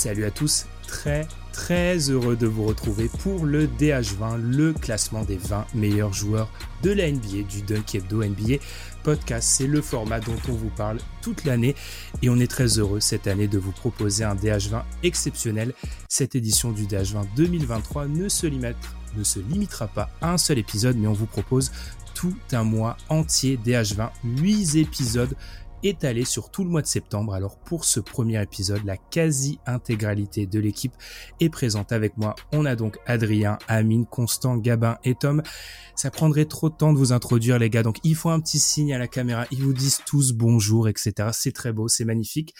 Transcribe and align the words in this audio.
Salut 0.00 0.24
à 0.24 0.30
tous, 0.30 0.64
très 0.86 1.28
très 1.52 2.08
heureux 2.08 2.34
de 2.34 2.46
vous 2.46 2.64
retrouver 2.64 3.10
pour 3.22 3.44
le 3.44 3.66
DH20, 3.66 4.40
le 4.40 4.72
classement 4.72 5.24
des 5.24 5.36
20 5.36 5.66
meilleurs 5.74 6.14
joueurs 6.14 6.50
de 6.82 6.90
la 6.90 7.12
NBA, 7.12 7.42
du 7.46 7.60
Dunk 7.60 7.94
Hebdo 7.94 8.24
NBA 8.24 8.54
podcast. 9.02 9.46
C'est 9.46 9.66
le 9.66 9.82
format 9.82 10.20
dont 10.20 10.38
on 10.48 10.52
vous 10.52 10.70
parle 10.70 11.00
toute 11.20 11.44
l'année 11.44 11.76
et 12.22 12.30
on 12.30 12.38
est 12.38 12.50
très 12.50 12.78
heureux 12.78 13.00
cette 13.00 13.26
année 13.26 13.46
de 13.46 13.58
vous 13.58 13.72
proposer 13.72 14.24
un 14.24 14.34
DH20 14.34 14.84
exceptionnel. 15.02 15.74
Cette 16.08 16.34
édition 16.34 16.72
du 16.72 16.86
DH20 16.86 17.26
2023 17.36 18.06
ne 18.06 18.30
se, 18.30 18.46
ne 18.46 19.22
se 19.22 19.38
limitera 19.38 19.86
pas 19.86 20.08
à 20.22 20.32
un 20.32 20.38
seul 20.38 20.56
épisode, 20.56 20.96
mais 20.96 21.08
on 21.08 21.12
vous 21.12 21.26
propose 21.26 21.72
tout 22.14 22.34
un 22.52 22.64
mois 22.64 22.96
entier 23.10 23.58
DH20, 23.62 24.08
8 24.24 24.76
épisodes 24.76 25.36
étalé 25.82 26.24
sur 26.24 26.50
tout 26.50 26.64
le 26.64 26.70
mois 26.70 26.82
de 26.82 26.86
septembre. 26.86 27.34
Alors 27.34 27.58
pour 27.58 27.84
ce 27.84 28.00
premier 28.00 28.42
épisode, 28.42 28.84
la 28.84 28.96
quasi-intégralité 28.96 30.46
de 30.46 30.58
l'équipe 30.58 30.92
est 31.40 31.48
présente 31.48 31.92
avec 31.92 32.16
moi. 32.16 32.34
On 32.52 32.64
a 32.64 32.76
donc 32.76 32.98
Adrien, 33.06 33.58
Amine, 33.68 34.06
Constant, 34.06 34.56
Gabin 34.56 34.98
et 35.04 35.14
Tom. 35.14 35.42
Ça 35.94 36.10
prendrait 36.10 36.46
trop 36.46 36.70
de 36.70 36.76
temps 36.76 36.92
de 36.92 36.98
vous 36.98 37.12
introduire 37.12 37.58
les 37.58 37.70
gars, 37.70 37.82
donc 37.82 37.98
il 38.04 38.14
faut 38.14 38.30
un 38.30 38.40
petit 38.40 38.58
signe 38.58 38.94
à 38.94 38.98
la 38.98 39.08
caméra. 39.08 39.46
Ils 39.50 39.62
vous 39.62 39.72
disent 39.72 40.00
tous 40.06 40.32
bonjour, 40.32 40.88
etc. 40.88 41.30
C'est 41.32 41.52
très 41.52 41.72
beau, 41.72 41.88
c'est 41.88 42.04
magnifique. 42.04 42.54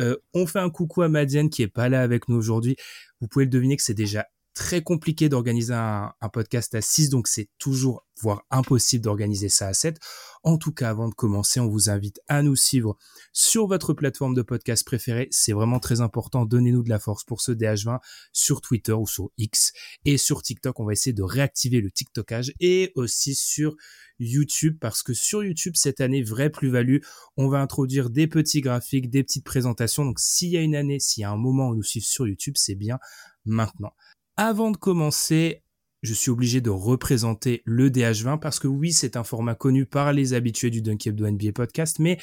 Euh, 0.00 0.16
on 0.34 0.46
fait 0.46 0.60
un 0.60 0.70
coucou 0.70 1.02
à 1.02 1.08
Madiane 1.08 1.50
qui 1.50 1.62
est 1.62 1.68
pas 1.68 1.88
là 1.88 2.02
avec 2.02 2.28
nous 2.28 2.36
aujourd'hui. 2.36 2.76
Vous 3.20 3.28
pouvez 3.28 3.46
le 3.46 3.50
deviner 3.50 3.76
que 3.76 3.82
c'est 3.82 3.94
déjà 3.94 4.26
très 4.56 4.82
compliqué 4.82 5.28
d'organiser 5.28 5.74
un, 5.74 6.12
podcast 6.32 6.74
à 6.74 6.80
6, 6.80 7.10
donc 7.10 7.28
c'est 7.28 7.48
toujours, 7.58 8.06
voire 8.20 8.42
impossible 8.50 9.04
d'organiser 9.04 9.50
ça 9.50 9.68
à 9.68 9.74
7. 9.74 9.98
En 10.46 10.58
tout 10.58 10.70
cas, 10.70 10.90
avant 10.90 11.08
de 11.08 11.14
commencer, 11.14 11.58
on 11.58 11.66
vous 11.66 11.90
invite 11.90 12.20
à 12.28 12.40
nous 12.40 12.54
suivre 12.54 12.96
sur 13.32 13.66
votre 13.66 13.94
plateforme 13.94 14.32
de 14.32 14.42
podcast 14.42 14.84
préférée. 14.84 15.26
C'est 15.32 15.52
vraiment 15.52 15.80
très 15.80 16.00
important. 16.02 16.44
Donnez-nous 16.44 16.84
de 16.84 16.88
la 16.88 17.00
force 17.00 17.24
pour 17.24 17.40
ce 17.40 17.50
DH20 17.50 17.98
sur 18.32 18.60
Twitter 18.60 18.92
ou 18.92 19.08
sur 19.08 19.30
X. 19.38 19.72
Et 20.04 20.16
sur 20.16 20.42
TikTok, 20.42 20.78
on 20.78 20.84
va 20.84 20.92
essayer 20.92 21.12
de 21.12 21.24
réactiver 21.24 21.80
le 21.80 21.90
TikTokage 21.90 22.52
et 22.60 22.92
aussi 22.94 23.34
sur 23.34 23.74
YouTube 24.20 24.78
parce 24.80 25.02
que 25.02 25.14
sur 25.14 25.42
YouTube, 25.42 25.74
cette 25.74 26.00
année, 26.00 26.22
vraie 26.22 26.50
plus-value, 26.50 26.98
on 27.36 27.48
va 27.48 27.58
introduire 27.58 28.08
des 28.08 28.28
petits 28.28 28.60
graphiques, 28.60 29.10
des 29.10 29.24
petites 29.24 29.44
présentations. 29.44 30.04
Donc, 30.04 30.20
s'il 30.20 30.50
y 30.50 30.56
a 30.56 30.62
une 30.62 30.76
année, 30.76 31.00
s'il 31.00 31.22
y 31.22 31.24
a 31.24 31.30
un 31.32 31.36
moment 31.36 31.70
où 31.70 31.74
nous 31.74 31.82
suivre 31.82 32.06
sur 32.06 32.24
YouTube, 32.24 32.54
c'est 32.56 32.76
bien 32.76 33.00
maintenant. 33.46 33.94
Avant 34.36 34.70
de 34.70 34.76
commencer, 34.76 35.64
je 36.06 36.14
suis 36.14 36.30
obligé 36.30 36.60
de 36.60 36.70
représenter 36.70 37.62
le 37.64 37.90
DH20 37.90 38.38
parce 38.38 38.58
que 38.58 38.68
oui, 38.68 38.92
c'est 38.92 39.16
un 39.16 39.24
format 39.24 39.54
connu 39.54 39.86
par 39.86 40.12
les 40.12 40.34
habitués 40.34 40.70
du 40.70 40.80
Dunk 40.80 41.06
Hebdo 41.06 41.28
NBA 41.28 41.52
podcast, 41.52 41.98
mais 41.98 42.18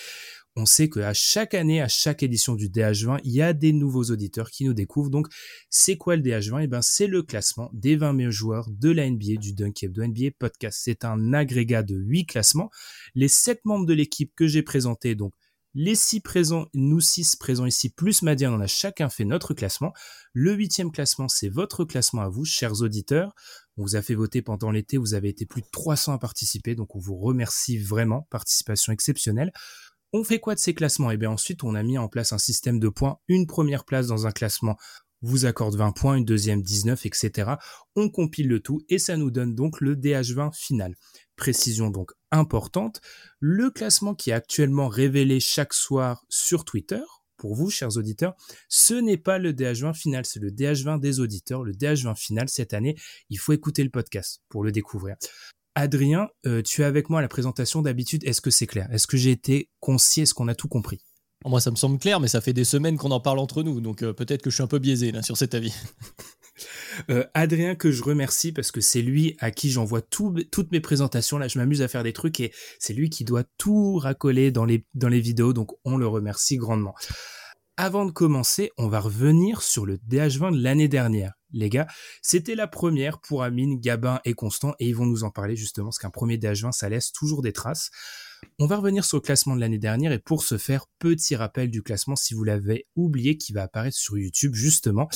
on 0.56 0.66
sait 0.66 0.90
qu'à 0.90 1.14
chaque 1.14 1.54
année, 1.54 1.82
à 1.82 1.88
chaque 1.88 2.24
édition 2.24 2.56
du 2.56 2.70
DH20, 2.70 3.20
il 3.24 3.34
y 3.34 3.42
a 3.42 3.54
des 3.54 3.74
nouveaux 3.74 4.04
auditeurs 4.04 4.52
qui 4.52 4.66
nous 4.66 4.74
découvrent. 4.74 5.10
Donc, 5.10 5.28
c'est 5.70 5.98
quoi 5.98 6.16
le 6.16 6.22
DH20 6.22 6.64
Eh 6.64 6.68
ben, 6.68 6.82
c'est 6.82 7.08
le 7.08 7.24
classement 7.24 7.70
des 7.74 7.96
20 7.96 8.14
meilleurs 8.14 8.32
joueurs 8.32 8.70
de 8.70 8.92
la 8.92 9.10
NBA 9.10 9.36
du 9.40 9.54
Dunk 9.54 9.84
Hebdo 9.84 10.06
NBA 10.06 10.32
podcast. 10.38 10.80
C'est 10.84 11.06
un 11.06 11.34
agrégat 11.34 11.84
de 11.84 11.96
8 11.96 12.28
classements. 12.28 12.70
Les 13.16 13.28
7 13.28 13.66
membres 13.66 13.88
de 13.88 13.94
l'équipe 13.94 14.32
que 14.36 14.48
j'ai 14.48 14.62
présentés, 14.62 15.16
donc 15.16 15.34
les 15.76 15.96
six 15.96 16.20
présents, 16.20 16.68
nous 16.76 17.00
six 17.00 17.36
présents 17.36 17.66
ici, 17.66 17.90
plus 17.90 18.22
Madiane, 18.22 18.54
on 18.54 18.60
a 18.60 18.68
chacun 18.68 19.10
fait 19.10 19.26
notre 19.26 19.56
classement. 19.56 19.92
Le 20.32 20.54
huitième 20.54 20.92
classement, 20.92 21.28
c'est 21.28 21.50
votre 21.50 21.84
classement 21.84 22.22
à 22.22 22.30
vous, 22.30 22.46
chers 22.46 22.82
auditeurs. 22.82 23.34
On 23.78 23.84
vous 23.84 23.96
a 23.96 24.02
fait 24.02 24.16
voter 24.16 24.42
pendant 24.42 24.72
l'été, 24.72 24.98
vous 24.98 25.14
avez 25.14 25.30
été 25.30 25.46
plus 25.46 25.62
de 25.62 25.68
300 25.72 26.14
à 26.14 26.18
participer, 26.20 26.76
donc 26.76 26.96
on 26.96 27.00
vous 27.00 27.18
remercie 27.18 27.78
vraiment, 27.78 28.28
participation 28.30 28.94
exceptionnelle. 28.94 29.52
On 30.12 30.24
fait 30.24 30.40
quoi 30.40 30.54
de 30.54 30.60
ces 30.60 30.76
classements? 30.76 31.10
Eh 31.10 31.18
bien 31.18 31.32
ensuite, 31.32 31.64
on 31.64 31.74
a 31.74 31.82
mis 31.82 31.98
en 31.98 32.08
place 32.08 32.34
un 32.34 32.38
système 32.38 32.80
de 32.80 32.90
points. 32.90 33.18
Une 33.28 33.48
première 33.48 33.84
place 33.84 34.06
dans 34.06 34.28
un 34.28 34.32
classement 34.32 34.78
vous 35.24 35.46
accorde 35.46 35.76
20 35.76 35.92
points, 35.94 36.16
une 36.18 36.26
deuxième 36.26 36.62
19, 36.62 37.06
etc. 37.06 37.54
On 37.96 38.10
compile 38.10 38.48
le 38.48 38.60
tout 38.60 38.82
et 38.90 39.00
ça 39.00 39.18
nous 39.18 39.32
donne 39.32 39.56
donc 39.56 39.82
le 39.82 39.96
DH20 39.96 40.56
final. 40.56 40.96
Précision 41.36 41.90
donc 41.90 42.12
importante, 42.30 43.02
le 43.40 43.72
classement 43.72 44.14
qui 44.14 44.30
est 44.30 44.34
actuellement 44.34 44.88
révélé 44.88 45.40
chaque 45.40 45.74
soir 45.74 46.24
sur 46.30 46.66
Twitter, 46.66 47.02
pour 47.44 47.56
vous, 47.56 47.70
chers 47.70 47.98
auditeurs, 47.98 48.36
ce 48.70 48.94
n'est 48.94 49.18
pas 49.18 49.38
le 49.38 49.52
DH20 49.52 49.94
final, 49.96 50.26
c'est 50.26 50.40
le 50.40 50.50
DH20 50.50 51.02
des 51.02 51.20
auditeurs. 51.20 51.66
Le 51.66 51.74
DH20 51.74 52.16
final 52.16 52.48
cette 52.48 52.74
année, 52.74 52.96
il 53.30 53.38
faut 53.38 53.52
écouter 53.52 53.84
le 53.84 53.90
podcast 53.90 54.42
pour 54.48 54.64
le 54.64 54.72
découvrir. 54.72 55.18
Adrien, 55.76 56.30
euh, 56.46 56.62
tu 56.62 56.84
es 56.84 56.86
avec 56.86 57.10
moi 57.10 57.20
à 57.20 57.22
la 57.22 57.28
présentation 57.28 57.82
d'habitude. 57.82 58.24
Est-ce 58.24 58.40
que 58.40 58.50
c'est 58.50 58.66
clair? 58.66 58.88
Est-ce 58.94 59.08
que 59.08 59.18
j'ai 59.18 59.32
été 59.32 59.70
concis? 59.82 60.22
Est-ce 60.22 60.34
qu'on 60.34 60.48
a 60.48 60.56
tout 60.56 60.70
compris? 60.70 61.02
Moi, 61.46 61.60
ça 61.60 61.70
me 61.70 61.76
semble 61.76 62.00
clair, 62.00 62.22
mais 62.22 62.30
ça 62.30 62.40
fait 62.40 62.54
des 62.54 62.64
semaines 62.64 62.96
qu'on 62.96 63.12
en 63.12 63.20
parle 63.20 63.40
entre 63.40 63.62
nous, 63.62 63.82
donc 63.82 64.04
euh, 64.04 64.14
peut-être 64.14 64.42
que 64.42 64.50
je 64.50 64.56
suis 64.56 64.64
un 64.64 64.68
peu 64.68 64.80
biaisé 64.80 65.12
là, 65.12 65.22
sur 65.22 65.36
cet 65.36 65.54
avis. 65.54 65.74
Euh, 67.10 67.26
Adrien 67.34 67.76
que 67.76 67.92
je 67.92 68.04
remercie 68.04 68.52
parce 68.52 68.72
que 68.72 68.82
c'est 68.82 69.02
lui 69.02 69.36
à 69.40 69.52
qui 69.52 69.72
j'envoie 69.72 70.02
toutes 70.02 70.72
mes 70.72 70.80
présentations. 70.80 71.38
Là, 71.38 71.48
je 71.48 71.60
m'amuse 71.60 71.82
à 71.82 71.88
faire 71.88 72.04
des 72.04 72.14
trucs 72.14 72.40
et 72.40 72.54
c'est 72.80 72.94
lui 72.94 73.10
qui 73.10 73.24
doit 73.24 73.44
tout 73.58 73.98
racoler 73.98 74.52
dans 74.52 74.66
les, 74.66 74.86
dans 74.94 75.10
les 75.10 75.20
vidéos. 75.20 75.54
Donc, 75.54 75.72
on 75.86 75.98
le 75.98 76.08
remercie 76.08 76.58
grandement. 76.58 76.96
Avant 77.76 78.06
de 78.06 78.12
commencer, 78.12 78.72
on 78.78 78.88
va 78.88 79.00
revenir 79.00 79.64
sur 79.64 79.88
le 79.88 79.98
DH20 79.98 80.56
de 80.56 80.62
l'année 80.62 80.88
dernière. 80.88 81.34
Les 81.52 81.70
gars, 81.70 81.88
c'était 82.22 82.54
la 82.54 82.68
première 82.68 83.20
pour 83.20 83.42
Amine, 83.42 83.80
Gabin 83.80 84.20
et 84.26 84.34
Constant 84.34 84.76
et 84.80 84.88
ils 84.88 84.96
vont 84.96 85.08
nous 85.08 85.24
en 85.24 85.32
parler 85.32 85.56
justement 85.56 85.88
parce 85.88 85.98
qu'un 85.98 86.12
premier 86.12 86.38
DH20, 86.38 86.72
ça 86.72 86.88
laisse 86.90 87.12
toujours 87.12 87.42
des 87.42 87.52
traces. 87.52 87.90
On 88.60 88.68
va 88.68 88.78
revenir 88.78 89.06
sur 89.06 89.18
le 89.18 89.22
classement 89.22 89.56
de 89.56 89.62
l'année 89.62 89.78
dernière 89.78 90.12
et 90.12 90.20
pour 90.20 90.44
ce 90.44 90.58
faire, 90.58 90.86
petit 91.00 91.36
rappel 91.36 91.70
du 91.70 91.82
classement 91.82 92.16
si 92.16 92.34
vous 92.34 92.44
l'avez 92.44 92.88
oublié 92.96 93.38
qui 93.38 93.54
va 93.54 93.64
apparaître 93.64 93.98
sur 93.98 94.18
YouTube 94.18 94.54
justement. 94.56 95.10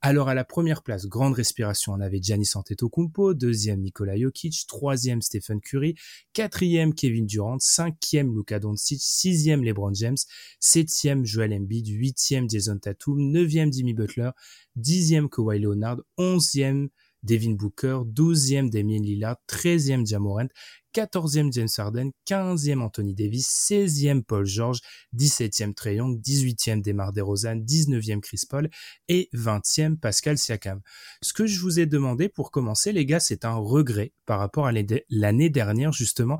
Alors 0.00 0.28
à 0.28 0.34
la 0.34 0.44
première 0.44 0.82
place, 0.82 1.06
grande 1.06 1.34
respiration, 1.34 1.92
on 1.92 2.00
avait 2.00 2.20
Giannis 2.22 2.50
Antetokounmpo, 2.54 3.34
deuxième 3.34 3.80
Nikola 3.80 4.16
Jokic, 4.18 4.66
troisième 4.66 5.22
Stephen 5.22 5.60
Curry, 5.60 5.94
quatrième 6.32 6.94
Kevin 6.94 7.26
Durant, 7.26 7.58
cinquième 7.58 8.34
Luka 8.36 8.58
Doncic, 8.58 9.00
sixième 9.02 9.64
LeBron 9.64 9.94
James, 9.94 10.16
septième 10.60 11.24
Joel 11.24 11.52
Embiid, 11.52 11.86
huitième 11.88 12.48
Jason 12.48 12.78
Tatum, 12.78 13.18
neuvième 13.18 13.72
Jimmy 13.72 13.94
Butler, 13.94 14.30
dixième 14.76 15.28
Kawhi 15.28 15.58
Leonard, 15.58 16.00
onzième 16.16 16.88
Devin 17.24 17.52
Booker, 17.52 18.02
12e 18.06 18.70
Damien 18.70 19.02
Lillard, 19.02 19.36
13e 19.48 20.06
Jamorant, 20.06 20.48
14e 20.94 21.52
James 21.52 21.78
Harden, 21.78 22.12
15e 22.26 22.78
Anthony 22.80 23.14
Davis, 23.14 23.48
16e 23.48 24.22
Paul 24.22 24.44
George, 24.44 24.80
17e 25.16 25.74
Trey 25.74 25.96
Young, 25.96 26.20
18e 26.20 26.82
Demar 26.82 27.12
DeRozan, 27.12 27.56
19e 27.56 28.20
Chris 28.20 28.42
Paul 28.48 28.68
et 29.08 29.28
20e 29.34 29.98
Pascal 29.98 30.38
Siakam. 30.38 30.80
Ce 31.20 31.32
que 31.32 31.46
je 31.46 31.58
vous 31.60 31.80
ai 31.80 31.86
demandé 31.86 32.28
pour 32.28 32.50
commencer, 32.52 32.92
les 32.92 33.06
gars, 33.06 33.20
c'est 33.20 33.44
un 33.44 33.54
regret 33.54 34.12
par 34.24 34.38
rapport 34.38 34.66
à 34.66 34.72
l'année 34.72 35.50
dernière, 35.50 35.92
justement. 35.92 36.38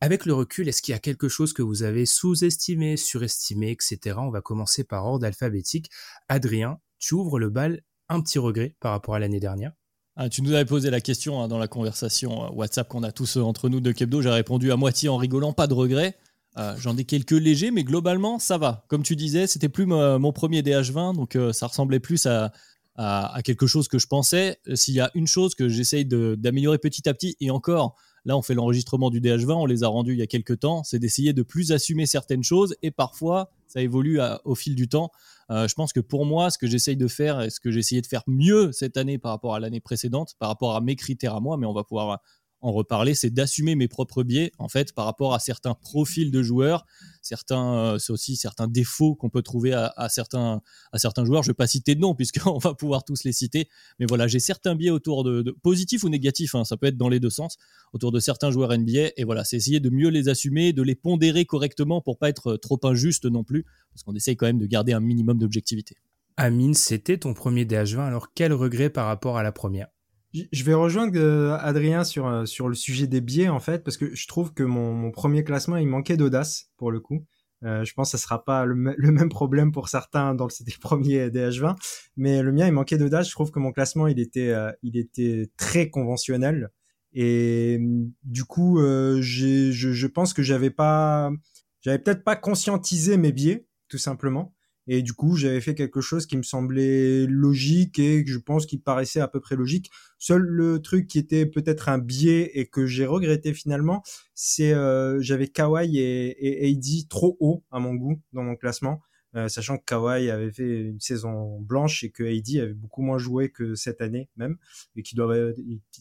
Avec 0.00 0.26
le 0.26 0.34
recul, 0.34 0.68
est-ce 0.68 0.80
qu'il 0.80 0.92
y 0.92 0.96
a 0.96 1.00
quelque 1.00 1.28
chose 1.28 1.52
que 1.52 1.62
vous 1.62 1.82
avez 1.82 2.06
sous-estimé, 2.06 2.96
surestimé, 2.96 3.72
etc. 3.72 4.16
On 4.18 4.30
va 4.30 4.40
commencer 4.40 4.84
par 4.84 5.06
ordre 5.06 5.26
alphabétique. 5.26 5.90
Adrien, 6.28 6.80
tu 6.98 7.14
ouvres 7.14 7.38
le 7.38 7.50
bal, 7.50 7.82
un 8.08 8.20
petit 8.20 8.38
regret 8.38 8.76
par 8.80 8.92
rapport 8.92 9.14
à 9.14 9.18
l'année 9.18 9.40
dernière 9.40 9.72
ah, 10.20 10.28
tu 10.28 10.42
nous 10.42 10.52
avais 10.52 10.64
posé 10.64 10.90
la 10.90 11.00
question 11.00 11.40
hein, 11.40 11.46
dans 11.46 11.58
la 11.58 11.68
conversation 11.68 12.44
euh, 12.44 12.48
WhatsApp 12.50 12.88
qu'on 12.88 13.04
a 13.04 13.12
tous 13.12 13.36
euh, 13.36 13.40
entre 13.40 13.68
nous 13.68 13.78
de 13.78 13.92
Kebdo. 13.92 14.20
J'ai 14.20 14.30
répondu 14.30 14.72
à 14.72 14.76
moitié 14.76 15.08
en 15.08 15.16
rigolant, 15.16 15.52
pas 15.52 15.68
de 15.68 15.74
regret. 15.74 16.18
Euh, 16.56 16.74
j'en 16.76 16.96
ai 16.96 17.04
quelques 17.04 17.30
légers, 17.30 17.70
mais 17.70 17.84
globalement, 17.84 18.40
ça 18.40 18.58
va. 18.58 18.84
Comme 18.88 19.04
tu 19.04 19.14
disais, 19.14 19.46
c'était 19.46 19.68
plus 19.68 19.86
mon 19.86 20.32
premier 20.32 20.62
DH20, 20.62 21.14
donc 21.14 21.38
ça 21.52 21.68
ressemblait 21.68 22.00
plus 22.00 22.26
à, 22.26 22.52
à, 22.96 23.40
quelque 23.44 23.68
chose 23.68 23.86
que 23.86 24.00
je 24.00 24.08
pensais. 24.08 24.58
S'il 24.74 24.94
y 24.94 25.00
a 25.00 25.08
une 25.14 25.28
chose 25.28 25.54
que 25.54 25.68
j'essaye 25.68 26.04
d'améliorer 26.04 26.78
petit 26.78 27.08
à 27.08 27.14
petit, 27.14 27.36
et 27.38 27.52
encore, 27.52 27.94
là 28.28 28.36
on 28.36 28.42
fait 28.42 28.54
l'enregistrement 28.54 29.10
du 29.10 29.20
DH20, 29.20 29.52
on 29.54 29.66
les 29.66 29.82
a 29.82 29.88
rendus 29.88 30.12
il 30.12 30.18
y 30.18 30.22
a 30.22 30.26
quelques 30.26 30.60
temps, 30.60 30.84
c'est 30.84 30.98
d'essayer 30.98 31.32
de 31.32 31.42
plus 31.42 31.72
assumer 31.72 32.06
certaines 32.06 32.44
choses, 32.44 32.76
et 32.82 32.90
parfois 32.90 33.50
ça 33.66 33.80
évolue 33.80 34.20
au 34.44 34.54
fil 34.54 34.74
du 34.74 34.88
temps. 34.88 35.10
Euh, 35.50 35.66
je 35.66 35.74
pense 35.74 35.94
que 35.94 36.00
pour 36.00 36.26
moi, 36.26 36.50
ce 36.50 36.58
que 36.58 36.66
j'essaye 36.66 36.96
de 36.96 37.08
faire 37.08 37.40
et 37.40 37.50
ce 37.50 37.58
que 37.58 37.70
j'ai 37.70 37.80
essayé 37.80 38.02
de 38.02 38.06
faire 38.06 38.22
mieux 38.26 38.70
cette 38.72 38.98
année 38.98 39.18
par 39.18 39.32
rapport 39.32 39.54
à 39.54 39.60
l'année 39.60 39.80
précédente, 39.80 40.34
par 40.38 40.50
rapport 40.50 40.76
à 40.76 40.80
mes 40.82 40.94
critères 40.94 41.34
à 41.34 41.40
moi, 41.40 41.56
mais 41.56 41.66
on 41.66 41.72
va 41.72 41.84
pouvoir 41.84 42.20
en 42.60 42.72
reparler, 42.72 43.14
c'est 43.14 43.30
d'assumer 43.30 43.74
mes 43.74 43.88
propres 43.88 44.22
biais 44.22 44.52
en 44.58 44.68
fait 44.68 44.92
par 44.92 45.04
rapport 45.04 45.34
à 45.34 45.38
certains 45.38 45.74
profils 45.74 46.30
de 46.30 46.42
joueurs, 46.42 46.86
certains, 47.22 47.74
euh, 47.74 47.98
c'est 47.98 48.12
aussi 48.12 48.36
certains 48.36 48.66
défauts 48.66 49.14
qu'on 49.14 49.30
peut 49.30 49.42
trouver 49.42 49.72
à, 49.72 50.08
certains, 50.08 50.60
à 50.92 50.98
certains 50.98 51.24
joueurs. 51.24 51.42
Je 51.42 51.50
vais 51.50 51.54
pas 51.54 51.66
citer 51.66 51.94
de 51.94 52.00
noms 52.00 52.14
puisqu'on 52.14 52.58
va 52.58 52.74
pouvoir 52.74 53.04
tous 53.04 53.24
les 53.24 53.32
citer, 53.32 53.68
mais 53.98 54.06
voilà, 54.06 54.26
j'ai 54.26 54.40
certains 54.40 54.74
biais 54.74 54.90
autour 54.90 55.24
de, 55.24 55.56
positifs 55.62 56.02
ou 56.04 56.08
négatifs, 56.08 56.54
hein, 56.54 56.64
ça 56.64 56.76
peut 56.76 56.86
être 56.86 56.96
dans 56.96 57.08
les 57.08 57.20
deux 57.20 57.30
sens, 57.30 57.56
autour 57.92 58.12
de 58.12 58.20
certains 58.20 58.50
joueurs 58.50 58.76
NBA 58.76 59.10
et 59.16 59.24
voilà, 59.24 59.44
c'est 59.44 59.56
essayer 59.56 59.80
de 59.80 59.90
mieux 59.90 60.08
les 60.08 60.28
assumer, 60.28 60.72
de 60.72 60.82
les 60.82 60.94
pondérer 60.94 61.44
correctement 61.44 62.00
pour 62.00 62.18
pas 62.18 62.28
être 62.28 62.56
trop 62.56 62.80
injuste 62.82 63.26
non 63.26 63.44
plus, 63.44 63.64
parce 63.92 64.02
qu'on 64.02 64.14
essaye 64.14 64.36
quand 64.36 64.46
même 64.46 64.58
de 64.58 64.66
garder 64.66 64.92
un 64.92 65.00
minimum 65.00 65.38
d'objectivité. 65.38 65.96
Amine, 66.36 66.74
c'était 66.74 67.18
ton 67.18 67.34
premier 67.34 67.64
DH20, 67.64 68.00
alors 68.00 68.32
quel 68.32 68.52
regret 68.52 68.90
par 68.90 69.06
rapport 69.06 69.38
à 69.38 69.42
la 69.42 69.52
première? 69.52 69.88
Je 70.32 70.64
vais 70.64 70.74
rejoindre 70.74 71.18
euh, 71.18 71.56
Adrien 71.58 72.04
sur, 72.04 72.26
euh, 72.26 72.44
sur 72.44 72.68
le 72.68 72.74
sujet 72.74 73.06
des 73.06 73.20
biais, 73.20 73.48
en 73.48 73.60
fait, 73.60 73.82
parce 73.82 73.96
que 73.96 74.14
je 74.14 74.26
trouve 74.26 74.52
que 74.52 74.62
mon, 74.62 74.92
mon 74.92 75.10
premier 75.10 75.44
classement, 75.44 75.76
il 75.76 75.88
manquait 75.88 76.16
d'audace, 76.16 76.70
pour 76.76 76.90
le 76.90 77.00
coup. 77.00 77.26
Euh, 77.64 77.84
je 77.84 77.92
pense 77.94 78.12
que 78.12 78.18
ça 78.18 78.22
sera 78.22 78.44
pas 78.44 78.64
le, 78.64 78.74
même 78.74 79.28
problème 79.28 79.72
pour 79.72 79.88
certains 79.88 80.34
dans 80.34 80.44
le, 80.44 80.50
c'était 80.50 80.72
le 80.72 80.80
premier 80.80 81.28
DH20, 81.28 81.76
mais 82.16 82.42
le 82.42 82.52
mien, 82.52 82.66
il 82.66 82.72
manquait 82.72 82.98
d'audace. 82.98 83.28
Je 83.28 83.32
trouve 83.32 83.50
que 83.50 83.58
mon 83.58 83.72
classement, 83.72 84.06
il 84.06 84.20
était, 84.20 84.54
il 84.82 84.96
était 84.96 85.50
très 85.56 85.90
conventionnel. 85.90 86.70
Et 87.12 87.80
du 88.22 88.44
coup, 88.44 88.78
je, 88.80 89.70
je 89.72 90.06
pense 90.06 90.34
que 90.34 90.42
j'avais 90.42 90.70
pas, 90.70 91.32
j'avais 91.80 91.98
peut-être 91.98 92.22
pas 92.22 92.36
conscientisé 92.36 93.16
mes 93.16 93.32
biais, 93.32 93.66
tout 93.88 93.98
simplement. 93.98 94.54
Et 94.88 95.02
du 95.02 95.12
coup, 95.12 95.36
j'avais 95.36 95.60
fait 95.60 95.74
quelque 95.74 96.00
chose 96.00 96.26
qui 96.26 96.36
me 96.36 96.42
semblait 96.42 97.26
logique 97.26 97.98
et 97.98 98.24
que 98.24 98.30
je 98.30 98.38
pense 98.38 98.64
qui 98.66 98.78
paraissait 98.78 99.20
à 99.20 99.28
peu 99.28 99.38
près 99.38 99.54
logique. 99.54 99.90
Seul 100.18 100.42
le 100.42 100.80
truc 100.80 101.06
qui 101.06 101.18
était 101.18 101.44
peut-être 101.46 101.90
un 101.90 101.98
biais 101.98 102.50
et 102.54 102.66
que 102.66 102.86
j'ai 102.86 103.04
regretté 103.04 103.52
finalement, 103.52 104.02
c'est 104.34 104.72
euh, 104.72 105.20
j'avais 105.20 105.48
Kawhi 105.48 105.98
et, 105.98 106.66
et 106.66 106.72
AD 106.72 107.08
trop 107.08 107.36
haut 107.38 107.64
à 107.70 107.78
mon 107.78 107.94
goût 107.94 108.20
dans 108.32 108.42
mon 108.42 108.56
classement. 108.56 109.02
Euh, 109.36 109.48
sachant 109.48 109.76
que 109.76 109.84
Kawhi 109.84 110.30
avait 110.30 110.50
fait 110.50 110.80
une 110.84 111.00
saison 111.00 111.60
blanche 111.60 112.02
et 112.02 112.10
que 112.10 112.24
AD 112.24 112.62
avait 112.62 112.72
beaucoup 112.72 113.02
moins 113.02 113.18
joué 113.18 113.50
que 113.50 113.74
cette 113.74 114.00
année 114.00 114.30
même 114.36 114.56
et 114.96 115.02
qui 115.02 115.14
doit 115.14 115.52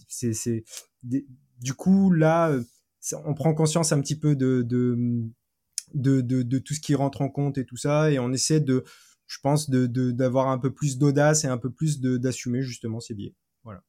c'est 0.08 0.64
du 1.04 1.74
coup 1.74 2.10
là 2.10 2.58
on 3.26 3.34
prend 3.34 3.54
conscience 3.54 3.92
un 3.92 4.00
petit 4.00 4.18
peu 4.18 4.38
de, 4.38 4.62
de 4.62 4.98
de, 5.94 6.22
de, 6.22 6.42
de, 6.42 6.60
tout 6.60 6.74
ce 6.74 6.80
qui 6.80 6.96
rentre 6.96 7.22
en 7.22 7.30
compte 7.30 7.58
et 7.58 7.66
tout 7.66 7.78
ça, 7.78 8.12
et 8.12 8.20
on 8.20 8.32
essaie 8.32 8.60
de, 8.60 8.84
je 9.28 9.38
pense, 9.42 9.70
de 9.70 9.88
d'avoir 10.12 10.50
un 10.50 10.58
peu 10.58 10.74
plus 10.74 10.98
d'audace 10.98 11.44
et 11.44 11.48
un 11.48 11.58
peu 11.58 11.72
plus 11.72 12.00
d'assumer 12.00 12.62
justement 12.62 13.00
ces 13.00 13.14
biais. 13.14 13.36
Voilà. 13.64 13.82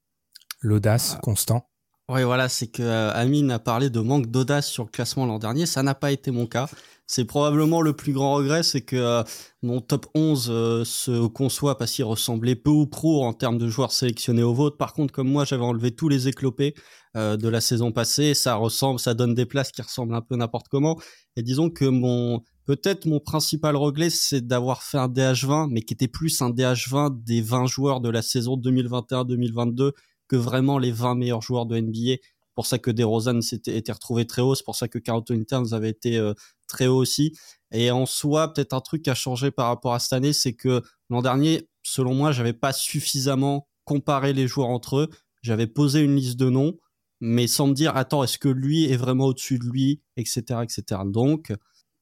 L'audace, 0.61 1.15
ah. 1.17 1.21
constant. 1.23 1.69
Oui, 2.11 2.23
voilà, 2.23 2.49
c'est 2.49 2.69
que 2.69 2.83
euh, 2.83 3.13
Amine 3.13 3.51
a 3.51 3.59
parlé 3.59 3.91
de 3.91 4.01
manque 4.01 4.29
d'audace 4.29 4.67
sur 4.67 4.85
le 4.85 4.89
classement 4.89 5.27
l'an 5.27 5.39
dernier. 5.39 5.67
Ça 5.67 5.83
n'a 5.83 5.95
pas 5.95 6.11
été 6.11 6.31
mon 6.31 6.47
cas. 6.47 6.67
C'est 7.07 7.27
probablement 7.27 7.83
le 7.83 7.93
plus 7.93 8.15
grand 8.15 8.35
regret, 8.35 8.63
c'est 8.63 8.81
que 8.81 8.97
euh, 8.97 9.23
mon 9.63 9.83
top 9.83 10.07
11 10.15 10.49
euh, 10.51 10.85
se 10.85 11.27
conçoit 11.27 11.77
parce 11.77 11.93
qu'il 11.93 12.05
ressemblait 12.05 12.57
peu 12.57 12.71
ou 12.71 12.87
prou 12.87 13.23
en 13.23 13.35
termes 13.35 13.59
de 13.59 13.69
joueurs 13.69 13.93
sélectionnés 13.93 14.43
au 14.43 14.55
vote. 14.55 14.79
Par 14.79 14.95
contre, 14.95 15.13
comme 15.13 15.29
moi, 15.29 15.45
j'avais 15.45 15.65
enlevé 15.65 15.91
tous 15.91 16.09
les 16.09 16.29
éclopés 16.29 16.75
de 17.15 17.49
la 17.49 17.61
saison 17.61 17.91
passée, 17.91 18.35
ça 18.35 18.55
ressemble, 18.55 19.01
ça 19.01 19.15
donne 19.15 19.35
des 19.35 19.47
places 19.47 19.73
qui 19.73 19.83
ressemblent 19.83 20.15
un 20.15 20.21
peu 20.21 20.37
n'importe 20.37 20.69
comment. 20.69 20.99
Et 21.37 21.43
disons 21.43 21.71
que 21.71 21.85
mon 21.85 22.43
peut-être 22.69 23.07
mon 23.07 23.19
principal 23.19 23.77
regret, 23.77 24.11
c'est 24.11 24.47
d'avoir 24.47 24.83
fait 24.83 24.99
un 24.99 25.09
DH20, 25.09 25.69
mais 25.71 25.81
qui 25.81 25.95
était 25.95 26.07
plus 26.07 26.43
un 26.43 26.51
DH20 26.51 27.25
des 27.25 27.41
20 27.41 27.65
joueurs 27.67 28.01
de 28.03 28.11
la 28.11 28.21
saison 28.21 28.59
2021-2022 28.59 29.93
que 30.29 30.37
vraiment 30.37 30.79
les 30.79 30.93
20 30.93 31.15
meilleurs 31.15 31.41
joueurs 31.41 31.65
de 31.65 31.81
NBA. 31.81 32.17
pour 32.55 32.67
ça 32.67 32.79
que 32.79 32.91
DeRozan 32.91 33.41
s'était 33.41 33.77
été 33.77 33.91
retrouvé 33.91 34.27
très 34.27 34.43
haut, 34.43 34.55
c'est 34.55 34.65
pour 34.65 34.77
ça 34.77 34.87
que 34.87 34.99
Carl 34.99 35.21
Anthony 35.21 35.47
Towns 35.47 35.73
avait 35.73 35.89
été 35.89 36.19
euh, 36.19 36.35
très 36.67 36.89
haut 36.89 36.99
aussi. 36.99 37.33
Et 37.73 37.91
en 37.91 38.05
soi, 38.05 38.53
peut-être 38.53 38.75
un 38.75 38.81
truc 38.81 39.03
qui 39.03 39.11
a 39.11 39.15
changé 39.15 39.51
par 39.51 39.69
rapport 39.69 39.95
à 39.95 39.99
cette 39.99 40.13
année, 40.13 40.35
c'est 40.35 40.53
que 40.53 40.83
l'an 41.09 41.23
dernier, 41.23 41.69
selon 41.83 42.15
moi, 42.15 42.33
j'avais 42.33 42.53
pas 42.53 42.73
suffisamment 42.73 43.67
comparé 43.85 44.35
les 44.35 44.47
joueurs 44.47 44.69
entre 44.69 44.99
eux. 44.99 45.09
J'avais 45.41 45.67
posé 45.67 46.01
une 46.01 46.17
liste 46.17 46.37
de 46.37 46.51
noms, 46.51 46.75
mais 47.21 47.47
sans 47.47 47.67
me 47.67 47.75
dire, 47.75 47.97
attends, 47.97 48.23
est-ce 48.25 48.39
que 48.39 48.49
lui 48.49 48.91
est 48.91 48.97
vraiment 48.97 49.27
au-dessus 49.27 49.59
de 49.59 49.65
lui, 49.65 50.03
etc., 50.17 50.61
etc. 50.63 51.03
Donc, 51.07 51.53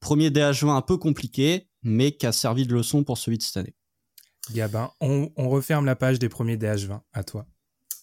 premier 0.01 0.31
DH20 0.31 0.77
un 0.77 0.83
peu 0.83 0.97
compliqué, 0.97 1.69
mais 1.83 2.13
qui 2.13 2.27
a 2.27 2.33
servi 2.33 2.67
de 2.67 2.75
leçon 2.75 3.05
pour 3.05 3.19
celui 3.19 3.39
de 3.39 3.43
cette 3.43 3.57
année. 3.57 3.75
Gabin, 4.53 4.91
on, 5.01 5.31
on 5.37 5.49
referme 5.49 5.87
la 5.87 5.97
page 5.97 6.19
des 6.19 6.29
premiers 6.29 6.57
DH20. 6.57 7.01
À 7.13 7.25
toi. 7.25 7.47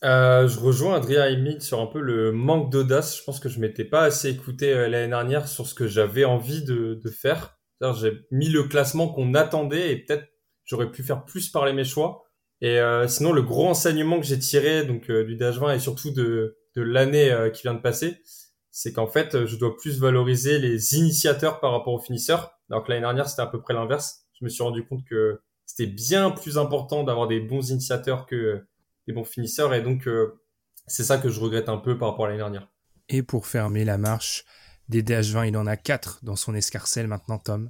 Euh, 0.03 0.47
je 0.49 0.59
rejoins 0.59 0.95
Adrien 0.95 1.25
Emile 1.27 1.61
sur 1.61 1.79
un 1.79 1.85
peu 1.87 2.01
le 2.01 2.33
manque 2.33 2.69
d'audace. 2.71 3.17
Je 3.17 3.23
pense 3.23 3.39
que 3.39 3.47
je 3.47 3.59
m'étais 3.59 3.85
pas 3.85 4.03
assez 4.03 4.29
écouté 4.29 4.73
euh, 4.73 4.89
l'année 4.89 5.07
dernière 5.07 5.47
sur 5.47 5.65
ce 5.65 5.73
que 5.73 5.87
j'avais 5.87 6.25
envie 6.25 6.63
de, 6.63 6.99
de 7.01 7.09
faire. 7.09 7.57
J'ai 7.99 8.25
mis 8.31 8.49
le 8.49 8.63
classement 8.63 9.09
qu'on 9.09 9.33
attendait 9.33 9.91
et 9.91 9.97
peut-être 9.97 10.25
j'aurais 10.63 10.91
pu 10.91 11.03
faire 11.03 11.25
plus 11.25 11.49
parler 11.49 11.73
mes 11.73 11.83
choix. 11.83 12.23
Et 12.61 12.79
euh, 12.79 13.07
sinon, 13.07 13.33
le 13.33 13.41
gros 13.41 13.67
enseignement 13.67 14.19
que 14.19 14.25
j'ai 14.25 14.39
tiré 14.39 14.85
donc 14.85 15.09
euh, 15.09 15.25
du 15.25 15.35
DH20 15.35 15.75
et 15.75 15.79
surtout 15.79 16.11
de, 16.11 16.57
de 16.75 16.81
l'année 16.81 17.35
qui 17.53 17.63
vient 17.63 17.73
de 17.73 17.81
passer, 17.81 18.21
c'est 18.71 18.93
qu'en 18.93 19.07
fait, 19.07 19.45
je 19.45 19.55
dois 19.55 19.77
plus 19.77 19.99
valoriser 19.99 20.59
les 20.59 20.95
initiateurs 20.95 21.59
par 21.59 21.71
rapport 21.71 21.93
aux 21.93 21.99
finisseurs. 21.99 22.59
Alors 22.69 22.83
que 22.83 22.89
l'année 22.89 23.01
dernière, 23.01 23.29
c'était 23.29 23.41
à 23.41 23.47
peu 23.47 23.61
près 23.61 23.73
l'inverse. 23.73 24.25
Je 24.39 24.45
me 24.45 24.49
suis 24.49 24.63
rendu 24.63 24.85
compte 24.85 25.05
que 25.05 25.39
c'était 25.65 25.91
bien 25.91 26.31
plus 26.31 26.57
important 26.57 27.03
d'avoir 27.03 27.27
des 27.27 27.39
bons 27.39 27.69
initiateurs 27.69 28.25
que 28.25 28.63
des 29.07 29.13
bons 29.13 29.23
finisseurs. 29.23 29.73
Et 29.73 29.81
donc, 29.81 30.07
euh, 30.07 30.39
c'est 30.87 31.03
ça 31.03 31.17
que 31.17 31.29
je 31.29 31.39
regrette 31.39 31.69
un 31.69 31.77
peu 31.77 31.97
par 31.97 32.09
rapport 32.09 32.25
à 32.25 32.27
l'année 32.29 32.39
dernière. 32.39 32.67
Et 33.09 33.23
pour 33.23 33.47
fermer 33.47 33.85
la 33.85 33.97
marche 33.97 34.45
des 34.89 35.03
DH20, 35.03 35.47
il 35.47 35.57
en 35.57 35.67
a 35.67 35.77
quatre 35.77 36.19
dans 36.23 36.35
son 36.35 36.55
escarcelle 36.55 37.07
maintenant, 37.07 37.37
Tom. 37.37 37.69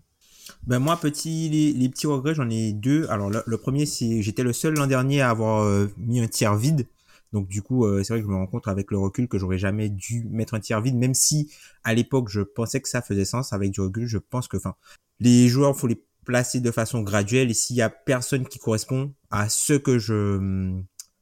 Ben 0.67 0.79
moi, 0.79 0.97
petit, 0.97 1.49
les, 1.49 1.89
petits 1.89 2.07
regrets, 2.07 2.35
j'en 2.35 2.49
ai 2.49 2.73
deux. 2.73 3.07
Alors 3.09 3.29
le, 3.29 3.57
premier, 3.57 3.85
c'est 3.85 4.21
j'étais 4.21 4.43
le 4.43 4.51
seul 4.51 4.73
l'an 4.73 4.87
dernier 4.87 5.21
à 5.21 5.29
avoir 5.29 5.63
euh, 5.63 5.89
mis 5.97 6.19
un 6.19 6.27
tiers 6.27 6.55
vide. 6.55 6.85
Donc 7.33 7.47
du 7.47 7.61
coup, 7.61 7.85
euh, 7.85 8.03
c'est 8.03 8.13
vrai 8.13 8.21
que 8.21 8.27
je 8.27 8.31
me 8.31 8.37
rends 8.37 8.47
compte 8.47 8.67
avec 8.67 8.91
le 8.91 8.97
recul 8.97 9.27
que 9.27 9.37
j'aurais 9.37 9.57
jamais 9.57 9.89
dû 9.89 10.25
mettre 10.29 10.53
un 10.53 10.59
tiers 10.59 10.81
vide, 10.81 10.95
même 10.95 11.13
si 11.13 11.51
à 11.83 11.93
l'époque 11.93 12.29
je 12.29 12.41
pensais 12.41 12.79
que 12.79 12.87
ça 12.87 13.01
faisait 13.01 13.25
sens. 13.25 13.51
Avec 13.51 13.71
du 13.71 13.81
recul, 13.81 14.07
je 14.07 14.19
pense 14.19 14.47
que, 14.47 14.57
enfin, 14.57 14.75
les 15.19 15.47
joueurs 15.49 15.75
faut 15.75 15.87
les 15.87 16.01
placer 16.23 16.61
de 16.61 16.71
façon 16.71 17.01
graduelle 17.01 17.51
et 17.51 17.53
s'il 17.53 17.75
y 17.75 17.81
a 17.81 17.89
personne 17.89 18.47
qui 18.47 18.59
correspond 18.59 19.13
à 19.29 19.49
ce 19.49 19.73
que 19.73 19.99
je 19.99 20.79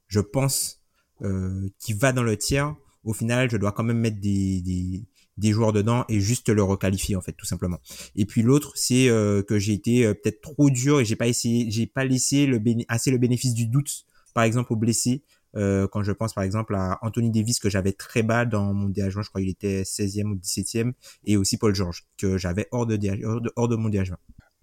je 0.08 0.20
pense, 0.20 0.82
euh, 1.24 1.70
qui 1.80 1.94
va 1.94 2.12
dans 2.12 2.24
le 2.24 2.36
tiers, 2.38 2.76
au 3.06 3.14
final, 3.14 3.50
je 3.50 3.58
dois 3.58 3.72
quand 3.72 3.84
même 3.84 4.00
mettre 4.00 4.20
des, 4.20 4.62
des, 4.62 5.06
des 5.38 5.52
joueurs 5.52 5.72
dedans 5.72 6.06
et 6.10 6.20
juste 6.20 6.50
le 6.50 6.62
requalifier 6.62 7.16
en 7.16 7.22
fait 7.22 7.32
tout 7.34 7.46
simplement. 7.46 7.80
Et 8.16 8.26
puis 8.26 8.42
l'autre 8.42 8.74
c'est 8.76 9.10
euh, 9.10 9.42
que 9.42 9.58
j'ai 9.58 9.74
été 9.74 10.06
euh, 10.06 10.14
peut-être 10.14 10.42
trop 10.42 10.70
dur 10.70 11.00
et 11.00 11.06
j'ai 11.06 11.16
pas 11.16 11.28
essayé 11.28 11.72
j'ai 11.72 11.88
pas 11.88 12.04
laissé 12.04 12.46
le 12.46 12.62
assez 12.90 13.12
le 13.12 13.18
bénéfice 13.18 13.54
du 13.54 13.68
doute 13.68 14.06
par 14.34 14.44
exemple 14.44 14.74
aux 14.74 14.76
blessés 14.76 15.24
euh, 15.56 15.88
quand 15.88 16.04
je 16.04 16.12
pense 16.12 16.34
par 16.34 16.44
exemple 16.44 16.76
à 16.76 17.00
Anthony 17.02 17.32
Davis 17.32 17.60
que 17.60 17.70
j'avais 17.70 17.94
très 17.94 18.24
bas 18.24 18.46
dans 18.46 18.74
mon 18.74 18.90
DH20, 18.90 19.24
je 19.24 19.30
crois 19.30 19.42
qu'il 19.42 19.50
était 19.50 19.84
16e 19.84 20.32
ou 20.32 20.36
17e 20.36 20.94
et 21.26 21.38
aussi 21.38 21.58
Paul 21.58 21.76
George 21.76 22.06
que 22.18 22.38
j'avais 22.38 22.68
hors 22.72 22.86
de, 22.86 22.98
hors 23.26 23.42
de 23.42 23.52
hors 23.56 23.68
de 23.68 23.76
mon 23.76 23.90
DH20. 23.90 24.16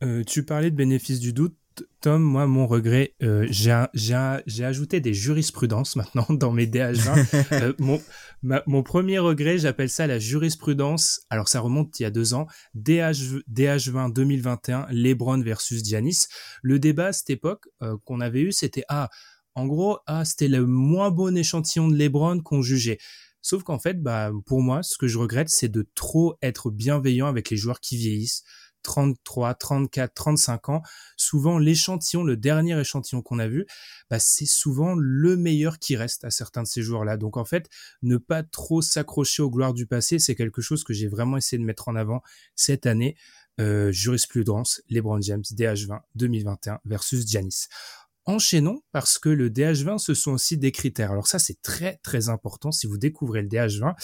Euh, 0.02 0.23
tu 0.25 0.45
parlais 0.45 0.71
de 0.71 0.76
bénéfice 0.76 1.21
du 1.21 1.33
doute 1.33 1.57
Tom, 2.00 2.23
moi, 2.23 2.49
mon 2.49 2.66
regret, 2.66 3.14
euh, 3.23 3.47
j'ai 3.50 4.64
ajouté 4.64 4.99
des 4.99 5.14
jurisprudences 5.14 5.95
maintenant 5.95 6.26
dans 6.28 6.50
mes 6.50 6.66
DH20. 6.66 7.45
Euh, 7.52 7.73
mon, 7.78 8.00
mon 8.42 8.83
premier 8.83 9.18
regret, 9.18 9.59
j'appelle 9.59 9.88
ça 9.88 10.09
la 10.09 10.18
jurisprudence. 10.18 11.21
Alors, 11.30 11.49
ça 11.49 11.61
remonte 11.61 11.99
il 12.00 12.02
y 12.02 12.07
a 12.07 12.11
deux 12.11 12.35
ans. 12.35 12.47
DH, 12.75 13.42
DH20 13.52 14.12
2021, 14.12 14.87
LeBron 14.90 15.40
versus 15.40 15.85
Giannis. 15.85 16.26
Le 16.62 16.80
débat 16.80 17.07
à 17.07 17.12
cette 17.12 17.30
époque 17.30 17.68
qu'on 18.04 18.21
avait 18.21 18.42
eu, 18.42 18.52
c'était 18.52 18.85
ah, 18.88 19.09
en 19.59 19.67
gros, 19.67 19.99
ah, 20.07 20.25
c'était 20.25 20.47
le 20.47 20.67
moins 20.67 21.11
bon 21.11 21.37
échantillon 21.37 21.88
de 21.88 21.97
LeBron 21.97 22.41
qu'on 22.43 22.62
jugeait. 22.62 22.99
Sauf 23.43 23.65
qu'en 23.65 23.81
fait, 23.81 24.00
bah, 24.00 24.31
pour 24.47 24.62
moi, 24.62 24.85
ce 24.85 24.97
que 24.97 25.09
je 25.09 25.19
regrette, 25.19 25.49
c'est 25.49 25.69
de 25.69 25.85
trop 25.97 26.37
être 26.43 26.71
bienveillant 26.71 27.27
avec 27.27 27.50
les 27.50 27.57
joueurs 27.57 27.81
qui 27.81 27.97
vieillissent 27.97 28.45
33, 28.85 29.55
34, 29.55 30.15
35 30.15 30.69
ans, 30.69 30.83
souvent 31.17 31.59
l'échantillon, 31.59 32.23
le 32.23 32.37
dernier 32.37 32.79
échantillon 32.79 33.21
qu'on 33.21 33.41
a 33.41 33.49
vu, 33.49 33.67
bah, 34.09 34.21
c'est 34.21 34.47
souvent 34.47 34.95
le 34.95 35.37
meilleur 35.37 35.81
qui 35.81 35.97
reste 35.97 36.25
à 36.25 36.31
certains 36.31 36.62
de 36.62 36.69
ces 36.69 36.83
joueurs-là. 36.83 37.17
Donc 37.17 37.37
en 37.37 37.45
fait, 37.45 37.69
ne 38.03 38.17
pas 38.17 38.45
trop 38.45 38.81
s'accrocher 38.81 39.43
aux 39.43 39.50
gloires 39.50 39.75
du 39.75 39.87
passé, 39.87 40.21
c'est 40.21 40.37
quelque 40.37 40.62
chose 40.62 40.85
que 40.85 40.93
j'ai 40.93 41.09
vraiment 41.09 41.37
essayé 41.37 41.59
de 41.59 41.67
mettre 41.67 41.88
en 41.88 41.97
avant 41.97 42.23
cette 42.55 42.87
année. 42.87 43.17
Euh, 43.61 43.91
jurisprudence, 43.91 44.83
LeBron 44.88 45.21
James, 45.21 45.43
DH20 45.43 45.99
2021 46.15 46.79
versus 46.85 47.27
Giannis. 47.27 47.67
Enchaînons 48.29 48.83
parce 48.93 49.19
que 49.19 49.31
le 49.31 49.49
DH20, 49.49 49.97
ce 49.97 50.13
sont 50.13 50.33
aussi 50.33 50.59
des 50.59 50.71
critères. 50.71 51.13
Alors 51.13 51.27
ça, 51.27 51.39
c'est 51.39 51.63
très 51.63 51.97
très 52.03 52.29
important 52.29 52.71
si 52.71 52.87
vous 52.87 52.99
découvrez 52.99 53.41
le 53.41 53.49
DH20. 53.49 53.95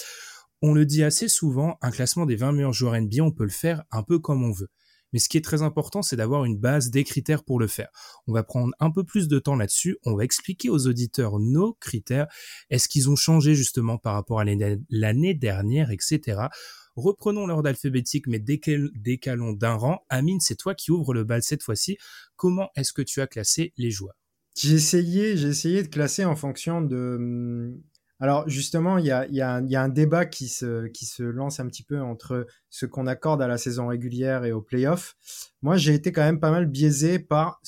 On 0.62 0.72
le 0.72 0.86
dit 0.86 1.04
assez 1.04 1.28
souvent, 1.28 1.76
un 1.82 1.90
classement 1.90 2.24
des 2.24 2.34
20 2.34 2.52
meilleurs 2.52 2.72
joueurs 2.72 2.98
NBA, 2.98 3.22
on 3.22 3.32
peut 3.32 3.44
le 3.44 3.50
faire 3.50 3.82
un 3.90 4.02
peu 4.02 4.18
comme 4.18 4.42
on 4.42 4.50
veut. 4.50 4.70
Mais 5.12 5.18
ce 5.18 5.28
qui 5.28 5.36
est 5.36 5.44
très 5.44 5.60
important, 5.60 6.00
c'est 6.00 6.16
d'avoir 6.16 6.46
une 6.46 6.56
base 6.56 6.88
des 6.88 7.04
critères 7.04 7.44
pour 7.44 7.60
le 7.60 7.66
faire. 7.66 7.90
On 8.26 8.32
va 8.32 8.42
prendre 8.44 8.72
un 8.80 8.90
peu 8.90 9.04
plus 9.04 9.28
de 9.28 9.38
temps 9.38 9.56
là-dessus. 9.56 9.98
On 10.06 10.16
va 10.16 10.24
expliquer 10.24 10.70
aux 10.70 10.86
auditeurs 10.86 11.38
nos 11.38 11.74
critères. 11.74 12.26
Est-ce 12.70 12.88
qu'ils 12.88 13.10
ont 13.10 13.16
changé 13.16 13.54
justement 13.54 13.98
par 13.98 14.14
rapport 14.14 14.40
à 14.40 14.44
l'année 14.44 15.34
dernière, 15.34 15.90
etc. 15.90 16.48
Reprenons 16.96 17.46
l'ordre 17.46 17.68
alphabétique, 17.68 18.26
mais 18.26 18.38
décalons 18.38 19.52
d'un 19.52 19.74
rang. 19.74 20.04
Amine, 20.08 20.40
c'est 20.40 20.56
toi 20.56 20.74
qui 20.74 20.90
ouvres 20.90 21.14
le 21.14 21.24
bal 21.24 21.42
cette 21.42 21.62
fois-ci. 21.62 21.98
Comment 22.36 22.70
est-ce 22.76 22.92
que 22.92 23.02
tu 23.02 23.20
as 23.20 23.26
classé 23.26 23.72
les 23.76 23.90
joueurs? 23.90 24.16
J'ai 24.56 24.74
essayé, 24.74 25.36
j'ai 25.36 25.48
essayé 25.48 25.82
de 25.82 25.88
classer 25.88 26.24
en 26.24 26.36
fonction 26.36 26.80
de. 26.80 27.16
Hum, 27.18 27.82
alors 28.20 28.48
justement, 28.48 28.98
il 28.98 29.06
y 29.06 29.10
a, 29.10 29.56
un 29.56 29.88
débat 29.88 30.24
qui 30.24 30.48
se, 30.48 31.22
lance 31.22 31.60
un 31.60 31.66
petit 31.66 31.82
peu 31.82 32.00
entre 32.00 32.46
ce 32.70 32.86
qu'on 32.86 33.06
accorde 33.06 33.42
à 33.42 33.48
la 33.48 33.58
saison 33.58 33.88
régulière 33.88 34.44
et 34.44 34.52
aux 34.52 34.62
playoffs. 34.62 35.16
Moi, 35.62 35.76
j'ai 35.76 35.94
été 35.94 36.12
quand 36.12 36.22
même 36.22 36.40
pas 36.40 36.52
mal 36.52 36.66
biaisé 36.66 37.18
par 37.18 37.60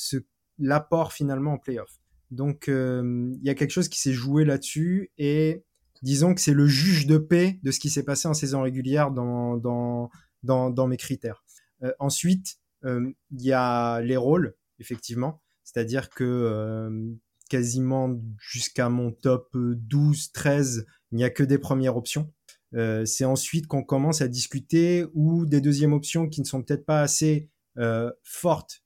l'apport 0.58 1.12
finalement 1.12 1.54
en 1.54 1.58
playoffs. 1.58 1.98
Donc, 2.30 2.68
euh, 2.68 3.32
il 3.34 3.46
y 3.46 3.50
a 3.50 3.54
quelque 3.54 3.70
chose 3.70 3.88
qui 3.88 4.00
s'est 4.00 4.12
joué 4.12 4.44
là-dessus 4.44 5.10
et 5.18 5.64
disons 6.02 6.34
que 6.34 6.40
c'est 6.40 6.54
le 6.54 6.66
juge 6.66 7.06
de 7.06 7.18
paix 7.18 7.58
de 7.62 7.70
ce 7.70 7.80
qui 7.80 7.90
s'est 7.90 8.04
passé 8.04 8.28
en 8.28 8.34
saison 8.34 8.62
régulière 8.62 9.10
dans, 9.10 9.56
dans, 9.56 10.10
dans, 10.42 10.70
dans 10.70 10.86
mes 10.86 10.96
critères. 10.96 11.44
Euh, 11.82 11.92
ensuite, 11.98 12.58
euh, 12.84 13.10
il 13.30 13.42
y 13.42 13.52
a 13.52 14.00
les 14.00 14.16
rôles, 14.16 14.54
effectivement. 14.78 15.42
C'est-à-dire 15.64 16.10
que 16.10 16.24
euh, 16.24 16.90
quasiment 17.48 18.20
jusqu'à 18.38 18.88
mon 18.88 19.12
top 19.12 19.50
12, 19.54 20.32
13, 20.32 20.86
il 21.12 21.16
n'y 21.16 21.24
a 21.24 21.30
que 21.30 21.42
des 21.42 21.58
premières 21.58 21.96
options. 21.96 22.32
Euh, 22.74 23.04
c'est 23.04 23.24
ensuite 23.24 23.66
qu'on 23.66 23.84
commence 23.84 24.20
à 24.20 24.28
discuter 24.28 25.06
ou 25.14 25.46
des 25.46 25.60
deuxièmes 25.60 25.92
options 25.92 26.28
qui 26.28 26.40
ne 26.40 26.46
sont 26.46 26.62
peut-être 26.62 26.84
pas 26.84 27.00
assez 27.00 27.48
euh, 27.78 28.10
fortes 28.22 28.82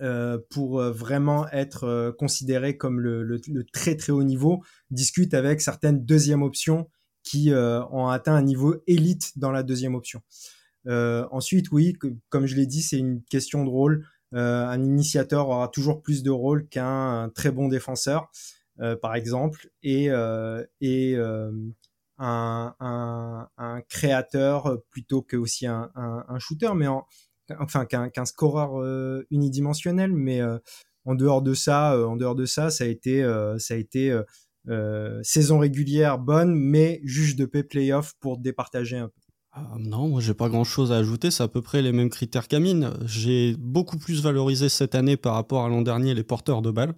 euh, 0.00 0.38
pour 0.50 0.80
euh, 0.80 0.92
vraiment 0.92 1.48
être 1.50 1.82
euh, 1.82 2.12
considérées 2.12 2.76
comme 2.76 3.00
le, 3.00 3.40
très 3.72 3.96
très 3.96 4.12
haut 4.12 4.22
niveau, 4.22 4.62
discute 4.92 5.34
avec 5.34 5.60
certaines 5.60 6.04
deuxièmes 6.04 6.42
options 6.42 6.88
qui 7.24 7.50
ont 7.52 8.08
atteint 8.08 8.34
un 8.34 8.42
niveau 8.42 8.76
élite 8.86 9.36
dans 9.36 9.50
la 9.50 9.62
deuxième 9.62 9.94
option. 9.94 10.22
ensuite, 10.86 11.70
oui, 11.72 11.94
comme 12.30 12.46
je 12.46 12.56
l'ai 12.56 12.64
dit, 12.64 12.80
c'est 12.80 12.96
une 12.96 13.22
question 13.24 13.64
de 13.64 13.68
rôle. 13.68 14.06
Un 14.32 14.82
initiateur 14.82 15.50
aura 15.50 15.68
toujours 15.68 16.00
plus 16.00 16.22
de 16.22 16.30
rôle 16.30 16.66
qu'un 16.68 17.30
très 17.34 17.50
bon 17.50 17.68
défenseur, 17.68 18.30
par 19.02 19.14
exemple, 19.14 19.68
et, 19.82 20.08
un, 22.18 23.82
créateur 23.90 24.78
plutôt 24.88 25.20
que 25.20 25.36
aussi 25.36 25.66
un, 25.66 25.90
shooter, 26.38 26.70
mais 26.74 26.86
enfin 27.58 27.86
qu'un 27.86 28.08
qu 28.10 28.24
scoreur 28.24 28.82
unidimensionnel, 29.30 30.12
mais 30.12 30.40
en 31.04 31.14
dehors 31.14 31.42
de 31.42 31.54
ça, 31.54 31.98
en 32.06 32.16
dehors 32.16 32.34
de 32.34 32.46
ça, 32.46 32.70
ça 32.70 32.84
a 32.84 32.86
été, 32.86 33.22
ça 33.58 33.74
a 33.74 33.76
été 33.76 34.18
saison 35.22 35.58
régulière 35.58 36.18
bonne, 36.18 36.54
mais 36.54 37.00
juge 37.04 37.36
de 37.36 37.46
paix 37.46 37.62
playoff 37.62 38.14
pour 38.20 38.38
départager 38.38 38.98
un 38.98 39.08
peu. 39.08 39.20
Ah, 39.52 39.76
non, 39.78 40.08
moi 40.08 40.20
j'ai 40.20 40.34
pas 40.34 40.48
grand 40.48 40.64
chose 40.64 40.92
à 40.92 40.96
ajouter, 40.96 41.30
c'est 41.30 41.42
à 41.42 41.48
peu 41.48 41.62
près 41.62 41.82
les 41.82 41.92
mêmes 41.92 42.10
critères 42.10 42.48
qu'Amine. 42.48 42.92
J'ai 43.06 43.56
beaucoup 43.58 43.98
plus 43.98 44.22
valorisé 44.22 44.68
cette 44.68 44.94
année 44.94 45.16
par 45.16 45.34
rapport 45.34 45.64
à 45.64 45.68
l'an 45.68 45.82
dernier 45.82 46.14
les 46.14 46.22
porteurs 46.22 46.62
de 46.62 46.70
balles. 46.70 46.94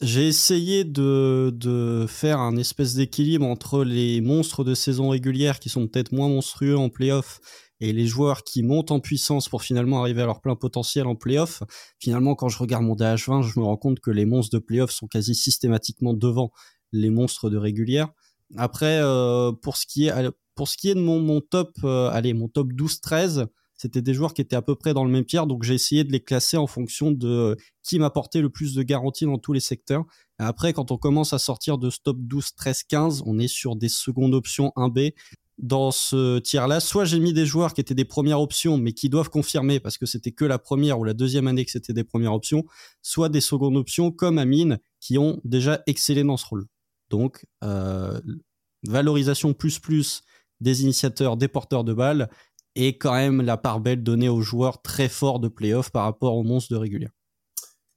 J'ai 0.00 0.26
essayé 0.26 0.84
de, 0.84 1.52
de, 1.54 2.06
faire 2.08 2.40
un 2.40 2.56
espèce 2.56 2.94
d'équilibre 2.94 3.44
entre 3.44 3.84
les 3.84 4.22
monstres 4.22 4.64
de 4.64 4.74
saison 4.74 5.10
régulière 5.10 5.60
qui 5.60 5.68
sont 5.68 5.86
peut-être 5.86 6.12
moins 6.12 6.28
monstrueux 6.28 6.76
en 6.76 6.88
playoff 6.88 7.40
et 7.80 7.92
les 7.92 8.06
joueurs 8.06 8.44
qui 8.44 8.62
montent 8.62 8.90
en 8.90 9.00
puissance 9.00 9.48
pour 9.48 9.62
finalement 9.62 10.00
arriver 10.00 10.22
à 10.22 10.26
leur 10.26 10.40
plein 10.40 10.56
potentiel 10.56 11.06
en 11.06 11.14
playoff. 11.14 11.62
Finalement, 11.98 12.34
quand 12.34 12.48
je 12.48 12.58
regarde 12.58 12.84
mon 12.84 12.94
DH20, 12.94 13.42
je 13.42 13.58
me 13.58 13.64
rends 13.64 13.76
compte 13.76 14.00
que 14.00 14.10
les 14.10 14.26
monstres 14.26 14.54
de 14.56 14.62
playoff 14.62 14.90
sont 14.90 15.06
quasi 15.06 15.34
systématiquement 15.34 16.14
devant 16.14 16.50
les 16.92 17.10
monstres 17.10 17.50
de 17.50 17.56
régulière. 17.56 18.08
Après, 18.56 18.98
euh, 19.00 19.52
pour 19.52 19.76
ce 19.76 19.86
qui 19.86 20.06
est 20.06 20.30
pour 20.54 20.68
ce 20.68 20.76
qui 20.76 20.90
est 20.90 20.94
de 20.94 21.00
mon, 21.00 21.20
mon 21.20 21.40
top, 21.40 21.72
euh, 21.84 22.10
allez, 22.10 22.34
mon 22.34 22.48
top 22.48 22.72
12-13, 22.72 23.46
c'était 23.76 24.02
des 24.02 24.12
joueurs 24.12 24.34
qui 24.34 24.42
étaient 24.42 24.56
à 24.56 24.60
peu 24.62 24.74
près 24.74 24.92
dans 24.92 25.04
le 25.04 25.10
même 25.10 25.24
tiers, 25.24 25.46
donc 25.46 25.62
j'ai 25.62 25.72
essayé 25.72 26.04
de 26.04 26.12
les 26.12 26.20
classer 26.20 26.58
en 26.58 26.66
fonction 26.66 27.12
de 27.12 27.28
euh, 27.28 27.54
qui 27.82 27.98
m'apportait 27.98 28.42
le 28.42 28.50
plus 28.50 28.74
de 28.74 28.82
garanties 28.82 29.24
dans 29.24 29.38
tous 29.38 29.54
les 29.54 29.60
secteurs. 29.60 30.04
Après, 30.38 30.74
quand 30.74 30.90
on 30.90 30.98
commence 30.98 31.32
à 31.32 31.38
sortir 31.38 31.78
de 31.78 31.88
ce 31.88 31.98
top 32.04 32.18
12, 32.20 32.54
13, 32.56 32.82
15, 32.82 33.22
on 33.24 33.38
est 33.38 33.48
sur 33.48 33.76
des 33.76 33.88
secondes 33.88 34.34
options 34.34 34.72
1B. 34.76 35.14
Dans 35.60 35.90
ce 35.90 36.38
tiers-là, 36.38 36.80
soit 36.80 37.04
j'ai 37.04 37.20
mis 37.20 37.34
des 37.34 37.44
joueurs 37.44 37.74
qui 37.74 37.82
étaient 37.82 37.94
des 37.94 38.06
premières 38.06 38.40
options, 38.40 38.78
mais 38.78 38.94
qui 38.94 39.10
doivent 39.10 39.28
confirmer 39.28 39.78
parce 39.78 39.98
que 39.98 40.06
c'était 40.06 40.32
que 40.32 40.46
la 40.46 40.58
première 40.58 40.98
ou 40.98 41.04
la 41.04 41.12
deuxième 41.12 41.46
année 41.48 41.66
que 41.66 41.70
c'était 41.70 41.92
des 41.92 42.02
premières 42.02 42.32
options, 42.32 42.64
soit 43.02 43.28
des 43.28 43.42
secondes 43.42 43.76
options 43.76 44.10
comme 44.10 44.38
Amine 44.38 44.78
qui 45.00 45.18
ont 45.18 45.38
déjà 45.44 45.82
excellé 45.86 46.24
dans 46.24 46.38
ce 46.38 46.46
rôle. 46.46 46.64
Donc, 47.10 47.44
euh, 47.62 48.18
valorisation 48.84 49.52
plus 49.52 49.78
plus 49.78 50.22
des 50.62 50.82
initiateurs, 50.82 51.36
des 51.36 51.48
porteurs 51.48 51.84
de 51.84 51.92
balles, 51.92 52.30
et 52.74 52.96
quand 52.96 53.12
même 53.12 53.42
la 53.42 53.58
part 53.58 53.80
belle 53.80 54.02
donnée 54.02 54.30
aux 54.30 54.40
joueurs 54.40 54.80
très 54.80 55.10
forts 55.10 55.40
de 55.40 55.48
playoff 55.48 55.90
par 55.90 56.04
rapport 56.04 56.36
aux 56.36 56.42
monstres 56.42 56.72
de 56.72 56.78
régulière. 56.78 57.10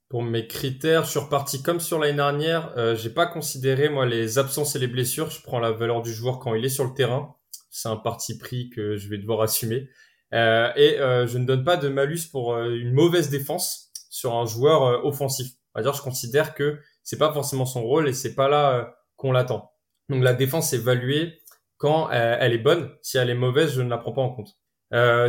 Pour 0.10 0.22
mes 0.22 0.48
critères, 0.48 1.06
je 1.06 1.12
suis 1.12 1.20
reparti 1.20 1.64
comme 1.64 1.80
sur 1.80 1.98
l'année 1.98 2.18
dernière. 2.18 2.74
Euh, 2.78 2.96
j'ai 2.96 3.10
pas 3.10 3.26
considéré 3.26 3.88
moi 3.88 4.06
les 4.06 4.38
absences 4.38 4.76
et 4.76 4.80
les 4.80 4.88
blessures. 4.88 5.30
Je 5.30 5.42
prends 5.42 5.60
la 5.60 5.72
valeur 5.72 6.02
du 6.02 6.14
joueur 6.14 6.40
quand 6.40 6.56
il 6.56 6.66
est 6.66 6.70
sur 6.70 6.84
le 6.84 6.94
terrain. 6.94 7.36
C'est 7.74 7.90
un 7.90 7.96
parti 7.96 8.38
pris 8.38 8.70
que 8.70 8.98
je 8.98 9.10
vais 9.10 9.18
devoir 9.18 9.42
assumer. 9.42 9.90
Euh, 10.34 10.72
et 10.76 11.00
euh, 11.00 11.26
je 11.26 11.40
ne 11.40 11.46
donne 11.46 11.64
pas 11.64 11.76
de 11.76 11.90
malus 11.90 12.28
pour 12.32 12.54
euh, 12.54 12.70
une 12.76 12.94
mauvaise 12.94 13.30
défense 13.30 13.92
sur 14.10 14.36
un 14.36 14.46
joueur 14.46 14.84
euh, 14.84 15.02
offensif. 15.04 15.48
On 15.74 15.80
va 15.80 15.84
dire, 15.84 15.94
je 15.94 16.02
considère 16.04 16.54
que 16.54 16.80
c'est 17.04 17.18
pas 17.18 17.34
forcément 17.34 17.66
son 17.66 17.84
rôle 17.84 18.08
et 18.08 18.14
c'est 18.14 18.36
pas 18.36 18.48
là 18.48 18.74
euh, 18.74 18.86
qu'on 19.16 19.32
l'attend. 19.32 19.72
Donc 20.10 20.24
la 20.24 20.34
défense 20.34 20.72
est 20.74 20.78
évaluée 20.78 21.40
quand 21.78 22.10
elle 22.12 22.54
est 22.54 22.60
bonne. 22.60 22.92
Si 23.02 23.18
elle 23.18 23.30
est 23.30 23.36
mauvaise, 23.36 23.74
je 23.74 23.82
ne 23.82 23.90
la 23.90 23.98
prends 23.98 24.14
pas 24.14 24.22
en 24.22 24.34
compte. 24.34 24.56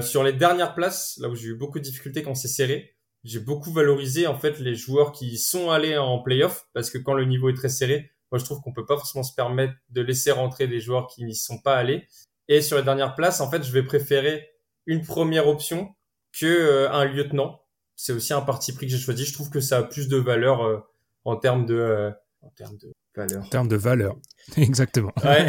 Sur 0.04 0.22
les 0.22 0.32
dernières 0.32 0.74
places, 0.74 1.18
là 1.20 1.28
où 1.28 1.34
j'ai 1.34 1.48
eu 1.48 1.54
beaucoup 1.56 1.78
de 1.78 1.84
difficultés 1.84 2.22
quand 2.22 2.34
c'est 2.34 2.48
serré, 2.48 2.94
j'ai 3.24 3.40
beaucoup 3.40 3.72
valorisé 3.72 4.26
en 4.28 4.38
fait 4.38 4.60
les 4.60 4.76
joueurs 4.76 5.10
qui 5.10 5.36
sont 5.36 5.70
allés 5.70 5.96
en 5.96 6.20
playoff 6.22 6.68
parce 6.72 6.90
que 6.90 6.98
quand 6.98 7.14
le 7.14 7.24
niveau 7.24 7.48
est 7.48 7.54
très 7.54 7.68
serré, 7.70 8.12
moi 8.30 8.38
je 8.38 8.44
trouve 8.44 8.60
qu'on 8.60 8.72
peut 8.72 8.86
pas 8.86 8.96
forcément 8.96 9.24
se 9.24 9.34
permettre 9.34 9.74
de 9.90 10.00
laisser 10.00 10.30
rentrer 10.30 10.68
des 10.68 10.80
joueurs 10.80 11.08
qui 11.08 11.24
n'y 11.24 11.34
sont 11.34 11.60
pas 11.60 11.76
allés. 11.76 12.06
Et 12.48 12.62
sur 12.62 12.76
les 12.76 12.82
dernières 12.82 13.14
places, 13.14 13.40
en 13.40 13.50
fait, 13.50 13.62
je 13.62 13.72
vais 13.72 13.82
préférer 13.82 14.50
une 14.86 15.02
première 15.02 15.48
option 15.48 15.94
que 16.38 16.46
euh, 16.46 16.90
un 16.90 17.04
lieutenant. 17.04 17.60
C'est 17.96 18.12
aussi 18.12 18.32
un 18.32 18.40
parti 18.42 18.72
pris 18.72 18.86
que 18.86 18.92
j'ai 18.92 18.98
choisi. 18.98 19.24
Je 19.24 19.32
trouve 19.32 19.50
que 19.50 19.60
ça 19.60 19.78
a 19.78 19.82
plus 19.82 20.08
de 20.08 20.16
valeur 20.16 20.62
euh, 20.62 20.80
en 21.24 21.36
termes 21.36 21.64
de 21.64 21.74
euh, 21.74 22.10
en 22.42 22.50
termes 22.50 22.76
de 22.76 22.92
valeur. 23.16 23.44
En 23.44 23.48
termes 23.48 23.68
de 23.68 23.76
valeur. 23.76 24.16
Exactement. 24.56 25.12
Ouais. 25.24 25.48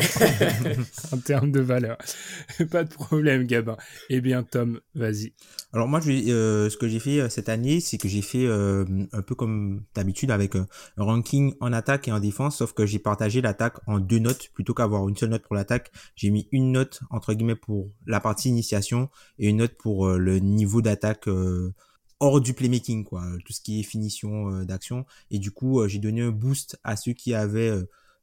en 1.12 1.18
termes 1.18 1.52
de 1.52 1.60
valeur. 1.60 1.98
Pas 2.72 2.84
de 2.84 2.94
problème, 2.94 3.44
Gabin. 3.46 3.78
Eh 4.10 4.22
bien, 4.22 4.44
Tom, 4.44 4.80
vas-y. 4.94 5.34
Alors 5.74 5.88
moi, 5.88 6.00
je, 6.00 6.12
euh, 6.12 6.70
ce 6.70 6.78
que 6.78 6.88
j'ai 6.88 7.00
fait 7.00 7.20
euh, 7.20 7.30
cette 7.30 7.50
année, 7.50 7.80
c'est 7.82 7.98
que 7.98 8.08
j'ai 8.08 8.22
fait 8.22 8.46
euh, 8.46 8.86
un 9.12 9.22
peu 9.22 9.36
comme 9.36 9.84
d'habitude 9.94 10.32
avec 10.32 10.56
un 10.56 10.68
ranking 10.98 11.54
en 11.60 11.74
attaque 11.74 12.08
et 12.08 12.12
en 12.12 12.20
défense, 12.20 12.58
sauf 12.58 12.74
que 12.74 12.86
j'ai 12.86 13.00
partagé 13.00 13.42
l'attaque 13.42 13.76
en 13.88 14.00
deux 14.00 14.20
notes 14.20 14.50
plutôt 14.54 14.74
qu'avoir 14.74 15.08
une 15.10 15.18
seule 15.18 15.30
note 15.30 15.44
pour 15.44 15.56
l'attaque. 15.56 15.92
J'ai 16.16 16.30
mis 16.30 16.48
une 16.52 16.72
note 16.72 17.02
entre 17.10 17.34
guillemets 17.34 17.56
pour 17.56 17.92
la 18.06 18.20
partie 18.20 18.50
initiation 18.50 19.10
et 19.40 19.50
une 19.50 19.58
note 19.58 19.76
pour 19.78 20.08
euh, 20.08 20.18
le 20.18 20.40
niveau 20.40 20.82
d'attaque 20.82 21.28
euh, 21.28 21.74
hors 22.20 22.42
du 22.42 22.54
playmaking, 22.54 23.04
quoi, 23.04 23.24
tout 23.46 23.54
ce 23.54 23.62
qui 23.62 23.80
est 23.80 23.84
finition 23.84 24.52
euh, 24.52 24.66
d'action. 24.66 25.06
Et 25.32 25.40
du 25.40 25.52
coup, 25.52 25.82
euh, 25.82 25.88
j'ai 25.88 26.00
donné 26.00 26.22
un 26.22 26.32
boost 26.32 26.80
à 26.84 26.96
ceux 26.96 27.14
qui 27.14 27.34
avaient, 27.34 27.70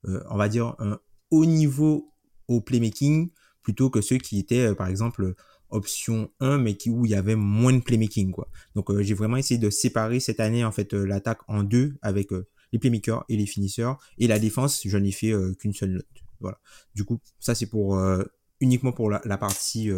euh, 0.06 0.22
on 0.30 0.37
va 0.37 0.49
dire, 0.49 0.75
un 0.78 0.99
haut 1.30 1.44
niveau 1.44 2.12
au 2.49 2.61
playmaking 2.61 3.30
plutôt 3.62 3.90
que 3.90 4.00
ceux 4.00 4.18
qui 4.18 4.38
étaient, 4.38 4.75
par 4.75 4.88
exemple, 4.88 5.34
option 5.70 6.30
1, 6.40 6.58
mais 6.58 6.76
qui, 6.76 6.90
où 6.90 7.04
il 7.06 7.12
y 7.12 7.14
avait 7.14 7.37
moins 7.37 7.72
de 7.72 7.80
playmaking, 7.80 8.32
quoi. 8.32 8.49
Donc, 8.75 9.00
j'ai 9.00 9.14
vraiment 9.14 9.37
essayé 9.37 9.58
de 9.58 9.70
séparer 9.70 10.20
cette 10.20 10.40
année, 10.40 10.64
en 10.64 10.72
fait, 10.72 10.92
l'attaque 10.92 11.38
en 11.46 11.62
deux 11.62 11.96
avec 12.02 12.30
les 12.72 12.78
playmakers 12.80 13.25
et 13.28 13.37
les 13.37 13.46
finisseurs. 13.46 13.99
Et 14.18 14.26
la 14.26 14.40
défense, 14.40 14.82
je 14.84 14.99
n'ai 14.99 15.12
fait 15.12 15.32
qu'une 15.61 15.72
seule 15.72 15.92
note. 15.92 16.06
Voilà. 16.40 16.58
Du 16.96 17.04
coup, 17.04 17.20
ça, 17.38 17.54
c'est 17.54 17.66
pour 17.66 17.96
uniquement 18.58 18.92
pour 18.92 19.08
la, 19.08 19.22
la 19.25 19.38
partie 19.38 19.88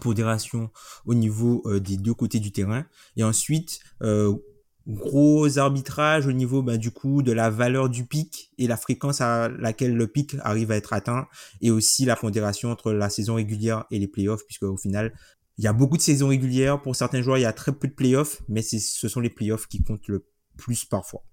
pondération 0.00 0.70
au 1.06 1.14
niveau 1.14 1.62
euh, 1.66 1.80
des 1.80 1.96
deux 1.96 2.14
côtés 2.14 2.40
du 2.40 2.52
terrain. 2.52 2.84
Et 3.16 3.24
ensuite, 3.24 3.80
euh, 4.02 4.34
gros 4.86 5.58
arbitrage 5.58 6.26
au 6.26 6.32
niveau 6.32 6.62
bah, 6.62 6.76
du 6.76 6.90
coup 6.90 7.22
de 7.22 7.32
la 7.32 7.50
valeur 7.50 7.88
du 7.88 8.04
pic 8.04 8.52
et 8.58 8.66
la 8.66 8.76
fréquence 8.76 9.20
à 9.20 9.48
laquelle 9.48 9.94
le 9.94 10.06
pic 10.06 10.36
arrive 10.42 10.70
à 10.72 10.76
être 10.76 10.92
atteint. 10.92 11.26
Et 11.60 11.70
aussi 11.70 12.04
la 12.04 12.16
pondération 12.16 12.70
entre 12.70 12.92
la 12.92 13.10
saison 13.10 13.34
régulière 13.34 13.84
et 13.90 13.98
les 13.98 14.08
playoffs, 14.08 14.44
puisque 14.46 14.64
au 14.64 14.76
final, 14.76 15.12
il 15.58 15.64
y 15.64 15.68
a 15.68 15.72
beaucoup 15.72 15.96
de 15.96 16.02
saisons 16.02 16.28
régulières. 16.28 16.80
Pour 16.80 16.96
certains 16.96 17.22
joueurs, 17.22 17.38
il 17.38 17.42
y 17.42 17.46
a 17.46 17.52
très 17.52 17.72
peu 17.72 17.88
de 17.88 17.92
playoffs, 17.92 18.42
mais 18.48 18.62
ce 18.62 19.08
sont 19.08 19.20
les 19.20 19.30
playoffs 19.30 19.66
qui 19.66 19.82
comptent 19.82 20.08
le 20.08 20.26
plus 20.56 20.84
parfois. 20.84 21.24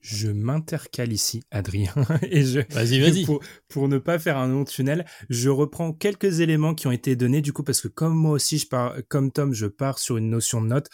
Je 0.00 0.28
m'intercale 0.28 1.12
ici, 1.12 1.42
Adrien, 1.50 1.92
et 2.22 2.44
je. 2.44 2.60
Vas-y, 2.70 3.00
vas-y. 3.00 3.24
Pour, 3.24 3.42
pour, 3.66 3.88
ne 3.88 3.98
pas 3.98 4.18
faire 4.18 4.36
un 4.36 4.46
long 4.46 4.64
tunnel, 4.64 5.04
je 5.28 5.48
reprends 5.48 5.92
quelques 5.92 6.38
éléments 6.38 6.74
qui 6.74 6.86
ont 6.86 6.92
été 6.92 7.16
donnés 7.16 7.40
du 7.40 7.52
coup 7.52 7.64
parce 7.64 7.80
que 7.80 7.88
comme 7.88 8.14
moi 8.14 8.32
aussi 8.32 8.58
je 8.58 8.68
pars, 8.68 8.96
comme 9.08 9.32
Tom, 9.32 9.52
je 9.52 9.66
pars 9.66 9.98
sur 9.98 10.16
une 10.16 10.30
notion 10.30 10.62
de 10.62 10.68
note 10.68 10.88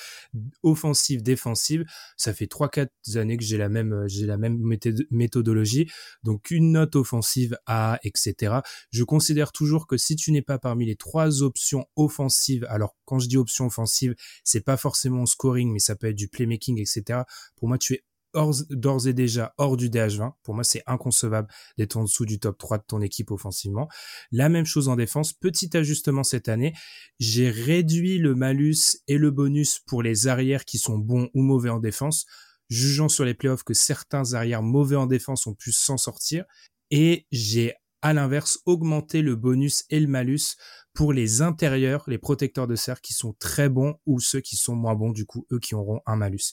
offensive, 0.63 1.23
défensive. 1.23 1.85
Ça 2.17 2.33
fait 2.33 2.47
trois 2.47 2.71
quatre 2.71 2.93
années 3.17 3.37
que 3.37 3.45
j'ai 3.45 3.59
la 3.59 3.69
même, 3.69 4.05
j'ai 4.07 4.25
la 4.25 4.39
même 4.39 4.59
méthodologie. 5.11 5.91
Donc 6.23 6.51
une 6.51 6.73
note 6.73 6.97
offensive 6.97 7.59
A, 7.67 7.99
etc. 8.05 8.57
Je 8.91 9.05
considère 9.05 9.53
toujours 9.53 9.87
que 9.87 9.99
si 9.99 10.17
tu 10.17 10.33
n'es 10.33 10.43
pas 10.43 10.59
parmi 10.59 10.87
les 10.87 10.97
trois 10.97 11.43
options 11.43 11.85
offensives, 11.97 12.67
alors 12.71 12.97
quand 13.05 13.19
je 13.19 13.29
dis 13.29 13.37
option 13.37 13.67
offensive, 13.67 14.15
c'est 14.45 14.65
pas 14.65 14.79
forcément 14.79 15.27
scoring, 15.27 15.73
mais 15.73 15.79
ça 15.79 15.95
peut 15.95 16.09
être 16.09 16.17
du 16.17 16.29
playmaking, 16.29 16.81
etc. 16.81 17.21
Pour 17.57 17.69
moi, 17.69 17.77
tu 17.77 17.95
es 17.95 18.05
d'ores 18.71 19.07
et 19.07 19.13
déjà 19.13 19.55
hors 19.59 19.77
du 19.77 19.89
DH20. 19.89 20.33
Pour 20.43 20.55
moi, 20.55 20.65
c'est 20.65 20.83
inconcevable 20.87 21.49
d'être 21.79 21.97
en 21.97 22.05
dessous 22.05 22.27
du 22.27 22.39
top 22.39 22.59
3 22.59 22.79
de 22.79 22.85
ton 22.87 23.01
équipe 23.01 23.31
offensivement. 23.31 23.89
La 24.33 24.49
même 24.49 24.67
chose 24.67 24.89
en 24.89 24.97
défense. 24.97 25.33
Petit 25.33 25.77
ajustement 25.77 26.25
cette 26.25 26.49
année. 26.49 26.75
J'ai 27.19 27.51
réduit 27.51 28.19
le 28.19 28.35
malus 28.35 28.99
et 29.09 29.19
le 29.19 29.31
bonus 29.31 29.81
pour 29.81 30.03
les 30.03 30.27
arrières 30.27 30.65
qui 30.65 30.79
sont 30.79 30.99
bons 30.99 31.29
ou 31.35 31.43
mauvais 31.43 31.71
en 31.71 31.79
défense, 31.79 32.27
jugeant 32.69 33.09
sur 33.09 33.25
les 33.25 33.35
playoffs 33.35 33.63
que 33.63 33.75
certains 33.75 34.35
arrières 34.35 34.63
mauvais 34.63 34.97
en 34.97 35.07
défense 35.07 35.47
ont 35.47 35.55
pu 35.55 35.73
s'en 35.73 35.97
sortir. 35.97 36.45
Et 36.91 37.27
j'ai 37.31 37.75
à 38.05 38.13
l'inverse 38.13 38.59
augmenté 38.67 39.23
le 39.23 39.35
bonus 39.35 39.85
et 39.89 39.99
le 39.99 40.07
malus 40.07 40.57
pour 40.93 41.15
les 41.15 41.41
intérieurs, 41.41 42.05
les 42.07 42.19
protecteurs 42.19 42.67
de 42.67 42.77
cercle 42.77 43.01
qui 43.01 43.15
sont 43.15 43.33
très 43.33 43.71
bons 43.71 43.95
ou 44.05 44.21
ceux 44.21 44.43
qui 44.43 44.57
sont 44.57 44.77
moins 44.77 44.95
bons, 44.95 45.11
du 45.11 45.25
coup, 45.25 45.47
eux 45.51 45.59
qui 45.59 45.75
auront 45.75 46.03
un 46.05 46.15
malus. 46.15 46.53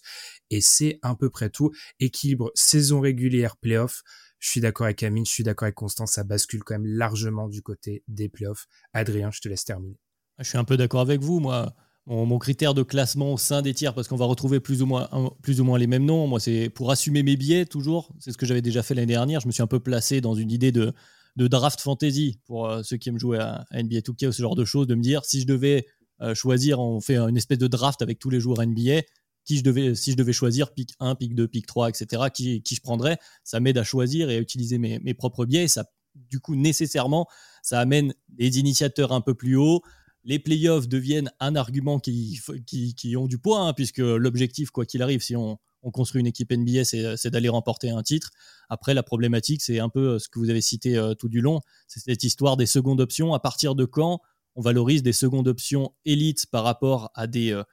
Et 0.49 0.61
c'est 0.61 0.97
à 1.01 1.13
peu 1.13 1.29
près 1.29 1.49
tout. 1.49 1.69
Équilibre 1.99 2.51
saison 2.55 3.01
régulière, 3.01 3.57
playoff. 3.57 4.01
Je 4.39 4.49
suis 4.49 4.61
d'accord 4.61 4.85
avec 4.85 5.03
Amine, 5.03 5.25
je 5.25 5.31
suis 5.31 5.43
d'accord 5.43 5.65
avec 5.65 5.75
Constance, 5.75 6.13
ça 6.13 6.23
bascule 6.23 6.63
quand 6.63 6.75
même 6.75 6.85
largement 6.85 7.49
du 7.49 7.61
côté 7.61 8.05
des 8.07 8.29
playoffs. 8.29 8.65
Adrien, 8.93 9.29
je 9.29 9.41
te 9.41 9.49
laisse 9.49 9.65
terminer. 9.65 9.99
Je 10.39 10.45
suis 10.45 10.57
un 10.57 10.63
peu 10.63 10.77
d'accord 10.77 11.01
avec 11.01 11.19
vous, 11.19 11.41
moi. 11.41 11.75
Mon, 12.07 12.39
critère 12.39 12.73
de 12.73 12.81
classement 12.81 13.33
au 13.33 13.37
sein 13.37 13.61
des 13.61 13.73
tiers, 13.73 13.93
parce 13.93 14.07
qu'on 14.07 14.15
va 14.15 14.25
retrouver 14.25 14.59
plus 14.59 14.81
ou 14.81 14.85
moins, 14.85 15.07
plus 15.43 15.61
ou 15.61 15.65
moins 15.65 15.77
les 15.77 15.85
mêmes 15.85 16.05
noms. 16.05 16.27
Moi, 16.27 16.39
c'est 16.39 16.69
pour 16.69 16.91
assumer 16.91 17.23
mes 17.23 17.35
billets 17.35 17.65
toujours. 17.65 18.11
C'est 18.19 18.31
ce 18.31 18.37
que 18.37 18.45
j'avais 18.45 18.63
déjà 18.63 18.81
fait 18.81 18.95
l'année 18.95 19.13
dernière. 19.13 19.41
Je 19.41 19.47
me 19.47 19.51
suis 19.51 19.61
un 19.61 19.67
peu 19.67 19.79
placé 19.79 20.19
dans 20.19 20.33
une 20.33 20.49
idée 20.49 20.71
de, 20.71 20.93
de 21.35 21.47
draft 21.47 21.79
fantasy 21.79 22.39
pour 22.45 22.67
euh, 22.67 22.83
ceux 22.83 22.97
qui 22.97 23.09
aiment 23.09 23.19
jouer 23.19 23.39
à, 23.39 23.65
NBA 23.71 23.99
2K 23.99 24.27
ou 24.27 24.31
ce 24.31 24.41
genre 24.41 24.55
de 24.55 24.65
choses, 24.65 24.87
de 24.87 24.95
me 24.95 25.01
dire 25.01 25.23
si 25.25 25.41
je 25.41 25.47
devais 25.47 25.85
euh, 26.21 26.35
choisir, 26.35 26.79
on 26.79 26.99
fait 26.99 27.17
une 27.17 27.37
espèce 27.37 27.57
de 27.57 27.67
draft 27.67 28.01
avec 28.01 28.19
tous 28.19 28.29
les 28.29 28.39
joueurs 28.39 28.65
NBA, 28.65 29.01
qui 29.43 29.57
je 29.57 29.63
devais, 29.63 29.95
si 29.95 30.11
je 30.11 30.17
devais 30.17 30.33
choisir 30.33 30.73
pick 30.73 30.93
1, 30.99 31.15
pick 31.15 31.33
2, 31.33 31.47
pick 31.47 31.65
3, 31.65 31.89
etc., 31.89 32.23
qui, 32.33 32.61
qui 32.61 32.75
je 32.75 32.81
prendrais, 32.81 33.17
ça 33.43 33.59
m'aide 33.59 33.77
à 33.77 33.83
choisir 33.83 34.29
et 34.29 34.35
à 34.35 34.39
utiliser 34.39 34.77
mes, 34.77 34.99
mes 34.99 35.13
propres 35.13 35.45
biais. 35.45 35.67
ça, 35.67 35.85
du 36.13 36.39
coup, 36.39 36.55
nécessairement, 36.55 37.27
ça 37.63 37.79
amène 37.79 38.13
des 38.29 38.59
initiateurs 38.59 39.11
un 39.11 39.21
peu 39.21 39.33
plus 39.33 39.55
hauts. 39.55 39.81
Les 40.23 40.37
playoffs 40.37 40.87
deviennent 40.87 41.31
un 41.39 41.55
argument 41.55 41.99
qui, 41.99 42.39
qui, 42.67 42.93
qui 42.93 43.17
ont 43.17 43.27
du 43.27 43.39
poids, 43.39 43.61
hein, 43.61 43.73
puisque 43.73 43.97
l'objectif, 43.97 44.69
quoi 44.69 44.85
qu'il 44.85 45.01
arrive, 45.01 45.21
si 45.21 45.35
on, 45.35 45.57
on 45.83 45.91
construit 45.91 46.19
une 46.21 46.27
équipe 46.27 46.51
NBA, 46.51 46.83
c'est 46.85 47.29
d'aller 47.29 47.49
remporter 47.49 47.89
un 47.89 48.03
titre. 48.03 48.31
Après, 48.69 48.93
la 48.93 49.03
problématique, 49.03 49.61
c'est 49.61 49.79
un 49.79 49.89
peu 49.89 50.11
euh, 50.11 50.19
ce 50.19 50.29
que 50.29 50.39
vous 50.39 50.49
avez 50.49 50.61
cité 50.61 50.97
euh, 50.97 51.13
tout 51.13 51.29
du 51.29 51.41
long, 51.41 51.61
c'est 51.87 51.99
cette 51.99 52.23
histoire 52.23 52.57
des 52.57 52.65
secondes 52.65 53.01
options. 53.01 53.33
À 53.33 53.39
partir 53.39 53.75
de 53.75 53.85
quand 53.85 54.21
on 54.55 54.61
valorise 54.61 55.01
des 55.03 55.13
secondes 55.13 55.47
options 55.47 55.93
élites 56.05 56.45
par 56.47 56.63
rapport 56.63 57.11
à 57.15 57.27
des, 57.27 57.51
euh, 57.51 57.63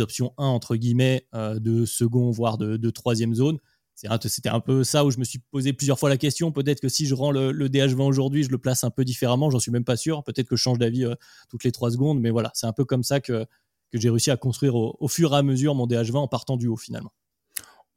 options 0.00 0.32
1, 0.38 0.46
entre 0.46 0.76
guillemets, 0.76 1.28
de 1.32 1.84
second, 1.84 2.30
voire 2.30 2.58
de, 2.58 2.90
troisième 2.90 3.34
zone? 3.34 3.58
C'était 3.94 4.48
un 4.48 4.60
peu 4.60 4.82
ça 4.82 5.04
où 5.04 5.10
je 5.12 5.18
me 5.18 5.24
suis 5.24 5.38
posé 5.38 5.72
plusieurs 5.72 5.98
fois 5.98 6.08
la 6.08 6.16
question. 6.16 6.50
Peut-être 6.50 6.80
que 6.80 6.88
si 6.88 7.06
je 7.06 7.14
rends 7.14 7.30
le, 7.30 7.52
DH20 7.68 8.02
aujourd'hui, 8.02 8.42
je 8.42 8.50
le 8.50 8.58
place 8.58 8.82
un 8.82 8.90
peu 8.90 9.04
différemment. 9.04 9.48
J'en 9.48 9.60
suis 9.60 9.70
même 9.70 9.84
pas 9.84 9.96
sûr. 9.96 10.24
Peut-être 10.24 10.48
que 10.48 10.56
je 10.56 10.60
change 10.60 10.78
d'avis 10.78 11.06
toutes 11.48 11.62
les 11.62 11.70
trois 11.70 11.92
secondes. 11.92 12.20
Mais 12.20 12.30
voilà, 12.30 12.50
c'est 12.52 12.66
un 12.66 12.72
peu 12.72 12.84
comme 12.84 13.04
ça 13.04 13.20
que, 13.20 13.46
j'ai 13.92 14.10
réussi 14.10 14.32
à 14.32 14.36
construire 14.36 14.74
au, 14.74 14.96
au, 14.98 15.06
fur 15.06 15.32
et 15.32 15.36
à 15.36 15.42
mesure 15.42 15.76
mon 15.76 15.86
DH20 15.86 16.16
en 16.16 16.28
partant 16.28 16.56
du 16.56 16.66
haut 16.66 16.76
finalement 16.76 17.12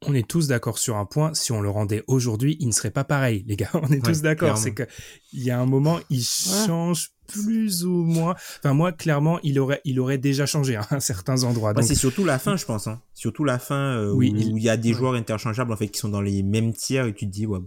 on 0.06 0.14
est 0.14 0.26
tous 0.26 0.48
d'accord 0.48 0.78
sur 0.78 0.96
un 0.96 1.04
point. 1.04 1.34
Si 1.34 1.52
on 1.52 1.60
le 1.60 1.68
rendait 1.68 2.02
aujourd'hui, 2.06 2.56
il 2.60 2.68
ne 2.68 2.72
serait 2.72 2.90
pas 2.90 3.04
pareil, 3.04 3.44
les 3.46 3.56
gars. 3.56 3.70
On 3.74 3.88
est 3.88 4.04
tous 4.04 4.22
d'accord. 4.22 4.56
C'est 4.56 4.72
que 4.72 4.84
il 5.32 5.42
y 5.42 5.50
a 5.50 5.60
un 5.60 5.66
moment, 5.66 6.00
il 6.08 6.22
change 6.22 7.10
plus 7.26 7.84
ou 7.84 8.04
moins. 8.04 8.34
Enfin, 8.58 8.72
moi, 8.72 8.92
clairement, 8.92 9.38
il 9.42 9.58
aurait, 9.60 9.80
il 9.84 10.00
aurait 10.00 10.18
déjà 10.18 10.46
changé 10.46 10.76
hein, 10.76 10.86
à 10.90 11.00
certains 11.00 11.44
endroits. 11.44 11.74
c'est 11.82 11.94
surtout 11.94 12.24
la 12.24 12.38
fin, 12.38 12.56
je 12.56 12.64
pense. 12.64 12.86
Hein. 12.86 13.00
Surtout 13.14 13.44
la 13.44 13.58
fin 13.58 13.96
euh, 13.96 14.12
où, 14.12 14.22
il... 14.22 14.58
y 14.58 14.68
a 14.68 14.76
des 14.76 14.92
joueurs 14.92 15.14
interchangeables 15.14 15.72
en 15.72 15.76
fait 15.76 15.88
qui 15.88 16.00
sont 16.00 16.08
dans 16.08 16.22
les 16.22 16.42
mêmes 16.42 16.72
tiers 16.72 17.06
et 17.06 17.14
tu 17.14 17.26
te 17.26 17.30
dis 17.30 17.46
ouais. 17.46 17.60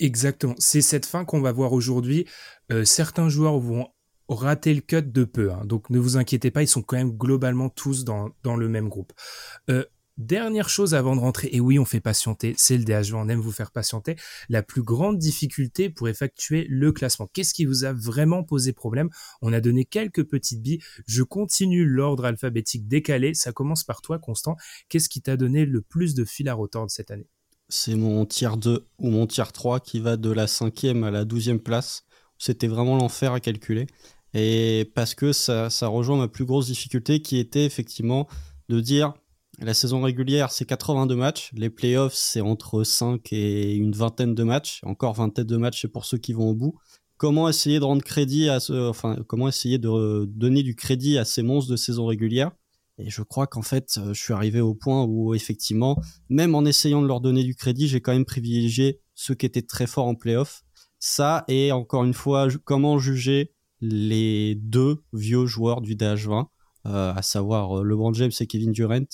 Exactement. 0.00 0.54
C'est 0.58 0.80
cette 0.80 1.06
fin 1.06 1.24
qu'on 1.24 1.40
va 1.40 1.52
voir 1.52 1.72
aujourd'hui. 1.72 2.26
Euh, 2.72 2.84
certains 2.84 3.28
joueurs 3.28 3.58
vont 3.60 3.86
rater 4.28 4.74
le 4.74 4.80
cut 4.80 5.02
de 5.02 5.24
peu. 5.24 5.52
Hein. 5.52 5.62
Donc 5.64 5.90
ne 5.90 5.98
vous 5.98 6.16
inquiétez 6.16 6.50
pas, 6.50 6.62
ils 6.62 6.68
sont 6.68 6.82
quand 6.82 6.96
même 6.96 7.12
globalement 7.12 7.68
tous 7.68 8.04
dans, 8.04 8.30
dans 8.42 8.56
le 8.56 8.68
même 8.68 8.88
groupe. 8.88 9.12
Euh, 9.70 9.84
Dernière 10.18 10.70
chose 10.70 10.94
avant 10.94 11.14
de 11.14 11.20
rentrer, 11.20 11.50
et 11.52 11.60
oui, 11.60 11.78
on 11.78 11.84
fait 11.84 12.00
patienter, 12.00 12.54
c'est 12.56 12.78
le 12.78 12.84
DHV, 12.84 13.14
on 13.14 13.28
aime 13.28 13.40
vous 13.40 13.52
faire 13.52 13.70
patienter. 13.70 14.16
La 14.48 14.62
plus 14.62 14.82
grande 14.82 15.18
difficulté 15.18 15.90
pour 15.90 16.08
effectuer 16.08 16.66
le 16.70 16.90
classement. 16.90 17.28
Qu'est-ce 17.34 17.52
qui 17.52 17.66
vous 17.66 17.84
a 17.84 17.92
vraiment 17.92 18.42
posé 18.42 18.72
problème? 18.72 19.10
On 19.42 19.52
a 19.52 19.60
donné 19.60 19.84
quelques 19.84 20.24
petites 20.24 20.62
billes. 20.62 20.80
Je 21.06 21.22
continue 21.22 21.84
l'ordre 21.84 22.24
alphabétique 22.24 22.88
décalé. 22.88 23.34
Ça 23.34 23.52
commence 23.52 23.84
par 23.84 24.00
toi, 24.00 24.18
Constant. 24.18 24.56
Qu'est-ce 24.88 25.10
qui 25.10 25.20
t'a 25.20 25.36
donné 25.36 25.66
le 25.66 25.82
plus 25.82 26.14
de 26.14 26.24
fil 26.24 26.48
à 26.48 26.54
retordre 26.54 26.90
cette 26.90 27.10
année? 27.10 27.28
C'est 27.68 27.94
mon 27.94 28.24
tiers 28.24 28.56
2 28.56 28.86
ou 28.98 29.10
mon 29.10 29.26
tiers 29.26 29.52
3 29.52 29.80
qui 29.80 30.00
va 30.00 30.16
de 30.16 30.30
la 30.30 30.46
cinquième 30.46 31.04
à 31.04 31.10
la 31.10 31.26
douzième 31.26 31.60
place. 31.60 32.06
C'était 32.38 32.68
vraiment 32.68 32.96
l'enfer 32.96 33.34
à 33.34 33.40
calculer. 33.40 33.86
Et 34.32 34.90
parce 34.94 35.14
que 35.14 35.34
ça, 35.34 35.68
ça 35.68 35.88
rejoint 35.88 36.16
ma 36.16 36.28
plus 36.28 36.46
grosse 36.46 36.66
difficulté 36.68 37.20
qui 37.20 37.38
était 37.38 37.66
effectivement 37.66 38.28
de 38.70 38.80
dire 38.80 39.12
la 39.58 39.74
saison 39.74 40.02
régulière, 40.02 40.50
c'est 40.50 40.66
82 40.66 41.16
matchs. 41.16 41.50
Les 41.54 41.70
playoffs, 41.70 42.14
c'est 42.14 42.40
entre 42.40 42.84
5 42.84 43.32
et 43.32 43.74
une 43.74 43.92
vingtaine 43.92 44.34
de 44.34 44.42
matchs. 44.42 44.80
Encore 44.84 45.14
vingtaine 45.14 45.46
de 45.46 45.56
matchs, 45.56 45.82
c'est 45.82 45.88
pour 45.88 46.04
ceux 46.04 46.18
qui 46.18 46.32
vont 46.32 46.50
au 46.50 46.54
bout. 46.54 46.78
Comment 47.16 47.48
essayer 47.48 47.78
de 47.78 47.84
rendre 47.84 48.02
crédit 48.02 48.48
à 48.50 48.60
ce, 48.60 48.88
enfin, 48.88 49.16
comment 49.26 49.48
essayer 49.48 49.78
de 49.78 50.26
donner 50.26 50.62
du 50.62 50.74
crédit 50.74 51.16
à 51.16 51.24
ces 51.24 51.42
monstres 51.42 51.70
de 51.70 51.76
saison 51.76 52.04
régulière? 52.06 52.50
Et 52.98 53.10
je 53.10 53.22
crois 53.22 53.46
qu'en 53.46 53.62
fait, 53.62 53.98
je 54.08 54.20
suis 54.20 54.32
arrivé 54.32 54.60
au 54.60 54.74
point 54.74 55.04
où 55.04 55.34
effectivement, 55.34 55.98
même 56.28 56.54
en 56.54 56.64
essayant 56.64 57.02
de 57.02 57.06
leur 57.06 57.20
donner 57.20 57.44
du 57.44 57.54
crédit, 57.54 57.88
j'ai 57.88 58.00
quand 58.00 58.12
même 58.12 58.24
privilégié 58.24 59.00
ceux 59.14 59.34
qui 59.34 59.46
étaient 59.46 59.62
très 59.62 59.86
forts 59.86 60.06
en 60.06 60.14
playoffs. 60.14 60.64
Ça, 60.98 61.44
et 61.48 61.72
encore 61.72 62.04
une 62.04 62.14
fois, 62.14 62.48
comment 62.64 62.98
juger 62.98 63.52
les 63.80 64.54
deux 64.54 65.02
vieux 65.12 65.46
joueurs 65.46 65.82
du 65.82 65.94
DH20, 65.94 66.46
euh, 66.86 67.12
à 67.14 67.22
savoir 67.22 67.78
euh, 67.78 67.82
LeBron 67.82 68.14
James 68.14 68.32
et 68.40 68.46
Kevin 68.46 68.72
Durant, 68.72 69.04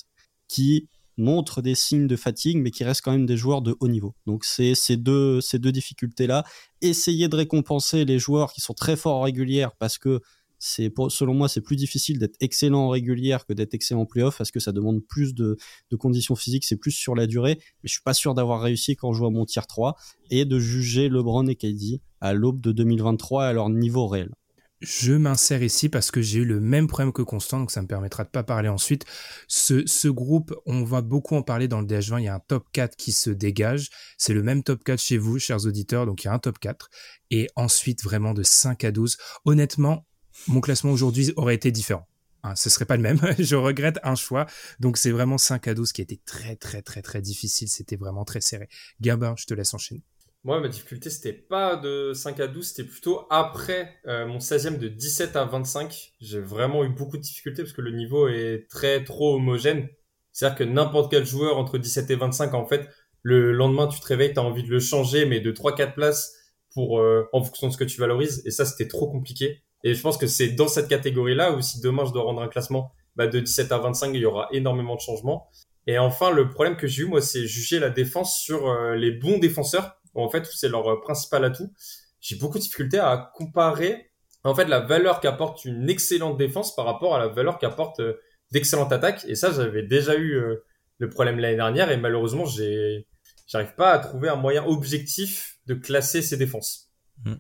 qui 0.53 0.89
montrent 1.17 1.63
des 1.63 1.75
signes 1.75 2.07
de 2.07 2.17
fatigue, 2.17 2.59
mais 2.59 2.71
qui 2.71 2.85
restent 2.85 3.03
quand 3.03 3.13
même 3.13 3.27
des 3.27 3.37
joueurs 3.37 3.63
de 3.63 3.75
haut 3.81 3.89
niveau. 3.89 4.15
Donc 4.27 4.45
c'est 4.45 4.75
ces 4.75 4.97
deux, 4.97 5.41
difficultés-là. 5.53 6.45
Essayer 6.83 7.29
de 7.29 7.37
récompenser 7.37 8.05
les 8.05 8.19
joueurs 8.19 8.53
qui 8.53 8.61
sont 8.61 8.75
très 8.75 8.97
forts 8.97 9.17
en 9.17 9.23
régulière, 9.23 9.73
parce 9.79 9.99
que 9.99 10.21
selon 10.59 11.35
moi 11.35 11.49
c'est 11.49 11.61
plus 11.61 11.75
difficile 11.75 12.21
d'être 12.21 12.37
excellent 12.41 12.85
en 12.85 12.89
régulière 12.91 13.47
que 13.47 13.53
d'être 13.53 13.75
excellent 13.75 14.03
en 14.03 14.07
playoff 14.07 14.39
parce 14.39 14.53
que 14.53 14.61
ça 14.61 14.71
demande 14.71 15.01
plus 15.05 15.35
de, 15.35 15.57
de 15.91 15.97
conditions 15.97 16.37
physiques, 16.37 16.65
c'est 16.65 16.77
plus 16.77 16.93
sur 16.93 17.17
la 17.17 17.27
durée. 17.27 17.57
Mais 17.59 17.89
je 17.89 17.93
suis 17.93 18.03
pas 18.03 18.15
sûr 18.15 18.35
d'avoir 18.35 18.61
réussi 18.61 18.95
quand 18.95 19.13
je 19.13 19.19
joue 19.19 19.27
à 19.27 19.31
mon 19.31 19.45
tier 19.45 19.63
3 19.67 19.97
et 20.31 20.45
de 20.45 20.59
juger 20.61 21.09
LeBron 21.09 21.47
et 21.49 21.57
KD 21.57 22.01
à 22.21 22.33
l'aube 22.33 22.61
de 22.61 22.71
2023 22.71 23.45
à 23.45 23.53
leur 23.53 23.71
niveau 23.71 24.07
réel. 24.07 24.31
Je 24.83 25.13
m'insère 25.13 25.63
ici 25.63 25.89
parce 25.89 26.11
que 26.11 26.21
j'ai 26.21 26.41
eu 26.41 26.45
le 26.45 26.59
même 26.59 26.89
problème 26.89 27.13
que 27.13 27.23
Constant, 27.23 27.61
donc 27.61 27.71
ça 27.71 27.81
me 27.83 27.87
permettra 27.87 28.25
de 28.25 28.29
pas 28.29 28.43
parler 28.43 28.69
ensuite. 28.69 29.05
Ce, 29.47 30.09
groupe, 30.09 30.55
on 30.67 30.83
va 30.83 31.03
beaucoup 31.03 31.37
en 31.37 31.43
parler 31.43 31.69
dans 31.69 31.81
le 31.81 31.87
DH20, 31.87 32.19
il 32.19 32.25
y 32.25 32.29
a 32.29 32.35
un 32.35 32.41
top 32.41 32.67
4 32.73 32.97
qui 32.97 33.13
se 33.13 33.31
dégage. 33.31 33.91
C'est 34.19 34.35
le 34.35 34.43
même 34.43 34.65
top 34.65 34.83
4 34.83 35.01
chez 35.01 35.19
vous, 35.19 35.39
chers 35.39 35.67
auditeurs, 35.67 36.05
donc 36.05 36.25
il 36.25 36.27
y 36.27 36.31
a 36.31 36.33
un 36.33 36.41
top 36.41 36.59
4. 36.59 36.91
Et 37.31 37.49
ensuite, 37.55 38.03
vraiment 38.03 38.35
de 38.35 38.43
5 38.43 38.83
à 38.83 38.91
12. 38.91 39.19
Honnêtement, 39.45 40.05
mon 40.49 40.61
classement 40.61 40.91
aujourd'hui 40.91 41.33
aurait 41.37 41.55
été 41.55 41.71
différent. 41.71 42.09
Hein, 42.43 42.57
ce 42.57 42.69
serait 42.69 42.85
pas 42.85 42.97
le 42.97 43.03
même. 43.03 43.21
je 43.39 43.55
regrette 43.55 44.01
un 44.03 44.17
choix. 44.17 44.47
Donc 44.81 44.97
c'est 44.97 45.13
vraiment 45.13 45.39
5 45.39 45.69
à 45.69 45.75
12 45.75 45.93
qui 45.93 46.03
été 46.03 46.21
très 46.25 46.57
très 46.57 46.83
très 46.83 47.03
très 47.03 47.23
difficile. 47.23 47.69
C'était 47.69 47.97
vraiment 47.97 48.25
très 48.25 48.41
serré. 48.41 48.69
Gabin, 49.01 49.35
je 49.39 49.47
te 49.47 49.55
laisse 49.55 49.73
enchaîner. 49.75 50.03
Moi, 50.45 50.59
ma 50.59 50.67
difficulté, 50.67 51.09
c'était 51.09 51.33
pas 51.33 51.77
de 51.77 52.13
5 52.15 52.41
à 52.41 52.49
12, 52.49 52.67
c'était 52.67 52.89
plutôt 52.89 53.27
après 53.31 54.01
euh, 54.09 54.27
mon 54.27 54.39
16e 54.39 54.77
de 54.77 54.89
17 54.89 55.37
à 55.37 55.45
25. 55.45 56.15
J'ai 56.21 56.41
vraiment 56.41 56.83
eu 56.85 56.89
beaucoup 56.89 57.17
de 57.17 57.23
difficultés 57.23 57.63
parce 57.63 57.73
que 57.73 57.81
le 57.81 57.93
niveau 57.93 58.27
est 58.27 58.67
très 58.69 59.05
trop 59.05 59.37
homogène. 59.37 59.89
C'est-à-dire 60.33 60.59
que 60.59 60.65
n'importe 60.65 61.13
quel 61.13 61.25
joueur 61.25 61.59
entre 61.59 61.79
17 61.79 62.11
et 62.11 62.17
25, 62.17 62.55
en 62.55 62.67
fait, 62.67 62.89
le 63.23 63.53
lendemain, 63.53 63.87
tu 63.87 64.01
te 64.01 64.07
réveilles, 64.07 64.33
tu 64.33 64.41
as 64.41 64.43
envie 64.43 64.65
de 64.65 64.71
le 64.71 64.81
changer, 64.81 65.27
mais 65.27 65.39
de 65.39 65.53
3-4 65.53 65.95
places 65.95 66.35
pour 66.75 66.99
euh, 66.99 67.29
en 67.33 67.45
fonction 67.45 67.69
de 67.69 67.73
ce 67.73 67.79
que 67.79 67.85
tu 67.85 68.01
valorises. 68.01 68.43
Et 68.45 68.51
ça, 68.51 68.65
c'était 68.65 68.89
trop 68.89 69.09
compliqué. 69.09 69.63
Et 69.85 69.95
je 69.95 70.01
pense 70.01 70.17
que 70.17 70.27
c'est 70.27 70.49
dans 70.49 70.69
cette 70.69 70.89
catégorie-là 70.89 71.53
où 71.53 71.61
si 71.61 71.81
demain 71.81 72.05
je 72.05 72.13
dois 72.13 72.23
rendre 72.25 72.43
un 72.43 72.49
classement 72.49 72.93
bah, 73.15 73.29
de 73.29 73.39
17 73.39 73.71
à 73.71 73.79
25, 73.79 74.13
il 74.15 74.21
y 74.21 74.27
aura 74.27 74.49
énormément 74.51 74.97
de 74.97 75.01
changements. 75.01 75.49
Et 75.87 75.99
enfin, 75.99 76.33
le 76.33 76.49
problème 76.49 76.77
que 76.77 76.89
j'ai 76.89 77.03
eu, 77.03 77.07
moi, 77.07 77.21
c'est 77.21 77.47
juger 77.47 77.79
la 77.79 77.91
défense 77.91 78.41
sur 78.41 78.69
euh, 78.69 78.97
les 78.97 79.13
bons 79.13 79.39
défenseurs. 79.39 80.02
En 80.15 80.29
fait, 80.29 80.47
c'est 80.47 80.69
leur 80.69 80.89
euh, 80.91 81.01
principal 81.01 81.45
atout. 81.45 81.73
J'ai 82.21 82.37
beaucoup 82.37 82.59
de 82.59 82.63
difficultés 82.63 82.99
à 82.99 83.31
comparer, 83.35 84.11
en 84.45 84.55
fait, 84.55 84.67
la 84.67 84.81
valeur 84.81 85.21
qu'apporte 85.21 85.65
une 85.65 85.89
excellente 85.89 86.37
défense 86.37 86.75
par 86.75 86.85
rapport 86.85 87.15
à 87.15 87.19
la 87.19 87.29
valeur 87.29 87.59
qu'apporte 87.59 88.01
euh, 88.01 88.21
d'excellentes 88.51 88.93
attaques. 88.93 89.25
Et 89.27 89.35
ça, 89.35 89.51
j'avais 89.51 89.83
déjà 89.83 90.17
eu 90.17 90.41
le 90.99 91.09
problème 91.09 91.39
l'année 91.39 91.57
dernière 91.57 91.91
et 91.91 91.97
malheureusement, 91.97 92.45
j'ai, 92.45 93.07
j'arrive 93.47 93.75
pas 93.75 93.93
à 93.93 93.99
trouver 93.99 94.29
un 94.29 94.37
moyen 94.37 94.65
objectif 94.65 95.59
de 95.67 95.75
classer 95.75 96.23
ces 96.23 96.37
défenses. 96.37 96.91
Mmh. 97.25 97.35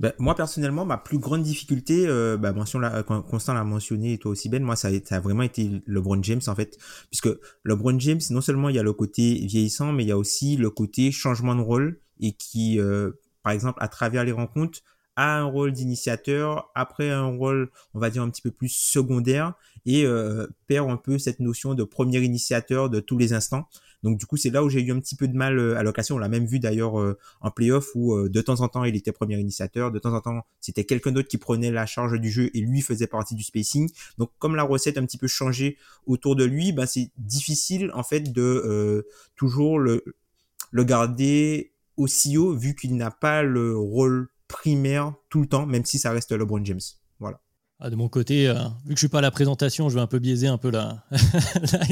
Ben, 0.00 0.12
moi 0.18 0.34
personnellement, 0.34 0.84
ma 0.84 0.98
plus 0.98 1.18
grande 1.18 1.42
difficulté, 1.42 2.06
euh, 2.06 2.36
bah, 2.36 2.52
mention 2.52 2.80
la, 2.80 3.02
Constant 3.04 3.54
l'a 3.54 3.62
mentionné 3.62 4.14
et 4.14 4.18
toi 4.18 4.32
aussi 4.32 4.48
Ben, 4.48 4.62
moi 4.62 4.74
ça 4.74 4.88
a, 4.88 4.90
ça 5.04 5.16
a 5.16 5.20
vraiment 5.20 5.42
été 5.42 5.82
LeBron 5.86 6.20
James 6.22 6.40
en 6.46 6.54
fait, 6.54 6.76
puisque 7.10 7.28
LeBron 7.64 7.98
James, 8.00 8.20
non 8.30 8.40
seulement 8.40 8.68
il 8.68 8.76
y 8.76 8.78
a 8.78 8.82
le 8.82 8.92
côté 8.92 9.34
vieillissant, 9.46 9.92
mais 9.92 10.02
il 10.04 10.08
y 10.08 10.12
a 10.12 10.18
aussi 10.18 10.56
le 10.56 10.70
côté 10.70 11.12
changement 11.12 11.54
de 11.54 11.60
rôle 11.60 12.00
et 12.20 12.32
qui, 12.32 12.80
euh, 12.80 13.12
par 13.42 13.52
exemple, 13.52 13.78
à 13.80 13.88
travers 13.88 14.24
les 14.24 14.32
rencontres, 14.32 14.80
a 15.16 15.38
un 15.38 15.44
rôle 15.44 15.72
d'initiateur, 15.72 16.70
après 16.74 17.10
un 17.10 17.26
rôle, 17.26 17.70
on 17.94 18.00
va 18.00 18.10
dire 18.10 18.22
un 18.22 18.30
petit 18.30 18.42
peu 18.42 18.50
plus 18.50 18.68
secondaire 18.68 19.54
et 19.86 20.04
euh, 20.06 20.46
perd 20.66 20.90
un 20.90 20.96
peu 20.96 21.18
cette 21.18 21.40
notion 21.40 21.74
de 21.74 21.84
premier 21.84 22.18
initiateur 22.18 22.90
de 22.90 23.00
tous 23.00 23.18
les 23.18 23.32
instants. 23.32 23.68
Donc 24.04 24.18
du 24.18 24.26
coup, 24.26 24.36
c'est 24.36 24.50
là 24.50 24.62
où 24.62 24.68
j'ai 24.68 24.82
eu 24.82 24.92
un 24.92 25.00
petit 25.00 25.16
peu 25.16 25.26
de 25.26 25.34
mal 25.34 25.58
euh, 25.58 25.78
à 25.78 25.82
l'occasion. 25.82 26.16
On 26.16 26.18
l'a 26.18 26.28
même 26.28 26.44
vu 26.44 26.60
d'ailleurs 26.60 27.00
euh, 27.00 27.18
en 27.40 27.50
playoff 27.50 27.88
où 27.94 28.14
euh, 28.14 28.28
de 28.28 28.40
temps 28.42 28.60
en 28.60 28.68
temps 28.68 28.84
il 28.84 28.94
était 28.94 29.12
premier 29.12 29.40
initiateur, 29.40 29.90
de 29.90 29.98
temps 29.98 30.12
en 30.12 30.20
temps 30.20 30.46
c'était 30.60 30.84
quelqu'un 30.84 31.10
d'autre 31.10 31.28
qui 31.28 31.38
prenait 31.38 31.70
la 31.70 31.86
charge 31.86 32.20
du 32.20 32.30
jeu 32.30 32.50
et 32.52 32.60
lui 32.60 32.82
faisait 32.82 33.06
partie 33.06 33.34
du 33.34 33.42
spacing. 33.42 33.90
Donc 34.18 34.30
comme 34.38 34.56
la 34.56 34.62
recette 34.62 34.98
un 34.98 35.06
petit 35.06 35.16
peu 35.16 35.26
changé 35.26 35.78
autour 36.06 36.36
de 36.36 36.44
lui, 36.44 36.72
ben 36.72 36.84
c'est 36.84 37.10
difficile 37.16 37.90
en 37.94 38.02
fait 38.02 38.30
de 38.30 39.06
toujours 39.36 39.78
le 39.78 40.04
le 40.70 40.84
garder 40.84 41.72
aussi 41.96 42.36
haut 42.36 42.52
vu 42.52 42.74
qu'il 42.74 42.96
n'a 42.96 43.10
pas 43.10 43.42
le 43.42 43.74
rôle 43.76 44.28
primaire 44.48 45.14
tout 45.30 45.40
le 45.40 45.46
temps, 45.46 45.64
même 45.64 45.86
si 45.86 45.98
ça 45.98 46.10
reste 46.10 46.32
LeBron 46.32 46.62
James. 46.64 46.80
Ah, 47.86 47.90
de 47.90 47.96
mon 47.96 48.08
côté, 48.08 48.48
euh, 48.48 48.54
vu 48.86 48.94
que 48.94 48.94
je 48.94 49.00
suis 49.00 49.08
pas 49.08 49.18
à 49.18 49.20
la 49.20 49.30
présentation, 49.30 49.90
je 49.90 49.94
vais 49.94 50.00
un 50.00 50.06
peu 50.06 50.18
biaiser 50.18 50.46
un 50.46 50.56
peu 50.56 50.70
la, 50.70 51.04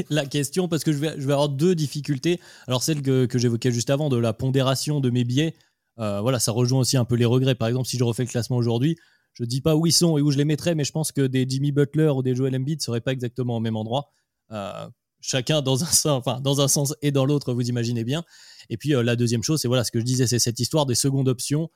la, 0.09 0.25
question 0.25 0.67
parce 0.67 0.83
que 0.83 0.91
je 0.91 0.97
vais, 0.97 1.13
je 1.19 1.27
vais 1.27 1.33
avoir 1.33 1.49
deux 1.49 1.75
difficultés. 1.75 2.39
Alors 2.65 2.81
celle 2.81 3.03
que, 3.03 3.27
que 3.27 3.37
j'évoquais 3.37 3.71
juste 3.71 3.91
avant 3.91 4.09
de 4.09 4.17
la 4.17 4.33
pondération 4.33 5.01
de 5.01 5.11
mes 5.11 5.23
biais, 5.23 5.53
euh, 5.99 6.19
voilà, 6.19 6.39
ça 6.39 6.51
rejoint 6.51 6.79
aussi 6.79 6.97
un 6.97 7.05
peu 7.05 7.13
les 7.13 7.25
regrets. 7.25 7.53
Par 7.53 7.67
exemple, 7.67 7.87
si 7.87 7.99
je 7.99 8.03
refais 8.03 8.23
le 8.23 8.29
classement 8.29 8.57
aujourd'hui, 8.57 8.97
je 9.33 9.43
dis 9.43 9.61
pas 9.61 9.75
où 9.75 9.85
ils 9.85 9.91
sont 9.91 10.17
et 10.17 10.21
où 10.23 10.31
je 10.31 10.37
les 10.39 10.45
mettrais, 10.45 10.73
mais 10.73 10.83
je 10.83 10.91
pense 10.91 11.11
que 11.11 11.27
des 11.27 11.45
Jimmy 11.47 11.71
Butler 11.71 12.09
ou 12.09 12.23
des 12.23 12.33
Joel 12.33 12.55
Embiid 12.55 12.81
seraient 12.81 13.01
pas 13.01 13.11
exactement 13.11 13.57
au 13.57 13.59
même 13.59 13.75
endroit. 13.75 14.09
Euh, 14.49 14.89
chacun 15.21 15.61
dans 15.61 15.83
un 15.83 15.85
sens, 15.85 16.07
enfin 16.07 16.41
dans 16.41 16.59
un 16.59 16.67
sens 16.67 16.95
et 17.03 17.11
dans 17.11 17.25
l'autre, 17.25 17.53
vous 17.53 17.69
imaginez 17.69 18.03
bien. 18.03 18.23
Et 18.71 18.77
puis 18.77 18.93
la 18.93 19.15
deuxième 19.15 19.43
chose, 19.43 19.61
c'est 19.61 19.67
voilà 19.67 19.83
ce 19.83 19.91
que 19.91 19.99
je 19.99 20.05
disais, 20.05 20.25
c'est 20.25 20.39
cette 20.39 20.59
histoire 20.59 20.87
des 20.87 20.95
secondes 20.95 21.27
options. 21.27 21.69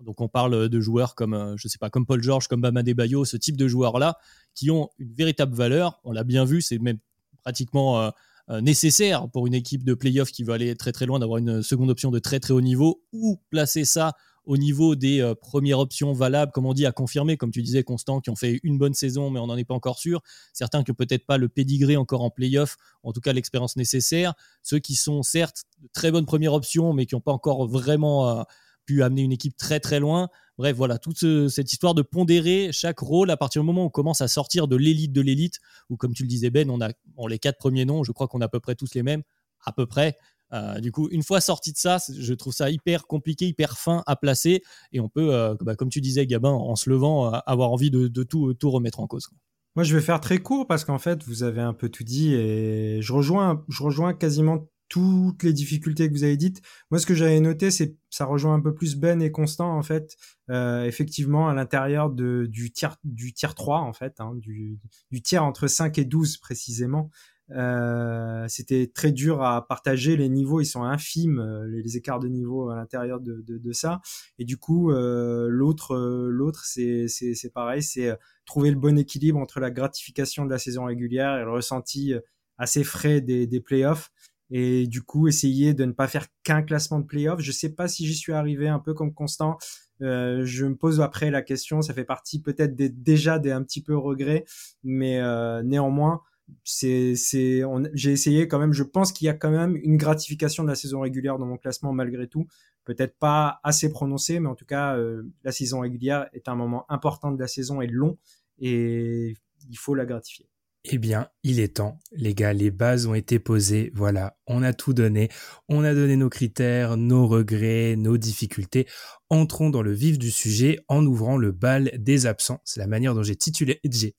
Donc 0.00 0.20
on 0.20 0.28
parle 0.28 0.68
de 0.68 0.80
joueurs 0.80 1.14
comme, 1.14 1.34
euh, 1.34 1.56
je 1.56 1.68
sais 1.68 1.78
pas, 1.78 1.90
comme 1.90 2.06
Paul 2.06 2.22
George, 2.22 2.46
comme 2.48 2.60
Bama 2.60 2.82
Bayo, 2.82 3.24
ce 3.24 3.36
type 3.36 3.56
de 3.56 3.66
joueurs-là, 3.66 4.16
qui 4.54 4.70
ont 4.70 4.90
une 4.98 5.12
véritable 5.12 5.54
valeur. 5.54 6.00
On 6.04 6.12
l'a 6.12 6.24
bien 6.24 6.44
vu, 6.44 6.62
c'est 6.62 6.78
même 6.78 6.98
pratiquement 7.42 8.00
euh, 8.00 8.10
euh, 8.50 8.60
nécessaire 8.60 9.28
pour 9.30 9.46
une 9.46 9.54
équipe 9.54 9.84
de 9.84 9.94
playoff 9.94 10.30
qui 10.30 10.44
veut 10.44 10.52
aller 10.52 10.76
très 10.76 10.92
très 10.92 11.06
loin 11.06 11.18
d'avoir 11.18 11.38
une 11.38 11.62
seconde 11.62 11.90
option 11.90 12.10
de 12.10 12.18
très 12.18 12.38
très 12.38 12.54
haut 12.54 12.60
niveau 12.60 13.02
ou 13.12 13.40
placer 13.50 13.84
ça 13.84 14.12
au 14.44 14.56
niveau 14.56 14.94
des 14.94 15.34
premières 15.42 15.78
options 15.78 16.14
valables, 16.14 16.52
comme 16.52 16.64
on 16.64 16.72
dit, 16.72 16.86
à 16.86 16.92
confirmer, 16.92 17.36
comme 17.36 17.50
tu 17.50 17.60
disais, 17.60 17.82
Constant, 17.82 18.22
qui 18.22 18.30
ont 18.30 18.34
fait 18.34 18.60
une 18.62 18.78
bonne 18.78 18.94
saison, 18.94 19.28
mais 19.28 19.38
on 19.40 19.46
n'en 19.46 19.58
est 19.58 19.66
pas 19.66 19.74
encore 19.74 19.98
sûr. 19.98 20.22
Certains 20.54 20.82
qui 20.82 20.90
n'ont 20.90 20.94
peut-être 20.94 21.26
pas 21.26 21.36
le 21.36 21.50
pédigré 21.50 21.98
encore 21.98 22.22
en 22.22 22.30
playoff, 22.30 22.78
en 23.02 23.12
tout 23.12 23.20
cas 23.20 23.34
l'expérience 23.34 23.76
nécessaire. 23.76 24.32
Ceux 24.62 24.78
qui 24.78 24.94
sont 24.94 25.22
certes 25.22 25.64
de 25.82 25.88
très 25.92 26.10
bonnes 26.10 26.24
premières 26.24 26.54
options, 26.54 26.94
mais 26.94 27.04
qui 27.04 27.14
n'ont 27.14 27.20
pas 27.20 27.32
encore 27.32 27.68
vraiment 27.68 28.46
pu 28.88 29.02
amener 29.02 29.20
une 29.20 29.32
équipe 29.32 29.56
très 29.56 29.80
très 29.80 30.00
loin. 30.00 30.30
Bref, 30.56 30.74
voilà, 30.74 30.98
toute 30.98 31.18
cette 31.48 31.72
histoire 31.72 31.94
de 31.94 32.00
pondérer 32.00 32.70
chaque 32.72 32.98
rôle 32.98 33.30
à 33.30 33.36
partir 33.36 33.60
du 33.60 33.66
moment 33.66 33.82
où 33.82 33.86
on 33.86 33.90
commence 33.90 34.22
à 34.22 34.28
sortir 34.28 34.66
de 34.66 34.76
l'élite 34.76 35.12
de 35.12 35.20
l'élite, 35.20 35.58
ou 35.90 35.96
comme 35.96 36.14
tu 36.14 36.22
le 36.22 36.28
disais 36.28 36.48
Ben, 36.48 36.70
on 36.70 36.80
a 36.80 36.88
les 37.28 37.38
quatre 37.38 37.58
premiers 37.58 37.84
noms, 37.84 38.02
je 38.02 38.12
crois 38.12 38.28
qu'on 38.28 38.40
a 38.40 38.46
à 38.46 38.48
peu 38.48 38.60
près 38.60 38.74
tous 38.74 38.94
les 38.94 39.02
mêmes, 39.02 39.22
à 39.64 39.72
peu 39.72 39.84
près. 39.84 40.16
Euh, 40.54 40.80
du 40.80 40.90
coup, 40.90 41.08
une 41.10 41.22
fois 41.22 41.42
sorti 41.42 41.72
de 41.72 41.76
ça, 41.76 41.98
je 42.18 42.32
trouve 42.32 42.54
ça 42.54 42.70
hyper 42.70 43.06
compliqué, 43.06 43.46
hyper 43.46 43.76
fin 43.76 44.02
à 44.06 44.16
placer, 44.16 44.62
et 44.92 45.00
on 45.00 45.10
peut, 45.10 45.34
euh, 45.34 45.54
bah, 45.60 45.76
comme 45.76 45.90
tu 45.90 46.00
disais 46.00 46.26
Gabin, 46.26 46.50
en 46.50 46.74
se 46.74 46.88
levant, 46.88 47.26
euh, 47.26 47.38
avoir 47.44 47.70
envie 47.70 47.90
de, 47.90 48.22
tout, 48.22 48.54
tout 48.54 48.70
remettre 48.70 49.00
en 49.00 49.06
cause. 49.06 49.28
Moi, 49.76 49.84
je 49.84 49.94
vais 49.94 50.02
faire 50.02 50.20
très 50.20 50.38
court 50.38 50.66
parce 50.66 50.86
qu'en 50.86 50.98
fait, 50.98 51.22
vous 51.24 51.42
avez 51.42 51.60
un 51.60 51.74
peu 51.74 51.90
tout 51.90 52.04
dit 52.04 52.34
et 52.34 53.02
je 53.02 53.12
rejoins, 53.12 53.64
je 53.68 53.82
rejoins 53.82 54.14
quasiment 54.14 54.66
toutes 54.88 55.42
les 55.42 55.52
difficultés 55.52 56.08
que 56.08 56.14
vous 56.14 56.24
avez 56.24 56.36
dites. 56.36 56.62
Moi, 56.90 56.98
ce 56.98 57.06
que 57.06 57.14
j'avais 57.14 57.40
noté, 57.40 57.70
c'est 57.70 57.96
ça 58.10 58.24
rejoint 58.24 58.54
un 58.54 58.60
peu 58.60 58.74
plus 58.74 58.96
Ben 58.96 59.20
et 59.20 59.30
Constant 59.30 59.76
en 59.76 59.82
fait. 59.82 60.16
Euh, 60.50 60.84
effectivement, 60.84 61.48
à 61.48 61.54
l'intérieur 61.54 62.10
du 62.10 62.72
tiers 62.72 62.96
du 63.04 63.32
tiers 63.32 63.54
3 63.54 63.80
en 63.80 63.92
fait, 63.92 64.20
hein, 64.20 64.32
du, 64.34 64.78
du 65.10 65.22
tiers 65.22 65.44
entre 65.44 65.66
5 65.66 65.98
et 65.98 66.04
12 66.04 66.38
précisément. 66.38 67.10
Euh, 67.50 68.44
c'était 68.48 68.90
très 68.92 69.12
dur 69.12 69.42
à 69.42 69.66
partager. 69.66 70.16
Les 70.16 70.28
niveaux, 70.28 70.60
ils 70.60 70.66
sont 70.66 70.82
infimes, 70.82 71.38
euh, 71.38 71.66
les, 71.66 71.96
écarts 71.96 72.18
de 72.18 72.28
niveau 72.28 72.68
à 72.70 72.76
l'intérieur 72.76 73.20
de, 73.20 73.40
de, 73.40 73.58
de, 73.58 73.72
ça. 73.72 74.00
Et 74.38 74.44
du 74.44 74.58
coup, 74.58 74.90
euh, 74.90 75.48
l'autre, 75.48 75.94
euh, 75.94 76.28
l'autre, 76.30 76.64
c'est, 76.64 77.08
c'est, 77.08 77.34
c'est 77.34 77.50
pareil, 77.50 77.82
c'est 77.82 78.16
trouver 78.44 78.70
le 78.70 78.76
bon 78.76 78.98
équilibre 78.98 79.38
entre 79.38 79.60
la 79.60 79.70
gratification 79.70 80.44
de 80.44 80.50
la 80.50 80.58
saison 80.58 80.84
régulière 80.84 81.36
et 81.36 81.44
le 81.44 81.50
ressenti 81.50 82.14
assez 82.58 82.84
frais 82.84 83.20
des, 83.20 83.46
des 83.46 83.60
playoffs 83.60 84.10
et 84.50 84.86
du 84.86 85.02
coup 85.02 85.28
essayer 85.28 85.74
de 85.74 85.84
ne 85.84 85.92
pas 85.92 86.08
faire 86.08 86.26
qu'un 86.42 86.62
classement 86.62 86.98
de 87.00 87.04
playoff. 87.04 87.40
Je 87.40 87.52
sais 87.52 87.70
pas 87.70 87.88
si 87.88 88.06
j'y 88.06 88.14
suis 88.14 88.32
arrivé 88.32 88.68
un 88.68 88.78
peu 88.78 88.94
comme 88.94 89.12
constant. 89.12 89.58
Euh, 90.02 90.44
je 90.44 90.64
me 90.66 90.76
pose 90.76 91.00
après 91.00 91.30
la 91.30 91.42
question, 91.42 91.82
ça 91.82 91.92
fait 91.92 92.04
partie 92.04 92.40
peut-être 92.40 92.76
déjà 92.76 93.38
des 93.38 93.50
un 93.50 93.62
petit 93.62 93.82
peu 93.82 93.96
regrets, 93.96 94.44
mais 94.84 95.18
euh, 95.20 95.62
néanmoins 95.62 96.22
c'est 96.64 97.14
c'est 97.14 97.62
j'ai 97.92 98.12
essayé 98.12 98.48
quand 98.48 98.58
même. 98.58 98.72
Je 98.72 98.82
pense 98.82 99.12
qu'il 99.12 99.26
y 99.26 99.28
a 99.28 99.34
quand 99.34 99.50
même 99.50 99.76
une 99.76 99.96
gratification 99.96 100.62
de 100.62 100.68
la 100.68 100.74
saison 100.74 101.00
régulière 101.00 101.38
dans 101.38 101.46
mon 101.46 101.58
classement 101.58 101.92
malgré 101.92 102.26
tout. 102.26 102.46
Peut-être 102.84 103.18
pas 103.18 103.60
assez 103.64 103.90
prononcée, 103.90 104.40
mais 104.40 104.48
en 104.48 104.54
tout 104.54 104.64
cas 104.64 104.96
euh, 104.96 105.24
la 105.44 105.52
saison 105.52 105.80
régulière 105.80 106.28
est 106.32 106.48
un 106.48 106.54
moment 106.54 106.86
important 106.88 107.32
de 107.32 107.38
la 107.38 107.48
saison 107.48 107.82
et 107.82 107.86
long 107.86 108.16
et 108.58 109.34
il 109.68 109.78
faut 109.78 109.94
la 109.94 110.06
gratifier. 110.06 110.48
Eh 110.84 110.96
bien, 110.96 111.28
il 111.42 111.58
est 111.58 111.76
temps, 111.76 111.98
les 112.12 112.34
gars, 112.34 112.52
les 112.52 112.70
bases 112.70 113.06
ont 113.06 113.14
été 113.14 113.40
posées, 113.40 113.90
voilà, 113.94 114.38
on 114.46 114.62
a 114.62 114.72
tout 114.72 114.94
donné, 114.94 115.28
on 115.68 115.82
a 115.82 115.92
donné 115.92 116.16
nos 116.16 116.30
critères, 116.30 116.96
nos 116.96 117.26
regrets, 117.26 117.96
nos 117.96 118.16
difficultés. 118.16 118.86
Entrons 119.28 119.70
dans 119.70 119.82
le 119.82 119.92
vif 119.92 120.18
du 120.18 120.30
sujet 120.30 120.78
en 120.86 121.04
ouvrant 121.04 121.36
le 121.36 121.50
bal 121.50 121.90
des 121.98 122.26
absents. 122.26 122.60
C'est 122.64 122.80
la 122.80 122.86
manière 122.86 123.14
dont 123.14 123.24
j'ai 123.24 123.36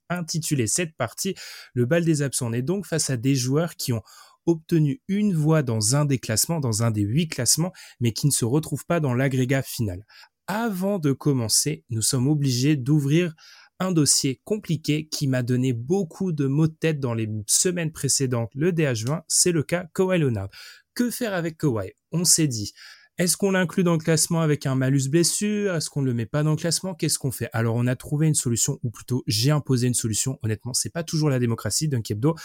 intitulé 0.09 0.67
cette 0.67 0.95
partie. 0.97 1.33
Le 1.73 1.85
bal 1.85 2.03
des 2.03 2.21
absents. 2.21 2.49
On 2.49 2.53
est 2.53 2.61
donc 2.61 2.85
face 2.85 3.09
à 3.09 3.17
des 3.17 3.35
joueurs 3.35 3.75
qui 3.75 3.93
ont 3.93 4.03
obtenu 4.45 5.01
une 5.07 5.33
voix 5.33 5.63
dans 5.63 5.95
un 5.95 6.05
des 6.05 6.19
classements, 6.19 6.59
dans 6.59 6.83
un 6.83 6.91
des 6.91 7.03
huit 7.03 7.29
classements, 7.29 7.71
mais 7.99 8.11
qui 8.11 8.27
ne 8.27 8.31
se 8.31 8.45
retrouvent 8.45 8.85
pas 8.85 8.99
dans 8.99 9.13
l'agrégat 9.13 9.61
final. 9.61 10.05
Avant 10.47 10.99
de 10.99 11.13
commencer, 11.13 11.85
nous 11.89 12.01
sommes 12.01 12.27
obligés 12.27 12.75
d'ouvrir 12.75 13.33
un 13.79 13.91
dossier 13.91 14.41
compliqué 14.43 15.07
qui 15.07 15.27
m'a 15.27 15.43
donné 15.43 15.73
beaucoup 15.73 16.31
de 16.31 16.47
mots 16.47 16.67
de 16.67 16.73
tête 16.73 16.99
dans 16.99 17.13
les 17.13 17.29
semaines 17.47 17.91
précédentes, 17.91 18.51
le 18.55 18.71
DH20, 18.71 19.23
c'est 19.27 19.51
le 19.51 19.63
cas 19.63 19.87
Kawhi 19.93 20.19
Leonard. 20.19 20.49
Que 20.93 21.09
faire 21.09 21.33
avec 21.33 21.57
Kawhi? 21.57 21.93
On 22.11 22.25
s'est 22.25 22.47
dit, 22.47 22.73
est-ce 23.19 23.35
qu'on 23.35 23.51
l'inclut 23.51 23.83
dans 23.83 23.93
le 23.93 23.99
classement 23.99 24.39
avec 24.39 24.65
un 24.65 24.75
malus 24.75 25.09
blessure? 25.09 25.75
Est-ce 25.75 25.89
qu'on 25.89 26.01
ne 26.01 26.05
le 26.05 26.13
met 26.13 26.25
pas 26.25 26.41
dans 26.41 26.51
le 26.51 26.55
classement? 26.55 26.95
Qu'est-ce 26.95 27.19
qu'on 27.19 27.31
fait? 27.31 27.49
Alors 27.51 27.75
on 27.75 27.85
a 27.85 27.97
trouvé 27.97 28.27
une 28.27 28.33
solution, 28.33 28.79
ou 28.81 28.91
plutôt 28.91 29.23
j'ai 29.27 29.51
imposé 29.51 29.87
une 29.87 29.93
solution. 29.93 30.39
Honnêtement, 30.41 30.73
c'est 30.73 30.89
pas 30.89 31.03
toujours 31.03 31.29
la 31.29 31.37
démocratie 31.37 31.89
d'un 31.89 32.01
kebdo. 32.01 32.35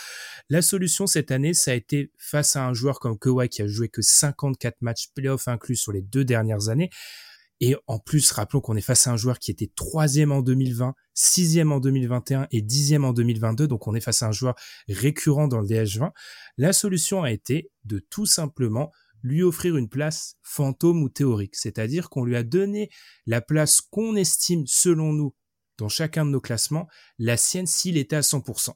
La 0.51 0.63
solution 0.63 1.07
cette 1.07 1.31
année, 1.31 1.55
ça 1.55 1.71
a 1.71 1.75
été 1.75 2.11
face 2.19 2.57
à 2.57 2.67
un 2.67 2.75
joueur 2.75 2.99
comme 2.99 3.17
Kawhi 3.17 3.49
qui 3.49 3.63
a 3.63 3.69
joué 3.69 3.89
que 3.89 4.03
54 4.03 4.83
matchs 4.83 5.11
playoff 5.15 5.47
inclus 5.47 5.77
sur 5.77 5.93
les 5.93 6.03
deux 6.03 6.25
dernières 6.25 6.69
années. 6.69 6.91
Et 7.67 7.77
en 7.87 7.99
plus, 7.99 8.31
rappelons 8.31 8.61
qu'on 8.61 8.77
est 8.77 8.83
face 8.83 9.07
à 9.07 9.11
un 9.11 9.17
joueur 9.17 9.39
qui 9.39 9.51
était 9.51 9.73
troisième 9.75 10.33
en 10.33 10.43
2020, 10.43 10.95
sixième 11.15 11.73
en 11.73 11.81
2021 11.81 12.47
et 12.51 12.61
dixième 12.61 13.07
en 13.07 13.15
2022. 13.15 13.67
Donc 13.67 13.87
on 13.87 13.95
est 13.95 14.03
face 14.03 14.23
à 14.23 14.27
un 14.27 14.33
joueur 14.33 14.55
récurrent 14.87 15.49
dans 15.49 15.61
le 15.61 15.67
DH20. 15.67 16.11
La 16.59 16.75
solution 16.75 17.23
a 17.23 17.33
été 17.33 17.71
de 17.85 18.01
tout 18.01 18.27
simplement 18.27 18.93
lui 19.23 19.43
offrir 19.43 19.79
une 19.79 19.89
place 19.89 20.37
fantôme 20.43 21.03
ou 21.03 21.09
théorique. 21.09 21.57
C'est-à-dire 21.57 22.11
qu'on 22.11 22.27
lui 22.27 22.37
a 22.37 22.43
donné 22.43 22.91
la 23.25 23.41
place 23.41 23.81
qu'on 23.81 24.15
estime 24.15 24.67
selon 24.67 25.15
nous 25.15 25.35
dans 25.79 25.89
chacun 25.89 26.27
de 26.27 26.31
nos 26.33 26.43
classements, 26.43 26.87
la 27.19 27.39
sienne 27.39 27.67
s'il 27.67 27.97
était 27.97 28.17
à 28.17 28.21
100%. 28.21 28.75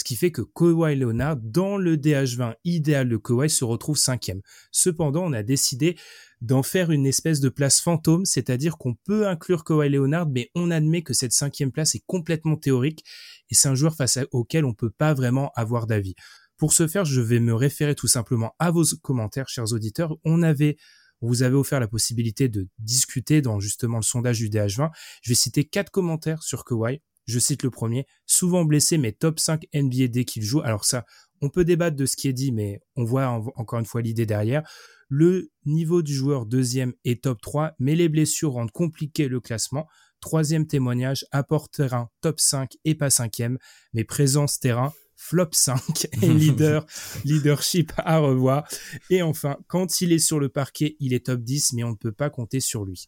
Ce 0.00 0.04
qui 0.04 0.16
fait 0.16 0.32
que 0.32 0.40
Kawhi 0.40 0.96
Leonard, 0.96 1.36
dans 1.36 1.76
le 1.76 1.98
DH20 1.98 2.54
idéal 2.64 3.06
de 3.06 3.18
Kawhi, 3.18 3.50
se 3.50 3.66
retrouve 3.66 3.98
cinquième. 3.98 4.40
Cependant, 4.72 5.24
on 5.26 5.34
a 5.34 5.42
décidé 5.42 5.94
d'en 6.40 6.62
faire 6.62 6.90
une 6.90 7.04
espèce 7.04 7.40
de 7.40 7.50
place 7.50 7.82
fantôme, 7.82 8.24
c'est-à-dire 8.24 8.78
qu'on 8.78 8.94
peut 8.94 9.28
inclure 9.28 9.62
Kawhi 9.62 9.90
Leonard, 9.90 10.26
mais 10.30 10.50
on 10.54 10.70
admet 10.70 11.02
que 11.02 11.12
cette 11.12 11.34
cinquième 11.34 11.70
place 11.70 11.94
est 11.96 12.02
complètement 12.06 12.56
théorique 12.56 13.04
et 13.50 13.54
c'est 13.54 13.68
un 13.68 13.74
joueur 13.74 13.94
face 13.94 14.18
auquel 14.32 14.64
on 14.64 14.72
peut 14.72 14.88
pas 14.88 15.12
vraiment 15.12 15.52
avoir 15.54 15.86
d'avis. 15.86 16.14
Pour 16.56 16.72
ce 16.72 16.88
faire, 16.88 17.04
je 17.04 17.20
vais 17.20 17.38
me 17.38 17.52
référer 17.52 17.94
tout 17.94 18.08
simplement 18.08 18.54
à 18.58 18.70
vos 18.70 18.84
commentaires, 19.02 19.50
chers 19.50 19.70
auditeurs. 19.74 20.16
On 20.24 20.42
avait 20.42 20.78
vous 21.20 21.42
avez 21.42 21.56
offert 21.56 21.78
la 21.78 21.88
possibilité 21.88 22.48
de 22.48 22.70
discuter 22.78 23.42
dans 23.42 23.60
justement 23.60 23.98
le 23.98 24.02
sondage 24.02 24.38
du 24.38 24.48
DH20. 24.48 24.90
Je 25.20 25.30
vais 25.30 25.34
citer 25.34 25.64
quatre 25.64 25.90
commentaires 25.90 26.42
sur 26.42 26.64
Kawhi. 26.64 27.02
Je 27.30 27.38
cite 27.38 27.62
le 27.62 27.70
premier, 27.70 28.06
souvent 28.26 28.64
blessé, 28.64 28.98
mais 28.98 29.12
top 29.12 29.38
5 29.38 29.66
NBA 29.74 30.08
dès 30.08 30.24
qu'il 30.24 30.42
joue. 30.42 30.60
Alors 30.60 30.84
ça, 30.84 31.04
on 31.40 31.48
peut 31.48 31.64
débattre 31.64 31.96
de 31.96 32.06
ce 32.06 32.16
qui 32.16 32.28
est 32.28 32.32
dit, 32.32 32.52
mais 32.52 32.80
on 32.96 33.04
voit 33.04 33.26
encore 33.56 33.78
une 33.78 33.86
fois 33.86 34.02
l'idée 34.02 34.26
derrière. 34.26 34.68
Le 35.08 35.50
niveau 35.64 36.02
du 36.02 36.14
joueur 36.14 36.46
deuxième 36.46 36.92
est 37.04 37.24
top 37.24 37.40
3, 37.40 37.74
mais 37.78 37.96
les 37.96 38.08
blessures 38.08 38.52
rendent 38.52 38.70
compliqué 38.70 39.28
le 39.28 39.40
classement. 39.40 39.86
Troisième 40.20 40.66
témoignage, 40.66 41.24
apport 41.32 41.70
terrain 41.70 42.10
top 42.20 42.38
5 42.38 42.76
et 42.84 42.94
pas 42.94 43.10
cinquième, 43.10 43.58
mais 43.92 44.04
présence 44.04 44.60
terrain 44.60 44.92
flop 45.16 45.48
5 45.52 46.08
et 46.22 46.28
leader, 46.32 46.86
leadership 47.24 47.92
à 47.98 48.18
revoir. 48.18 48.66
Et 49.10 49.22
enfin, 49.22 49.58
quand 49.66 50.00
il 50.00 50.12
est 50.12 50.18
sur 50.18 50.40
le 50.40 50.48
parquet, 50.48 50.96
il 50.98 51.12
est 51.12 51.26
top 51.26 51.40
10, 51.40 51.74
mais 51.74 51.84
on 51.84 51.90
ne 51.90 51.96
peut 51.96 52.12
pas 52.12 52.30
compter 52.30 52.60
sur 52.60 52.84
lui. 52.84 53.06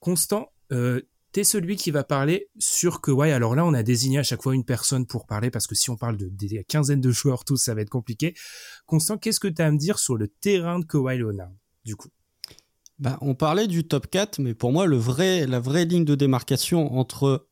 Constant, 0.00 0.52
euh, 0.72 1.02
t'es 1.36 1.44
celui 1.44 1.76
qui 1.76 1.90
va 1.90 2.02
parler 2.02 2.48
sur 2.58 3.02
Kawhi. 3.02 3.30
Alors 3.30 3.54
là, 3.54 3.66
on 3.66 3.74
a 3.74 3.82
désigné 3.82 4.18
à 4.18 4.22
chaque 4.22 4.42
fois 4.42 4.54
une 4.54 4.64
personne 4.64 5.04
pour 5.04 5.26
parler, 5.26 5.50
parce 5.50 5.66
que 5.66 5.74
si 5.74 5.90
on 5.90 5.96
parle 5.98 6.16
de 6.16 6.30
des 6.30 6.64
quinzaines 6.64 7.02
de 7.02 7.10
joueurs 7.10 7.44
tous, 7.44 7.58
ça 7.58 7.74
va 7.74 7.82
être 7.82 7.90
compliqué. 7.90 8.32
Constant, 8.86 9.18
qu'est-ce 9.18 9.38
que 9.38 9.48
tu 9.48 9.60
as 9.60 9.66
à 9.66 9.70
me 9.70 9.76
dire 9.76 9.98
sur 9.98 10.16
le 10.16 10.28
terrain 10.28 10.78
de 10.78 10.86
Kawhi 10.86 11.18
Leonard, 11.18 11.52
du 11.84 11.94
coup? 11.94 12.08
Bah, 12.98 13.18
on 13.20 13.34
parlait 13.34 13.66
du 13.66 13.86
top 13.86 14.06
4, 14.06 14.38
mais 14.38 14.54
pour 14.54 14.72
moi, 14.72 14.86
la 14.86 14.96
vraie 15.60 15.84
ligne 15.84 16.06
de 16.06 16.14
démarcation 16.14 16.96
entre, 16.96 17.46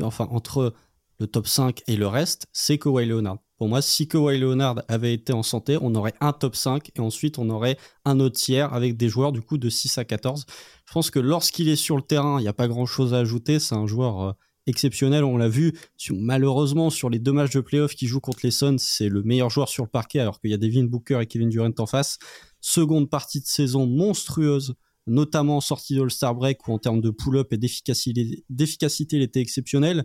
enfin, 0.00 0.28
entre 0.30 0.72
le 1.20 1.26
top 1.26 1.46
5 1.46 1.82
et 1.88 1.96
le 1.98 2.06
reste, 2.06 2.46
c'est 2.54 2.78
Kawhi 2.78 3.04
Leonard. 3.04 3.40
Pour 3.56 3.68
moi, 3.68 3.80
si 3.80 4.06
Kawhi 4.06 4.38
Leonard 4.38 4.82
avait 4.88 5.14
été 5.14 5.32
en 5.32 5.42
santé, 5.42 5.78
on 5.80 5.94
aurait 5.94 6.12
un 6.20 6.32
top 6.32 6.54
5 6.56 6.90
et 6.94 7.00
ensuite 7.00 7.38
on 7.38 7.48
aurait 7.48 7.78
un 8.04 8.20
autre 8.20 8.36
tiers 8.36 8.72
avec 8.74 8.96
des 8.98 9.08
joueurs 9.08 9.32
du 9.32 9.40
coup 9.40 9.56
de 9.56 9.70
6 9.70 9.96
à 9.96 10.04
14. 10.04 10.44
Je 10.86 10.92
pense 10.92 11.10
que 11.10 11.18
lorsqu'il 11.18 11.68
est 11.68 11.76
sur 11.76 11.96
le 11.96 12.02
terrain, 12.02 12.38
il 12.38 12.42
n'y 12.42 12.48
a 12.48 12.52
pas 12.52 12.68
grand 12.68 12.84
chose 12.84 13.14
à 13.14 13.18
ajouter. 13.18 13.58
C'est 13.58 13.74
un 13.74 13.86
joueur 13.86 14.22
euh, 14.22 14.32
exceptionnel. 14.66 15.24
On 15.24 15.38
l'a 15.38 15.48
vu, 15.48 15.72
malheureusement, 16.10 16.90
sur 16.90 17.08
les 17.08 17.18
deux 17.18 17.32
matchs 17.32 17.54
de 17.54 17.60
playoff 17.60 17.94
qu'il 17.94 18.08
joue 18.08 18.20
contre 18.20 18.40
les 18.42 18.50
Suns, 18.50 18.78
c'est 18.78 19.08
le 19.08 19.22
meilleur 19.22 19.48
joueur 19.48 19.70
sur 19.70 19.84
le 19.84 19.90
parquet 19.90 20.20
alors 20.20 20.38
qu'il 20.38 20.50
y 20.50 20.54
a 20.54 20.58
Devin 20.58 20.84
Booker 20.84 21.20
et 21.22 21.26
Kevin 21.26 21.48
Durant 21.48 21.72
en 21.78 21.86
face. 21.86 22.18
Seconde 22.60 23.08
partie 23.08 23.40
de 23.40 23.46
saison 23.46 23.86
monstrueuse 23.86 24.74
notamment 25.06 25.58
en 25.58 25.60
sortie 25.60 25.94
de 25.94 26.02
All-Star 26.02 26.34
Break 26.34 26.66
où 26.66 26.72
en 26.72 26.78
termes 26.78 27.00
de 27.00 27.10
pull-up 27.10 27.52
et 27.52 27.58
d'efficacité, 27.58 29.16
il 29.16 29.22
était 29.22 29.40
exceptionnel. 29.40 30.04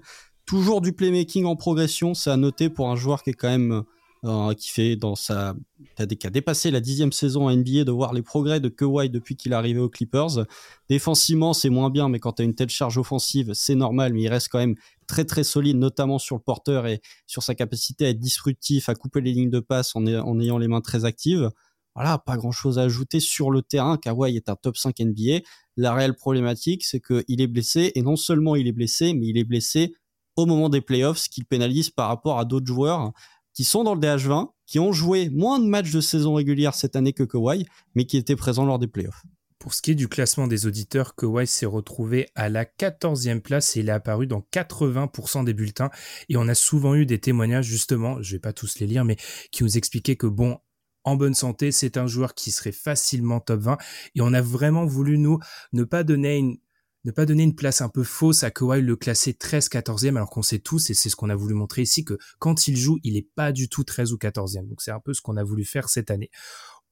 Toujours 0.52 0.82
du 0.82 0.92
playmaking 0.92 1.46
en 1.46 1.56
progression, 1.56 2.14
c'est 2.14 2.30
à 2.30 2.36
noter 2.36 2.70
pour 2.70 2.90
un 2.90 2.98
joueur 2.98 3.24
qui 3.24 3.30
est 3.30 3.34
quand 3.34 3.48
même 3.48 3.84
euh, 4.26 4.54
qui 4.54 4.70
fait 4.70 4.98
dans 4.98 5.16
sa 5.16 5.56
qui 5.96 6.28
a 6.28 6.30
dépassé 6.30 6.72
la 6.72 6.82
dixième 6.82 7.14
saison 7.14 7.48
en 7.48 7.56
NBA 7.56 7.86
de 7.86 7.92
voir 7.92 8.12
les 8.14 8.22
progrès 8.22 8.60
de 8.60 8.68
Kawhi 8.68 9.10
depuis 9.10 9.38
qu'il 9.38 9.54
est 9.54 9.56
arrivé 9.56 9.80
aux 9.80 9.88
Clippers. 9.88 10.46
Défensivement, 10.90 11.54
c'est 11.54 11.70
moins 11.70 11.90
bien, 11.90 12.10
mais 12.10 12.20
quand 12.20 12.34
tu 12.34 12.42
as 12.42 12.46
une 12.46 12.54
telle 12.54 12.68
charge 12.68 12.98
offensive, 12.98 13.52
c'est 13.54 13.76
normal, 13.76 14.12
mais 14.12 14.24
il 14.24 14.28
reste 14.28 14.50
quand 14.50 14.60
même 14.60 14.76
très 15.08 15.24
très 15.24 15.46
solide, 15.46 15.78
notamment 15.78 16.20
sur 16.20 16.36
le 16.36 16.42
porteur 16.42 16.86
et 16.86 17.00
sur 17.28 17.44
sa 17.44 17.56
capacité 17.56 18.08
à 18.08 18.10
être 18.10 18.20
disruptif, 18.20 18.90
à 18.90 18.94
couper 18.94 19.22
les 19.22 19.32
lignes 19.32 19.52
de 19.52 19.62
passe 19.62 19.96
en, 19.96 20.06
en 20.06 20.40
ayant 20.42 20.58
les 20.58 20.68
mains 20.68 20.82
très 20.82 21.06
actives. 21.06 21.50
Voilà, 21.96 22.18
pas 22.18 22.36
grand 22.36 22.52
chose 22.52 22.78
à 22.78 22.82
ajouter 22.82 23.22
sur 23.22 23.52
le 23.52 23.62
terrain. 23.62 23.96
Kawhi 23.96 24.36
est 24.36 24.50
un 24.50 24.58
top 24.58 24.76
5 24.76 25.00
NBA. 25.00 25.46
La 25.78 25.94
réelle 25.94 26.16
problématique, 26.16 26.84
c'est 26.84 27.00
qu'il 27.00 27.40
est 27.40 27.48
blessé, 27.48 27.94
et 27.96 28.02
non 28.02 28.18
seulement 28.18 28.58
il 28.58 28.68
est 28.68 28.74
blessé, 28.74 29.14
mais 29.14 29.28
il 29.28 29.38
est 29.38 29.46
blessé 29.46 29.94
au 30.36 30.46
moment 30.46 30.70
des 30.70 30.82
playoffs, 30.82 31.20
ce 31.20 31.30
qui 31.30 31.42
le 31.42 31.46
pénalise 31.46 31.90
par 31.90 32.08
rapport 32.08 32.40
à 32.40 32.46
d'autres 32.46 32.68
joueurs 32.68 33.12
qui 33.54 33.64
sont 33.64 33.84
dans 33.84 33.96
le 33.96 34.02
DH20, 34.02 34.50
qui 34.66 34.80
ont 34.80 34.94
joué 34.94 35.30
moins 35.30 35.60
de 35.60 35.66
matchs 35.66 35.92
de 35.92 36.02
saison 36.02 36.36
régulière 36.36 36.74
cette 36.74 36.96
année 36.96 37.14
que 37.14 37.24
Kawhi, 37.24 37.66
mais 37.96 38.06
qui 38.06 38.18
étaient 38.18 38.36
présents 38.36 38.66
lors 38.66 38.80
des 38.80 38.88
playoffs. 38.88 39.24
Pour 39.60 39.74
ce 39.74 39.82
qui 39.82 39.92
est 39.92 39.96
du 39.96 40.08
classement 40.08 40.48
des 40.48 40.66
auditeurs, 40.66 41.14
Kawhi 41.16 41.46
s'est 41.46 41.68
retrouvé 41.68 42.30
à 42.34 42.50
la 42.50 42.66
14e 42.66 43.42
place 43.42 43.76
et 43.76 43.82
il 43.82 43.90
est 43.90 43.92
apparu 43.92 44.26
dans 44.26 44.44
80% 44.52 45.44
des 45.44 45.54
bulletins. 45.54 45.92
Et 46.30 46.38
on 46.38 46.48
a 46.48 46.56
souvent 46.56 46.96
eu 46.96 47.06
des 47.06 47.20
témoignages, 47.20 47.66
justement, 47.66 48.22
je 48.24 48.32
vais 48.36 48.40
pas 48.40 48.54
tous 48.54 48.80
les 48.80 48.88
lire, 48.88 49.06
mais 49.06 49.18
qui 49.52 49.64
nous 49.64 49.78
expliquaient 49.78 50.16
que 50.16 50.26
bon, 50.26 50.58
en 51.04 51.16
bonne 51.16 51.36
santé, 51.36 51.72
c'est 51.72 51.98
un 51.98 52.08
joueur 52.08 52.34
qui 52.34 52.50
serait 52.50 52.72
facilement 52.72 53.40
top 53.40 53.60
20. 53.60 53.78
Et 54.16 54.22
on 54.22 54.34
a 54.34 54.42
vraiment 54.42 54.86
voulu, 54.86 55.20
nous, 55.20 55.40
ne 55.74 55.84
pas 55.84 56.04
donner 56.04 56.38
une, 56.38 56.58
ne 57.04 57.12
pas 57.12 57.26
donner 57.26 57.44
une 57.44 57.56
place 57.56 57.82
un 57.82 57.90
peu 57.90 58.04
fausse 58.04 58.44
à 58.44 58.52
Kawhi, 58.52 58.82
le 58.82 58.96
classer 58.96 59.34
13 59.34 59.70
14e, 59.70 60.16
alors 60.16 60.30
qu'on 60.30 60.42
sait 60.42 60.60
tous, 60.60 60.90
et 60.90 60.94
c'est 60.94 61.10
ce 61.10 61.16
qu'on 61.16 61.30
a 61.30 61.36
voulu 61.36 61.54
montrer 61.54 61.82
ici, 61.82 62.06
que 62.06 62.18
quand 62.40 62.68
il 62.68 62.78
joue, 62.78 63.00
il 63.04 63.18
est 63.18 63.28
pas 63.36 63.52
du 63.52 63.70
tout 63.70 63.84
13 63.84 64.14
ou 64.14 64.18
14e. 64.18 64.68
Donc 64.68 64.82
c'est 64.82 64.92
un 64.92 65.00
peu 65.00 65.14
ce 65.14 65.22
qu'on 65.22 65.38
a 65.38 65.44
voulu 65.44 65.66
faire 65.66 65.90
cette 65.90 66.12
année. 66.12 66.30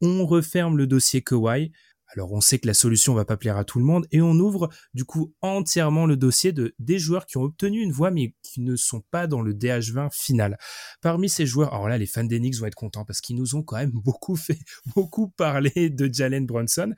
On 0.02 0.26
referme 0.26 0.78
le 0.78 0.88
dossier 0.88 1.22
Kawhi. 1.22 1.72
Alors 2.15 2.32
on 2.32 2.41
sait 2.41 2.60
que 2.60 2.67
la 2.67 2.74
solution 2.74 3.13
va 3.13 3.26
pas 3.26 3.38
plaire 3.38 3.58
à 3.58 3.63
tout 3.63 3.80
le 3.80 3.86
monde 3.86 4.08
et 4.12 4.22
on 4.22 4.34
ouvre 4.34 4.69
du 4.93 5.06
coup 5.06 5.34
entièrement 5.41 6.06
le 6.06 6.17
dossier 6.17 6.52
de 6.52 6.76
des 6.80 7.00
joueurs 7.00 7.26
qui 7.26 7.38
ont 7.38 7.43
obtenu 7.43 7.82
une 7.82 7.91
voix 7.91 8.12
mais 8.12 8.36
qui 8.41 8.62
ne 8.62 8.76
sont 8.76 9.02
pas 9.12 9.28
dans 9.28 9.41
le 9.41 9.54
DH20 9.54 10.10
final. 10.12 10.58
Parmi 11.02 11.30
ces 11.30 11.45
joueurs, 11.45 11.74
alors 11.74 11.89
là 11.89 11.98
les 11.98 12.08
fans 12.08 12.24
d'Enix 12.24 12.60
vont 12.60 12.65
être 12.65 12.76
contents 12.76 13.06
parce 13.06 13.22
qu'ils 13.22 13.36
nous 13.36 13.56
ont 13.56 13.63
quand 13.63 13.78
même 13.78 13.91
beaucoup 13.93 14.36
fait 14.36 14.60
beaucoup 14.95 15.30
parlé 15.30 15.89
de 15.89 16.10
Jalen 16.12 16.45
Brunson. 16.45 16.93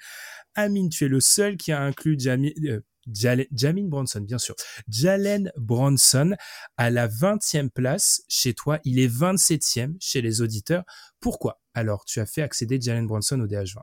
Amine, 0.56 0.89
tu 0.89 1.06
es 1.06 1.08
le 1.08 1.19
seul 1.19 1.58
qui 1.58 1.71
a 1.71 1.82
inclus 1.82 2.17
Jamie, 2.19 2.54
euh, 2.65 2.82
Jamin 3.08 3.88
Bronson, 3.88 4.21
bien 4.21 4.38
sûr. 4.38 4.56
Jalen 4.88 5.52
Bronson 5.58 6.36
à 6.78 6.89
la 6.89 7.08
20e 7.08 7.69
place 7.69 8.21
chez 8.28 8.54
toi. 8.54 8.80
Il 8.84 9.00
est 9.00 9.08
27e 9.08 9.95
chez 10.00 10.21
les 10.21 10.41
auditeurs. 10.41 10.84
Pourquoi? 11.19 11.62
Alors, 11.74 12.06
tu 12.06 12.19
as 12.19 12.26
fait 12.26 12.41
accéder 12.41 12.80
Jalen 12.80 13.08
Bronson 13.08 13.39
au 13.39 13.47
DH20. 13.47 13.80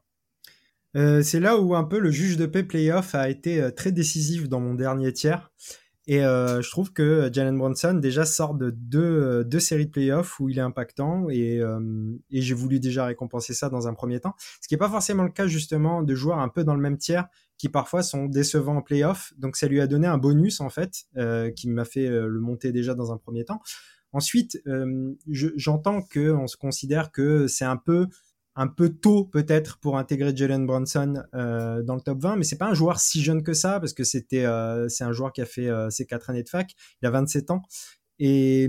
Euh, 0.96 1.22
c'est 1.22 1.40
là 1.40 1.59
où 1.59 1.74
un 1.74 1.85
peu 1.85 1.98
le 1.98 2.11
juge 2.11 2.37
de 2.37 2.46
paix 2.46 2.62
playoff 2.62 3.14
a 3.14 3.29
été 3.29 3.61
euh, 3.61 3.70
très 3.70 3.92
décisif 3.92 4.48
dans 4.48 4.61
mon 4.61 4.74
dernier 4.74 5.12
tiers. 5.12 5.51
Et 6.07 6.24
euh, 6.24 6.62
je 6.62 6.70
trouve 6.70 6.94
que 6.94 7.29
Jalen 7.31 7.59
Bronson 7.59 7.92
déjà 7.92 8.24
sort 8.24 8.55
de 8.55 8.70
deux, 8.70 9.61
séries 9.61 9.85
de 9.85 9.90
playoffs 9.90 10.40
où 10.40 10.48
il 10.48 10.59
est 10.59 10.62
impactant 10.62 11.29
et, 11.29 11.61
j'ai 12.31 12.55
voulu 12.55 12.81
déjà 12.81 13.05
récompenser 13.05 13.53
ça 13.53 13.68
dans 13.68 13.88
un 13.88 13.92
premier 13.92 14.18
temps. 14.18 14.35
Ce 14.62 14.68
qui 14.68 14.74
n'est 14.74 14.79
pas 14.79 14.88
forcément 14.88 15.22
le 15.22 15.31
cas 15.31 15.46
justement 15.46 16.03
de 16.03 16.14
joueurs 16.14 16.38
un 16.38 16.48
peu 16.48 16.64
dans 16.64 16.74
le 16.74 16.81
même 16.81 16.96
tiers 16.96 17.29
qui 17.59 17.68
parfois 17.68 18.03
sont 18.03 18.24
décevants 18.24 18.77
en 18.77 18.83
playoff. 18.83 19.35
Donc 19.37 19.57
ça 19.57 19.68
lui 19.68 19.83
a 19.83 19.87
donné 19.87 20.07
un 20.07 20.16
bonus 20.16 20.62
en 20.62 20.70
fait, 20.70 21.05
qui 21.55 21.68
m'a 21.68 21.85
fait 21.85 22.09
le 22.09 22.40
monter 22.40 22.72
déjà 22.72 22.94
dans 22.94 23.12
un 23.12 23.18
premier 23.18 23.44
temps. 23.44 23.61
Ensuite, 24.14 24.62
j'entends 25.27 26.01
que 26.01 26.33
on 26.33 26.46
se 26.46 26.57
considère 26.57 27.12
que 27.12 27.48
c'est 27.48 27.66
un 27.66 27.77
peu 27.77 28.07
un 28.58 28.66
peu 28.66 28.90
tôt 28.90 29.24
peut-être 29.24 29.78
pour 29.78 29.96
intégrer 29.96 30.36
Jalen 30.36 30.66
Brunson 30.66 31.22
euh, 31.34 31.82
dans 31.82 31.94
le 31.94 32.00
top 32.00 32.20
20, 32.20 32.36
mais 32.36 32.44
c'est 32.44 32.58
pas 32.58 32.68
un 32.68 32.74
joueur 32.74 32.98
si 32.98 33.22
jeune 33.22 33.42
que 33.42 33.54
ça 33.54 33.78
parce 33.80 33.92
que 33.92 34.04
c'était 34.04 34.44
euh, 34.44 34.88
c'est 34.88 35.04
un 35.04 35.12
joueur 35.12 35.32
qui 35.32 35.40
a 35.40 35.46
fait 35.46 35.70
ses 35.90 36.06
quatre 36.06 36.28
années 36.28 36.42
de 36.42 36.48
fac, 36.48 36.74
il 37.00 37.06
a 37.06 37.10
27 37.10 37.50
ans 37.52 37.62
et 38.18 38.68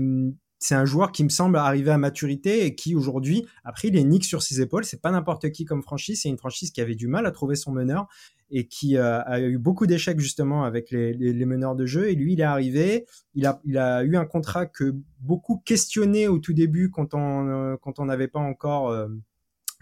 c'est 0.60 0.74
un 0.74 0.84
joueur 0.84 1.10
qui 1.10 1.24
me 1.24 1.30
semble 1.30 1.56
arriver 1.56 1.90
à 1.90 1.98
maturité 1.98 2.66
et 2.66 2.74
qui 2.74 2.94
aujourd'hui 2.94 3.46
a 3.64 3.72
pris 3.72 3.90
les 3.90 4.04
Knicks 4.04 4.26
sur 4.26 4.42
ses 4.42 4.60
épaules. 4.60 4.84
C'est 4.84 5.00
pas 5.00 5.10
n'importe 5.10 5.50
qui 5.50 5.64
comme 5.64 5.82
franchise, 5.82 6.20
c'est 6.22 6.28
une 6.28 6.38
franchise 6.38 6.70
qui 6.70 6.82
avait 6.82 6.94
du 6.94 7.08
mal 7.08 7.24
à 7.26 7.30
trouver 7.30 7.56
son 7.56 7.72
meneur 7.72 8.06
et 8.50 8.66
qui 8.66 8.96
euh, 8.96 9.22
a 9.22 9.40
eu 9.40 9.58
beaucoup 9.58 9.86
d'échecs 9.86 10.20
justement 10.20 10.64
avec 10.64 10.90
les, 10.90 11.14
les, 11.14 11.44
meneurs 11.46 11.76
de 11.76 11.86
jeu. 11.86 12.10
Et 12.10 12.14
lui, 12.14 12.34
il 12.34 12.40
est 12.40 12.44
arrivé, 12.44 13.06
il 13.34 13.46
a, 13.46 13.60
il 13.64 13.78
a 13.78 14.02
eu 14.02 14.16
un 14.16 14.26
contrat 14.26 14.66
que 14.66 14.94
beaucoup 15.20 15.62
questionnaient 15.64 16.26
au 16.26 16.38
tout 16.38 16.52
début 16.52 16.90
quand 16.90 17.14
on 17.14 17.48
euh, 17.48 17.76
quand 17.80 17.98
on 17.98 18.04
n'avait 18.04 18.28
pas 18.28 18.40
encore 18.40 18.90
euh, 18.90 19.08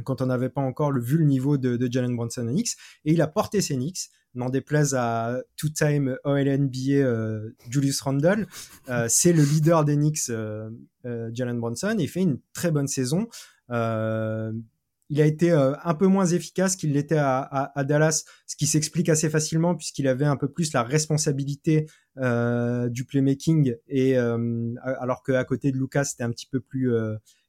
quand 0.05 0.23
on 0.23 0.27
n'avait 0.27 0.49
pas 0.49 0.61
encore 0.61 0.93
le, 0.93 1.01
vu 1.01 1.19
le 1.19 1.25
niveau 1.25 1.59
de, 1.59 1.77
de 1.77 1.93
Jalen 1.93 2.17
Brunson 2.17 2.47
à 2.47 2.51
Knicks, 2.51 2.77
et 3.05 3.13
il 3.13 3.23
a 3.23 3.27
porté 3.27 3.61
ses 3.61 3.77
Knicks, 3.77 4.11
n'en 4.35 4.51
déplaise 4.51 4.95
à 4.95 5.41
two-time 5.57 6.17
All-NBA 6.25 6.93
euh, 6.93 7.51
Julius 7.69 8.01
Randle, 8.01 8.47
euh, 8.89 9.07
c'est 9.09 9.33
le 9.33 9.43
leader 9.43 9.85
des 9.85 9.97
Knicks, 9.97 10.31
euh, 10.31 10.71
Jalen 11.05 11.61
Brunson, 11.61 11.97
il 11.99 12.09
fait 12.09 12.23
une 12.23 12.39
très 12.53 12.71
bonne 12.71 12.89
saison. 12.89 13.29
il 13.71 15.23
a 15.23 15.25
été 15.25 15.51
un 15.51 15.95
peu 15.95 16.07
moins 16.07 16.27
efficace 16.27 16.77
qu'il 16.77 16.93
l'était 16.93 17.17
à, 17.17 17.41
à, 17.75 17.85
Dallas, 17.85 18.25
ce 18.47 18.57
qui 18.57 18.67
s'explique 18.67 19.09
assez 19.09 19.31
facilement 19.31 19.75
puisqu'il 19.75 20.07
avait 20.07 20.27
un 20.27 20.37
peu 20.37 20.49
plus 20.49 20.73
la 20.75 20.83
responsabilité 20.83 21.87
du 22.17 23.05
playmaking, 23.07 23.75
et 23.89 24.17
alors 24.19 25.23
qu'à 25.23 25.45
côté 25.45 25.73
de 25.73 25.79
Lucas, 25.79 26.05
c'était 26.05 26.25
un 26.25 26.31
petit 26.31 26.47
peu 26.47 26.61
plus 26.61 26.93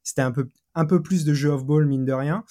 c'était 0.04 0.22
un 0.22 0.32
peu 0.32 0.50
un 0.80 0.86
peu 0.86 1.02
plus 1.02 1.26
de 1.26 1.34
jeu 1.34 1.50
off 1.50 1.66
ball 1.66 1.86
mine 1.86 2.06
de 2.06 2.14
rien. 2.14 2.44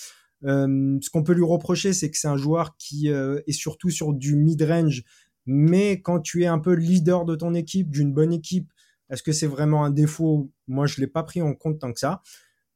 Euh, 0.45 0.99
ce 1.01 1.11
qu'on 1.11 1.23
peut 1.23 1.33
lui 1.33 1.45
reprocher, 1.45 1.93
c'est 1.93 2.11
que 2.11 2.19
c'est 2.19 2.29
un 2.29 2.37
joueur 2.37 2.77
qui 2.77 3.11
euh, 3.11 3.41
est 3.47 3.53
surtout 3.53 3.91
sur 3.91 4.13
du 4.13 4.37
mid 4.37 4.63
range, 4.63 5.03
mais 5.47 6.01
quand 6.01 6.21
tu 6.21 6.43
es 6.43 6.47
un 6.47 6.59
peu 6.59 6.75
leader 6.75 7.25
de 7.25 7.35
ton 7.35 7.55
équipe, 7.55 7.91
d'une 7.91 8.13
bonne 8.13 8.33
équipe, 8.33 8.71
est-ce 9.11 9.23
que 9.23 9.33
c'est 9.33 9.47
vraiment 9.47 9.85
un 9.85 9.91
défaut? 9.91 10.53
Moi, 10.67 10.87
je 10.87 11.01
l'ai 11.01 11.07
pas 11.07 11.23
pris 11.23 11.41
en 11.41 11.55
compte 11.55 11.79
tant 11.81 11.93
que 11.93 11.99
ça. 11.99 12.21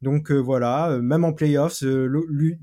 Donc 0.01 0.33
euh, 0.33 0.39
voilà, 0.39 0.99
même 1.01 1.25
en 1.25 1.33
playoffs, 1.33 1.85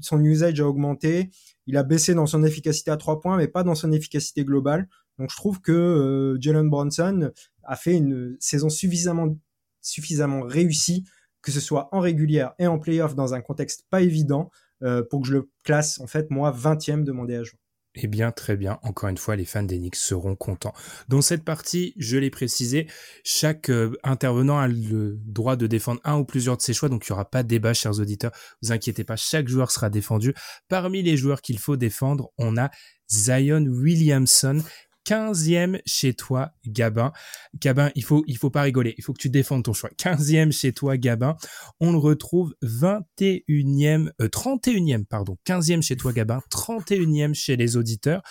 son 0.01 0.23
usage 0.23 0.59
a 0.59 0.67
augmenté. 0.67 1.29
Il 1.67 1.77
a 1.77 1.83
baissé 1.83 2.13
dans 2.13 2.25
son 2.25 2.43
efficacité 2.43 2.91
à 2.91 2.97
trois 2.97 3.21
points, 3.21 3.37
mais 3.37 3.47
pas 3.47 3.63
dans 3.63 3.75
son 3.75 3.91
efficacité 3.91 4.43
globale. 4.43 4.89
Donc 5.19 5.29
je 5.31 5.35
trouve 5.37 5.61
que 5.61 6.37
Jalen 6.41 6.69
Bronson 6.69 7.31
a 7.63 7.75
fait 7.75 7.95
une 7.95 8.35
saison 8.39 8.67
suffisamment 8.69 10.41
réussie 10.41 11.05
que 11.41 11.51
ce 11.51 11.59
soit 11.59 11.89
en 11.91 11.99
régulière 11.99 12.53
et 12.59 12.67
en 12.67 12.79
playoff 12.79 13.15
dans 13.15 13.33
un 13.33 13.41
contexte 13.41 13.85
pas 13.89 14.01
évident, 14.01 14.49
euh, 14.83 15.03
pour 15.09 15.21
que 15.21 15.27
je 15.27 15.33
le 15.33 15.49
classe, 15.63 15.99
en 15.99 16.07
fait, 16.07 16.29
moi, 16.29 16.51
20e 16.51 17.03
de 17.03 17.11
mon 17.11 17.25
DH20. 17.25 17.53
Eh 17.95 18.07
bien, 18.07 18.31
très 18.31 18.55
bien. 18.55 18.79
Encore 18.83 19.09
une 19.09 19.17
fois, 19.17 19.35
les 19.35 19.45
fans 19.45 19.63
d'Enix 19.63 19.99
seront 19.99 20.35
contents. 20.35 20.73
Dans 21.07 21.21
cette 21.21 21.43
partie, 21.43 21.93
je 21.97 22.17
l'ai 22.17 22.29
précisé, 22.29 22.87
chaque 23.23 23.69
euh, 23.69 23.97
intervenant 24.03 24.59
a 24.59 24.67
le 24.67 25.17
droit 25.25 25.55
de 25.55 25.65
défendre 25.65 25.99
un 26.03 26.17
ou 26.17 26.23
plusieurs 26.23 26.55
de 26.55 26.61
ses 26.61 26.73
choix, 26.73 26.87
donc 26.87 27.07
il 27.07 27.11
n'y 27.11 27.13
aura 27.13 27.29
pas 27.29 27.41
de 27.41 27.47
débat, 27.47 27.73
chers 27.73 27.99
auditeurs. 27.99 28.31
Vous 28.61 28.71
inquiétez 28.71 29.03
pas, 29.03 29.15
chaque 29.15 29.47
joueur 29.47 29.71
sera 29.71 29.89
défendu. 29.89 30.33
Parmi 30.67 31.01
les 31.01 31.17
joueurs 31.17 31.41
qu'il 31.41 31.57
faut 31.57 31.77
défendre, 31.77 32.29
on 32.37 32.57
a 32.57 32.69
Zion 33.11 33.65
Williamson 33.65 34.61
15e 35.09 35.81
chez 35.87 36.13
toi, 36.13 36.51
Gabin. 36.67 37.11
Gabin, 37.59 37.91
il 37.95 38.03
faut, 38.03 38.23
faut 38.39 38.51
pas 38.51 38.61
rigoler. 38.61 38.93
Il 38.99 39.03
faut 39.03 39.11
que 39.11 39.21
tu 39.21 39.31
défendes 39.31 39.63
ton 39.63 39.73
choix. 39.73 39.89
15e 39.97 40.51
chez 40.51 40.71
toi, 40.71 40.97
Gabin. 40.97 41.35
On 41.79 41.91
le 41.91 41.97
retrouve 41.97 42.53
21e, 42.61 44.11
31e, 44.19 45.01
euh, 45.01 45.03
pardon. 45.09 45.37
15e 45.47 45.81
chez 45.81 45.97
toi, 45.97 46.13
Gabin. 46.13 46.41
31e 46.51 47.33
chez 47.33 47.55
les 47.55 47.75
auditeurs. 47.75 48.21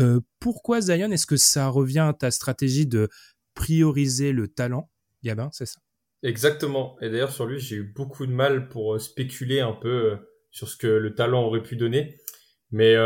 Euh, 0.00 0.20
pourquoi 0.40 0.80
Zion 0.80 1.10
Est-ce 1.10 1.26
que 1.26 1.36
ça 1.36 1.68
revient 1.68 2.06
à 2.08 2.14
ta 2.14 2.30
stratégie 2.30 2.86
de 2.86 3.10
prioriser 3.54 4.32
le 4.32 4.48
talent, 4.48 4.90
Gabin 5.22 5.50
C'est 5.52 5.66
ça? 5.66 5.80
Exactement. 6.22 6.96
Et 7.02 7.10
d'ailleurs, 7.10 7.32
sur 7.32 7.44
lui, 7.44 7.60
j'ai 7.60 7.76
eu 7.76 7.82
beaucoup 7.82 8.24
de 8.24 8.32
mal 8.32 8.70
pour 8.70 8.94
euh, 8.94 8.98
spéculer 8.98 9.60
un 9.60 9.72
peu 9.72 10.16
sur 10.50 10.66
ce 10.66 10.78
que 10.78 10.86
le 10.86 11.14
talent 11.14 11.42
aurait 11.42 11.62
pu 11.62 11.76
donner. 11.76 12.16
Mais 12.70 12.96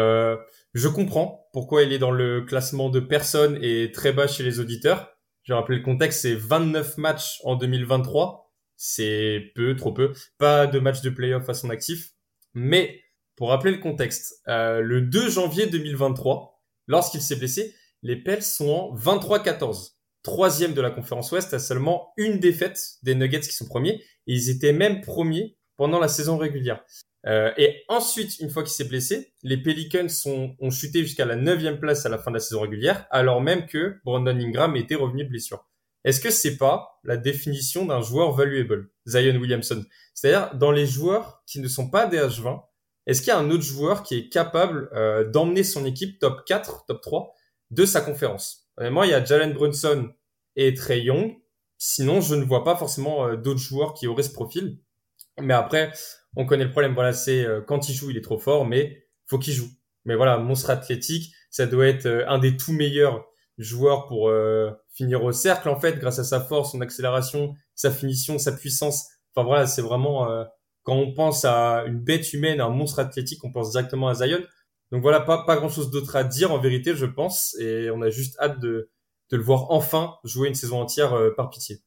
je 0.76 0.88
comprends 0.88 1.48
pourquoi 1.54 1.84
il 1.84 1.92
est 1.94 1.98
dans 1.98 2.10
le 2.10 2.42
classement 2.42 2.90
de 2.90 3.00
personnes 3.00 3.58
et 3.62 3.92
très 3.92 4.12
bas 4.12 4.26
chez 4.26 4.42
les 4.42 4.60
auditeurs. 4.60 5.10
Je 5.44 5.54
rappelle 5.54 5.78
le 5.78 5.82
contexte, 5.82 6.20
c'est 6.20 6.34
29 6.34 6.98
matchs 6.98 7.40
en 7.44 7.56
2023. 7.56 8.52
C'est 8.76 9.52
peu, 9.54 9.74
trop 9.74 9.92
peu. 9.92 10.12
Pas 10.36 10.66
de 10.66 10.78
match 10.78 11.00
de 11.00 11.08
playoff 11.08 11.48
à 11.48 11.54
son 11.54 11.70
actif. 11.70 12.10
Mais, 12.52 13.00
pour 13.36 13.48
rappeler 13.48 13.72
le 13.72 13.78
contexte, 13.78 14.42
euh, 14.48 14.82
le 14.82 15.00
2 15.00 15.30
janvier 15.30 15.66
2023, 15.66 16.60
lorsqu'il 16.88 17.22
s'est 17.22 17.36
blessé, 17.36 17.74
les 18.02 18.16
Pels 18.16 18.42
sont 18.42 18.68
en 18.68 18.94
23-14. 18.94 19.92
Troisième 20.22 20.74
de 20.74 20.82
la 20.82 20.90
conférence 20.90 21.32
Ouest 21.32 21.54
à 21.54 21.58
seulement 21.58 22.12
une 22.18 22.38
défaite 22.38 22.98
des 23.02 23.14
Nuggets 23.14 23.40
qui 23.40 23.54
sont 23.54 23.66
premiers. 23.66 24.02
Et 24.26 24.34
ils 24.34 24.50
étaient 24.50 24.74
même 24.74 25.00
premiers 25.00 25.56
pendant 25.78 26.00
la 26.00 26.08
saison 26.08 26.36
régulière. 26.36 26.84
Euh, 27.26 27.50
et 27.56 27.84
ensuite, 27.88 28.38
une 28.38 28.50
fois 28.50 28.62
qu'il 28.62 28.72
s'est 28.72 28.84
blessé, 28.84 29.32
les 29.42 29.56
Pelicans 29.56 30.08
sont, 30.08 30.54
ont 30.60 30.70
chuté 30.70 31.02
jusqu'à 31.02 31.24
la 31.24 31.36
neuvième 31.36 31.80
place 31.80 32.06
à 32.06 32.08
la 32.08 32.18
fin 32.18 32.30
de 32.30 32.36
la 32.36 32.40
saison 32.40 32.60
régulière, 32.60 33.06
alors 33.10 33.40
même 33.40 33.66
que 33.66 33.96
Brandon 34.04 34.38
Ingram 34.38 34.76
était 34.76 34.94
revenu 34.94 35.24
blessure. 35.24 35.66
Est-ce 36.04 36.20
que 36.20 36.30
c'est 36.30 36.56
pas 36.56 37.00
la 37.02 37.16
définition 37.16 37.84
d'un 37.84 38.00
joueur 38.00 38.30
valuable, 38.30 38.90
Zion 39.08 39.34
Williamson? 39.40 39.84
C'est-à-dire, 40.14 40.54
dans 40.54 40.70
les 40.70 40.86
joueurs 40.86 41.42
qui 41.46 41.58
ne 41.58 41.66
sont 41.66 41.90
pas 41.90 42.06
des 42.06 42.18
H20, 42.18 42.62
est-ce 43.06 43.22
qu'il 43.22 43.28
y 43.28 43.32
a 43.32 43.38
un 43.38 43.50
autre 43.50 43.64
joueur 43.64 44.04
qui 44.04 44.16
est 44.16 44.28
capable 44.28 44.88
euh, 44.94 45.28
d'emmener 45.28 45.64
son 45.64 45.84
équipe 45.84 46.20
top 46.20 46.44
4, 46.46 46.84
top 46.86 47.02
3 47.02 47.34
de 47.72 47.84
sa 47.84 48.00
conférence? 48.00 48.68
Honnêtement, 48.76 49.02
il 49.02 49.10
y 49.10 49.14
a 49.14 49.24
Jalen 49.24 49.52
Brunson 49.52 50.10
et 50.54 50.74
Trey 50.74 51.00
Young. 51.00 51.36
Sinon, 51.78 52.20
je 52.20 52.36
ne 52.36 52.44
vois 52.44 52.62
pas 52.62 52.76
forcément 52.76 53.26
euh, 53.26 53.36
d'autres 53.36 53.60
joueurs 53.60 53.94
qui 53.94 54.06
auraient 54.06 54.22
ce 54.22 54.32
profil. 54.32 54.78
Mais 55.40 55.54
après, 55.54 55.92
on 56.36 56.46
connaît 56.46 56.64
le 56.64 56.70
problème. 56.70 56.94
Voilà, 56.94 57.12
c'est 57.12 57.44
euh, 57.44 57.60
quand 57.60 57.88
il 57.88 57.94
joue, 57.94 58.10
il 58.10 58.16
est 58.16 58.22
trop 58.22 58.38
fort, 58.38 58.66
mais 58.66 59.06
faut 59.26 59.38
qu'il 59.38 59.54
joue. 59.54 59.68
Mais 60.04 60.14
voilà, 60.14 60.38
monstre 60.38 60.70
athlétique, 60.70 61.34
ça 61.50 61.66
doit 61.66 61.86
être 61.86 62.06
euh, 62.06 62.28
un 62.28 62.38
des 62.38 62.56
tout 62.56 62.72
meilleurs 62.72 63.26
joueurs 63.58 64.06
pour 64.06 64.28
euh, 64.28 64.70
finir 64.92 65.24
au 65.24 65.32
cercle 65.32 65.68
en 65.68 65.80
fait, 65.80 65.98
grâce 65.98 66.18
à 66.18 66.24
sa 66.24 66.40
force, 66.40 66.72
son 66.72 66.80
accélération, 66.80 67.54
sa 67.74 67.90
finition, 67.90 68.38
sa 68.38 68.52
puissance. 68.52 69.06
Enfin 69.34 69.46
voilà, 69.46 69.66
c'est 69.66 69.82
vraiment 69.82 70.28
quand 70.82 70.94
on 70.96 71.12
pense 71.12 71.44
à 71.44 71.84
une 71.86 71.98
bête 72.00 72.32
humaine, 72.32 72.60
un 72.60 72.70
monstre 72.70 73.00
athlétique, 73.00 73.44
on 73.44 73.52
pense 73.52 73.72
directement 73.72 74.08
à 74.08 74.14
Zion. 74.14 74.40
Donc 74.92 75.02
voilà, 75.02 75.20
pas 75.20 75.44
pas 75.44 75.56
grand 75.56 75.68
chose 75.68 75.90
d'autre 75.90 76.16
à 76.16 76.24
dire 76.24 76.52
en 76.52 76.58
vérité, 76.58 76.94
je 76.94 77.06
pense, 77.06 77.54
et 77.58 77.90
on 77.90 78.00
a 78.02 78.10
juste 78.10 78.38
hâte 78.40 78.60
de 78.60 78.90
de 79.30 79.36
le 79.36 79.42
voir 79.42 79.70
enfin 79.70 80.14
jouer 80.24 80.48
une 80.48 80.54
saison 80.54 80.80
entière 80.80 81.14
par 81.36 81.50
pitié. 81.50 81.82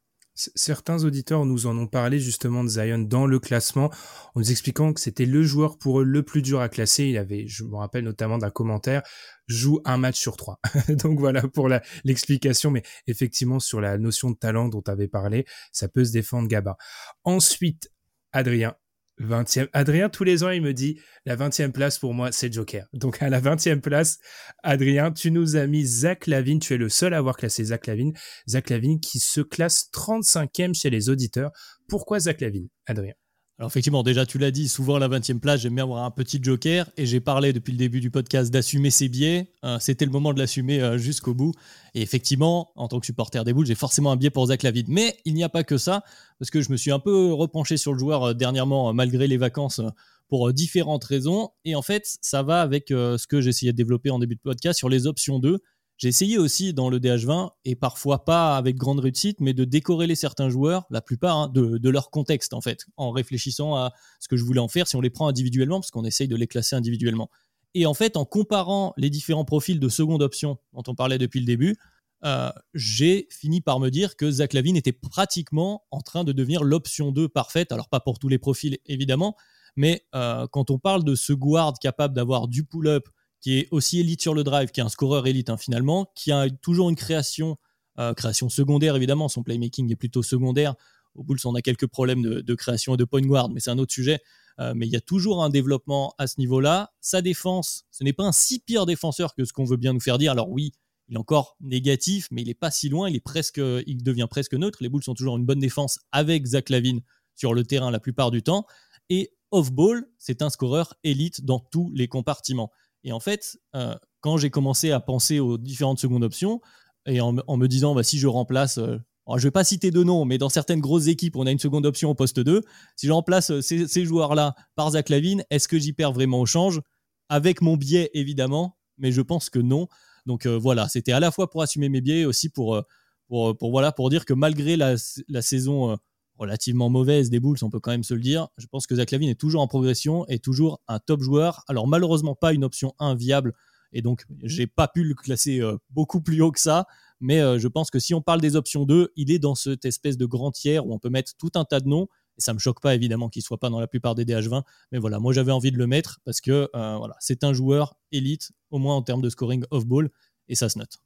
Certains 0.56 1.04
auditeurs 1.04 1.46
nous 1.46 1.68
en 1.68 1.78
ont 1.78 1.88
parlé 1.88 2.20
justement 2.20 2.64
de 2.64 2.70
Zion 2.70 3.00
dans 3.00 3.26
le 3.26 3.40
classement, 3.40 3.92
en 4.34 4.40
nous 4.40 4.52
expliquant 4.52 4.94
que 4.94 5.02
c'était 5.02 5.26
le 5.26 5.44
joueur 5.44 5.78
pour 5.78 6.00
eux 6.00 6.04
le 6.06 6.24
plus 6.24 6.42
dur 6.42 6.62
à 6.62 6.70
classer. 6.70 7.06
Il 7.06 7.18
avait, 7.18 7.46
je 7.48 7.66
me 7.66 7.76
rappelle 7.76 8.06
notamment 8.06 8.38
d'un 8.38 8.50
commentaire, 8.50 9.02
joue 9.48 9.82
un 9.84 9.98
match 9.98 10.18
sur 10.18 10.38
trois. 10.38 10.60
Donc 10.88 11.20
voilà 11.20 11.42
pour 11.42 11.70
l'explication, 12.04 12.72
mais 12.72 12.84
effectivement 13.08 13.60
sur 13.60 13.82
la 13.82 13.98
notion 13.98 14.32
de 14.32 14.38
talent 14.38 14.70
dont 14.70 14.82
tu 14.82 14.92
avais 14.92 15.10
parlé, 15.10 15.46
ça 15.74 15.90
peut 15.90 16.06
se 16.06 16.14
défendre 16.14 16.48
Gaba. 16.48 16.78
Ensuite, 17.26 17.92
Adrien, 18.32 18.76
20e. 19.20 19.68
Adrien, 19.74 20.10
tous 20.10 20.24
les 20.24 20.44
ans, 20.44 20.50
il 20.50 20.62
me 20.62 20.74
dit 20.74 21.00
la 21.26 21.36
20e 21.36 21.72
place 21.72 22.00
pour 22.00 22.14
moi, 22.14 22.32
c'est 22.32 22.52
Joker. 22.52 22.88
Donc 22.94 23.22
à 23.22 23.30
la 23.30 23.42
20e 23.42 23.82
place, 23.82 24.18
Adrien, 24.64 25.12
tu 25.12 25.32
nous 25.32 25.56
as 25.56 25.68
mis 25.68 25.86
Zach 25.86 26.28
Lavine. 26.28 26.60
Tu 26.60 26.74
es 26.74 26.78
le 26.78 26.90
seul 26.90 27.14
à 27.14 27.18
avoir 27.18 27.38
classé 27.38 27.66
Zach 27.66 27.88
Lavine. 27.88 28.14
Zach 28.48 28.70
Lavine 28.70 29.00
qui 29.00 29.20
se 29.20 29.42
classe 29.42 29.90
35e 29.94 30.74
chez 30.74 30.90
les 30.90 31.10
auditeurs. 31.10 31.52
Pourquoi 31.88 32.20
Zach 32.20 32.42
Lavine, 32.42 32.68
Adrien? 32.86 33.14
Alors 33.60 33.68
effectivement, 33.68 34.04
déjà 34.04 34.26
tu 34.26 34.38
l'as 34.38 34.52
dit, 34.52 34.70
souvent 34.70 34.96
à 34.96 35.00
la 35.00 35.10
20e 35.10 35.40
place, 35.40 35.60
j'aime 35.60 35.76
bien 35.76 35.84
avoir 35.84 36.06
un 36.06 36.12
petit 36.12 36.40
joker 36.42 36.90
et 36.96 37.06
j'ai 37.06 37.20
parlé 37.20 37.52
depuis 37.52 37.74
le 37.74 37.78
début 37.78 38.00
du 38.00 38.10
podcast 38.10 38.54
d'assumer 38.54 38.90
ses 38.90 39.10
biais. 39.10 39.52
Euh, 39.66 39.78
c'était 39.82 40.06
le 40.06 40.12
moment 40.12 40.32
de 40.32 40.40
l'assumer 40.40 40.82
euh, 40.82 40.98
jusqu'au 40.98 41.34
bout. 41.34 41.52
Et 41.94 42.02
effectivement, 42.02 42.72
en 42.78 42.88
tant 42.88 43.02
que 43.02 43.06
supporter 43.06 43.44
des 43.44 43.52
Boules, 43.52 43.66
j'ai 43.66 43.76
forcément 43.76 44.14
un 44.14 44.16
biais 44.16 44.30
pour 44.30 44.46
Zach 44.46 44.64
Lavide. 44.64 44.88
Mais 44.88 45.18
il 45.26 45.34
n'y 45.34 45.44
a 45.44 45.50
pas 45.50 45.66
que 45.66 45.78
ça, 45.78 46.04
parce 46.40 46.52
que 46.52 46.62
je 46.62 46.72
me 46.72 46.78
suis 46.78 46.92
un 46.92 47.00
peu 47.00 47.34
repenché 47.34 47.76
sur 47.76 47.92
le 47.92 48.00
joueur 48.00 48.30
euh, 48.30 48.34
dernièrement, 48.34 48.94
malgré 48.94 49.28
les 49.28 49.36
vacances, 49.36 49.82
pour 50.30 50.54
différentes 50.54 51.04
raisons. 51.04 51.50
Et 51.66 51.76
en 51.76 51.82
fait, 51.82 52.18
ça 52.22 52.44
va 52.44 52.62
avec 52.62 52.86
ce 52.90 53.28
que 53.28 53.46
essayé 53.46 53.74
de 53.74 53.78
développer 53.78 54.10
en 54.10 54.20
début 54.20 54.36
de 54.36 54.42
podcast 54.42 54.78
sur 54.78 54.88
les 54.88 55.06
options 55.06 55.40
2. 55.40 55.60
J'ai 56.00 56.08
essayé 56.08 56.38
aussi 56.38 56.74
dans 56.74 56.90
le 56.90 56.98
DH20, 56.98 57.50
et 57.66 57.76
parfois 57.76 58.24
pas 58.24 58.56
avec 58.56 58.78
grande 58.78 59.02
réussite, 59.02 59.42
mais 59.42 59.54
de 59.54 59.66
décorréler 59.66 60.16
certains 60.16 60.50
joueurs, 60.50 60.86
la 60.90 61.02
plupart, 61.02 61.38
hein, 61.38 61.52
de, 61.54 61.90
leur 61.90 62.10
contexte, 62.10 62.54
en 62.54 62.62
fait, 62.62 62.86
en 62.96 63.12
réfléchissant 63.12 63.76
à 63.76 63.92
ce 64.22 64.30
que 64.30 64.38
je 64.38 64.46
voulais 64.46 64.62
en 64.62 64.70
faire 64.70 64.88
si 64.88 64.96
on 64.96 65.02
les 65.02 65.10
prend 65.10 65.28
individuellement, 65.28 65.82
parce 65.82 65.92
qu'on 65.92 66.06
essaye 66.06 66.30
de 66.30 66.38
les 66.38 66.48
classer 66.48 66.78
individuellement. 66.78 67.30
Et 67.74 67.86
en 67.86 67.94
fait, 67.94 68.16
en 68.16 68.24
comparant 68.24 68.94
les 68.96 69.10
différents 69.10 69.44
profils 69.44 69.78
de 69.78 69.90
seconde 69.90 70.22
option 70.22 70.58
dont 70.72 70.84
on 70.88 70.96
parlait 70.96 71.18
depuis 71.18 71.42
le 71.42 71.46
début, 71.46 71.76
euh, 72.24 72.50
j'ai 72.74 73.28
fini 73.30 73.60
par 73.60 73.82
me 73.82 73.90
dire 73.90 74.16
que 74.16 74.32
Zach 74.32 74.54
Lavine 74.54 74.78
était 74.78 74.94
pratiquement 74.94 75.84
en 75.92 76.00
train 76.00 76.24
de 76.24 76.32
devenir 76.32 76.64
l'option 76.64 77.12
2 77.12 77.28
parfaite. 77.28 77.74
Alors, 77.74 77.90
pas 77.90 78.00
pour 78.00 78.20
tous 78.20 78.30
les 78.30 78.40
profils, 78.40 78.78
évidemment, 78.86 79.36
mais 79.76 80.06
euh, 80.16 80.48
quand 80.48 80.72
on 80.72 80.80
parle 80.80 81.04
de 81.04 81.16
ce 81.16 81.34
guard 81.34 81.74
capable 81.78 82.14
d'avoir 82.14 82.48
du 82.48 82.64
pull-up, 82.64 83.10
qui 83.42 83.58
est 83.58 83.68
aussi 83.72 84.00
élite 84.00 84.22
sur 84.22 84.34
le 84.34 84.44
drive, 84.44 84.70
qui 84.72 84.80
est 84.80 84.84
un 84.84 84.90
scoreur 84.90 85.28
élite 85.28 85.50
hein, 85.50 85.58
finalement, 85.58 86.12
qui 86.16 86.32
a 86.32 86.50
toujours 86.50 86.90
une 86.90 86.96
création, 86.96 87.58
euh, 88.00 88.14
création 88.14 88.50
secondaire 88.50 88.96
évidemment, 88.96 89.30
son 89.30 89.44
playmaking 89.44 89.92
est 89.92 89.96
plutôt 89.96 90.24
secondaire. 90.24 90.76
Au 91.16 91.24
Bulls, 91.24 91.40
on 91.46 91.56
a 91.56 91.62
quelques 91.62 91.88
problèmes 91.88 92.22
de, 92.22 92.56
création 92.56 92.94
et 92.94 92.98
de 92.98 93.04
point 93.04 93.22
guard, 93.22 93.50
mais 93.50 93.60
c'est 93.60 93.72
un 93.72 93.80
autre 93.80 93.92
sujet. 93.92 94.20
Euh, 94.60 94.74
mais 94.76 94.86
il 94.86 94.92
y 94.92 94.96
a 94.96 95.02
toujours 95.02 95.44
un 95.44 95.50
développement 95.50 96.14
à 96.18 96.28
ce 96.28 96.36
niveau-là. 96.40 96.92
Sa 97.02 97.22
défense, 97.22 97.86
ce 97.92 98.04
n'est 98.04 98.14
pas 98.14 98.26
un 98.26 98.32
si 98.32 98.60
pire 98.60 98.86
défenseur 98.86 99.34
que 99.34 99.44
ce 99.44 99.54
qu'on 99.54 99.64
veut 99.64 99.78
bien 99.78 99.94
nous 99.94 100.00
faire 100.00 100.18
dire. 100.18 100.32
Alors 100.32 100.50
oui, 100.50 100.74
il 101.08 101.16
est 101.16 101.20
encore 101.20 101.58
négatif, 101.62 102.28
mais 102.32 102.42
il 102.42 102.48
n'est 102.48 102.54
pas 102.54 102.70
si 102.70 102.90
loin. 102.90 103.10
Il 103.10 103.16
est 103.16 103.22
presque, 103.22 103.60
il 103.88 104.04
devient 104.04 104.28
presque 104.30 104.54
neutre. 104.54 104.80
Les 104.82 104.90
Bulls 104.90 105.04
sont 105.04 105.16
toujours 105.16 105.38
une 105.38 105.46
bonne 105.46 105.60
défense 105.60 106.00
avec 106.12 106.46
Zach 106.46 106.70
Lavine 106.70 107.02
sur 107.36 107.54
le 107.54 107.64
terrain 107.64 107.90
la 107.90 108.00
plupart 108.00 108.32
du 108.32 108.44
temps. 108.44 108.66
Et 109.10 109.34
off-ball, 109.52 110.08
c'est 110.18 110.42
un 110.42 110.50
scoreur 110.50 110.94
élite 111.04 111.44
dans 111.44 111.60
tous 111.60 111.92
les 111.96 112.08
compartiments. 112.08 112.72
Et 113.04 113.12
en 113.12 113.20
fait, 113.20 113.58
euh, 113.76 113.96
quand 114.22 114.38
j'ai 114.38 114.50
commencé 114.50 114.92
à 114.92 115.00
penser 115.00 115.40
aux 115.40 115.58
différentes 115.58 116.00
secondes 116.00 116.24
options, 116.24 116.62
et 117.06 117.22
en, 117.22 117.32
me 117.32 117.68
disant, 117.68 117.96
bah, 117.96 118.04
si 118.04 118.20
je 118.20 118.28
remplace, 118.28 118.78
euh, 118.78 118.98
je 119.28 119.34
ne 119.34 119.42
vais 119.42 119.52
pas 119.52 119.64
citer 119.64 119.90
de 119.90 120.04
nom, 120.04 120.26
mais 120.26 120.38
dans 120.38 120.50
certaines 120.50 120.82
grosses 120.82 121.08
équipes, 121.08 121.36
on 121.38 121.46
a 121.46 121.52
une 121.52 121.60
seconde 121.60 121.86
option 121.86 122.10
au 122.10 122.16
poste 122.16 122.40
2. 122.40 122.62
Si 122.96 123.08
je 123.08 123.12
remplace 123.12 123.52
euh, 123.52 123.62
ces, 123.62 124.06
joueurs-là 124.06 124.54
par 124.76 124.92
Zach 124.92 125.10
Lavine, 125.10 125.44
est-ce 125.50 125.68
que 125.68 125.80
j'y 125.80 125.94
perds 125.94 126.14
vraiment 126.14 126.42
au 126.42 126.46
change? 126.46 126.82
Avec 127.30 127.62
mon 127.62 127.78
biais, 127.78 128.10
évidemment, 128.14 128.78
mais 128.98 129.12
je 129.12 129.22
pense 129.22 129.50
que 129.50 129.60
non. 129.60 129.88
Donc 130.26 130.46
voilà, 130.46 130.88
c'était 130.90 131.12
à 131.12 131.20
la 131.20 131.32
fois 131.32 131.50
pour 131.50 131.62
assumer 131.62 131.90
mes 131.90 132.02
biais, 132.02 132.26
aussi 132.26 132.50
pour, 132.50 132.84
pour, 133.28 133.56
voilà, 133.62 133.92
pour 133.92 134.10
dire 134.10 134.26
que 134.26 134.34
malgré 134.34 134.76
la, 134.76 134.96
la 135.28 135.42
saison 135.42 135.98
relativement 136.40 136.90
mauvaise 136.90 137.30
des 137.30 137.40
Bulls, 137.40 137.58
on 137.62 137.70
peut 137.70 137.80
quand 137.80 137.92
même 137.92 138.04
se 138.04 138.14
le 138.14 138.22
dire. 138.22 138.48
Je 138.58 138.66
pense 138.66 138.88
que 138.88 138.96
Zach 138.96 139.12
Lavine 139.12 139.30
est 139.30 139.40
toujours 139.40 139.62
en 139.62 139.68
progression 139.68 140.26
et 140.28 140.40
toujours 140.40 140.82
un 140.88 141.00
top 141.00 141.22
joueur. 141.22 141.64
Alors 141.68 141.88
malheureusement 141.88 142.34
pas 142.34 142.54
une 142.54 142.64
option 142.64 142.96
inviable 142.98 143.54
et 143.92 144.02
donc 144.02 144.26
j'ai 144.44 144.68
pas 144.68 144.88
pu 144.88 145.04
le 145.04 145.14
classer 145.14 145.62
euh, 145.62 145.78
beaucoup 145.90 146.22
plus 146.22 146.42
haut 146.42 146.52
que 146.52 146.60
ça. 146.60 146.88
Mais 147.20 147.42
euh, 147.42 147.60
je 147.60 147.68
pense 147.68 147.92
que 147.92 148.00
si 148.00 148.14
on 148.14 148.22
parle 148.22 148.40
des 148.40 148.56
options 148.56 148.86
2, 148.86 149.12
il 149.16 149.32
est 149.32 149.40
dans 149.40 149.56
cette 149.56 149.84
espèce 149.86 150.18
de 150.18 150.26
grand 150.26 150.52
tiers 150.52 150.88
où 150.88 150.94
on 150.94 151.00
peut 151.00 151.10
mettre 151.10 151.34
tout 151.38 151.52
un 151.56 151.66
tas 151.66 151.82
de 151.82 151.88
noms. 151.88 152.08
Et 152.38 152.42
ça 152.42 152.54
me 152.54 152.60
choque 152.60 152.82
pas 152.82 152.96
évidemment 152.96 153.28
qu'il 153.28 153.42
soit 153.42 153.58
pas 153.58 153.70
dans 153.70 153.82
la 153.82 153.88
plupart 153.88 154.16
des 154.16 154.24
DH20. 154.24 154.64
Mais 154.94 155.00
voilà, 155.00 155.20
moi 155.20 155.34
j'avais 155.34 155.52
envie 155.52 155.72
de 155.72 155.78
le 155.78 155.88
mettre 155.88 156.20
parce 156.24 156.40
que 156.40 156.70
euh, 156.74 156.98
voilà, 156.98 157.16
c'est 157.20 157.44
un 157.44 157.52
joueur 157.52 157.96
élite, 158.14 158.52
au 158.72 158.80
moins 158.80 158.96
en 158.96 159.02
termes 159.02 159.22
de 159.22 159.30
scoring 159.30 159.66
off-ball, 159.72 160.10
et 160.48 160.56
ça 160.56 160.70
se 160.70 160.80
note. 160.80 161.00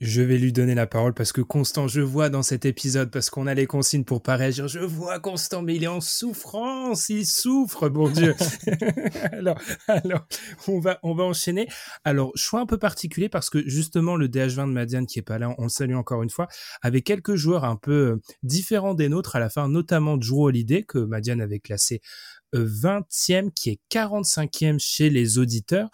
Je 0.00 0.22
vais 0.22 0.38
lui 0.38 0.52
donner 0.52 0.76
la 0.76 0.86
parole 0.86 1.12
parce 1.12 1.32
que 1.32 1.40
Constant, 1.40 1.88
je 1.88 2.00
vois 2.00 2.28
dans 2.30 2.44
cet 2.44 2.64
épisode, 2.64 3.10
parce 3.10 3.30
qu'on 3.30 3.48
a 3.48 3.54
les 3.54 3.66
consignes 3.66 4.04
pour 4.04 4.22
pas 4.22 4.36
réagir, 4.36 4.68
je 4.68 4.78
vois 4.78 5.18
Constant, 5.18 5.60
mais 5.60 5.74
il 5.74 5.82
est 5.82 5.88
en 5.88 6.00
souffrance, 6.00 7.08
il 7.08 7.26
souffre, 7.26 7.88
bon 7.88 8.08
Dieu. 8.08 8.36
alors, 9.32 9.60
alors, 9.88 10.24
on 10.68 10.78
va, 10.78 11.00
on 11.02 11.14
va 11.14 11.24
enchaîner. 11.24 11.66
Alors, 12.04 12.30
choix 12.36 12.60
un 12.60 12.66
peu 12.66 12.78
particulier 12.78 13.28
parce 13.28 13.50
que 13.50 13.68
justement, 13.68 14.14
le 14.14 14.28
DH20 14.28 14.68
de 14.68 14.72
Madiane 14.72 15.06
qui 15.06 15.18
est 15.18 15.22
pas 15.22 15.38
là, 15.38 15.52
on 15.58 15.64
le 15.64 15.68
salue 15.68 15.96
encore 15.96 16.22
une 16.22 16.30
fois, 16.30 16.46
avec 16.80 17.02
quelques 17.02 17.34
joueurs 17.34 17.64
un 17.64 17.76
peu 17.76 17.92
euh, 17.92 18.22
différents 18.44 18.94
des 18.94 19.08
nôtres 19.08 19.34
à 19.34 19.40
la 19.40 19.50
fin, 19.50 19.68
notamment 19.68 20.16
Drew 20.16 20.44
Holiday, 20.44 20.84
que 20.84 20.98
Madiane 20.98 21.40
avait 21.40 21.58
classé 21.58 22.02
20e, 22.54 23.46
euh, 23.46 23.50
qui 23.52 23.70
est 23.70 23.80
45e 23.90 24.78
chez 24.78 25.10
les 25.10 25.38
auditeurs. 25.38 25.88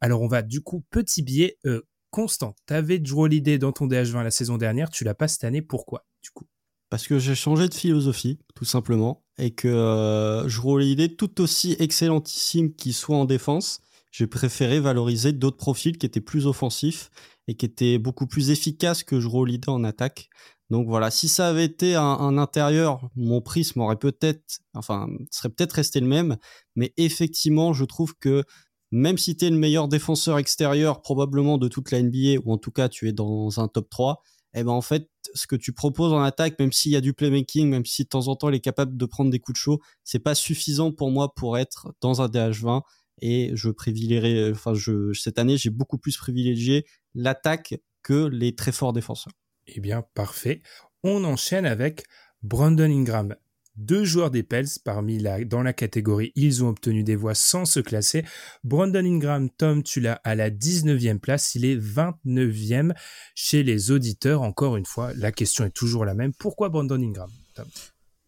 Alors, 0.00 0.22
on 0.22 0.28
va 0.28 0.42
du 0.42 0.60
coup, 0.60 0.84
petit 0.90 1.22
biais, 1.22 1.58
euh, 1.66 1.82
constant. 2.10 2.54
Tu 2.66 2.74
avais 2.74 2.98
Drew 2.98 3.22
Holiday 3.22 3.58
dans 3.58 3.72
ton 3.72 3.86
DH20 3.86 4.22
la 4.22 4.30
saison 4.30 4.58
dernière, 4.58 4.90
tu 4.90 5.04
l'as 5.04 5.14
pas 5.14 5.28
cette 5.28 5.44
année, 5.44 5.62
pourquoi 5.62 6.06
du 6.22 6.30
coup? 6.30 6.46
Parce 6.90 7.06
que 7.06 7.18
j'ai 7.18 7.34
changé 7.34 7.68
de 7.68 7.74
philosophie, 7.74 8.38
tout 8.54 8.64
simplement, 8.64 9.22
et 9.38 9.50
que 9.50 9.68
euh, 9.68 10.44
Drew 10.44 10.72
Holiday, 10.72 11.08
tout 11.08 11.40
aussi 11.40 11.76
excellentissime 11.78 12.74
qu'il 12.74 12.94
soit 12.94 13.16
en 13.16 13.26
défense, 13.26 13.82
j'ai 14.10 14.26
préféré 14.26 14.80
valoriser 14.80 15.32
d'autres 15.32 15.58
profils 15.58 15.98
qui 15.98 16.06
étaient 16.06 16.20
plus 16.20 16.46
offensifs 16.46 17.10
et 17.46 17.54
qui 17.54 17.66
étaient 17.66 17.98
beaucoup 17.98 18.26
plus 18.26 18.50
efficaces 18.50 19.02
que 19.02 19.16
Drew 19.16 19.40
Holiday 19.40 19.68
en 19.68 19.84
attaque. 19.84 20.30
Donc 20.70 20.86
voilà, 20.86 21.10
si 21.10 21.28
ça 21.28 21.48
avait 21.48 21.64
été 21.64 21.94
un, 21.94 22.36
intérieur, 22.36 23.08
mon 23.16 23.40
prisme 23.40 23.80
aurait 23.80 23.96
peut-être, 23.96 24.60
enfin, 24.74 25.08
serait 25.30 25.48
peut-être 25.48 25.72
resté 25.72 25.98
le 26.00 26.06
même, 26.06 26.36
mais 26.76 26.92
effectivement, 26.98 27.72
je 27.72 27.84
trouve 27.84 28.14
que 28.18 28.44
même 28.90 29.18
si 29.18 29.36
tu 29.36 29.46
es 29.46 29.50
le 29.50 29.56
meilleur 29.56 29.88
défenseur 29.88 30.38
extérieur 30.38 31.02
probablement 31.02 31.58
de 31.58 31.68
toute 31.68 31.90
la 31.90 32.02
NBA, 32.02 32.40
ou 32.44 32.52
en 32.52 32.58
tout 32.58 32.70
cas 32.70 32.88
tu 32.88 33.08
es 33.08 33.12
dans 33.12 33.60
un 33.60 33.68
top 33.68 33.88
3, 33.90 34.22
eh 34.54 34.64
ben 34.64 34.72
en 34.72 34.80
fait, 34.80 35.08
ce 35.34 35.46
que 35.46 35.56
tu 35.56 35.72
proposes 35.72 36.12
en 36.12 36.22
attaque, 36.22 36.58
même 36.58 36.72
s'il 36.72 36.92
y 36.92 36.96
a 36.96 37.00
du 37.00 37.12
playmaking, 37.12 37.68
même 37.68 37.84
si 37.84 38.04
de 38.04 38.08
temps 38.08 38.28
en 38.28 38.36
temps 38.36 38.48
il 38.48 38.54
est 38.54 38.60
capable 38.60 38.96
de 38.96 39.06
prendre 39.06 39.30
des 39.30 39.38
coups 39.38 39.58
de 39.58 39.60
chaud, 39.60 39.80
c'est 40.04 40.18
pas 40.18 40.34
suffisant 40.34 40.90
pour 40.90 41.10
moi 41.10 41.34
pour 41.34 41.58
être 41.58 41.92
dans 42.00 42.22
un 42.22 42.28
DH20. 42.28 42.82
Et 43.20 43.50
je 43.54 43.70
privilégierais, 43.70 44.52
enfin, 44.52 44.74
je, 44.74 45.12
cette 45.12 45.38
année, 45.38 45.56
j'ai 45.56 45.70
beaucoup 45.70 45.98
plus 45.98 46.16
privilégié 46.16 46.86
l'attaque 47.14 47.74
que 48.02 48.26
les 48.26 48.54
très 48.54 48.72
forts 48.72 48.92
défenseurs. 48.92 49.32
Eh 49.66 49.80
bien, 49.80 50.02
parfait. 50.14 50.62
On 51.02 51.24
enchaîne 51.24 51.66
avec 51.66 52.04
Brandon 52.42 52.84
Ingram 52.84 53.34
deux 53.78 54.04
joueurs 54.04 54.30
des 54.30 54.42
Pels 54.42 54.66
parmi 54.84 55.18
la, 55.18 55.44
dans 55.44 55.62
la 55.62 55.72
catégorie. 55.72 56.32
Ils 56.34 56.64
ont 56.64 56.68
obtenu 56.68 57.04
des 57.04 57.16
voix 57.16 57.34
sans 57.34 57.64
se 57.64 57.80
classer. 57.80 58.24
Brandon 58.64 59.04
Ingram, 59.04 59.48
Tom, 59.56 59.82
tu 59.82 60.00
l'as 60.00 60.20
à 60.24 60.34
la 60.34 60.50
19e 60.50 61.18
place. 61.18 61.54
Il 61.54 61.64
est 61.64 61.76
29e 61.76 62.92
chez 63.34 63.62
les 63.62 63.90
auditeurs. 63.90 64.42
Encore 64.42 64.76
une 64.76 64.86
fois, 64.86 65.12
la 65.14 65.32
question 65.32 65.64
est 65.64 65.70
toujours 65.70 66.04
la 66.04 66.14
même. 66.14 66.32
Pourquoi 66.38 66.68
Brandon 66.68 67.00
Ingram, 67.00 67.30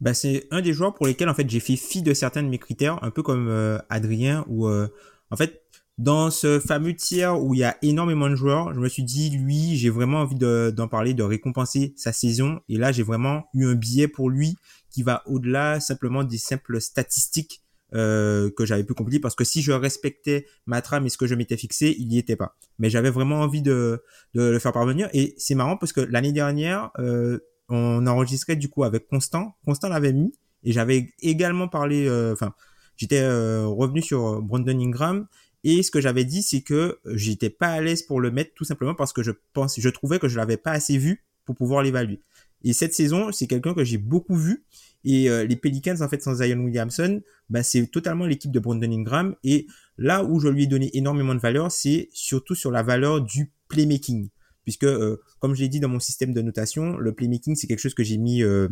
bah, 0.01 0.15
c'est 0.15 0.47
un 0.51 0.63
des 0.63 0.73
joueurs 0.73 0.95
pour 0.95 1.07
lesquels 1.07 1.29
en 1.29 1.35
fait 1.35 1.49
j'ai 1.51 1.61
fait 1.61 1.77
fi 1.77 2.01
de 2.01 2.15
certains 2.15 2.43
de 2.43 2.49
mes 2.49 2.59
critères, 2.59 3.03
un 3.05 3.11
peu 3.11 3.23
comme 3.23 3.49
euh, 3.49 3.79
Adrien, 3.91 4.47
où 4.49 4.67
euh, 4.67 4.89
en 5.31 5.37
fait 5.37 5.61
dans 6.01 6.31
ce 6.31 6.59
fameux 6.61 6.97
tiers 6.97 7.39
où 7.39 7.53
il 7.53 7.59
y 7.59 7.65
a 7.65 7.77
énormément 7.83 8.31
de 8.31 8.35
joueurs, 8.35 8.73
je 8.73 8.81
me 8.81 8.89
suis 8.89 9.05
dit, 9.05 9.29
lui, 9.37 9.77
j'ai 9.77 9.91
vraiment 9.91 10.21
envie 10.21 10.37
d'en 10.37 10.89
parler, 10.89 11.13
de 11.13 11.23
récompenser 11.23 11.93
sa 11.95 12.11
saison. 12.11 12.61
Et 12.71 12.79
là, 12.79 12.91
j'ai 12.91 13.03
vraiment 13.03 13.45
eu 13.53 13.67
un 13.67 13.75
billet 13.75 14.09
pour 14.09 14.31
lui 14.31 14.57
qui 14.91 15.03
va 15.03 15.23
au-delà 15.27 15.81
simplement 15.81 16.25
des 16.25 16.39
simples 16.39 16.81
statistiques 16.81 17.63
euh, 17.93 18.51
que 18.57 18.65
j'avais 18.65 18.85
pu 18.85 18.95
compléter 18.95 19.19
parce 19.19 19.35
que 19.35 19.43
si 19.43 19.63
je 19.63 19.73
respectais 19.73 20.47
ma 20.67 20.81
trame 20.81 21.07
et 21.07 21.09
ce 21.09 21.19
que 21.19 21.27
je 21.27 21.35
m'étais 21.35 21.57
fixé, 21.57 21.97
il 21.99 22.07
n'y 22.07 22.19
était 22.19 22.37
pas. 22.37 22.57
Mais 22.79 22.89
j'avais 22.89 23.11
vraiment 23.11 23.41
envie 23.41 23.63
de, 23.63 24.03
le 24.35 24.59
faire 24.61 24.73
parvenir 24.73 25.09
et 25.13 25.35
c'est 25.39 25.57
marrant 25.57 25.77
parce 25.77 25.93
que 25.93 26.01
l'année 26.01 26.33
dernière, 26.33 26.91
euh, 27.01 27.41
on 27.69 28.07
enregistrait 28.07 28.57
du 28.57 28.69
coup 28.69 28.85
avec 28.85 29.09
Constant. 29.09 29.57
Constant 29.65 29.89
l'avait 29.89 30.13
mis 30.13 30.33
et 30.63 30.73
j'avais 30.73 31.13
également 31.21 31.67
parlé, 31.67 32.07
euh, 32.07 32.33
enfin, 32.33 32.55
j'étais 32.97 33.27
revenu 33.27 34.03
sur 34.03 34.41
Brandon 34.41 34.79
Ingram 34.79 35.27
et 35.65 35.83
ce 35.83 35.91
que 35.91 36.01
j'avais 36.01 36.25
dit, 36.25 36.43
c'est 36.43 36.63
que 36.63 36.99
j'étais 37.07 37.51
pas 37.51 37.69
à 37.69 37.81
l'aise 37.81 38.03
pour 38.03 38.21
le 38.21 38.31
mettre 38.31 38.55
tout 38.55 38.65
simplement 38.65 38.95
parce 38.95 39.13
que 39.13 39.23
je 39.23 39.33
pense, 39.53 39.79
je 39.79 39.89
trouvais 39.89 40.19
que 40.19 40.29
je 40.29 40.37
l'avais 40.37 40.57
pas 40.57 40.71
assez 40.71 40.97
vu 40.97 41.25
pour 41.45 41.55
pouvoir 41.55 41.83
l'évaluer. 41.83 42.21
Et 42.63 42.73
cette 42.73 42.95
saison, 42.95 43.33
c'est 43.33 43.47
quelqu'un 43.47 43.75
que 43.75 43.85
j'ai 43.85 43.99
beaucoup 43.99 44.37
vu. 44.37 44.65
Et 45.05 45.31
euh, 45.31 45.45
les 45.45 45.57
Pelicans, 45.57 46.01
en 46.01 46.09
fait, 46.09 46.23
sans 46.23 46.35
Zion 46.35 46.59
Williamson, 46.59 47.23
ben, 47.49 47.63
c'est 47.63 47.87
totalement 47.87 48.27
l'équipe 48.27 48.53
de 48.53 48.61
Brandon 48.61 48.91
Ingram. 48.91 49.35
Et 49.45 49.67
là 49.97 50.25
où 50.25 50.41
je 50.41 50.49
lui 50.49 50.65
ai 50.65 50.67
donné 50.67 50.91
énormément 50.97 51.35
de 51.35 51.41
valeur, 51.41 51.73
c'est 51.73 52.09
surtout 52.13 52.55
sur 52.55 52.71
la 52.71 52.83
valeur 52.83 53.23
du 53.23 53.53
playmaking. 53.69 54.29
Puisque, 54.65 54.85
euh, 54.85 55.23
comme 55.39 55.55
je 55.55 55.63
l'ai 55.63 55.69
dit 55.69 55.81
dans 55.81 55.89
mon 55.89 56.01
système 56.01 56.35
de 56.35 56.43
notation, 56.43 56.99
le 56.99 57.15
playmaking, 57.15 57.57
c'est 57.57 57.67
quelque 57.67 57.81
chose 57.81 57.95
que 57.95 58.05
j'ai 58.05 58.19
mis, 58.19 58.43
euh, 58.43 58.69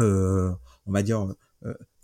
on 0.00 0.92
va 0.92 1.02
dire, 1.02 1.34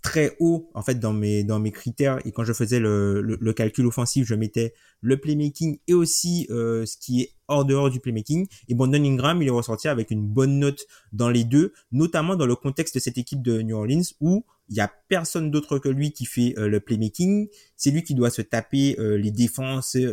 très 0.01 0.35
haut 0.39 0.69
en 0.73 0.81
fait 0.81 0.95
dans 0.99 1.13
mes 1.13 1.43
dans 1.43 1.59
mes 1.59 1.71
critères. 1.71 2.19
Et 2.25 2.31
quand 2.31 2.43
je 2.43 2.53
faisais 2.53 2.79
le, 2.79 3.21
le, 3.21 3.53
calcul 3.53 3.85
offensif 3.85 4.27
je 4.27 4.35
mettais 4.35 4.73
le 5.01 5.17
playmaking 5.17 5.79
et 5.87 5.93
aussi 5.93 6.47
euh, 6.49 6.85
ce 6.85 6.97
qui 6.97 7.21
est 7.21 7.31
hors 7.47 7.65
dehors 7.65 7.89
du 7.89 7.99
playmaking. 7.99 8.47
Et 8.67 8.75
Brandon 8.75 9.03
Ingram 9.03 9.41
il 9.41 9.47
est 9.47 9.51
ressorti 9.51 9.87
avec 9.87 10.11
une 10.11 10.25
bonne 10.25 10.59
note 10.59 10.85
dans 11.13 11.29
les 11.29 11.43
deux 11.43 11.73
notamment 11.91 12.35
dans 12.35 12.45
le 12.45 12.55
contexte 12.55 12.95
de 12.95 12.99
cette 12.99 13.17
équipe 13.17 13.41
de 13.41 13.61
New 13.61 13.75
Orleans 13.75 14.03
où 14.21 14.45
il 14.69 14.75
y 14.75 14.81
a 14.81 14.91
personne 15.07 15.49
d'autre 15.49 15.79
que 15.79 15.89
lui 15.89 16.11
qui 16.11 16.25
fait 16.25 16.53
euh, 16.57 16.67
le 16.67 16.79
playmaking. 16.79 17.47
C'est 17.75 17.91
lui 17.91 18.03
qui 18.03 18.15
doit 18.15 18.29
se 18.29 18.41
taper 18.41 18.97
euh, 18.99 19.17
les 19.17 19.31
défenses 19.31 19.95
et 19.95 20.05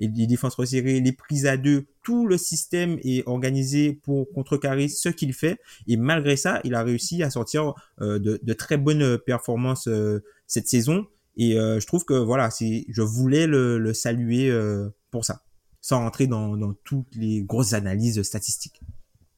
les 0.00 0.26
défenses 0.26 0.54
resserrées 0.54 1.00
les 1.00 1.12
prises 1.12 1.46
à 1.46 1.56
deux 1.56 1.86
tout 2.08 2.26
le 2.26 2.38
système 2.38 2.98
est 3.04 3.22
organisé 3.28 3.92
pour 3.92 4.32
contrecarrer 4.32 4.88
ce 4.88 5.10
qu'il 5.10 5.34
fait. 5.34 5.60
Et 5.86 5.98
malgré 5.98 6.38
ça, 6.38 6.58
il 6.64 6.74
a 6.74 6.82
réussi 6.82 7.22
à 7.22 7.28
sortir 7.28 7.74
euh, 8.00 8.18
de, 8.18 8.52
très 8.54 8.78
bonnes 8.78 9.18
performances 9.18 9.88
euh, 9.88 10.24
cette 10.46 10.68
saison. 10.68 11.04
Et 11.36 11.58
euh, 11.60 11.80
je 11.80 11.86
trouve 11.86 12.06
que 12.06 12.14
voilà, 12.14 12.48
c'est, 12.48 12.86
je 12.88 13.02
voulais 13.02 13.46
le, 13.46 13.92
saluer 13.92 14.50
pour 15.10 15.26
ça, 15.26 15.42
sans 15.82 15.98
rentrer 15.98 16.26
dans 16.26 16.72
toutes 16.82 17.14
les 17.14 17.42
grosses 17.42 17.74
analyses 17.74 18.22
statistiques. 18.22 18.80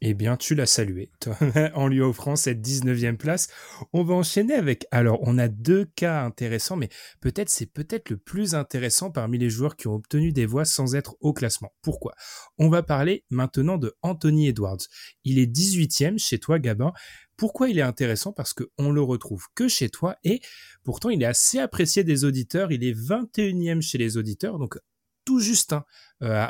Eh 0.03 0.15
bien, 0.15 0.39
tu 0.39 0.55
l'as 0.55 0.67
salué 0.67 1.11
en 1.75 1.87
lui 1.87 2.01
offrant 2.01 2.35
cette 2.35 2.67
19e 2.67 3.19
place. 3.19 3.49
On 3.93 4.03
va 4.03 4.15
enchaîner 4.15 4.55
avec. 4.55 4.87
Alors, 4.91 5.19
on 5.23 5.37
a 5.37 5.49
deux 5.49 5.85
cas 5.95 6.23
intéressants, 6.23 6.77
mais 6.77 6.89
peut-être 7.21 7.51
c'est 7.51 7.67
peut-être 7.67 8.09
le 8.09 8.17
plus 8.17 8.55
intéressant 8.55 9.11
parmi 9.11 9.37
les 9.37 9.51
joueurs 9.51 9.77
qui 9.77 9.89
ont 9.89 9.95
obtenu 9.95 10.33
des 10.33 10.47
voix 10.47 10.65
sans 10.65 10.95
être 10.95 11.17
au 11.21 11.35
classement. 11.35 11.75
Pourquoi? 11.83 12.15
On 12.57 12.71
va 12.71 12.83
parler 12.83 13.27
maintenant 13.29 13.77
de 13.77 13.95
Anthony 14.01 14.49
Edwards. 14.49 14.81
Il 15.25 15.39
est 15.39 15.47
18e 15.47 16.19
chez 16.19 16.39
toi, 16.39 16.59
Gabin. 16.59 16.93
Pourquoi 17.37 17.69
il 17.69 17.79
est 17.79 17.83
intéressant? 17.83 18.33
Parce 18.33 18.55
qu'on 18.55 18.93
le 18.93 19.03
retrouve 19.03 19.47
que 19.55 19.69
chez 19.69 19.91
toi 19.91 20.17
et 20.25 20.41
pourtant 20.83 21.11
il 21.11 21.23
est 21.23 21.27
assez 21.27 21.59
apprécié 21.59 22.05
des 22.05 22.25
auditeurs. 22.25 22.73
Il 22.73 22.85
est 22.85 22.93
21e 22.93 23.81
chez 23.83 23.99
les 23.99 24.17
auditeurs, 24.17 24.59
donc 24.59 24.79
tout 25.25 25.41
juste 25.41 25.73
hein, 25.73 25.85
euh, 26.23 26.47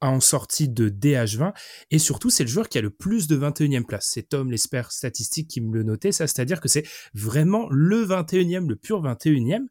en 0.00 0.20
sortie 0.20 0.68
de 0.68 0.88
DH20 0.88 1.52
et 1.90 1.98
surtout 1.98 2.30
c'est 2.30 2.44
le 2.44 2.50
joueur 2.50 2.68
qui 2.68 2.78
a 2.78 2.80
le 2.80 2.90
plus 2.90 3.26
de 3.26 3.36
21e 3.36 3.84
place. 3.84 4.08
C'est 4.12 4.28
Tom 4.28 4.50
l'expert 4.50 4.92
statistique 4.92 5.48
qui 5.48 5.60
me 5.60 5.74
le 5.74 5.82
notait 5.82 6.12
ça, 6.12 6.26
c'est-à-dire 6.26 6.60
que 6.60 6.68
c'est 6.68 6.86
vraiment 7.14 7.68
le 7.70 8.04
21e, 8.04 8.68
le 8.68 8.76
pur 8.76 9.02
21e. 9.02 9.66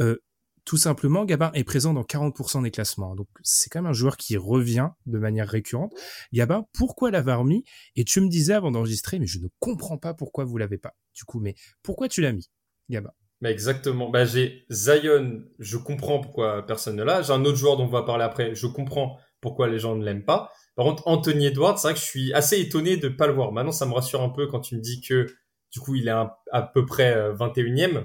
Euh, 0.00 0.16
tout 0.64 0.76
simplement, 0.76 1.24
Gabin 1.24 1.50
est 1.54 1.64
présent 1.64 1.92
dans 1.92 2.02
40% 2.02 2.62
des 2.62 2.70
classements. 2.70 3.16
Donc 3.16 3.26
c'est 3.42 3.68
quand 3.68 3.82
même 3.82 3.90
un 3.90 3.94
joueur 3.94 4.16
qui 4.16 4.36
revient 4.36 4.90
de 5.06 5.18
manière 5.18 5.48
récurrente. 5.48 5.92
Gabin, 6.32 6.66
pourquoi 6.72 7.10
l'avoir 7.10 7.44
mis? 7.44 7.64
Et 7.96 8.04
tu 8.04 8.20
me 8.20 8.28
disais 8.28 8.54
avant 8.54 8.70
d'enregistrer, 8.70 9.18
mais 9.18 9.26
je 9.26 9.40
ne 9.40 9.48
comprends 9.58 9.98
pas 9.98 10.14
pourquoi 10.14 10.44
vous 10.44 10.58
l'avez 10.58 10.78
pas. 10.78 10.94
Du 11.14 11.24
coup, 11.24 11.40
mais 11.40 11.54
pourquoi 11.82 12.08
tu 12.08 12.20
l'as 12.20 12.32
mis, 12.32 12.48
Gabin? 12.88 13.10
Mais 13.40 13.50
exactement. 13.50 14.08
Bah, 14.08 14.24
j'ai 14.24 14.64
Zion, 14.70 15.42
je 15.58 15.76
comprends 15.76 16.20
pourquoi 16.20 16.64
personne 16.64 16.94
ne 16.94 17.02
l'a. 17.02 17.22
J'ai 17.22 17.32
un 17.32 17.44
autre 17.44 17.58
joueur 17.58 17.76
dont 17.76 17.84
on 17.84 17.88
va 17.88 18.02
parler 18.02 18.22
après, 18.22 18.54
je 18.54 18.68
comprends 18.68 19.18
pourquoi 19.42 19.68
les 19.68 19.78
gens 19.78 19.94
ne 19.94 20.02
l'aiment 20.02 20.24
pas. 20.24 20.50
Par 20.74 20.86
contre, 20.86 21.06
Anthony 21.06 21.46
Edwards, 21.46 21.78
c'est 21.78 21.88
vrai 21.88 21.94
que 21.94 22.00
je 22.00 22.06
suis 22.06 22.32
assez 22.32 22.58
étonné 22.58 22.96
de 22.96 23.08
pas 23.08 23.26
le 23.26 23.34
voir. 23.34 23.52
Maintenant, 23.52 23.72
ça 23.72 23.84
me 23.84 23.92
rassure 23.92 24.22
un 24.22 24.30
peu 24.30 24.46
quand 24.46 24.60
tu 24.60 24.76
me 24.76 24.80
dis 24.80 25.02
que 25.02 25.26
du 25.72 25.80
coup, 25.80 25.94
il 25.96 26.08
est 26.08 26.10
à 26.10 26.62
peu 26.62 26.86
près 26.86 27.14
21e. 27.32 27.96
Euh, 27.96 28.02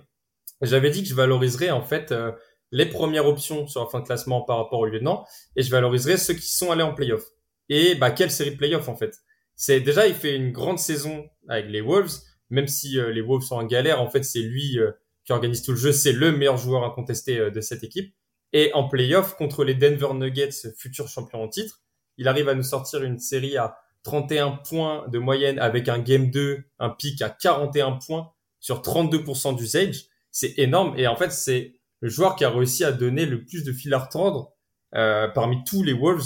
J'avais 0.61 0.89
dit 0.89 1.03
que 1.03 1.09
je 1.09 1.15
valoriserais 1.15 1.69
en 1.69 1.83
fait 1.83 2.11
euh, 2.11 2.31
les 2.71 2.85
premières 2.85 3.27
options 3.27 3.67
sur 3.67 3.81
la 3.81 3.89
fin 3.89 3.99
de 3.99 4.05
classement 4.05 4.41
par 4.41 4.57
rapport 4.57 4.79
au 4.79 4.85
lieutenant 4.85 5.25
et 5.55 5.61
je 5.61 5.69
valoriserais 5.69 6.17
ceux 6.17 6.33
qui 6.33 6.49
sont 6.49 6.71
allés 6.71 6.83
en 6.83 6.93
playoff. 6.93 7.23
Et 7.69 7.95
bah 7.95 8.11
quelle 8.11 8.31
série 8.31 8.51
de 8.51 8.57
playoffs 8.57 8.89
en 8.89 8.95
fait 8.95 9.17
C'est 9.55 9.81
déjà 9.81 10.07
il 10.07 10.15
fait 10.15 10.35
une 10.35 10.51
grande 10.51 10.79
saison 10.79 11.29
avec 11.49 11.69
les 11.69 11.81
Wolves, 11.81 12.21
même 12.49 12.67
si 12.67 12.97
euh, 12.99 13.11
les 13.11 13.21
Wolves 13.21 13.43
sont 13.43 13.55
en 13.55 13.65
galère. 13.65 14.01
En 14.01 14.09
fait, 14.09 14.23
c'est 14.23 14.39
lui 14.39 14.79
qui 15.25 15.33
organise 15.33 15.61
tout 15.61 15.71
le 15.71 15.77
jeu. 15.77 15.91
C'est 15.91 16.13
le 16.13 16.31
meilleur 16.31 16.57
joueur 16.57 16.83
incontesté 16.83 17.51
de 17.51 17.61
cette 17.61 17.83
équipe. 17.83 18.15
Et 18.53 18.71
en 18.73 18.87
playoff 18.87 19.35
contre 19.35 19.63
les 19.63 19.75
Denver 19.75 20.13
Nuggets, 20.13 20.73
futurs 20.77 21.07
champions 21.07 21.43
en 21.43 21.47
titre, 21.47 21.81
il 22.17 22.27
arrive 22.27 22.49
à 22.49 22.55
nous 22.55 22.63
sortir 22.63 23.03
une 23.03 23.19
série 23.19 23.57
à 23.57 23.77
31 24.03 24.59
points 24.67 25.07
de 25.09 25.19
moyenne 25.19 25.59
avec 25.59 25.89
un 25.89 25.99
game 25.99 26.31
2, 26.31 26.63
un 26.79 26.89
pic 26.89 27.21
à 27.21 27.29
41 27.29 27.93
points 27.93 28.31
sur 28.59 28.81
32% 28.81 29.55
d'usage. 29.55 30.05
C'est 30.31 30.57
énorme. 30.57 30.97
Et 30.97 31.07
en 31.07 31.15
fait, 31.15 31.31
c'est 31.31 31.75
le 31.99 32.09
joueur 32.09 32.35
qui 32.35 32.45
a 32.45 32.49
réussi 32.49 32.83
à 32.83 32.91
donner 32.91 33.25
le 33.25 33.43
plus 33.43 33.63
de 33.63 33.73
fil 33.73 33.93
à 33.93 33.99
retordre 33.99 34.53
euh, 34.95 35.27
parmi 35.27 35.63
tous 35.65 35.83
les 35.83 35.93
Wolves 35.93 36.25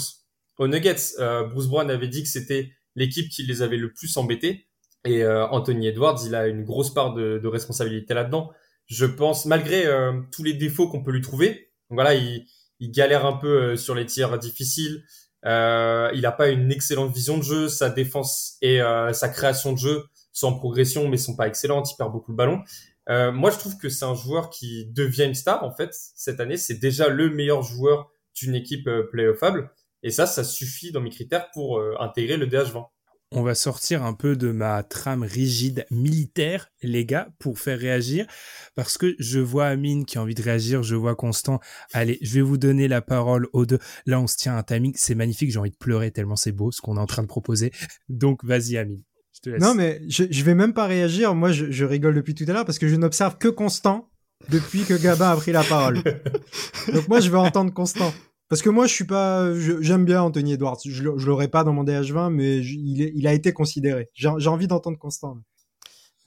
aux 0.58 0.68
Nuggets. 0.68 1.18
Euh, 1.18 1.44
Bruce 1.44 1.66
Brown 1.66 1.90
avait 1.90 2.08
dit 2.08 2.22
que 2.22 2.28
c'était 2.28 2.70
l'équipe 2.94 3.28
qui 3.28 3.42
les 3.42 3.62
avait 3.62 3.76
le 3.76 3.92
plus 3.92 4.16
embêtés. 4.16 4.68
Et 5.04 5.24
euh, 5.24 5.46
Anthony 5.48 5.88
Edwards, 5.88 6.20
il 6.24 6.34
a 6.34 6.46
une 6.46 6.64
grosse 6.64 6.94
part 6.94 7.14
de, 7.14 7.38
de 7.38 7.48
responsabilité 7.48 8.14
là-dedans. 8.14 8.52
Je 8.86 9.06
pense, 9.06 9.46
malgré 9.46 9.86
euh, 9.86 10.20
tous 10.30 10.44
les 10.44 10.52
défauts 10.52 10.88
qu'on 10.88 11.02
peut 11.02 11.10
lui 11.10 11.20
trouver, 11.20 11.71
donc 11.92 12.00
voilà, 12.00 12.14
il, 12.14 12.46
galère 12.90 13.26
un 13.26 13.34
peu 13.34 13.76
sur 13.76 13.94
les 13.94 14.06
tirs 14.06 14.38
difficiles. 14.38 15.04
Euh, 15.44 16.10
il 16.14 16.22
n'a 16.22 16.32
pas 16.32 16.48
une 16.48 16.72
excellente 16.72 17.14
vision 17.14 17.36
de 17.36 17.42
jeu. 17.42 17.68
Sa 17.68 17.90
défense 17.90 18.56
et 18.62 18.80
sa 19.12 19.28
création 19.28 19.72
de 19.72 19.78
jeu 19.78 20.04
sont 20.32 20.48
en 20.48 20.54
progression, 20.54 21.06
mais 21.08 21.18
sont 21.18 21.36
pas 21.36 21.46
excellentes. 21.46 21.92
Il 21.92 21.96
perd 21.96 22.10
beaucoup 22.10 22.32
le 22.32 22.36
ballon. 22.36 22.62
Euh, 23.08 23.32
moi, 23.32 23.50
je 23.50 23.58
trouve 23.58 23.76
que 23.78 23.88
c'est 23.88 24.04
un 24.04 24.14
joueur 24.14 24.50
qui 24.50 24.86
devient 24.86 25.24
une 25.24 25.34
star 25.34 25.64
en 25.64 25.72
fait 25.72 25.90
cette 25.92 26.40
année. 26.40 26.56
C'est 26.56 26.78
déjà 26.78 27.08
le 27.08 27.30
meilleur 27.30 27.62
joueur 27.62 28.10
d'une 28.34 28.54
équipe 28.54 28.86
euh, 28.86 29.08
playoffable, 29.10 29.70
et 30.02 30.10
ça, 30.10 30.26
ça 30.26 30.44
suffit 30.44 30.90
dans 30.92 31.00
mes 31.00 31.10
critères 31.10 31.50
pour 31.50 31.78
euh, 31.78 31.94
intégrer 32.00 32.36
le 32.36 32.46
DH20. 32.46 32.86
On 33.34 33.42
va 33.42 33.54
sortir 33.54 34.02
un 34.02 34.12
peu 34.12 34.36
de 34.36 34.50
ma 34.50 34.82
trame 34.82 35.22
rigide 35.22 35.86
militaire, 35.90 36.68
les 36.82 37.06
gars, 37.06 37.28
pour 37.38 37.58
faire 37.58 37.78
réagir, 37.78 38.26
parce 38.74 38.98
que 38.98 39.14
je 39.18 39.40
vois 39.40 39.66
Amine 39.66 40.04
qui 40.04 40.18
a 40.18 40.22
envie 40.22 40.34
de 40.34 40.42
réagir, 40.42 40.82
je 40.82 40.94
vois 40.94 41.16
Constant. 41.16 41.58
Allez, 41.92 42.18
je 42.20 42.34
vais 42.34 42.40
vous 42.42 42.58
donner 42.58 42.88
la 42.88 43.00
parole 43.00 43.48
aux 43.52 43.64
deux. 43.64 43.78
Là, 44.04 44.20
on 44.20 44.26
se 44.26 44.36
tient 44.36 44.54
à 44.54 44.58
un 44.58 44.62
timing, 44.62 44.92
c'est 44.96 45.14
magnifique, 45.14 45.50
j'ai 45.50 45.58
envie 45.58 45.70
de 45.70 45.76
pleurer 45.76 46.10
tellement 46.10 46.36
c'est 46.36 46.52
beau 46.52 46.70
ce 46.72 46.80
qu'on 46.82 46.96
est 46.96 47.00
en 47.00 47.06
train 47.06 47.22
de 47.22 47.28
proposer. 47.28 47.72
Donc, 48.08 48.44
vas-y, 48.44 48.76
Amine. 48.76 49.02
Non, 49.46 49.74
mais 49.74 50.02
je, 50.08 50.24
je 50.30 50.44
vais 50.44 50.54
même 50.54 50.74
pas 50.74 50.86
réagir. 50.86 51.34
Moi, 51.34 51.52
je, 51.52 51.70
je 51.70 51.84
rigole 51.84 52.14
depuis 52.14 52.34
tout 52.34 52.44
à 52.46 52.52
l'heure 52.52 52.64
parce 52.64 52.78
que 52.78 52.86
je 52.88 52.96
n'observe 52.96 53.38
que 53.38 53.48
Constant 53.48 54.10
depuis 54.50 54.84
que 54.84 54.94
Gabin 54.94 55.30
a 55.30 55.36
pris 55.36 55.52
la 55.52 55.62
parole. 55.62 56.02
Donc 56.92 57.08
moi, 57.08 57.20
je 57.20 57.30
vais 57.30 57.38
entendre 57.38 57.72
Constant. 57.72 58.12
Parce 58.48 58.60
que 58.62 58.70
moi, 58.70 58.86
je 58.86 58.92
suis 58.92 59.06
pas, 59.06 59.54
j'aime 59.80 60.04
bien 60.04 60.22
Anthony 60.22 60.52
Edwards. 60.52 60.78
Je, 60.84 61.02
l'aurais 61.02 61.48
pas 61.48 61.64
dans 61.64 61.72
mon 61.72 61.84
DH20, 61.84 62.30
mais 62.30 62.58
il, 62.58 63.26
a 63.26 63.32
été 63.32 63.52
considéré. 63.52 64.10
J'ai 64.14 64.48
envie 64.48 64.66
d'entendre 64.66 64.98
Constant. 64.98 65.38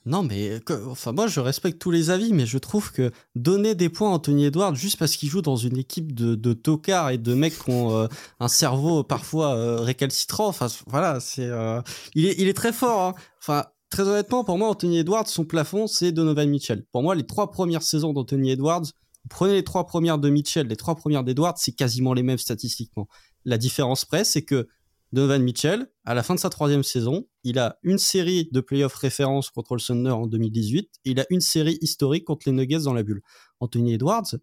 Non, 0.06 0.22
mais 0.22 0.60
enfin 0.88 1.10
moi 1.10 1.26
je 1.26 1.40
respecte 1.40 1.80
tous 1.80 1.90
les 1.90 2.10
avis, 2.10 2.32
mais 2.32 2.46
je 2.46 2.58
trouve 2.58 2.92
que 2.92 3.10
donner 3.34 3.74
des 3.74 3.88
points 3.88 4.10
à 4.10 4.14
Anthony 4.14 4.44
Edwards 4.44 4.76
juste 4.76 5.00
parce 5.00 5.16
qu'il 5.16 5.28
joue 5.28 5.42
dans 5.42 5.56
une 5.56 5.76
équipe 5.76 6.14
de, 6.14 6.36
de 6.36 6.52
tocards 6.52 7.10
et 7.10 7.18
de 7.18 7.34
mecs 7.34 7.58
qui 7.58 7.70
ont 7.70 7.90
euh, 7.90 8.06
un 8.38 8.46
cerveau 8.46 9.02
parfois 9.02 9.56
euh, 9.56 9.80
récalcitrant, 9.80 10.46
enfin 10.46 10.68
voilà, 10.86 11.18
c'est 11.18 11.46
euh, 11.46 11.82
il 12.14 12.26
est 12.26 12.36
il 12.38 12.46
est 12.46 12.54
très 12.54 12.72
fort. 12.72 13.00
Hein. 13.00 13.14
Enfin 13.42 13.64
très 13.90 14.04
honnêtement 14.04 14.44
pour 14.44 14.58
moi 14.58 14.68
Anthony 14.68 14.98
Edwards 14.98 15.26
son 15.26 15.44
plafond 15.44 15.88
c'est 15.88 16.12
Donovan 16.12 16.48
Mitchell. 16.48 16.84
Pour 16.92 17.02
moi 17.02 17.16
les 17.16 17.26
trois 17.26 17.50
premières 17.50 17.82
saisons 17.82 18.12
d'Anthony 18.12 18.52
Edwards, 18.52 18.86
prenez 19.28 19.54
les 19.54 19.64
trois 19.64 19.86
premières 19.86 20.18
de 20.18 20.28
Mitchell, 20.28 20.66
les 20.66 20.76
trois 20.76 20.94
premières 20.94 21.24
d'Edwards, 21.24 21.58
c'est 21.58 21.72
quasiment 21.72 22.14
les 22.14 22.22
mêmes 22.22 22.38
statistiquement. 22.38 23.08
La 23.44 23.58
différence 23.58 24.04
près 24.04 24.24
c'est 24.24 24.42
que 24.42 24.68
Donovan 25.12 25.42
Mitchell, 25.42 25.90
à 26.04 26.14
la 26.14 26.22
fin 26.22 26.34
de 26.34 26.40
sa 26.40 26.50
troisième 26.50 26.82
saison, 26.82 27.26
il 27.44 27.58
a 27.58 27.78
une 27.82 27.98
série 27.98 28.48
de 28.50 28.60
playoffs 28.60 28.94
référence 28.94 29.50
contre 29.50 29.74
le 29.74 29.80
Thunder 29.80 30.10
en 30.10 30.26
2018 30.26 30.90
et 31.04 31.10
il 31.10 31.20
a 31.20 31.26
une 31.30 31.40
série 31.40 31.78
historique 31.80 32.24
contre 32.24 32.48
les 32.48 32.52
Nuggets 32.52 32.80
dans 32.84 32.92
la 32.92 33.02
bulle. 33.02 33.22
Anthony 33.60 33.94
Edwards, 33.94 34.34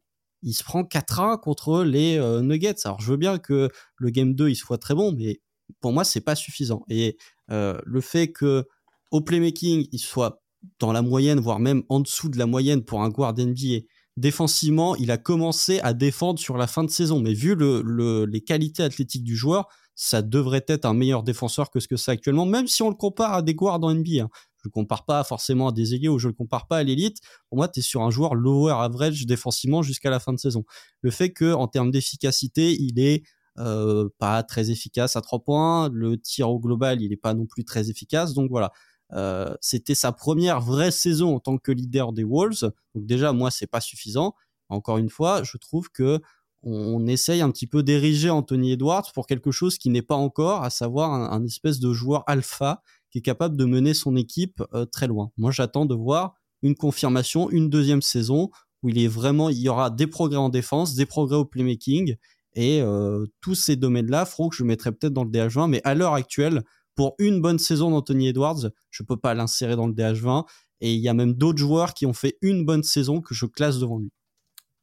il 0.41 0.53
se 0.53 0.63
prend 0.63 0.83
4-1 0.83 1.39
contre 1.39 1.83
les 1.83 2.17
euh, 2.17 2.41
Nuggets. 2.41 2.75
Alors 2.85 3.01
je 3.01 3.11
veux 3.11 3.17
bien 3.17 3.39
que 3.39 3.69
le 3.97 4.09
game 4.09 4.33
2 4.33 4.49
il 4.49 4.55
soit 4.55 4.77
très 4.77 4.95
bon, 4.95 5.11
mais 5.11 5.41
pour 5.81 5.91
moi 5.91 6.03
c'est 6.03 6.21
pas 6.21 6.35
suffisant. 6.35 6.83
Et 6.89 7.17
euh, 7.51 7.77
le 7.85 8.01
fait 8.01 8.31
que 8.31 8.65
au 9.11 9.21
playmaking 9.21 9.87
il 9.91 9.99
soit 9.99 10.43
dans 10.79 10.93
la 10.93 11.01
moyenne, 11.01 11.39
voire 11.39 11.59
même 11.59 11.83
en 11.89 11.99
dessous 11.99 12.29
de 12.29 12.37
la 12.37 12.45
moyenne 12.45 12.83
pour 12.83 13.01
un 13.01 13.09
guard 13.09 13.33
NBA, 13.37 13.85
défensivement 14.17 14.95
il 14.95 15.11
a 15.11 15.17
commencé 15.17 15.79
à 15.81 15.93
défendre 15.93 16.39
sur 16.39 16.57
la 16.57 16.67
fin 16.67 16.83
de 16.83 16.89
saison, 16.89 17.19
mais 17.19 17.33
vu 17.33 17.55
le, 17.55 18.25
les 18.25 18.41
qualités 18.41 18.83
athlétiques 18.83 19.23
du 19.23 19.35
joueur, 19.35 19.67
ça 19.95 20.21
devrait 20.21 20.65
être 20.67 20.85
un 20.85 20.93
meilleur 20.93 21.23
défenseur 21.23 21.69
que 21.69 21.79
ce 21.79 21.87
que 21.87 21.97
c'est 21.97 22.11
actuellement, 22.11 22.45
même 22.45 22.67
si 22.67 22.81
on 22.81 22.89
le 22.89 22.95
compare 22.95 23.33
à 23.33 23.41
des 23.41 23.53
guards 23.53 23.79
dans 23.79 23.93
NBA. 23.93 24.23
Hein. 24.23 24.29
Je 24.57 24.69
le 24.69 24.71
compare 24.71 25.05
pas 25.05 25.23
forcément 25.23 25.67
à 25.67 25.71
des 25.73 26.07
ou 26.07 26.19
je 26.19 26.29
le 26.29 26.33
compare 26.33 26.67
pas 26.67 26.77
à 26.77 26.83
l'élite. 26.83 27.17
Pour 27.49 27.57
moi, 27.57 27.67
tu 27.67 27.81
es 27.81 27.83
sur 27.83 28.01
un 28.01 28.09
joueur 28.09 28.33
lower 28.33 28.71
average 28.71 29.25
défensivement 29.25 29.81
jusqu'à 29.81 30.09
la 30.09 30.21
fin 30.21 30.31
de 30.31 30.39
saison. 30.39 30.63
Le 31.01 31.11
fait 31.11 31.31
que 31.31 31.53
en 31.53 31.67
termes 31.67 31.91
d'efficacité, 31.91 32.75
il 32.79 32.97
est 32.97 33.23
euh, 33.59 34.09
pas 34.19 34.41
très 34.41 34.71
efficace 34.71 35.15
à 35.15 35.21
trois 35.21 35.43
points, 35.43 35.89
le 35.91 36.17
tir 36.17 36.49
au 36.49 36.59
global, 36.59 37.01
il 37.01 37.11
est 37.11 37.17
pas 37.17 37.33
non 37.33 37.45
plus 37.45 37.65
très 37.65 37.89
efficace. 37.89 38.33
Donc 38.33 38.49
voilà, 38.49 38.71
euh, 39.13 39.53
c'était 39.61 39.95
sa 39.95 40.11
première 40.11 40.59
vraie 40.59 40.91
saison 40.91 41.35
en 41.35 41.39
tant 41.39 41.57
que 41.57 41.71
leader 41.71 42.13
des 42.13 42.23
Wolves. 42.23 42.71
Donc 42.95 43.05
déjà, 43.05 43.33
moi, 43.33 43.51
c'est 43.51 43.67
pas 43.67 43.81
suffisant. 43.81 44.33
Encore 44.69 44.97
une 44.97 45.09
fois, 45.09 45.43
je 45.43 45.57
trouve 45.57 45.89
que 45.89 46.19
on, 46.63 47.05
essaye 47.07 47.41
un 47.41 47.51
petit 47.51 47.67
peu 47.67 47.83
d'ériger 47.83 48.29
Anthony 48.29 48.71
Edwards 48.71 49.11
pour 49.13 49.27
quelque 49.27 49.51
chose 49.51 49.77
qui 49.77 49.89
n'est 49.89 50.01
pas 50.01 50.15
encore, 50.15 50.63
à 50.63 50.69
savoir 50.69 51.11
un, 51.11 51.43
espèce 51.43 51.79
de 51.79 51.91
joueur 51.91 52.23
alpha 52.25 52.81
qui 53.11 53.17
est 53.17 53.21
capable 53.21 53.57
de 53.57 53.65
mener 53.65 53.93
son 53.93 54.15
équipe 54.15 54.63
euh, 54.73 54.85
très 54.85 55.07
loin. 55.07 55.31
Moi, 55.37 55.51
j'attends 55.51 55.85
de 55.85 55.93
voir 55.93 56.35
une 56.61 56.75
confirmation, 56.75 57.49
une 57.49 57.69
deuxième 57.69 58.01
saison 58.01 58.49
où 58.81 58.89
il 58.89 58.97
est 58.97 59.07
vraiment, 59.07 59.49
il 59.49 59.59
y 59.59 59.69
aura 59.69 59.89
des 59.89 60.07
progrès 60.07 60.37
en 60.37 60.49
défense, 60.49 60.95
des 60.95 61.05
progrès 61.05 61.35
au 61.35 61.45
playmaking, 61.45 62.15
et 62.55 62.81
euh, 62.81 63.25
tous 63.41 63.55
ces 63.55 63.75
domaines-là 63.75 64.25
feront 64.25 64.49
que 64.49 64.55
je 64.55 64.63
mettrai 64.63 64.91
peut-être 64.91 65.13
dans 65.13 65.23
le 65.23 65.31
DH20, 65.31 65.69
mais 65.69 65.81
à 65.83 65.95
l'heure 65.95 66.13
actuelle, 66.13 66.63
pour 66.95 67.15
une 67.19 67.41
bonne 67.41 67.59
saison 67.59 67.91
d'Anthony 67.91 68.29
Edwards, 68.29 68.69
je 68.89 69.03
peux 69.03 69.17
pas 69.17 69.33
l'insérer 69.33 69.75
dans 69.75 69.87
le 69.87 69.93
DH20, 69.93 70.45
et 70.81 70.93
il 70.93 70.99
y 70.99 71.09
a 71.09 71.13
même 71.13 71.33
d'autres 71.33 71.59
joueurs 71.59 71.93
qui 71.93 72.05
ont 72.05 72.13
fait 72.13 72.37
une 72.41 72.65
bonne 72.65 72.83
saison 72.83 73.21
que 73.21 73.33
je 73.33 73.45
classe 73.45 73.79
devant 73.79 73.99
lui. 73.99 74.11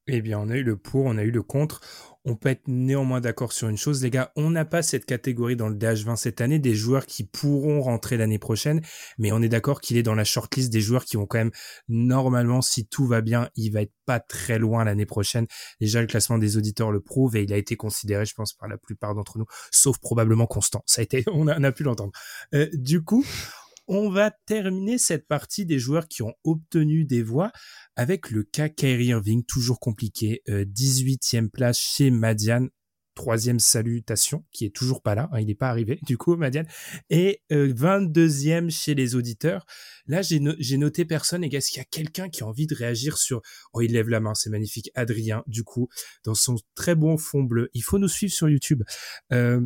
Eh 0.07 0.23
bien, 0.23 0.39
on 0.39 0.49
a 0.49 0.57
eu 0.57 0.63
le 0.63 0.77
pour, 0.77 1.05
on 1.05 1.17
a 1.19 1.23
eu 1.23 1.31
le 1.31 1.43
contre. 1.43 1.81
On 2.27 2.37
peut 2.37 2.51
être 2.51 2.69
néanmoins 2.69 3.21
d'accord 3.21 3.53
sur 3.53 3.69
une 3.69 3.79
chose, 3.79 4.03
les 4.03 4.11
gars, 4.11 4.31
on 4.37 4.51
n'a 4.51 4.67
pas 4.67 4.83
cette 4.83 5.07
catégorie 5.07 5.57
dans 5.57 5.69
le 5.69 5.75
DH20 5.75 6.17
cette 6.17 6.41
année 6.43 6.59
des 6.59 6.75
joueurs 6.75 7.07
qui 7.07 7.25
pourront 7.25 7.81
rentrer 7.81 8.19
l'année 8.19 8.39
prochaine, 8.39 8.83
mais 9.17 9.33
on 9.33 9.41
est 9.41 9.49
d'accord 9.49 9.81
qu'il 9.81 9.97
est 9.97 10.03
dans 10.03 10.15
la 10.15 10.25
shortlist 10.25 10.71
des 10.71 10.83
joueurs 10.83 11.07
qui 11.07 11.17
vont 11.17 11.27
quand 11.27 11.39
même, 11.39 11.51
normalement, 11.89 12.61
si 12.61 12.87
tout 12.87 13.07
va 13.07 13.23
bien, 13.23 13.49
il 13.57 13.71
va 13.71 13.83
être 13.83 13.95
pas 14.05 14.21
très 14.21 14.59
loin 14.59 14.85
l'année 14.85 15.07
prochaine. 15.07 15.47
Déjà, 15.81 16.03
le 16.03 16.07
classement 16.07 16.37
des 16.37 16.59
auditeurs 16.59 16.93
le 16.93 17.01
prouve 17.01 17.37
et 17.37 17.43
il 17.43 17.53
a 17.53 17.57
été 17.57 17.77
considéré, 17.77 18.27
je 18.27 18.35
pense, 18.35 18.53
par 18.53 18.69
la 18.69 18.77
plupart 18.77 19.15
d'entre 19.15 19.39
nous, 19.39 19.47
sauf 19.71 19.99
probablement 19.99 20.47
Constant. 20.51 20.83
Ça 20.87 21.01
a 21.01 21.05
été, 21.05 21.25
on 21.33 21.47
a, 21.47 21.73
pu 21.73 21.85
l'entendre. 21.85 22.13
Euh, 22.55 22.69
du 22.73 23.03
coup, 23.03 23.25
on 23.91 24.09
va 24.09 24.31
terminer 24.47 24.99
cette 24.99 25.27
partie 25.27 25.67
des 25.67 25.81
joueurs 25.81 26.07
qui 26.07 26.23
ont 26.23 26.35
obtenu 26.45 27.05
des 27.05 27.23
voix 27.25 27.51
avec 27.97 28.31
le 28.31 28.45
cas 28.45 28.69
Kyrie 28.69 29.07
Irving, 29.07 29.45
toujours 29.45 29.81
compliqué. 29.81 30.43
18e 30.47 31.45
euh, 31.45 31.49
place 31.49 31.79
chez 31.79 32.11
Madiane. 32.11 32.71
Troisième 33.17 33.59
salutation, 33.59 34.47
qui 34.53 34.65
est 34.65 34.75
toujours 34.75 35.03
pas 35.03 35.17
là, 35.17 35.29
hein, 35.33 35.41
il 35.41 35.49
n'est 35.49 35.57
pas 35.57 35.69
arrivé, 35.69 35.99
du 36.07 36.17
coup, 36.17 36.37
Madiane. 36.37 36.69
Et 37.11 37.43
22e 37.51 38.67
euh, 38.67 38.71
chez 38.71 38.95
les 38.95 39.17
auditeurs. 39.17 39.67
Là, 40.07 40.23
j'ai, 40.23 40.39
noté 40.39 41.05
personne. 41.05 41.43
Et 41.43 41.53
est-ce 41.53 41.73
qu'il 41.73 41.79
y 41.79 41.83
a 41.83 41.89
quelqu'un 41.91 42.29
qui 42.29 42.45
a 42.45 42.47
envie 42.47 42.69
de 42.69 42.75
réagir 42.77 43.19
sur... 43.19 43.43
Oh, 43.73 43.81
il 43.81 43.93
lève 43.93 44.09
la 44.09 44.21
main, 44.21 44.35
c'est 44.35 44.51
magnifique. 44.51 44.91
Adrien, 44.95 45.43
du 45.49 45.65
coup, 45.65 45.89
dans 46.25 46.37
son 46.37 46.55
très 46.77 46.95
bon 46.95 47.19
fond 47.19 47.43
bleu. 47.43 47.69
Il 47.75 47.83
faut 47.83 47.99
nous 47.99 48.09
suivre 48.09 48.33
sur 48.33 48.49
YouTube. 48.49 48.85
Euh, 49.33 49.61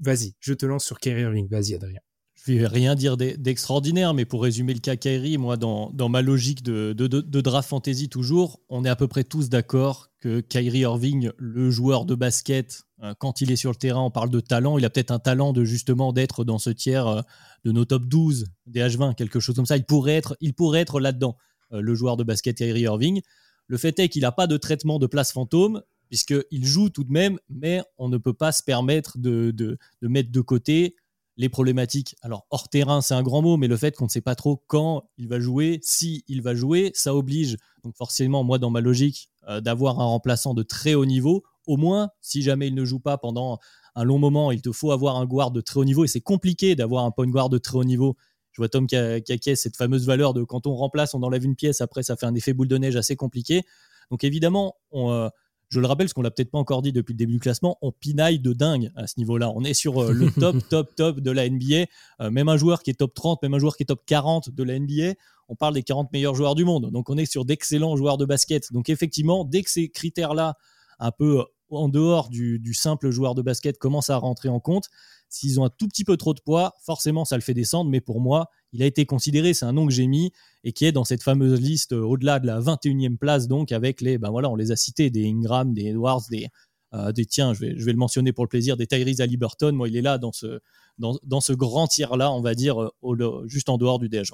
vas-y, 0.00 0.34
je 0.40 0.52
te 0.52 0.66
lance 0.66 0.84
sur 0.84 0.98
Kyrie 0.98 1.22
Irving. 1.22 1.48
Vas-y, 1.48 1.76
Adrien 1.76 2.00
je 2.46 2.52
vais 2.52 2.66
rien 2.66 2.94
dire 2.94 3.16
d'extraordinaire, 3.16 4.14
mais 4.14 4.24
pour 4.24 4.42
résumer 4.42 4.72
le 4.72 4.80
cas 4.80 4.96
Kyrie, 4.96 5.38
moi, 5.38 5.56
dans, 5.56 6.08
ma 6.08 6.22
logique 6.22 6.62
de, 6.62 6.92
draft 7.40 7.68
fantasy 7.68 8.08
toujours, 8.08 8.60
on 8.68 8.84
est 8.84 8.88
à 8.88 8.96
peu 8.96 9.08
près 9.08 9.24
tous 9.24 9.48
d'accord 9.48 10.10
que 10.20 10.40
Kyrie 10.40 10.80
Irving, 10.80 11.30
le 11.36 11.70
joueur 11.70 12.04
de 12.04 12.14
basket, 12.14 12.82
euh, 13.02 13.14
quand 13.18 13.40
il 13.40 13.52
est 13.52 13.56
sur 13.56 13.70
le 13.70 13.76
terrain, 13.76 14.00
on 14.00 14.10
parle 14.10 14.30
de 14.30 14.40
talent, 14.40 14.78
il 14.78 14.84
a 14.84 14.90
peut-être 14.90 15.12
un 15.12 15.20
talent 15.20 15.52
de 15.52 15.64
justement 15.64 16.12
d'être 16.12 16.44
dans 16.44 16.58
ce 16.58 16.70
tiers 16.70 17.06
euh, 17.06 17.20
de 17.64 17.70
nos 17.70 17.84
top 17.84 18.04
12 18.06 18.46
des 18.66 18.80
H20, 18.80 19.14
quelque 19.14 19.38
chose 19.38 19.54
comme 19.54 19.66
ça. 19.66 19.76
Il 19.76 19.84
pourrait 19.84 20.16
être, 20.16 21.00
là-dedans, 21.00 21.36
euh, 21.72 21.80
le 21.80 21.94
joueur 21.94 22.16
de 22.16 22.24
basket 22.24 22.56
Kyrie 22.56 22.82
Irving. 22.82 23.20
Le 23.68 23.76
fait 23.76 23.98
est 24.00 24.08
qu'il 24.08 24.22
n'a 24.22 24.32
pas 24.32 24.48
de 24.48 24.56
traitement 24.56 24.98
de 24.98 25.06
place 25.06 25.32
fantôme, 25.32 25.82
puisqu'il 26.08 26.66
joue 26.66 26.88
tout 26.88 27.04
de 27.04 27.12
même, 27.12 27.38
mais 27.48 27.82
on 27.98 28.08
ne 28.08 28.16
peut 28.16 28.32
pas 28.32 28.50
se 28.50 28.62
permettre 28.62 29.18
de 29.18 29.78
mettre 30.00 30.32
de 30.32 30.40
côté 30.40 30.96
les 31.38 31.48
problématiques. 31.48 32.16
Alors, 32.20 32.46
hors 32.50 32.68
terrain, 32.68 33.00
c'est 33.00 33.14
un 33.14 33.22
grand 33.22 33.40
mot, 33.40 33.56
mais 33.56 33.68
le 33.68 33.76
fait 33.76 33.96
qu'on 33.96 34.04
ne 34.04 34.10
sait 34.10 34.20
pas 34.20 34.34
trop 34.34 34.62
quand 34.66 35.08
il 35.16 35.28
va 35.28 35.38
jouer, 35.38 35.78
si 35.82 36.24
il 36.26 36.42
va 36.42 36.54
jouer, 36.54 36.90
ça 36.94 37.14
oblige, 37.14 37.56
donc 37.84 37.96
forcément, 37.96 38.42
moi, 38.42 38.58
dans 38.58 38.70
ma 38.70 38.80
logique, 38.80 39.30
euh, 39.48 39.60
d'avoir 39.60 40.00
un 40.00 40.04
remplaçant 40.04 40.52
de 40.52 40.64
très 40.64 40.94
haut 40.94 41.06
niveau. 41.06 41.44
Au 41.66 41.76
moins, 41.76 42.10
si 42.20 42.42
jamais 42.42 42.66
il 42.66 42.74
ne 42.74 42.84
joue 42.84 42.98
pas 42.98 43.18
pendant 43.18 43.60
un 43.94 44.04
long 44.04 44.18
moment, 44.18 44.50
il 44.50 44.60
te 44.60 44.72
faut 44.72 44.90
avoir 44.90 45.16
un 45.16 45.26
guard 45.26 45.52
de 45.52 45.60
très 45.60 45.78
haut 45.78 45.84
niveau, 45.84 46.04
et 46.04 46.08
c'est 46.08 46.20
compliqué 46.20 46.74
d'avoir 46.74 47.04
un 47.04 47.12
point 47.12 47.28
guard 47.28 47.48
de 47.48 47.58
très 47.58 47.78
haut 47.78 47.84
niveau. 47.84 48.16
Je 48.50 48.60
vois 48.60 48.68
Tom 48.68 48.88
qui 48.88 49.56
cette 49.56 49.76
fameuse 49.76 50.06
valeur 50.06 50.34
de 50.34 50.42
quand 50.42 50.66
on 50.66 50.74
remplace, 50.74 51.14
on 51.14 51.22
enlève 51.22 51.44
une 51.44 51.54
pièce, 51.54 51.80
après 51.80 52.02
ça 52.02 52.16
fait 52.16 52.26
un 52.26 52.34
effet 52.34 52.52
boule 52.52 52.66
de 52.66 52.78
neige 52.78 52.96
assez 52.96 53.14
compliqué. 53.14 53.62
Donc 54.10 54.24
évidemment, 54.24 54.74
on, 54.90 55.12
euh, 55.12 55.28
je 55.70 55.80
le 55.80 55.86
rappelle, 55.86 56.06
parce 56.06 56.14
qu'on 56.14 56.22
l'a 56.22 56.30
peut-être 56.30 56.50
pas 56.50 56.58
encore 56.58 56.82
dit 56.82 56.92
depuis 56.92 57.12
le 57.12 57.18
début 57.18 57.34
du 57.34 57.40
classement, 57.40 57.76
on 57.82 57.92
pinaille 57.92 58.38
de 58.38 58.52
dingue 58.52 58.90
à 58.96 59.06
ce 59.06 59.14
niveau-là. 59.18 59.52
On 59.54 59.64
est 59.64 59.74
sur 59.74 60.02
euh, 60.02 60.12
le 60.12 60.30
top, 60.40 60.56
top, 60.68 60.94
top 60.94 61.20
de 61.20 61.30
la 61.30 61.48
NBA. 61.48 61.86
Euh, 62.20 62.30
même 62.30 62.48
un 62.48 62.56
joueur 62.56 62.82
qui 62.82 62.90
est 62.90 62.94
top 62.94 63.14
30, 63.14 63.42
même 63.42 63.54
un 63.54 63.58
joueur 63.58 63.76
qui 63.76 63.82
est 63.82 63.86
top 63.86 64.02
40 64.06 64.50
de 64.50 64.62
la 64.62 64.78
NBA, 64.78 65.14
on 65.48 65.56
parle 65.56 65.74
des 65.74 65.82
40 65.82 66.12
meilleurs 66.12 66.34
joueurs 66.34 66.54
du 66.54 66.64
monde. 66.64 66.90
Donc 66.90 67.10
on 67.10 67.16
est 67.18 67.26
sur 67.26 67.44
d'excellents 67.44 67.96
joueurs 67.96 68.16
de 68.16 68.24
basket. 68.24 68.72
Donc 68.72 68.88
effectivement, 68.88 69.44
dès 69.44 69.62
que 69.62 69.70
ces 69.70 69.88
critères-là, 69.88 70.56
un 70.98 71.10
peu 71.10 71.44
en 71.70 71.88
dehors 71.88 72.28
du, 72.28 72.74
simple 72.74 73.10
joueur 73.10 73.34
de 73.34 73.42
basket 73.42 73.78
commence 73.78 74.10
à 74.10 74.16
rentrer 74.16 74.48
en 74.48 74.60
compte, 74.60 74.88
s'ils 75.28 75.60
ont 75.60 75.64
un 75.64 75.70
tout 75.70 75.88
petit 75.88 76.04
peu 76.04 76.16
trop 76.16 76.34
de 76.34 76.40
poids, 76.40 76.74
forcément 76.84 77.24
ça 77.24 77.36
le 77.36 77.42
fait 77.42 77.54
descendre, 77.54 77.90
mais 77.90 78.00
pour 78.00 78.20
moi, 78.20 78.48
il 78.72 78.82
a 78.82 78.86
été 78.86 79.06
considéré, 79.06 79.54
c'est 79.54 79.66
un 79.66 79.72
nom 79.72 79.86
que 79.86 79.92
j'ai 79.92 80.06
mis 80.06 80.32
et 80.64 80.72
qui 80.72 80.84
est 80.84 80.92
dans 80.92 81.04
cette 81.04 81.22
fameuse 81.22 81.60
liste 81.60 81.92
euh, 81.92 82.02
au-delà 82.02 82.38
de 82.40 82.46
la 82.46 82.60
21e 82.60 83.16
place, 83.16 83.48
donc 83.48 83.72
avec 83.72 84.00
les, 84.00 84.18
ben 84.18 84.30
voilà, 84.30 84.48
on 84.50 84.56
les 84.56 84.72
a 84.72 84.76
cités, 84.76 85.10
des 85.10 85.26
Ingram, 85.26 85.74
des 85.74 85.86
Edwards, 85.86 86.22
des, 86.30 86.48
euh, 86.94 87.12
tiens, 87.28 87.52
je 87.52 87.60
vais, 87.60 87.74
le 87.74 87.96
mentionner 87.96 88.32
pour 88.32 88.44
le 88.44 88.48
plaisir, 88.48 88.76
des 88.76 88.86
Tyrese 88.86 89.20
Halliburton, 89.20 89.72
moi 89.72 89.88
il 89.88 89.96
est 89.96 90.02
là 90.02 90.18
dans 90.18 90.32
ce, 90.32 91.52
grand 91.52 91.86
tir-là, 91.86 92.32
on 92.32 92.40
va 92.40 92.54
dire, 92.54 92.82
euh, 92.82 92.90
au, 93.02 93.46
juste 93.46 93.68
en 93.68 93.78
dehors 93.78 93.98
du 93.98 94.08
DH. 94.08 94.32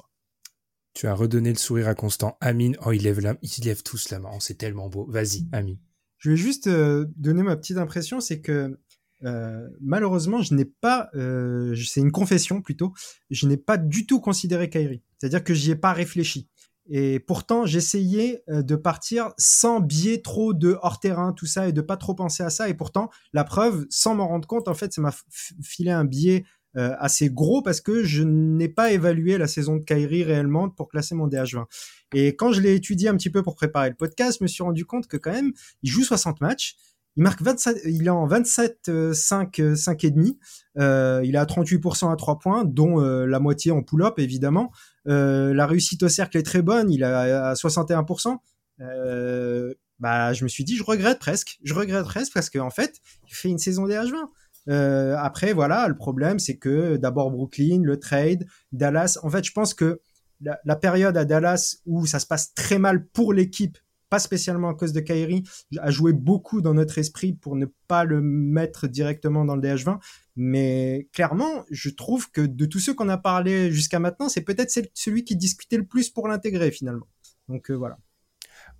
Tu 0.93 1.07
as 1.07 1.13
redonné 1.13 1.49
le 1.49 1.57
sourire 1.57 1.89
à 1.89 1.95
Constant. 1.95 2.37
Amine, 2.39 2.77
oh, 2.85 2.93
il 2.93 3.03
lève, 3.03 3.19
la, 3.19 3.35
il 3.41 3.65
lève 3.65 3.83
tous 3.83 4.09
la 4.11 4.19
main, 4.19 4.29
oh, 4.33 4.37
c'est 4.39 4.57
tellement 4.57 4.87
beau. 4.87 5.05
Vas-y, 5.09 5.45
Amine. 5.51 5.77
Je 6.25 6.31
vais 6.31 6.37
juste 6.37 6.65
euh, 6.65 7.05
donner 7.17 7.43
ma 7.43 7.55
petite 7.55 7.77
impression, 7.77 8.19
c'est 8.19 8.41
que 8.41 8.79
euh, 9.25 9.69
malheureusement, 9.79 10.41
je 10.41 10.55
n'ai 10.55 10.65
pas, 10.65 11.11
euh, 11.13 11.75
c'est 11.75 11.99
une 11.99 12.11
confession 12.11 12.63
plutôt, 12.63 12.93
je 13.29 13.47
n'ai 13.47 13.57
pas 13.57 13.77
du 13.77 14.07
tout 14.07 14.19
considéré 14.19 14.67
Kairi. 14.71 15.03
C'est-à-dire 15.19 15.43
que 15.43 15.53
j'y 15.53 15.69
ai 15.69 15.75
pas 15.75 15.93
réfléchi. 15.93 16.49
Et 16.89 17.19
pourtant, 17.19 17.67
j'essayais 17.67 18.43
de 18.47 18.75
partir 18.75 19.33
sans 19.37 19.81
biais 19.81 20.23
trop 20.23 20.55
de 20.55 20.79
hors-terrain, 20.81 21.31
tout 21.31 21.45
ça, 21.45 21.67
et 21.67 21.73
de 21.73 21.81
pas 21.81 21.95
trop 21.95 22.15
penser 22.15 22.41
à 22.41 22.49
ça. 22.49 22.69
Et 22.69 22.73
pourtant, 22.73 23.11
la 23.31 23.43
preuve, 23.43 23.85
sans 23.91 24.15
m'en 24.15 24.27
rendre 24.27 24.47
compte, 24.47 24.67
en 24.67 24.73
fait, 24.73 24.93
ça 24.93 25.01
m'a 25.01 25.13
filé 25.61 25.91
un 25.91 26.05
biais 26.05 26.43
assez 26.73 27.29
gros 27.29 27.61
parce 27.61 27.81
que 27.81 28.03
je 28.03 28.23
n'ai 28.23 28.67
pas 28.67 28.91
évalué 28.91 29.37
la 29.37 29.47
saison 29.47 29.75
de 29.75 29.83
Kairi 29.83 30.23
réellement 30.23 30.69
pour 30.69 30.89
classer 30.89 31.13
mon 31.13 31.27
DH20. 31.27 31.65
Et 32.13 32.35
quand 32.35 32.51
je 32.51 32.61
l'ai 32.61 32.75
étudié 32.75 33.09
un 33.09 33.15
petit 33.15 33.29
peu 33.29 33.43
pour 33.43 33.55
préparer 33.55 33.89
le 33.89 33.95
podcast, 33.95 34.37
je 34.39 34.43
me 34.43 34.47
suis 34.47 34.63
rendu 34.63 34.85
compte 34.85 35.07
que 35.07 35.17
quand 35.17 35.31
même, 35.31 35.51
il 35.83 35.89
joue 35.89 36.03
60 36.03 36.41
matchs. 36.41 36.75
Il 37.17 37.23
marque 37.23 37.41
27, 37.41 37.81
il 37.85 38.07
est 38.07 38.09
en 38.09 38.27
27, 38.27 39.13
5, 39.13 39.61
5 39.75 40.03
et 40.03 40.11
demi. 40.11 40.37
Euh, 40.77 41.21
il 41.23 41.37
a 41.37 41.45
38% 41.45 42.11
à 42.11 42.15
3 42.15 42.39
points, 42.39 42.65
dont 42.65 43.01
euh, 43.01 43.25
la 43.25 43.39
moitié 43.39 43.71
en 43.71 43.81
pull-up 43.81 44.19
évidemment. 44.19 44.71
Euh, 45.07 45.53
la 45.53 45.65
réussite 45.65 46.03
au 46.03 46.09
cercle 46.09 46.37
est 46.37 46.43
très 46.43 46.61
bonne, 46.61 46.91
il 46.91 47.03
a 47.03 47.49
à 47.49 47.53
61%. 47.53 48.37
Euh, 48.81 49.73
bah, 49.99 50.33
je 50.33 50.43
me 50.43 50.49
suis 50.49 50.63
dit, 50.63 50.75
je 50.75 50.83
regrette 50.83 51.19
presque. 51.19 51.57
Je 51.63 51.73
regrette 51.73 52.05
presque 52.05 52.33
parce 52.33 52.49
qu'en 52.49 52.69
fait, 52.69 52.99
il 53.27 53.33
fait 53.33 53.49
une 53.49 53.57
saison 53.57 53.87
des 53.87 53.95
H20. 53.95 54.27
Euh, 54.67 55.15
après, 55.17 55.53
voilà, 55.53 55.87
le 55.87 55.95
problème, 55.95 56.39
c'est 56.39 56.57
que 56.57 56.97
d'abord 56.97 57.31
Brooklyn, 57.31 57.81
le 57.83 57.99
trade, 57.99 58.45
Dallas. 58.71 59.19
En 59.23 59.29
fait, 59.29 59.43
je 59.43 59.51
pense 59.51 59.73
que 59.73 60.01
la, 60.41 60.75
période 60.75 61.17
à 61.17 61.25
Dallas 61.25 61.77
où 61.85 62.05
ça 62.05 62.19
se 62.19 62.27
passe 62.27 62.53
très 62.53 62.79
mal 62.79 63.05
pour 63.07 63.33
l'équipe 63.33 63.77
pas 64.09 64.19
spécialement 64.19 64.69
à 64.69 64.75
cause 64.75 64.93
de 64.93 64.99
Kyrie, 64.99 65.43
a 65.79 65.91
joué 65.91 66.13
beaucoup 66.13 66.61
dans 66.61 66.73
notre 66.73 66.97
esprit 66.99 67.33
pour 67.33 67.55
ne 67.55 67.65
pas 67.87 68.03
le 68.03 68.21
mettre 68.21 68.87
directement 68.87 69.45
dans 69.45 69.55
le 69.55 69.61
DH20. 69.61 69.99
Mais 70.35 71.09
clairement, 71.11 71.65
je 71.71 71.89
trouve 71.89 72.31
que 72.31 72.41
de 72.41 72.65
tous 72.65 72.79
ceux 72.79 72.93
qu'on 72.93 73.09
a 73.09 73.17
parlé 73.17 73.71
jusqu'à 73.71 73.99
maintenant, 73.99 74.29
c'est 74.29 74.43
peut-être 74.43 74.71
celui 74.93 75.23
qui 75.23 75.35
discutait 75.35 75.77
le 75.77 75.85
plus 75.85 76.09
pour 76.09 76.27
l'intégrer 76.27 76.71
finalement. 76.71 77.07
Donc 77.49 77.71
euh, 77.71 77.73
voilà. 77.73 77.97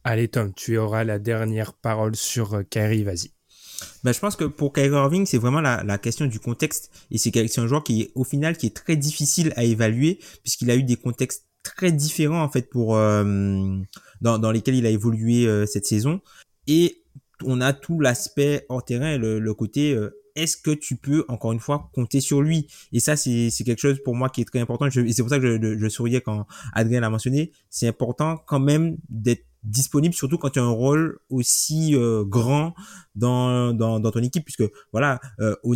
Allez 0.03 0.27
Tom, 0.27 0.53
tu 0.53 0.77
auras 0.77 1.03
la 1.03 1.19
dernière 1.19 1.73
parole 1.73 2.15
sur 2.15 2.53
euh, 2.53 2.63
Kyrie, 2.63 3.03
vas-y. 3.03 3.34
Ben, 4.03 4.13
je 4.13 4.19
pense 4.19 4.35
que 4.35 4.45
pour 4.45 4.73
Kyrie 4.73 4.95
Irving, 4.95 5.25
c'est 5.25 5.37
vraiment 5.37 5.61
la, 5.61 5.83
la, 5.83 5.97
question 5.97 6.25
du 6.25 6.39
contexte. 6.39 6.91
Et 7.11 7.17
c'est 7.17 7.35
un 7.57 7.67
joueur 7.67 7.83
qui 7.83 8.03
est, 8.03 8.11
au 8.15 8.23
final, 8.23 8.57
qui 8.57 8.67
est 8.67 8.75
très 8.75 8.95
difficile 8.95 9.53
à 9.55 9.63
évaluer, 9.63 10.19
puisqu'il 10.43 10.69
a 10.71 10.75
eu 10.75 10.83
des 10.83 10.95
contextes 10.95 11.45
très 11.63 11.91
différents, 11.91 12.43
en 12.43 12.49
fait, 12.49 12.69
pour, 12.69 12.95
euh, 12.95 13.23
dans, 14.21 14.37
dans 14.37 14.51
lesquels 14.51 14.75
il 14.75 14.85
a 14.85 14.89
évolué 14.89 15.47
euh, 15.47 15.65
cette 15.65 15.85
saison. 15.85 16.21
Et 16.67 17.03
on 17.43 17.61
a 17.61 17.73
tout 17.73 17.99
l'aspect 17.99 18.65
hors 18.69 18.83
terrain, 18.83 19.17
le, 19.17 19.39
le 19.39 19.53
côté 19.53 19.93
euh, 19.93 20.15
est-ce 20.35 20.57
que 20.57 20.71
tu 20.71 20.97
peux 20.97 21.25
encore 21.27 21.53
une 21.53 21.59
fois 21.59 21.89
compter 21.93 22.19
sur 22.19 22.41
lui? 22.41 22.67
Et 22.91 22.99
ça, 22.99 23.15
c'est 23.15 23.49
quelque 23.65 23.79
chose 23.79 23.99
pour 24.03 24.15
moi 24.15 24.29
qui 24.29 24.41
est 24.41 24.45
très 24.45 24.59
important. 24.59 24.85
et 24.87 24.91
c'est 24.91 25.21
pour 25.21 25.29
ça 25.29 25.39
que 25.39 25.59
je, 25.61 25.77
je, 25.77 25.89
souriais 25.89 26.21
quand 26.21 26.45
Adrien 26.73 26.99
l'a 26.99 27.09
mentionné. 27.09 27.51
C'est 27.69 27.87
important 27.87 28.37
quand 28.45 28.59
même 28.59 28.97
d'être 29.09 29.45
disponible, 29.65 30.13
surtout 30.13 30.37
quand 30.37 30.51
tu 30.51 30.59
as 30.59 30.63
un 30.63 30.69
rôle 30.69 31.19
aussi 31.29 31.95
euh, 31.95 32.23
grand 32.23 32.73
dans, 33.15 33.73
dans, 33.73 33.99
dans 33.99 34.11
ton 34.11 34.21
équipe, 34.21 34.45
puisque 34.45 34.69
voilà, 34.91 35.19
euh, 35.39 35.55
au 35.63 35.75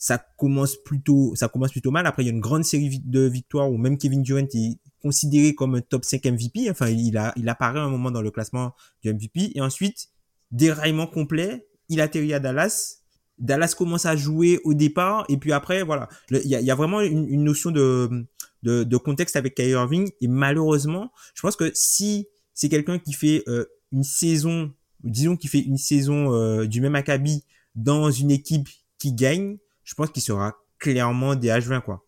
ça 0.00 0.18
commence 0.38 0.76
plutôt, 0.76 1.34
ça 1.34 1.48
commence 1.48 1.72
plutôt 1.72 1.90
mal. 1.90 2.06
Après, 2.06 2.22
il 2.22 2.26
y 2.26 2.30
a 2.30 2.32
une 2.32 2.40
grande 2.40 2.64
série 2.64 3.00
de 3.04 3.20
victoires 3.20 3.70
où 3.70 3.76
même 3.76 3.98
Kevin 3.98 4.22
Durant 4.22 4.46
est 4.54 4.78
considéré 5.02 5.54
comme 5.54 5.74
un 5.74 5.82
top 5.82 6.06
5 6.06 6.24
MVP. 6.24 6.70
Enfin, 6.70 6.88
il 6.88 7.18
a, 7.18 7.34
il 7.36 7.46
apparaît 7.50 7.80
un 7.80 7.90
moment 7.90 8.10
dans 8.10 8.22
le 8.22 8.30
classement 8.30 8.74
du 9.02 9.12
MVP. 9.12 9.52
Et 9.54 9.60
ensuite, 9.60 10.08
déraillement 10.50 11.06
complet. 11.06 11.66
Il 11.90 12.00
atterrit 12.00 12.32
à 12.32 12.40
Dallas. 12.40 13.02
Dallas 13.38 13.74
commence 13.76 14.06
à 14.06 14.16
jouer 14.16 14.58
au 14.64 14.72
départ. 14.72 15.26
Et 15.28 15.36
puis 15.36 15.52
après, 15.52 15.82
voilà. 15.82 16.08
Il 16.30 16.46
y 16.46 16.54
a, 16.54 16.62
y 16.62 16.70
a, 16.70 16.74
vraiment 16.74 17.02
une, 17.02 17.28
une 17.28 17.44
notion 17.44 17.70
de, 17.70 18.26
de, 18.62 18.84
de, 18.84 18.96
contexte 18.96 19.36
avec 19.36 19.54
Kyrie 19.54 19.72
Irving. 19.72 20.10
Et 20.22 20.28
malheureusement, 20.28 21.12
je 21.34 21.42
pense 21.42 21.56
que 21.56 21.70
si 21.74 22.26
c'est 22.60 22.68
quelqu'un 22.68 22.98
qui 22.98 23.14
fait 23.14 23.42
euh, 23.48 23.64
une 23.90 24.04
saison, 24.04 24.70
disons 25.02 25.34
qu'il 25.34 25.48
fait 25.48 25.60
une 25.60 25.78
saison 25.78 26.34
euh, 26.34 26.66
du 26.66 26.82
même 26.82 26.94
acabit 26.94 27.42
dans 27.74 28.10
une 28.10 28.30
équipe 28.30 28.68
qui 28.98 29.14
gagne, 29.14 29.56
je 29.82 29.94
pense 29.94 30.10
qu'il 30.10 30.22
sera 30.22 30.56
clairement 30.78 31.34
des 31.36 31.48
H20, 31.48 31.80
quoi. 31.80 32.06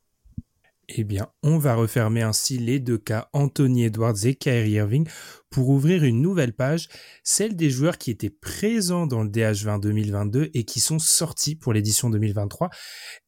Eh 0.88 1.04
bien, 1.04 1.28
on 1.42 1.56
va 1.56 1.74
refermer 1.74 2.20
ainsi 2.20 2.58
les 2.58 2.80
deux 2.80 2.98
cas 2.98 3.30
Anthony 3.32 3.84
Edwards 3.84 4.26
et 4.26 4.34
Kyrie 4.34 4.72
Irving 4.72 5.08
pour 5.48 5.70
ouvrir 5.70 6.04
une 6.04 6.20
nouvelle 6.20 6.52
page, 6.52 6.90
celle 7.24 7.56
des 7.56 7.70
joueurs 7.70 7.96
qui 7.96 8.10
étaient 8.10 8.28
présents 8.28 9.06
dans 9.06 9.22
le 9.22 9.30
DH20 9.30 9.80
2022 9.80 10.50
et 10.52 10.64
qui 10.64 10.80
sont 10.80 10.98
sortis 10.98 11.56
pour 11.56 11.72
l'édition 11.72 12.10
2023. 12.10 12.68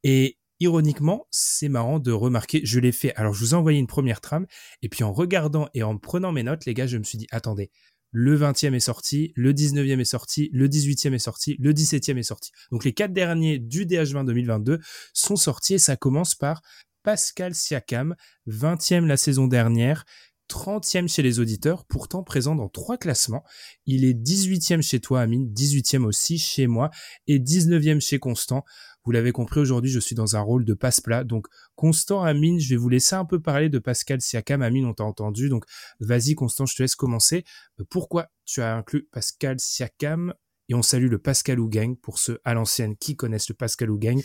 Et 0.02 0.36
ironiquement, 0.60 1.26
c'est 1.30 1.68
marrant 1.68 1.98
de 1.98 2.12
remarquer, 2.12 2.60
je 2.64 2.80
l'ai 2.80 2.92
fait, 2.92 3.14
alors 3.16 3.34
je 3.34 3.40
vous 3.40 3.50
ai 3.52 3.54
envoyé 3.54 3.78
une 3.78 3.86
première 3.86 4.20
trame, 4.20 4.46
et 4.82 4.88
puis 4.88 5.04
en 5.04 5.12
regardant 5.12 5.68
et 5.74 5.82
en 5.82 5.98
prenant 5.98 6.32
mes 6.32 6.42
notes, 6.42 6.64
les 6.64 6.74
gars, 6.74 6.86
je 6.86 6.98
me 6.98 7.04
suis 7.04 7.18
dit, 7.18 7.26
attendez, 7.30 7.70
le 8.16 8.38
20e 8.38 8.74
est 8.74 8.80
sorti, 8.80 9.32
le 9.34 9.52
19e 9.52 9.98
est 9.98 10.04
sorti, 10.04 10.48
le 10.52 10.68
18e 10.68 11.14
est 11.14 11.18
sorti, 11.18 11.56
le 11.58 11.72
17e 11.72 12.16
est 12.16 12.22
sorti. 12.22 12.52
Donc 12.70 12.84
les 12.84 12.92
quatre 12.92 13.12
derniers 13.12 13.58
du 13.58 13.86
DH20 13.86 14.24
2022 14.26 14.78
sont 15.12 15.34
sortis 15.34 15.74
et 15.74 15.78
ça 15.78 15.96
commence 15.96 16.36
par 16.36 16.62
Pascal 17.02 17.56
Siakam, 17.56 18.14
20e 18.46 19.06
la 19.06 19.16
saison 19.16 19.48
dernière, 19.48 20.04
30e 20.48 21.08
chez 21.08 21.22
les 21.22 21.40
auditeurs, 21.40 21.84
pourtant 21.84 22.22
présent 22.22 22.54
dans 22.54 22.68
trois 22.68 22.96
classements. 22.96 23.44
Il 23.86 24.04
est 24.04 24.14
18e 24.14 24.82
chez 24.82 25.00
toi, 25.00 25.22
Amine, 25.22 25.52
18e 25.52 26.04
aussi 26.04 26.38
chez 26.38 26.66
moi 26.66 26.90
et 27.26 27.38
19e 27.38 28.00
chez 28.00 28.18
Constant. 28.18 28.64
Vous 29.04 29.12
l'avez 29.12 29.32
compris, 29.32 29.60
aujourd'hui, 29.60 29.90
je 29.90 30.00
suis 30.00 30.14
dans 30.14 30.34
un 30.34 30.40
rôle 30.40 30.64
de 30.64 30.72
passe-plat. 30.72 31.24
Donc, 31.24 31.46
Constant, 31.74 32.22
Amine, 32.22 32.58
je 32.58 32.70
vais 32.70 32.76
vous 32.76 32.88
laisser 32.88 33.14
un 33.14 33.26
peu 33.26 33.40
parler 33.40 33.68
de 33.68 33.78
Pascal 33.78 34.20
Siakam. 34.20 34.62
Amine, 34.62 34.86
on 34.86 34.94
t'a 34.94 35.04
entendu. 35.04 35.50
Donc, 35.50 35.64
vas-y, 36.00 36.34
Constant, 36.34 36.64
je 36.64 36.74
te 36.74 36.82
laisse 36.82 36.94
commencer. 36.94 37.44
Euh, 37.80 37.84
pourquoi 37.90 38.28
tu 38.46 38.62
as 38.62 38.74
inclus 38.74 39.06
Pascal 39.12 39.60
Siakam 39.60 40.32
et 40.70 40.74
on 40.74 40.82
salue 40.82 41.10
le 41.10 41.18
Pascal 41.18 41.58
Gang 41.68 41.96
pour 41.96 42.18
ceux 42.18 42.40
à 42.44 42.54
l'ancienne 42.54 42.96
qui 42.96 43.16
connaissent 43.16 43.50
le 43.50 43.54
Pascal 43.54 43.90
Gang. 43.90 44.22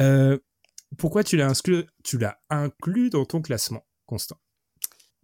Euh, 0.00 0.38
pourquoi 0.98 1.24
tu 1.24 1.36
l'as 1.36 1.48
inclus, 1.48 1.84
tu 2.04 2.18
l'as 2.18 2.38
inclus 2.50 3.08
dans 3.08 3.24
ton 3.24 3.40
classement, 3.40 3.86
Constant? 4.06 4.38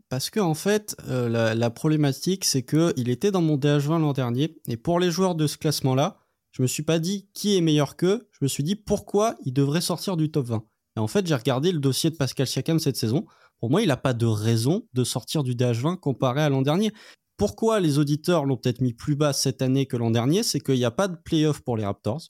Parce 0.08 0.30
que 0.30 0.40
en 0.40 0.54
fait, 0.54 0.96
euh, 1.08 1.54
la, 1.54 1.70
problématique, 1.70 2.44
c'est 2.44 2.62
que 2.62 2.92
il 2.96 3.08
était 3.08 3.30
dans 3.30 3.42
mon 3.42 3.56
DH20 3.56 4.00
l'an 4.00 4.12
dernier, 4.12 4.56
et 4.68 4.76
pour 4.76 5.00
les 5.00 5.10
joueurs 5.10 5.34
de 5.34 5.46
ce 5.46 5.56
classement-là, 5.56 6.18
je 6.52 6.62
me 6.62 6.66
suis 6.66 6.82
pas 6.82 6.98
dit 6.98 7.28
qui 7.34 7.56
est 7.56 7.60
meilleur 7.60 7.96
qu'eux, 7.96 8.28
je 8.30 8.38
me 8.42 8.48
suis 8.48 8.62
dit 8.62 8.76
pourquoi 8.76 9.34
il 9.44 9.52
devrait 9.52 9.80
sortir 9.80 10.16
du 10.16 10.30
top 10.30 10.46
20. 10.46 10.64
Et 10.96 11.00
en 11.00 11.08
fait, 11.08 11.26
j'ai 11.26 11.34
regardé 11.34 11.72
le 11.72 11.80
dossier 11.80 12.10
de 12.10 12.16
Pascal 12.16 12.46
Siakam 12.46 12.78
cette 12.78 12.96
saison. 12.96 13.26
Pour 13.58 13.70
moi, 13.70 13.82
il 13.82 13.88
n'a 13.88 13.96
pas 13.96 14.12
de 14.12 14.26
raison 14.26 14.86
de 14.92 15.02
sortir 15.02 15.42
du 15.42 15.54
DH20 15.54 15.98
comparé 15.98 16.42
à 16.42 16.48
l'an 16.48 16.62
dernier. 16.62 16.92
Pourquoi 17.36 17.80
les 17.80 17.98
auditeurs 17.98 18.44
l'ont 18.44 18.56
peut-être 18.56 18.80
mis 18.80 18.92
plus 18.92 19.16
bas 19.16 19.32
cette 19.32 19.62
année 19.62 19.86
que 19.86 19.96
l'an 19.96 20.10
dernier 20.10 20.44
C'est 20.44 20.60
qu'il 20.60 20.76
n'y 20.76 20.84
a 20.84 20.92
pas 20.92 21.08
de 21.08 21.16
playoff 21.16 21.60
pour 21.60 21.76
les 21.76 21.84
Raptors. 21.84 22.20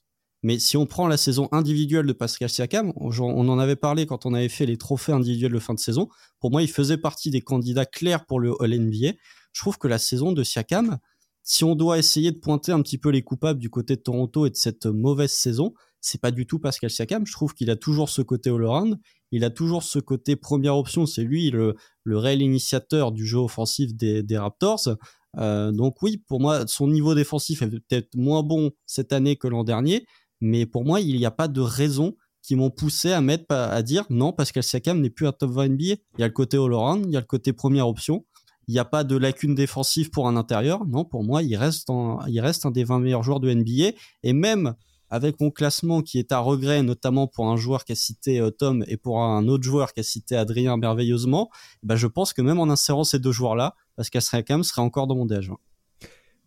Mais 0.45 0.59
si 0.59 0.77
on 0.77 0.85
prend 0.85 1.07
la 1.07 1.17
saison 1.17 1.49
individuelle 1.51 2.05
de 2.05 2.13
Pascal 2.13 2.51
Siakam, 2.51 2.93
on 2.97 3.49
en 3.49 3.57
avait 3.57 3.75
parlé 3.75 4.05
quand 4.05 4.27
on 4.27 4.35
avait 4.35 4.47
fait 4.47 4.67
les 4.67 4.77
trophées 4.77 5.11
individuels 5.11 5.51
de 5.51 5.57
fin 5.57 5.73
de 5.73 5.79
saison. 5.79 6.07
Pour 6.39 6.51
moi, 6.51 6.61
il 6.61 6.69
faisait 6.69 6.99
partie 6.99 7.31
des 7.31 7.41
candidats 7.41 7.87
clairs 7.87 8.27
pour 8.27 8.39
le 8.39 8.53
All-NBA. 8.61 9.13
Je 9.53 9.59
trouve 9.59 9.79
que 9.79 9.87
la 9.87 9.97
saison 9.97 10.33
de 10.33 10.43
Siakam, 10.43 10.99
si 11.41 11.63
on 11.63 11.73
doit 11.73 11.97
essayer 11.97 12.31
de 12.31 12.37
pointer 12.37 12.71
un 12.71 12.83
petit 12.83 12.99
peu 12.99 13.09
les 13.09 13.23
coupables 13.23 13.59
du 13.59 13.71
côté 13.71 13.95
de 13.95 14.01
Toronto 14.01 14.45
et 14.45 14.51
de 14.51 14.55
cette 14.55 14.85
mauvaise 14.85 15.31
saison, 15.31 15.73
c'est 15.99 16.21
pas 16.21 16.29
du 16.29 16.45
tout 16.45 16.59
Pascal 16.59 16.91
Siakam. 16.91 17.25
Je 17.25 17.31
trouve 17.31 17.55
qu'il 17.55 17.71
a 17.71 17.75
toujours 17.75 18.09
ce 18.09 18.21
côté 18.21 18.51
all-around. 18.51 18.99
Il 19.31 19.45
a 19.45 19.49
toujours 19.49 19.81
ce 19.81 19.97
côté 19.97 20.35
première 20.35 20.77
option. 20.77 21.07
C'est 21.07 21.23
lui 21.23 21.49
le, 21.49 21.75
le 22.03 22.17
réel 22.19 22.43
initiateur 22.43 23.11
du 23.11 23.25
jeu 23.25 23.39
offensif 23.39 23.95
des, 23.95 24.21
des 24.21 24.37
Raptors. 24.37 24.89
Euh, 25.37 25.71
donc 25.71 26.03
oui, 26.03 26.23
pour 26.27 26.39
moi, 26.39 26.67
son 26.67 26.87
niveau 26.87 27.15
défensif 27.15 27.63
est 27.63 27.69
peut-être 27.69 28.15
moins 28.15 28.43
bon 28.43 28.71
cette 28.85 29.11
année 29.11 29.35
que 29.37 29.47
l'an 29.47 29.63
dernier, 29.63 30.05
mais 30.45 30.67
pour 30.67 30.85
moi, 30.85 31.01
il 31.01 31.17
n'y 31.17 31.25
a 31.25 31.31
pas 31.31 31.47
de 31.47 31.59
raison 31.59 32.15
qui 32.43 32.55
m'ont 32.55 32.69
poussé 32.69 33.11
à 33.11 33.23
à 33.49 33.81
dire 33.81 34.05
non, 34.11 34.31
Pascal 34.31 34.61
Siakam 34.61 35.01
n'est 35.01 35.09
plus 35.09 35.25
un 35.25 35.31
top 35.31 35.49
20 35.49 35.69
NBA. 35.69 35.83
Il 35.83 35.99
y 36.19 36.23
a 36.23 36.27
le 36.27 36.33
côté 36.33 36.57
all-around, 36.57 37.03
il 37.07 37.11
y 37.11 37.17
a 37.17 37.19
le 37.19 37.25
côté 37.25 37.51
première 37.51 37.87
option. 37.87 38.23
il 38.67 38.73
n'y 38.73 38.79
a 38.79 38.85
pas 38.85 39.03
de 39.03 39.17
lacune 39.17 39.55
défensive 39.55 40.11
pour 40.11 40.27
un 40.27 40.37
intérieur. 40.37 40.85
Non, 40.85 41.03
pour 41.03 41.23
moi, 41.23 41.41
il 41.41 41.55
reste, 41.57 41.89
un 41.89 42.71
des 42.71 42.83
20 42.83 42.99
meilleurs 42.99 43.23
joueurs 43.23 43.39
de 43.39 43.51
NBA. 43.51 43.97
Et 44.21 44.33
même 44.33 44.75
avec 45.09 45.41
mon 45.41 45.49
classement 45.49 46.03
qui 46.03 46.19
est 46.19 46.31
à 46.31 46.37
regret, 46.37 46.83
notamment 46.83 47.25
pour 47.25 47.47
un 47.49 47.57
joueur 47.57 47.83
qui 47.83 47.93
a 47.93 47.95
cité 47.95 48.39
euh, 48.39 48.51
Tom 48.51 48.83
et 48.87 48.97
pour 48.97 49.23
un 49.23 49.47
autre 49.47 49.63
joueur 49.63 49.93
qui 49.93 50.01
a 50.01 50.03
cité 50.03 50.35
Adrien 50.35 50.77
merveilleusement, 50.77 51.49
bah, 51.81 51.95
je 51.95 52.05
pense 52.05 52.33
que 52.33 52.43
même 52.43 52.59
en 52.59 52.69
insérant 52.69 53.03
ces 53.03 53.17
deux 53.17 53.31
joueurs-là, 53.31 53.75
Pascal 53.95 54.21
Siakam 54.21 54.63
serait 54.63 54.83
encore 54.83 55.07
dans 55.07 55.15
mon 55.15 55.25
DH20. 55.25 55.55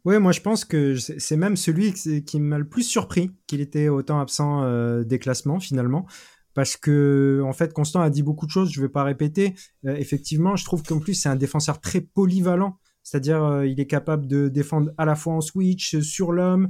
Oui, 0.05 0.19
moi 0.19 0.33
je 0.33 0.41
pense 0.41 0.65
que 0.65 0.97
c'est 0.97 1.37
même 1.37 1.57
celui 1.57 1.93
qui 1.93 2.41
m'a 2.41 2.59
le 2.59 2.69
plus 2.69 2.83
surpris 2.83 3.31
qu'il 3.47 3.61
était 3.61 3.89
autant 3.89 4.21
absent 4.21 4.63
euh, 4.63 5.05
des 5.05 5.19
classements 5.19 5.61
finalement. 5.61 6.07
Parce 6.55 6.77
que, 6.77 7.41
en 7.45 7.53
fait, 7.53 7.73
Constant 7.73 8.01
a 8.01 8.11
dit 8.11 8.25
beaucoup 8.25 8.45
de 8.45 8.51
choses, 8.51 8.73
je 8.73 8.81
ne 8.81 8.87
vais 8.87 8.91
pas 8.91 9.05
répéter. 9.05 9.55
Euh, 9.87 9.95
effectivement, 9.95 10.57
je 10.57 10.65
trouve 10.65 10.83
qu'en 10.83 10.99
plus, 10.99 11.15
c'est 11.15 11.29
un 11.29 11.37
défenseur 11.37 11.81
très 11.81 12.01
polyvalent. 12.01 12.79
C'est-à-dire, 13.05 13.45
euh, 13.45 13.67
il 13.67 13.79
est 13.79 13.87
capable 13.87 14.27
de 14.27 14.49
défendre 14.49 14.91
à 14.99 15.05
la 15.05 15.15
fois 15.15 15.35
en 15.35 15.41
switch, 15.41 16.01
sur 16.01 16.33
l'homme, 16.33 16.69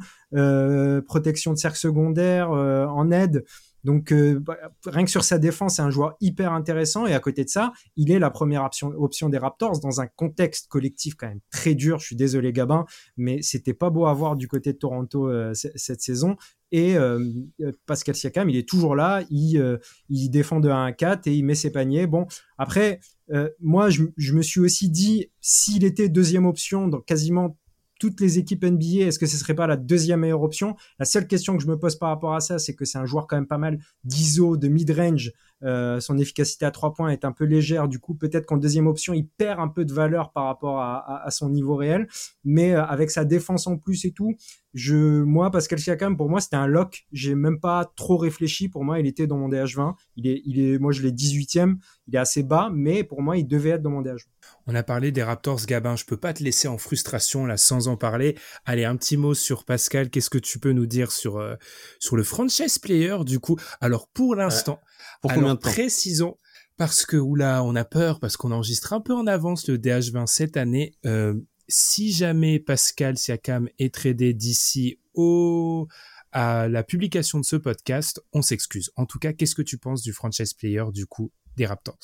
protection 1.07 1.55
de 1.55 1.59
cercle 1.59 1.79
secondaire, 1.79 2.51
en 2.51 3.11
aide. 3.11 3.45
Donc, 3.85 4.13
bah, 4.13 4.57
rien 4.87 5.05
que 5.05 5.11
sur 5.11 5.25
sa 5.25 5.39
défense, 5.39 5.77
c'est 5.77 5.83
un 5.83 5.91
joueur 5.91 6.17
hyper 6.21 6.53
intéressant. 6.53 7.07
Et 7.07 7.15
à 7.15 7.21
côté 7.21 7.45
de 7.45 7.49
ça, 7.49 7.73
il 7.97 8.11
est 8.11 8.19
la 8.19 8.31
première 8.31 8.63
option, 8.65 9.29
des 9.29 9.39
Raptors 9.39 9.81
dans 9.81 10.01
un 10.01 10.07
contexte 10.07 10.69
collectif 10.69 11.15
quand 11.15 11.29
même 11.29 11.41
très 11.51 11.75
dur. 11.75 11.99
Je 11.99 12.07
suis 12.07 12.17
désolé, 12.17 12.53
Gabin, 12.53 12.85
mais 13.17 13.41
c'était 13.43 13.75
pas 13.75 13.91
beau 13.91 14.07
à 14.07 14.15
voir 14.15 14.37
du 14.37 14.49
côté 14.49 14.73
de 14.73 14.79
Toronto 14.79 15.31
cette 15.55 16.01
saison. 16.01 16.37
Et 16.73 16.97
Pascal 17.87 18.15
Siakam, 18.15 18.51
il 18.51 18.57
est 18.57 18.69
toujours 18.69 18.97
là, 18.97 19.23
il, 19.31 19.79
il 20.09 20.29
défend 20.29 20.61
de 20.61 20.69
1 20.69 20.85
à 20.85 20.93
4 20.93 21.27
et 21.27 21.35
il 21.35 21.45
met 21.45 21.55
ses 21.55 21.71
paniers. 21.71 22.07
Bon, 22.07 22.27
après, 22.59 23.01
euh, 23.31 23.51
moi, 23.61 23.91
je, 23.91 24.05
je, 24.17 24.35
me 24.35 24.43
suis 24.43 24.61
aussi 24.61 24.89
dit, 24.89 25.31
s'il 25.41 25.85
était 25.85 26.09
deuxième 26.09 26.47
option 26.47 26.89
dans 26.89 27.01
quasiment 27.01 27.58
toutes 27.99 28.21
les 28.21 28.39
équipes 28.39 28.65
NBA, 28.65 29.07
est-ce 29.07 29.19
que 29.19 29.27
ce 29.27 29.37
serait 29.37 29.55
pas 29.55 29.67
la 29.67 29.77
deuxième 29.77 30.21
meilleure 30.21 30.43
option? 30.43 30.77
La 30.99 31.05
seule 31.05 31.27
question 31.27 31.57
que 31.57 31.63
je 31.63 31.69
me 31.69 31.79
pose 31.79 31.97
par 31.97 32.11
rapport 32.11 32.35
à 32.35 32.41
ça, 32.41 32.59
c'est 32.59 32.75
que 32.75 32.85
c'est 32.85 32.99
un 32.99 33.07
joueur 33.07 33.27
quand 33.27 33.37
même 33.37 33.47
pas 33.47 33.59
mal 33.59 33.79
d'ISO, 34.05 34.57
de 34.57 34.69
mid-range. 34.69 35.33
Euh, 35.65 36.01
son 36.01 36.19
efficacité 36.19 36.65
à 36.65 36.71
trois 36.71 36.93
points 36.93 37.11
est 37.11 37.25
un 37.25 37.33
peu 37.33 37.45
légère. 37.45 37.89
Du 37.89 37.99
coup, 37.99 38.15
peut-être 38.15 38.47
qu'en 38.47 38.57
deuxième 38.57 38.87
option, 38.87 39.15
il 39.15 39.27
perd 39.27 39.61
un 39.61 39.69
peu 39.69 39.85
de 39.85 39.93
valeur 39.93 40.33
par 40.33 40.45
rapport 40.45 40.81
à, 40.81 40.99
à, 40.99 41.27
à 41.27 41.31
son 41.31 41.49
niveau 41.49 41.77
réel. 41.77 42.09
Mais 42.45 42.73
euh, 42.73 42.85
avec 42.85 43.11
sa 43.11 43.25
défense 43.25 43.67
en 43.67 43.77
plus 43.77 44.05
et 44.05 44.13
tout, 44.13 44.35
je, 44.75 45.23
moi, 45.23 45.51
Pascal 45.51 45.79
Siakam, 45.79 46.17
pour 46.17 46.29
moi, 46.29 46.41
c'était 46.41 46.57
un 46.57 46.67
lock. 46.67 47.07
J'ai 47.13 47.35
même 47.35 47.59
pas 47.59 47.91
trop 47.97 48.17
réfléchi. 48.17 48.69
Pour 48.69 48.85
moi, 48.85 49.01
il 49.01 49.07
était 49.07 49.27
dans 49.27 49.39
mon 49.39 49.49
DH20. 49.49 49.95
Il 50.17 50.27
est, 50.29 50.43
il 50.45 50.61
est, 50.61 50.79
moi, 50.79 50.93
je 50.93 51.03
l'ai 51.03 51.11
18e. 51.11 51.77
Il 52.07 52.15
est 52.15 52.19
assez 52.19 52.43
bas, 52.43 52.71
mais 52.73 53.03
pour 53.03 53.23
moi, 53.23 53.37
il 53.37 53.47
devait 53.47 53.71
être 53.71 53.83
dans 53.83 53.91
mon 53.91 54.03
DH20. 54.03 54.25
On 54.67 54.75
a 54.75 54.83
parlé 54.83 55.13
des 55.13 55.23
Raptors, 55.23 55.65
Gabin. 55.67 55.97
Je 55.97 56.05
peux 56.05 56.17
pas 56.17 56.33
te 56.33 56.43
laisser 56.43 56.69
en 56.69 56.79
frustration 56.79 57.47
là 57.47 57.57
sans 57.57 57.89
en 57.89 57.97
parler. 57.97 58.37
Allez, 58.67 58.85
un 58.85 58.97
petit 58.97 59.17
mot 59.17 59.35
sur 59.35 59.65
Pascal. 59.65 60.11
Qu'est-ce 60.11 60.31
que 60.31 60.39
tu 60.39 60.59
peux 60.59 60.73
nous 60.73 60.87
dire 60.87 61.11
sur 61.11 61.39
euh, 61.39 61.57
sur 61.99 62.17
le 62.17 62.23
franchise 62.23 62.79
player 62.79 63.17
du 63.25 63.41
coup? 63.41 63.57
Alors 63.81 64.09
pour 64.09 64.35
l'instant, 64.35 64.81
pour 65.21 65.33
combien 65.33 65.55
de 65.55 65.61
temps 65.61 65.71
précisons 65.71 66.37
parce 66.79 67.05
que 67.05 67.17
oula, 67.17 67.65
on 67.65 67.75
a 67.75 67.85
peur 67.85 68.21
parce 68.21 68.37
qu'on 68.37 68.53
enregistre 68.53 68.93
un 68.93 69.01
peu 69.01 69.13
en 69.13 69.27
avance 69.27 69.69
le 69.69 69.77
DH20 69.79 70.27
cette 70.27 70.57
année. 70.57 70.95
Euh, 71.05 71.35
si 71.67 72.13
jamais 72.13 72.61
Pascal 72.61 73.19
Siakam 73.19 73.69
est 73.79 73.93
tradé 73.93 74.33
d'ici 74.33 74.99
au 75.13 75.89
à 76.31 76.69
la 76.69 76.85
publication 76.85 77.41
de 77.41 77.45
ce 77.45 77.57
podcast, 77.57 78.23
on 78.33 78.43
s'excuse. 78.43 78.91
En 78.97 79.07
tout 79.07 79.19
cas, 79.19 79.33
qu'est-ce 79.33 79.55
que 79.55 79.63
tu 79.63 79.77
penses 79.77 80.03
du 80.03 80.13
franchise 80.13 80.55
player 80.55 80.85
du 80.93 81.07
coup 81.07 81.33
des 81.57 81.67
Raptors? 81.67 81.99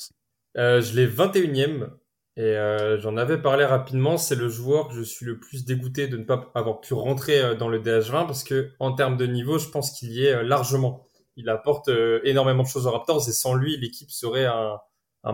Euh, 0.57 0.81
Je 0.81 0.93
l'ai 0.93 1.07
21e 1.07 1.89
et 2.35 2.41
euh, 2.41 2.99
j'en 2.99 3.15
avais 3.15 3.41
parlé 3.41 3.63
rapidement. 3.63 4.17
C'est 4.17 4.35
le 4.35 4.49
joueur 4.49 4.89
que 4.89 4.95
je 4.95 5.03
suis 5.03 5.25
le 5.25 5.39
plus 5.39 5.63
dégoûté 5.63 6.07
de 6.07 6.17
ne 6.17 6.23
pas 6.23 6.51
avoir 6.53 6.81
pu 6.81 6.93
rentrer 6.93 7.55
dans 7.55 7.69
le 7.69 7.79
DH20 7.79 8.25
parce 8.25 8.43
que 8.43 8.71
en 8.79 8.93
termes 8.93 9.15
de 9.15 9.25
niveau, 9.25 9.57
je 9.57 9.69
pense 9.69 9.97
qu'il 9.97 10.11
y 10.11 10.25
est 10.25 10.33
euh, 10.33 10.43
largement. 10.43 11.07
Il 11.35 11.49
apporte 11.49 11.89
euh, 11.89 12.21
énormément 12.23 12.63
de 12.63 12.67
choses 12.67 12.87
aux 12.87 12.91
Raptors 12.91 13.27
et 13.27 13.33
sans 13.33 13.53
lui, 13.53 13.77
l'équipe 13.77 14.11
serait 14.11 14.45
un, 14.45 14.79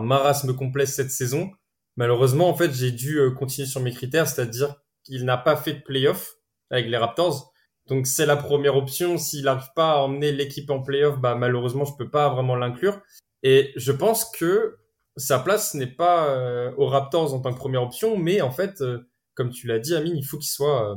marasme 0.00 0.54
complet 0.54 0.86
cette 0.86 1.10
saison. 1.10 1.50
Malheureusement, 1.96 2.48
en 2.48 2.54
fait, 2.54 2.72
j'ai 2.72 2.90
dû 2.90 3.20
continuer 3.38 3.68
sur 3.68 3.80
mes 3.80 3.92
critères, 3.92 4.26
c'est-à-dire 4.26 4.76
qu'il 5.04 5.24
n'a 5.24 5.36
pas 5.36 5.56
fait 5.56 5.74
de 5.74 5.82
playoff 5.82 6.36
avec 6.70 6.86
les 6.86 6.96
Raptors. 6.96 7.52
Donc 7.88 8.06
c'est 8.06 8.26
la 8.26 8.36
première 8.36 8.76
option. 8.76 9.18
S'il 9.18 9.44
n'arrive 9.44 9.70
pas 9.74 9.92
à 9.92 9.96
emmener 9.98 10.32
l'équipe 10.32 10.70
en 10.70 10.80
playoff, 10.80 11.18
bah 11.18 11.34
malheureusement 11.34 11.84
je 11.84 11.94
peux 11.96 12.10
pas 12.10 12.30
vraiment 12.30 12.56
l'inclure. 12.56 13.00
Et 13.42 13.72
je 13.76 13.92
pense 13.92 14.30
que 14.30 14.78
sa 15.16 15.38
place 15.38 15.74
n'est 15.74 15.86
pas 15.86 16.28
euh, 16.28 16.72
aux 16.76 16.86
Raptors 16.86 17.34
en 17.34 17.40
tant 17.40 17.52
que 17.52 17.58
première 17.58 17.82
option, 17.82 18.16
mais 18.16 18.40
en 18.40 18.50
fait, 18.50 18.80
euh, 18.80 19.08
comme 19.34 19.50
tu 19.50 19.66
l'as 19.66 19.78
dit, 19.78 19.94
Amine, 19.94 20.16
il 20.16 20.24
faut 20.24 20.38
qu'il 20.38 20.50
soit. 20.50 20.92
Euh... 20.92 20.96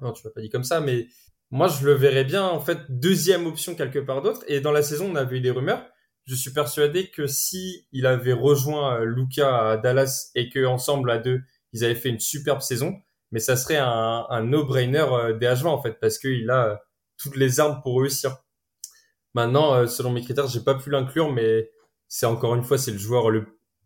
Non, 0.00 0.12
tu 0.12 0.24
l'as 0.24 0.32
pas 0.32 0.40
dit 0.40 0.48
comme 0.48 0.64
ça, 0.64 0.80
mais 0.80 1.06
moi 1.52 1.68
je 1.68 1.84
le 1.84 1.92
verrais 1.92 2.24
bien 2.24 2.44
en 2.44 2.60
fait 2.60 2.78
deuxième 2.88 3.46
option 3.46 3.74
quelque 3.76 3.98
part 3.98 4.22
d'autre. 4.22 4.42
Et 4.48 4.60
dans 4.60 4.72
la 4.72 4.82
saison, 4.82 5.10
on 5.12 5.14
avait 5.14 5.36
eu 5.36 5.40
des 5.40 5.50
rumeurs. 5.50 5.86
Je 6.24 6.34
suis 6.34 6.50
persuadé 6.52 7.10
que 7.10 7.26
si 7.26 7.86
il 7.92 8.06
avait 8.06 8.32
rejoint 8.32 9.00
euh, 9.00 9.04
Luca 9.04 9.70
à 9.70 9.76
Dallas 9.76 10.30
et 10.34 10.48
que 10.48 10.64
ensemble 10.64 11.10
à 11.10 11.18
deux, 11.18 11.42
ils 11.72 11.84
avaient 11.84 11.94
fait 11.94 12.08
une 12.08 12.20
superbe 12.20 12.62
saison, 12.62 12.94
mais 13.32 13.38
ça 13.38 13.56
serait 13.56 13.76
un, 13.76 14.26
un 14.28 14.42
no-brainer 14.42 15.04
euh, 15.10 15.32
des 15.34 15.46
H20 15.46 15.66
en 15.66 15.82
fait, 15.82 15.98
parce 16.00 16.18
qu'il 16.18 16.48
a 16.50 16.68
euh, 16.68 16.76
toutes 17.18 17.36
les 17.36 17.60
armes 17.60 17.80
pour 17.82 18.00
réussir. 18.00 18.36
Maintenant, 19.34 19.86
selon 19.86 20.10
mes 20.10 20.22
critères, 20.22 20.46
j'ai 20.46 20.60
pas 20.60 20.74
pu 20.74 20.90
l'inclure, 20.90 21.32
mais 21.32 21.70
c'est 22.06 22.26
encore 22.26 22.54
une 22.54 22.62
fois, 22.62 22.76
c'est 22.76 22.90
le 22.90 22.98
joueur 22.98 23.30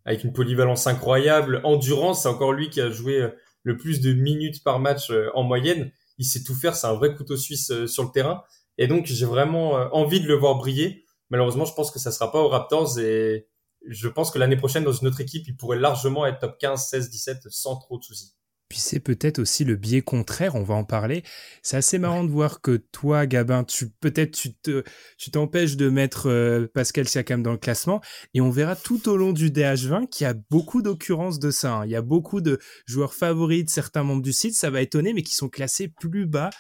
avec 0.04 0.24
une 0.24 0.32
polyvalence 0.32 0.88
incroyable, 0.88 1.60
endurance, 1.62 2.22
c'est 2.22 2.28
encore 2.28 2.52
lui 2.52 2.68
qui 2.68 2.80
a 2.80 2.90
joué 2.90 3.30
le 3.62 3.76
plus 3.76 4.00
de 4.00 4.12
minutes 4.12 4.64
par 4.64 4.80
match 4.80 5.12
en 5.34 5.44
moyenne. 5.44 5.92
Il 6.18 6.24
sait 6.24 6.42
tout 6.42 6.54
faire, 6.54 6.74
c'est 6.76 6.86
un 6.86 6.94
vrai 6.94 7.14
couteau 7.14 7.36
suisse 7.36 7.72
sur 7.86 8.04
le 8.04 8.10
terrain. 8.10 8.42
Et 8.78 8.86
donc, 8.86 9.06
j'ai 9.06 9.26
vraiment 9.26 9.72
envie 9.94 10.20
de 10.20 10.26
le 10.26 10.34
voir 10.34 10.56
briller. 10.56 11.04
Malheureusement, 11.30 11.64
je 11.64 11.74
pense 11.74 11.90
que 11.90 11.98
ça 11.98 12.12
sera 12.12 12.30
pas 12.30 12.40
aux 12.40 12.48
Raptors 12.48 12.98
et 12.98 13.48
je 13.86 14.08
pense 14.08 14.30
que 14.30 14.38
l'année 14.38 14.56
prochaine, 14.56 14.84
dans 14.84 14.92
une 14.92 15.08
autre 15.08 15.20
équipe, 15.20 15.46
il 15.46 15.56
pourrait 15.56 15.78
largement 15.78 16.26
être 16.26 16.38
top 16.40 16.58
15, 16.58 16.88
16, 16.88 17.10
17 17.10 17.48
sans 17.48 17.76
trop 17.76 17.98
de 17.98 18.04
soucis. 18.04 18.34
Puis 18.68 18.80
c'est 18.80 18.98
peut-être 18.98 19.38
aussi 19.38 19.64
le 19.64 19.76
biais 19.76 20.02
contraire, 20.02 20.56
on 20.56 20.64
va 20.64 20.74
en 20.74 20.84
parler. 20.84 21.22
C'est 21.62 21.76
assez 21.76 21.98
marrant 21.98 22.24
de 22.24 22.30
voir 22.30 22.60
que 22.60 22.76
toi, 22.76 23.26
Gabin, 23.26 23.62
tu 23.62 23.90
peut-être 24.00 24.32
tu 24.32 24.54
te 24.54 24.82
tu 25.18 25.30
t'empêches 25.30 25.76
de 25.76 25.88
mettre 25.88 26.28
euh, 26.28 26.66
Pascal 26.74 27.06
Siakam 27.06 27.44
dans 27.44 27.52
le 27.52 27.58
classement 27.58 28.00
et 28.34 28.40
on 28.40 28.50
verra 28.50 28.74
tout 28.74 29.08
au 29.08 29.16
long 29.16 29.32
du 29.32 29.50
DH20 29.50 30.08
qu'il 30.08 30.24
y 30.24 30.28
a 30.28 30.34
beaucoup 30.50 30.82
d'occurrences 30.82 31.38
de 31.38 31.52
ça. 31.52 31.74
Hein. 31.74 31.86
Il 31.86 31.92
y 31.92 31.96
a 31.96 32.02
beaucoup 32.02 32.40
de 32.40 32.58
joueurs 32.86 33.14
favoris 33.14 33.64
de 33.64 33.70
certains 33.70 34.02
membres 34.02 34.22
du 34.22 34.32
site, 34.32 34.56
ça 34.56 34.68
va 34.68 34.82
étonner, 34.82 35.12
mais 35.12 35.22
qui 35.22 35.36
sont 35.36 35.48
classés 35.48 35.86
plus 35.86 36.26
bas 36.26 36.50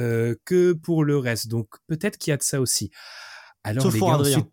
euh, 0.00 0.34
que 0.44 0.72
pour 0.72 1.04
le 1.04 1.16
reste. 1.16 1.46
Donc 1.46 1.68
peut-être 1.86 2.18
qu'il 2.18 2.32
y 2.32 2.34
a 2.34 2.38
de 2.38 2.42
ça 2.42 2.60
aussi. 2.60 2.90
Alors 3.62 3.84
Sauf 3.84 3.94
les 3.94 4.00
gars, 4.00 4.14
Adrien. 4.14 4.38
Ensuite... 4.38 4.52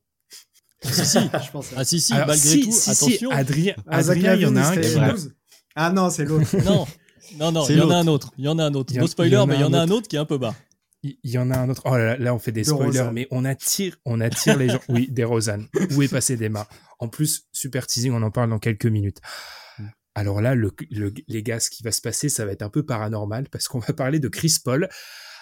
Ah 0.84 0.93
si, 0.93 1.05
si, 1.05 1.20
je 1.45 1.51
pense. 1.51 1.74
Ah 1.76 1.86
si, 1.86 1.99
si, 1.99 2.14
Alors, 2.14 2.28
malgré 2.28 2.49
si, 2.49 2.62
tout, 2.62 2.72
si, 2.72 2.89
attention. 2.91 3.32
Si, 3.32 3.36
Adrien, 3.36 3.76
Adrien 3.88 4.36
il 4.36 4.41
y 4.41 4.45
en 4.45 4.55
a 4.55 4.62
un 4.62 4.78
qui... 4.78 4.95
Ah 5.76 5.91
non, 5.91 6.10
c'est 6.10 6.26
l'autre. 6.26 6.55
non, 6.66 6.86
non, 7.38 7.52
non, 7.52 7.66
il 7.68 7.78
y 7.78 7.82
en 7.82 7.90
a 7.90 7.98
un 7.98 8.08
autre. 8.08 8.32
Il 8.38 8.46
y 8.46 8.48
en 8.48 8.60
a 8.60 8.64
un 8.66 8.74
autre. 8.74 8.94
No 8.96 9.08
spoiler, 9.08 9.44
mais 9.48 9.56
il 9.56 9.62
y 9.62 9.64
en 9.64 9.74
a 9.74 9.80
un 9.80 9.90
autre 9.90 10.08
qui 10.08 10.16
est 10.16 10.20
un 10.20 10.26
peu 10.26 10.38
bas. 10.38 10.56
Il 11.04 11.18
y 11.24 11.38
en 11.38 11.50
a 11.52 11.58
un 11.58 11.70
autre. 11.70 11.84
Oh 11.86 11.92
là, 11.92 12.06
là, 12.06 12.18
là 12.18 12.36
on 12.36 12.40
fait 12.40 12.52
des 12.52 12.62
de 12.62 12.68
spoilers, 12.68 13.00
Rosanne. 13.00 13.14
mais 13.14 13.28
on 13.32 13.46
attire, 13.46 13.96
on 14.06 14.20
attire 14.20 14.58
les 14.58 14.70
gens. 14.70 14.80
Oui, 14.90 15.08
des 15.10 15.24
Rosanne. 15.24 15.68
Où 15.96 16.02
est 16.02 16.10
passé 16.10 16.36
Desmar 16.36 16.68
En 17.00 17.08
plus, 17.08 17.48
super 17.54 17.88
teasing, 17.88 18.12
on 18.12 18.22
en 18.22 18.32
parle 18.32 18.50
dans 18.50 18.60
quelques 18.60 18.86
minutes. 18.86 19.20
Alors 20.16 20.42
là, 20.42 20.56
le, 20.56 20.72
le, 20.90 21.14
les 21.28 21.44
gars, 21.44 21.62
ce 21.62 21.70
qui 21.70 21.84
va 21.84 21.94
se 21.94 22.02
passer, 22.02 22.28
ça 22.28 22.46
va 22.46 22.52
être 22.52 22.64
un 22.64 22.70
peu 22.70 22.86
paranormal 22.86 23.48
parce 23.50 23.68
qu'on 23.70 23.80
va 23.80 23.94
parler 23.94 24.20
de 24.20 24.28
Chris 24.28 24.56
Paul. 24.64 24.90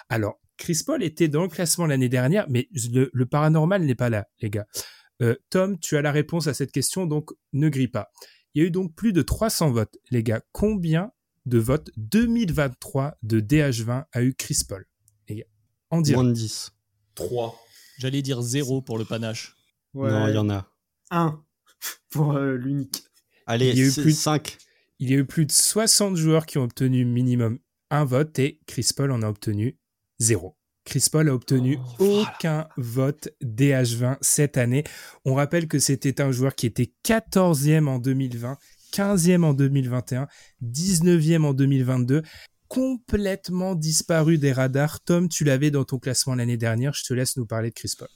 Alors, 0.08 0.40
Chris 0.56 0.82
Paul 0.86 1.02
était 1.02 1.28
dans 1.28 1.42
le 1.42 1.48
classement 1.48 1.86
l'année 1.86 2.08
dernière, 2.08 2.46
mais 2.48 2.68
le, 2.92 3.10
le 3.12 3.26
paranormal 3.26 3.82
n'est 3.82 3.94
pas 3.96 4.10
là, 4.10 4.28
les 4.40 4.50
gars. 4.50 4.66
Euh, 5.22 5.34
Tom, 5.50 5.78
tu 5.78 5.96
as 5.96 6.02
la 6.02 6.12
réponse 6.12 6.46
à 6.46 6.54
cette 6.54 6.70
question, 6.70 7.06
donc 7.06 7.30
ne 7.52 7.68
grille 7.68 7.88
pas. 7.88 8.10
Il 8.54 8.62
y 8.62 8.64
a 8.64 8.68
eu 8.68 8.70
donc 8.70 8.94
plus 8.94 9.12
de 9.12 9.22
300 9.22 9.72
votes, 9.72 9.96
les 10.10 10.22
gars. 10.22 10.42
Combien 10.52 11.10
de 11.48 11.58
votes 11.58 11.90
2023 11.96 13.18
de 13.22 13.40
DH20 13.40 14.04
a 14.12 14.22
eu 14.22 14.34
Chris 14.34 14.60
Paul 14.68 14.86
gars 15.28 15.44
En 15.90 16.00
direct. 16.00 16.22
Moins 16.22 16.30
de 16.30 16.34
10. 16.34 16.72
3. 17.14 17.58
J'allais 17.98 18.22
dire 18.22 18.42
0 18.42 18.82
pour 18.82 18.98
le 18.98 19.04
panache. 19.04 19.56
Ouais. 19.94 20.10
Non, 20.10 20.28
il 20.28 20.34
y 20.34 20.38
en 20.38 20.50
a. 20.50 20.70
1 21.10 21.42
pour 22.10 22.32
euh, 22.32 22.56
l'unique. 22.56 23.04
Allez, 23.46 23.70
il 23.70 23.78
y 23.78 23.82
a 23.82 23.86
eu 23.86 23.92
plus 23.92 24.12
de 24.12 24.18
5. 24.18 24.58
Il 25.00 25.10
y 25.10 25.14
a 25.14 25.16
eu 25.16 25.24
plus 25.24 25.46
de 25.46 25.52
60 25.52 26.16
joueurs 26.16 26.46
qui 26.46 26.58
ont 26.58 26.64
obtenu 26.64 27.04
minimum 27.04 27.58
un 27.90 28.04
vote 28.04 28.38
et 28.38 28.60
Chris 28.66 28.90
Paul 28.94 29.12
en 29.12 29.22
a 29.22 29.28
obtenu 29.28 29.78
0. 30.18 30.56
Chris 30.84 31.06
Paul 31.10 31.28
a 31.28 31.34
obtenu 31.34 31.78
oh, 31.98 32.22
aucun 32.22 32.66
voilà. 32.76 33.12
vote 33.12 33.28
DH20 33.42 34.16
cette 34.22 34.56
année. 34.56 34.84
On 35.24 35.34
rappelle 35.34 35.68
que 35.68 35.78
c'était 35.78 36.20
un 36.20 36.32
joueur 36.32 36.54
qui 36.54 36.66
était 36.66 36.92
14e 37.04 37.86
en 37.86 37.98
2020, 37.98 38.56
15e 38.92 39.42
en 39.42 39.54
2021, 39.54 40.26
19e 40.62 41.44
en 41.44 41.54
2022, 41.54 42.22
complètement 42.68 43.74
disparu 43.74 44.38
des 44.38 44.52
radars. 44.52 45.00
Tom, 45.00 45.28
tu 45.28 45.44
l'avais 45.44 45.70
dans 45.70 45.84
ton 45.84 45.98
classement 45.98 46.34
l'année 46.34 46.56
dernière. 46.56 46.92
Je 46.94 47.04
te 47.04 47.14
laisse 47.14 47.36
nous 47.36 47.46
parler 47.46 47.70
de 47.70 47.74
Chris 47.74 47.92
Paul. 47.98 48.08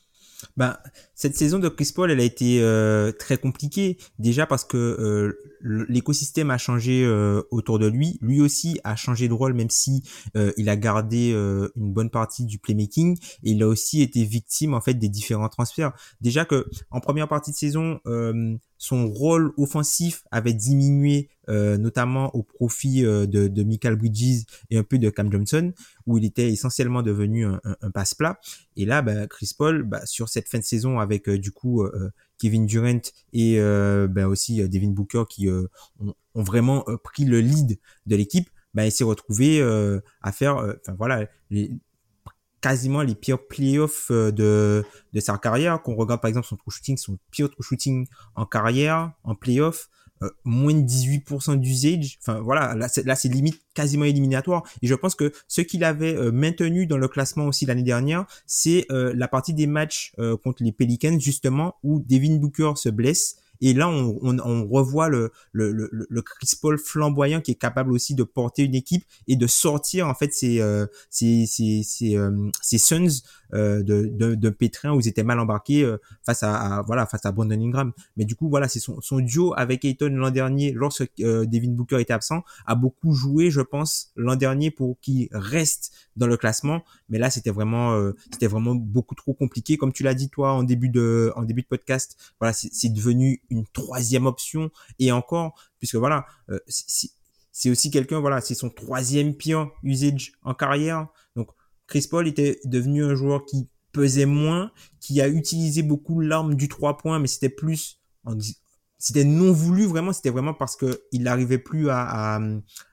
Ben, 0.57 0.77
cette 1.15 1.37
saison 1.37 1.59
de 1.59 1.69
Chris 1.69 1.93
Paul, 1.95 2.11
elle 2.11 2.21
a 2.21 2.25
été 2.25 2.61
euh, 2.63 3.13
très 3.13 3.39
compliquée. 3.39 3.99
Déjà 4.19 4.47
parce 4.47 4.65
que 4.65 4.77
euh, 4.77 5.39
l'écosystème 5.89 6.51
a 6.51 6.59
changé 6.59 7.05
euh, 7.05 7.43
autour 7.51 7.79
de 7.79 7.87
lui. 7.87 8.19
Lui 8.21 8.41
aussi 8.41 8.81
a 8.85 8.97
changé 8.97 9.29
de 9.29 9.33
rôle, 9.35 9.55
même 9.55 9.71
si 9.71 10.03
il 10.35 10.69
a 10.69 10.77
gardé 10.77 11.31
une 11.33 11.93
bonne 11.93 12.11
partie 12.11 12.45
du 12.45 12.59
playmaking. 12.59 13.17
Et 13.45 13.53
il 13.53 13.63
a 13.63 13.69
aussi 13.69 14.03
été 14.03 14.25
victime 14.25 14.75
en 14.75 14.81
fait 14.81 14.95
des 14.95 15.09
différents 15.09 15.49
transferts. 15.49 15.93
Déjà 16.21 16.45
que 16.45 16.67
en 16.91 17.01
première 17.01 17.29
partie 17.29 17.53
de 17.53 17.57
saison, 17.57 18.01
son 18.83 19.09
rôle 19.09 19.53
offensif 19.59 20.25
avait 20.33 20.55
diminué, 20.55 21.29
euh, 21.49 21.79
notamment 21.79 22.35
au 22.35 22.43
profit 22.43 23.05
euh, 23.05 23.27
de, 23.27 23.63
Michael 23.63 23.95
Bridges 23.95 24.43
et 24.71 24.77
un 24.77 24.83
peu 24.83 24.99
de 24.99 25.09
Cam 25.09 25.31
Johnson, 25.31 25.73
où 26.05 26.19
il 26.19 26.25
était 26.25 26.49
essentiellement 26.49 27.03
devenu 27.03 27.47
un, 27.47 27.61
un, 27.63 27.91
passe-plat. 27.93 28.41
Et 28.75 28.85
là, 28.85 29.01
bah, 29.01 29.29
Chris 29.29 29.53
Paul, 29.57 29.85
bah, 29.85 30.05
sur 30.05 30.29
cette 30.29 30.49
fin 30.49 30.59
de 30.59 30.65
saison, 30.65 30.99
avec 30.99 31.29
euh, 31.29 31.39
du 31.39 31.53
coup 31.53 31.85
Kevin 32.39 32.67
Durant 32.67 33.03
et 33.33 33.61
bah, 34.09 34.27
aussi 34.27 34.69
Devin 34.69 34.91
Booker 34.91 35.25
qui 35.29 35.49
ont, 35.49 36.15
vraiment 36.35 36.85
pris 37.05 37.25
le 37.25 37.39
lead 37.39 37.79
de 38.07 38.17
l'équipe, 38.17 38.51
bah, 38.75 38.85
il 38.85 38.91
s'est 38.91 39.05
retrouvé 39.05 39.63
à 40.23 40.33
faire, 40.33 40.57
enfin 40.57 40.97
voilà, 40.99 41.29
quasiment 42.63 43.03
les 43.03 43.15
pires 43.15 43.45
playoffs 43.47 44.11
euh, 44.11 44.31
de, 44.31 44.85
de 45.13 45.21
sa 45.21 45.37
carrière. 45.37 45.83
Qu'on 45.83 45.95
regarde 45.95 46.23
par 46.23 46.29
exemple 46.29 46.47
son 46.47 46.57
true 46.57 46.71
shooting, 46.71 46.97
son 46.97 47.19
pire 47.31 47.51
true 47.51 47.63
shooting 47.63 48.07
en 48.35 48.47
carrière, 48.47 49.13
en 49.25 49.35
playoff, 49.35 49.91
euh, 50.23 50.31
moins 50.45 50.73
de 50.73 50.87
18% 50.87 51.59
d'usage. 51.59 52.19
Enfin 52.23 52.41
voilà, 52.41 52.75
là 52.75 52.89
c'est, 52.89 53.29
limite 53.29 53.61
quasiment 53.75 54.05
éliminatoire. 54.05 54.63
Et 54.81 54.87
je 54.87 54.95
pense 54.95 55.15
que 55.15 55.33
ce 55.49 55.61
qu'il 55.61 55.85
avait 55.85 56.15
euh, 56.15 56.31
maintenu 56.31 56.87
dans 56.87 56.99
le 56.99 57.09
classement 57.09 57.47
aussi 57.47 57.67
l'année 57.67 57.83
dernière, 57.83 58.25
c'est 58.47 58.87
la 58.89 59.29
partie 59.29 59.53
des 59.53 59.67
matchs 59.67 60.15
contre 60.43 60.63
les 60.63 60.73
Pelicans 60.73 61.19
justement 61.19 61.75
où 61.83 62.01
Devin 62.01 62.37
Booker 62.37 62.73
se 62.77 62.89
blesse 62.89 63.42
et 63.61 63.75
là, 63.75 63.89
on, 63.89 64.19
on, 64.23 64.39
on 64.41 64.67
revoit 64.67 65.09
le, 65.09 65.31
le, 65.53 65.71
le, 65.73 65.89
le, 65.93 66.23
Chris 66.23 66.51
Paul 66.61 66.79
flamboyant 66.79 67.41
qui 67.41 67.53
est 67.53 67.57
capable 67.57 67.93
aussi 67.93 68.15
de 68.15 68.25
porter 68.25 68.65
une 68.65 68.75
équipe 68.75 69.05
et 69.29 69.37
de 69.37 69.47
sortir 69.47 70.09
en 70.09 70.15
fait 70.15 70.33
ces 70.33 70.61
euh, 70.61 70.87
ces, 71.11 71.47
ces, 71.47 72.17
euh, 72.17 72.51
Suns 72.63 73.23
euh, 73.55 73.83
de, 73.83 74.07
de, 74.07 74.35
de 74.35 74.51
pétrin 74.51 74.93
où 74.95 75.01
ils 75.01 75.09
étaient 75.09 75.23
mal 75.23 75.39
embarqués 75.39 75.85
euh, 75.85 75.99
face 76.25 76.43
à, 76.43 76.83
voilà 76.87 77.07
face 77.07 77.25
à 77.27 77.33
Brandon 77.33 77.61
Ingram. 77.61 77.93
Mais 78.17 78.25
du 78.25 78.35
coup, 78.35 78.49
voilà, 78.49 78.67
c'est 78.69 78.81
son, 78.81 79.01
son 79.01 79.21
duo 79.21 79.55
avec 79.57 79.85
Ayton 79.85 80.09
l'an 80.09 80.31
dernier, 80.31 80.73
lorsque 80.73 81.09
euh, 81.21 81.47
Devin 81.47 81.71
Booker 81.73 82.01
était 82.01 82.13
absent, 82.13 82.43
a 82.67 82.75
beaucoup 82.75 83.13
joué, 83.15 83.51
je 83.51 83.61
pense, 83.61 84.11
l'an 84.17 84.37
dernier 84.37 84.71
pour 84.71 84.99
qu'il 85.01 85.29
reste 85.33 85.93
dans 86.17 86.27
le 86.27 86.37
classement. 86.37 86.83
Mais 87.09 87.19
là, 87.19 87.31
c'était 87.31 87.51
vraiment 87.51 87.93
euh, 87.93 88.13
c'était 88.33 88.47
vraiment 88.47 88.75
beaucoup 88.75 89.15
trop 89.15 89.35
compliqué, 89.35 89.77
comme 89.77 89.93
tu 89.93 90.03
l'as 90.03 90.15
dit 90.15 90.29
toi 90.31 90.53
en 90.53 90.63
début 90.63 90.89
de 90.89 91.33
en 91.37 91.43
début 91.43 91.63
de 91.63 91.67
podcast. 91.69 92.17
Voilà, 92.41 92.53
c'est 92.55 92.93
devenu 92.93 93.43
une 93.53 93.67
troisième 93.67 94.27
option 94.27 94.71
et 94.99 95.13
encore, 95.13 95.55
puisque 95.79 95.97
voilà, 95.97 96.27
euh, 96.51 96.59
c'est 96.67 97.71
aussi 97.71 97.91
quelqu'un, 97.91 98.19
voilà, 98.21 98.41
c'est 98.41 98.55
son 98.55 98.71
troisième 98.71 99.35
pire 99.35 99.71
usage 99.83 100.33
en 100.43 100.55
carrière. 100.55 101.09
Donc, 101.37 101.51
Chris 101.87 102.07
Paul 102.11 102.27
était 102.27 102.59
devenu 102.65 103.05
un 103.05 103.15
joueur 103.15 103.45
qui 103.45 103.69
pesait 103.93 104.27
moins, 104.27 104.73
qui 105.01 105.21
a 105.21 105.29
utilisé 105.29 105.83
beaucoup 105.83 106.21
l'arme 106.21 106.55
du 106.55 106.69
3 106.69 106.97
points, 106.97 107.19
mais 107.19 107.27
c'était 107.27 107.51
plus, 107.51 108.01
c'était 108.99 109.25
non 109.25 109.53
voulu 109.53 109.85
vraiment, 109.85 110.15
c'était 110.15 110.31
vraiment 110.31 110.55
parce 110.55 110.77
que 110.77 111.03
il 111.13 111.25
n'arrivait 111.25 111.59
plus 111.59 111.91
à, 111.91 112.41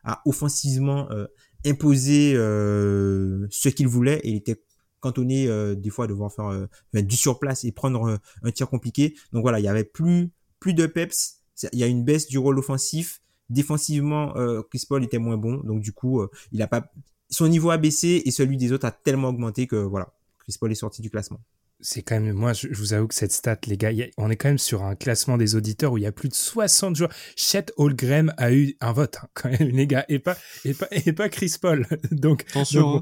à, 0.03 0.21
offensivement 0.25 1.09
euh, 1.11 1.27
imposer 1.65 2.33
euh, 2.35 3.47
ce 3.49 3.69
qu'il 3.69 3.87
voulait 3.87 4.19
et 4.23 4.31
il 4.31 4.35
était 4.35 4.61
cantonné 4.99 5.47
des 5.77 5.89
fois 5.89 6.07
devoir 6.07 6.33
faire 6.33 6.67
du 6.93 7.15
surplace 7.15 7.63
et 7.63 7.71
prendre 7.71 8.19
un 8.43 8.51
tir 8.51 8.69
compliqué. 8.69 9.15
Donc 9.31 9.43
voilà, 9.43 9.61
il 9.61 9.63
y 9.63 9.69
avait 9.69 9.85
plus 9.85 10.33
plus 10.59 10.73
de 10.73 10.85
peps. 10.85 11.37
Il 11.73 11.79
y 11.79 11.83
a 11.83 11.87
une 11.87 12.03
baisse 12.03 12.27
du 12.27 12.37
rôle 12.37 12.59
offensif. 12.59 13.21
Défensivement, 13.49 14.35
euh, 14.37 14.61
Chris 14.69 14.85
Paul 14.87 15.03
était 15.03 15.17
moins 15.17 15.37
bon. 15.37 15.57
Donc, 15.63 15.81
du 15.81 15.91
coup, 15.91 16.21
euh, 16.21 16.29
il 16.51 16.61
a 16.61 16.67
pas, 16.67 16.91
son 17.29 17.47
niveau 17.47 17.71
a 17.71 17.77
baissé 17.77 18.21
et 18.25 18.31
celui 18.31 18.57
des 18.57 18.71
autres 18.71 18.85
a 18.85 18.91
tellement 18.91 19.29
augmenté 19.29 19.67
que 19.67 19.75
voilà, 19.75 20.13
Chris 20.39 20.55
Paul 20.59 20.71
est 20.71 20.75
sorti 20.75 21.01
du 21.01 21.09
classement. 21.09 21.39
C'est 21.81 22.01
quand 22.01 22.19
même, 22.19 22.33
moi, 22.33 22.51
je, 22.51 22.67
vous 22.73 22.93
avoue 22.93 23.07
que 23.07 23.15
cette 23.15 23.31
stat, 23.31 23.57
les 23.67 23.77
gars, 23.77 23.91
on 24.17 24.29
est 24.29 24.35
quand 24.35 24.49
même 24.49 24.57
sur 24.57 24.83
un 24.83 24.95
classement 24.95 25.37
des 25.37 25.55
auditeurs 25.55 25.93
où 25.93 25.97
il 25.97 26.03
y 26.03 26.07
a 26.07 26.11
plus 26.11 26.27
de 26.27 26.33
60 26.33 26.95
joueurs. 26.97 27.13
Chet 27.37 27.67
Holgrim 27.77 28.33
a 28.37 28.51
eu 28.51 28.75
un 28.81 28.91
vote, 28.91 29.17
hein, 29.23 29.29
quand 29.33 29.49
même, 29.49 29.69
les 29.69 29.87
gars, 29.87 30.03
et 30.09 30.19
pas, 30.19 30.37
et 30.65 30.73
pas, 30.73 30.87
et 30.91 31.13
pas 31.13 31.29
Chris 31.29 31.55
Paul. 31.59 31.87
donc, 32.11 32.43
Attention. 32.49 32.97
Hein. 32.97 33.01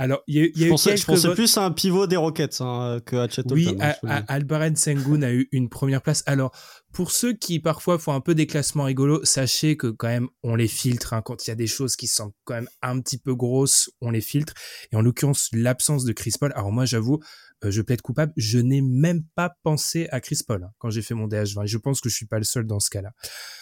Alors, 0.00 0.22
il 0.26 0.34
y 0.34 0.40
a, 0.40 0.44
y 0.44 0.62
a 0.62 0.64
je, 0.64 0.68
pensais, 0.70 0.96
je 0.96 1.04
pensais 1.04 1.34
plus 1.34 1.58
à 1.58 1.64
un 1.66 1.72
pivot 1.72 2.06
des 2.06 2.16
Rockets 2.16 2.62
hein, 2.62 3.00
que 3.04 3.16
à 3.16 3.28
Chet 3.28 3.42
Oui, 3.50 3.76
Albaren 4.28 4.74
Sengun 4.74 5.20
a 5.20 5.30
eu 5.30 5.46
une 5.52 5.68
première 5.68 6.00
place. 6.00 6.22
Alors, 6.24 6.52
pour 6.90 7.10
ceux 7.10 7.34
qui 7.34 7.60
parfois 7.60 7.98
font 7.98 8.14
un 8.14 8.22
peu 8.22 8.34
des 8.34 8.46
classements 8.46 8.84
rigolos, 8.84 9.22
sachez 9.26 9.76
que 9.76 9.88
quand 9.88 10.08
même 10.08 10.28
on 10.42 10.54
les 10.54 10.68
filtre. 10.68 11.12
Hein. 11.12 11.20
Quand 11.20 11.46
il 11.46 11.50
y 11.50 11.52
a 11.52 11.54
des 11.54 11.66
choses 11.66 11.96
qui 11.96 12.06
sont 12.06 12.32
quand 12.44 12.54
même 12.54 12.68
un 12.80 12.98
petit 13.00 13.18
peu 13.18 13.34
grosses, 13.34 13.90
on 14.00 14.10
les 14.10 14.22
filtre. 14.22 14.54
Et 14.90 14.96
en 14.96 15.02
l'occurrence, 15.02 15.50
l'absence 15.52 16.06
de 16.06 16.12
Chris 16.14 16.32
Paul. 16.40 16.50
Alors 16.56 16.72
moi, 16.72 16.86
j'avoue, 16.86 17.20
euh, 17.64 17.70
je 17.70 17.82
plaide 17.82 18.00
coupable. 18.00 18.32
Je 18.38 18.58
n'ai 18.58 18.80
même 18.80 19.22
pas 19.34 19.52
pensé 19.64 20.08
à 20.12 20.20
Chris 20.20 20.40
Paul 20.48 20.64
hein, 20.64 20.70
quand 20.78 20.88
j'ai 20.88 21.02
fait 21.02 21.14
mon 21.14 21.28
DH20. 21.28 21.64
Et 21.64 21.66
je 21.66 21.76
pense 21.76 22.00
que 22.00 22.08
je 22.08 22.14
suis 22.14 22.26
pas 22.26 22.38
le 22.38 22.44
seul 22.44 22.66
dans 22.66 22.80
ce 22.80 22.88
cas-là. 22.88 23.10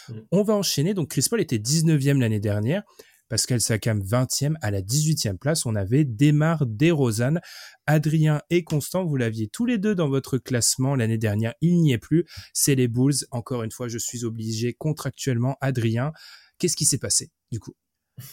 Mm. 0.09 0.13
On 0.31 0.45
va 0.45 0.55
enchaîner. 0.55 0.95
Donc 0.95 1.11
Chris 1.11 1.27
Paul 1.29 1.41
était 1.41 1.59
19e 1.59 2.21
l'année 2.21 2.39
dernière. 2.39 2.85
Pascal 3.29 3.61
Sakam 3.61 4.01
20e 4.03 4.55
à 4.63 4.71
la 4.71 4.81
18e 4.81 5.37
place. 5.37 5.67
On 5.67 5.75
avait 5.75 6.05
Desmar 6.05 6.67
Desrosanne, 6.67 7.41
Adrien 7.87 8.41
et 8.51 8.65
Constant. 8.65 9.05
Vous 9.05 9.17
l'aviez 9.17 9.49
tous 9.49 9.67
les 9.67 9.79
deux 9.79 9.95
dans 9.95 10.09
votre 10.09 10.39
classement 10.39 10.95
l'année 10.95 11.19
dernière. 11.19 11.55
Il 11.61 11.81
n'y 11.81 11.93
est 11.93 11.99
plus. 11.99 12.25
C'est 12.53 12.75
les 12.75 12.89
Bulls. 12.89 13.15
Encore 13.31 13.63
une 13.63 13.73
fois, 13.73 13.89
je 13.89 13.99
suis 13.99 14.25
obligé 14.25 14.73
contractuellement. 14.73 15.57
Adrien, 15.61 16.13
qu'est-ce 16.59 16.77
qui 16.77 16.85
s'est 16.85 16.99
passé 16.99 17.31
du 17.51 17.61
coup? 17.61 17.75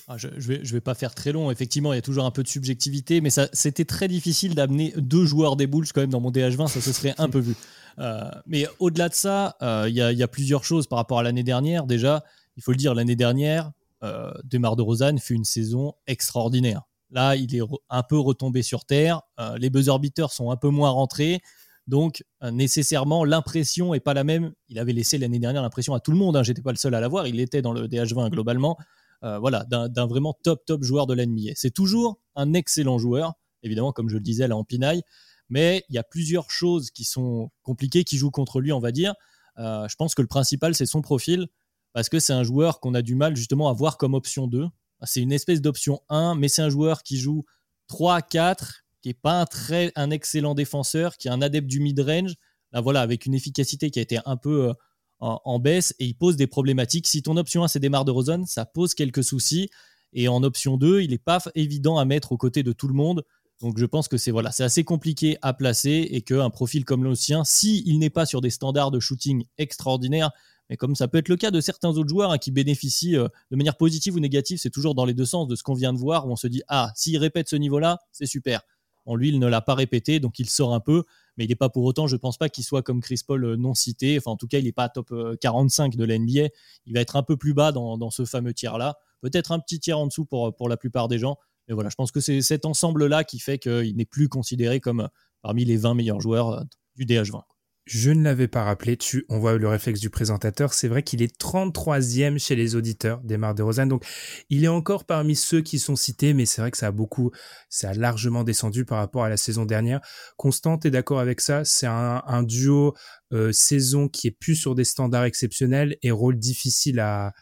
Ah, 0.08 0.18
je, 0.18 0.28
je, 0.38 0.74
vais, 0.74 0.82
pas 0.82 0.96
faire 0.96 1.14
très 1.14 1.32
long. 1.32 1.52
Effectivement, 1.52 1.94
il 1.94 1.98
y 1.98 2.00
a 2.00 2.02
toujours 2.02 2.26
un 2.26 2.32
peu 2.32 2.44
de 2.44 2.48
subjectivité, 2.48 3.22
mais 3.22 3.30
ça, 3.30 3.48
c'était 3.54 3.86
très 3.86 4.08
difficile 4.08 4.56
d'amener 4.56 4.94
deux 4.98 5.26
joueurs 5.26 5.56
des 5.56 5.68
Bulls 5.68 5.88
quand 5.94 6.02
même 6.02 6.10
dans 6.10 6.22
mon 6.22 6.32
DH20. 6.32 6.68
Ça 6.68 6.82
se 6.82 6.92
serait 6.92 7.14
un 7.18 7.30
peu 7.30 7.40
vu. 7.40 7.54
Euh, 8.00 8.30
mais 8.46 8.68
au-delà 8.80 9.10
de 9.10 9.14
ça, 9.14 9.56
euh, 9.62 9.86
il 9.88 9.96
y, 9.96 10.02
a, 10.02 10.28
plusieurs 10.28 10.64
choses 10.64 10.88
par 10.88 10.98
rapport 10.98 11.20
à 11.20 11.24
l'année 11.24 11.44
dernière. 11.44 11.86
Déjà, 11.86 12.24
il 12.58 12.64
faut 12.64 12.72
le 12.72 12.78
dire, 12.78 12.94
l'année 12.94 13.16
dernière, 13.16 13.72
euh, 14.06 14.32
de 14.44 14.82
Rosanne 14.82 15.20
fait 15.20 15.34
une 15.34 15.44
saison 15.44 15.94
extraordinaire. 16.08 16.84
Là, 17.12 17.36
il 17.36 17.56
est 17.56 17.62
un 17.90 18.04
peu 18.04 18.18
retombé 18.18 18.62
sur 18.62 18.86
terre. 18.86 19.22
Euh, 19.40 19.58
les 19.58 19.70
buzzer 19.70 19.98
beaters 20.00 20.32
sont 20.32 20.52
un 20.52 20.58
peu 20.58 20.70
moins 20.70 20.90
rentrés. 20.90 21.42
Donc, 21.88 22.24
euh, 22.44 22.52
nécessairement, 22.52 23.24
l'impression 23.24 23.94
n'est 23.94 24.00
pas 24.00 24.14
la 24.14 24.24
même. 24.24 24.54
Il 24.70 24.80
avait 24.80 24.94
laissé 24.94 25.18
l'année 25.18 25.40
dernière 25.40 25.62
l'impression 25.62 25.94
à 25.94 26.00
tout 26.00 26.12
le 26.12 26.18
monde. 26.18 26.36
Hein, 26.36 26.44
J'étais 26.44 26.62
pas 26.62 26.72
le 26.72 26.78
seul 26.78 26.96
à 26.96 27.00
l'avoir. 27.00 27.28
Il 27.28 27.40
était 27.40 27.62
dans 27.62 27.74
le 27.74 27.88
DH20 27.88 28.30
globalement. 28.30 28.78
voilà, 29.22 29.66
d'un 29.66 30.06
vraiment 30.06 30.36
top, 30.44 30.66
top 30.66 30.84
joueur 30.84 31.08
de 31.08 31.16
l'NBA. 31.16 31.54
C'est 31.56 31.74
toujours 31.74 32.20
un 32.36 32.54
excellent 32.54 33.00
joueur, 33.00 33.34
évidemment, 33.64 33.92
comme 33.92 34.08
je 34.08 34.16
le 34.16 34.22
disais, 34.22 34.48
là 34.48 34.56
en 34.56 34.64
pinaille. 34.64 35.02
Mais 35.50 35.84
il 35.90 35.96
y 35.96 35.98
a 35.98 36.04
plusieurs 36.04 36.52
choses 36.52 36.92
qui 36.92 37.06
sont 37.06 37.50
compliquées, 37.64 38.04
qui 38.04 38.18
jouent 38.18 38.30
contre 38.30 38.60
lui, 38.60 38.72
on 38.72 38.80
va 38.80 38.92
dire. 38.92 39.16
je 39.58 39.96
pense 39.96 40.14
que 40.14 40.22
le 40.22 40.28
principal, 40.28 40.76
c'est 40.76 40.86
son 40.86 41.02
profil 41.02 41.48
parce 41.96 42.10
que 42.10 42.20
c'est 42.20 42.34
un 42.34 42.44
joueur 42.44 42.82
qu'on 42.82 42.94
a 42.94 43.02
du 43.02 43.16
mal 43.16 43.38
justement 43.38 43.70
à 43.70 43.74
voir 43.74 43.98
comme 43.98 44.16
option 44.16 44.48
2. 44.48 44.66
C'est 45.04 45.22
une 45.22 45.32
espèce 45.32 45.62
d'option 45.62 46.02
1, 46.10 46.36
mais 46.36 46.50
c'est 46.50 46.62
un 46.62 46.70
joueur 46.70 47.04
qui 47.04 47.16
joue 47.16 47.46
3-4, 47.90 48.82
qui 49.02 49.08
n'est 49.08 49.14
pas 49.14 49.40
un, 49.40 49.46
très, 49.46 49.94
excellent 50.12 50.56
défenseur, 50.56 51.16
qui 51.16 51.30
est 51.30 51.32
un 51.32 51.42
adepte 51.42 51.68
du 51.68 51.80
mid-range, 51.80 52.36
là 52.74 52.82
voilà, 52.82 53.00
avec 53.00 53.26
une 53.26 53.34
efficacité 53.34 53.92
qui 53.92 54.00
a 54.00 54.02
été 54.02 54.20
un 54.26 54.36
peu 54.36 54.68
euh, 54.68 54.74
en, 55.22 55.58
baisse, 55.58 55.96
et 56.00 56.06
il 56.06 56.16
pose 56.16 56.36
des 56.36 56.48
problématiques. 56.48 57.08
Si 57.08 57.22
ton 57.22 57.38
option 57.38 57.64
1 57.64 57.70
c'est 57.70 57.80
Demar 57.80 58.04
de 58.04 58.12
Rosen, 58.12 58.46
ça 58.46 58.66
pose 58.66 58.94
quelques 58.94 59.24
soucis, 59.24 59.70
et 60.12 60.28
en 60.28 60.44
option 60.44 60.76
2, 60.76 61.00
il 61.00 61.12
n'est 61.12 61.18
pas 61.18 61.40
évident 61.56 61.98
à 61.98 62.04
mettre 62.04 62.34
aux 62.34 62.38
côtés 62.38 62.64
de 62.64 62.74
tout 62.74 62.90
le 62.90 62.94
monde. 62.94 63.24
Donc 63.62 63.80
je 63.80 63.86
pense 63.86 64.10
que 64.10 64.18
c'est 64.18 64.32
voilà, 64.32 64.52
c'est 64.52 64.66
assez 64.66 64.84
compliqué 64.84 65.38
à 65.42 65.54
placer 65.54 66.10
et 66.12 66.22
qu'un 66.24 66.50
profil 66.50 66.84
comme 66.84 67.06
le 67.06 67.16
sien, 67.16 67.46
s'il 67.46 68.00
n'est 68.00 68.10
pas 68.10 68.26
sur 68.26 68.42
des 68.42 68.50
standards 68.50 68.92
de 68.92 69.00
shooting 69.00 69.46
extraordinaires, 69.58 70.32
mais 70.70 70.78
comme 70.78 70.96
ça 70.96 71.08
peut 71.08 71.18
être 71.20 71.30
le 71.30 71.38
cas 71.38 71.52
de 71.52 71.62
certains 71.62 71.90
autres 71.90 72.10
joueurs 72.10 72.32
hein, 72.32 72.38
qui 72.38 72.52
bénéficient 72.52 73.18
euh, 73.18 73.28
de 73.52 73.56
manière 73.56 73.78
positive 73.78 74.16
ou 74.16 74.20
négative, 74.20 74.60
c'est 74.60 74.70
toujours 74.70 74.96
dans 74.96 75.06
les 75.06 75.14
deux 75.14 75.26
sens 75.26 75.48
de 75.48 75.56
ce 75.56 75.64
qu'on 75.64 75.74
vient 75.74 75.94
de 75.94 75.98
voir, 75.98 76.28
où 76.28 76.32
on 76.32 76.36
se 76.36 76.48
dit 76.48 76.64
Ah, 76.68 76.92
s'il 76.96 77.18
répète 77.18 77.50
ce 77.50 77.56
niveau-là, 77.56 78.00
c'est 78.12 78.26
super. 78.26 78.62
En 79.06 79.16
lui, 79.16 79.30
il 79.30 79.40
ne 79.40 79.48
l'a 79.48 79.62
pas 79.62 79.76
répété, 79.76 80.20
donc 80.20 80.40
il 80.40 80.50
sort 80.50 80.74
un 80.74 80.80
peu, 80.80 81.04
mais 81.38 81.46
il 81.46 81.50
n'est 81.50 81.56
pas 81.56 81.70
pour 81.70 81.84
autant, 81.84 82.08
je 82.08 82.16
ne 82.16 82.20
pense 82.20 82.38
pas 82.38 82.50
qu'il 82.50 82.64
soit 82.64 82.82
comme 82.82 83.02
Chris 83.02 83.22
Paul 83.26 83.46
euh, 83.46 83.56
non 83.56 83.76
cité. 83.76 84.18
Enfin, 84.18 84.32
en 84.32 84.38
tout 84.38 84.48
cas, 84.48 84.58
il 84.58 84.66
n'est 84.66 84.72
pas 84.72 84.90
top 84.90 85.14
45 85.40 85.94
euh, 85.94 85.98
de 85.98 86.04
la 86.04 86.18
NBA. 86.18 86.50
Il 86.86 86.94
va 86.94 87.02
être 87.02 87.16
un 87.16 87.24
peu 87.24 87.38
plus 87.38 87.54
bas 87.54 87.72
dans, 87.72 88.10
ce 88.10 88.26
fameux 88.26 88.54
tiers-là. 88.54 88.98
Peut-être 89.22 89.52
un 89.52 89.60
petit 89.60 89.80
tiers 89.80 90.00
en 90.00 90.08
dessous 90.08 90.26
pour, 90.26 90.56
pour 90.56 90.70
la 90.70 90.78
plupart 90.78 91.08
des 91.08 91.20
gens. 91.20 91.38
Mais 91.68 91.74
voilà, 91.74 91.90
je 91.90 91.96
pense 91.96 92.12
que 92.12 92.20
c'est 92.20 92.42
cet 92.42 92.66
ensemble-là 92.66 93.24
qui 93.24 93.40
fait 93.40 93.58
qu'il 93.58 93.96
n'est 93.96 94.06
plus 94.06 94.30
considéré 94.30 94.80
comme 94.80 95.10
parmi 95.42 95.66
les 95.66 95.78
20 95.78 95.96
meilleurs 95.96 96.22
joueurs 96.22 96.64
du 96.96 97.06
DH20. 97.06 97.42
Je 97.86 98.10
ne 98.10 98.24
l'avais 98.24 98.48
pas 98.48 98.64
rappelé, 98.64 98.98
on 99.30 99.38
voit 99.38 99.60
le 99.60 99.68
réflexe 99.68 100.00
du 100.00 100.10
présentateur, 100.10 100.74
c'est 100.74 100.88
vrai 100.88 101.04
qu'il 101.04 101.22
est 101.22 101.40
33e 101.40 102.40
chez 102.40 102.56
les 102.56 102.76
auditeurs 102.76 103.22
des 103.22 103.38
de 103.38 103.62
Rosanne, 103.62 103.90
donc 103.90 104.04
il 104.50 104.64
est 104.64 104.70
encore 104.70 105.06
parmi 105.06 105.36
ceux 105.36 105.62
qui 105.62 105.78
sont 105.78 105.96
cités, 105.96 106.34
mais 106.34 106.48
c'est 106.48 106.62
vrai 106.62 106.72
que 106.72 106.80
ça 106.80 106.88
a 106.88 106.92
beaucoup, 106.92 107.30
ça 107.70 107.92
a 107.92 107.94
largement 107.94 108.44
descendu 108.44 108.86
par 108.86 108.98
rapport 108.98 109.24
à 109.24 109.30
la 109.30 109.38
saison 109.38 109.66
dernière. 109.66 110.02
Constant, 110.36 110.80
t'es 110.80 110.90
d'accord 110.90 111.20
avec 111.20 111.42
ça 111.42 111.64
C'est 111.64 111.86
un, 111.86 112.42
duo 112.42 112.96
euh, 113.34 113.52
saison 113.52 114.08
qui 114.08 114.28
est 114.28 114.32
plus 114.32 114.56
sur 114.56 114.74
des 114.74 114.84
standards 114.84 115.26
exceptionnels 115.26 115.96
et 116.02 116.10
rôle 116.10 116.40
difficile 116.40 117.00
à 117.00 117.34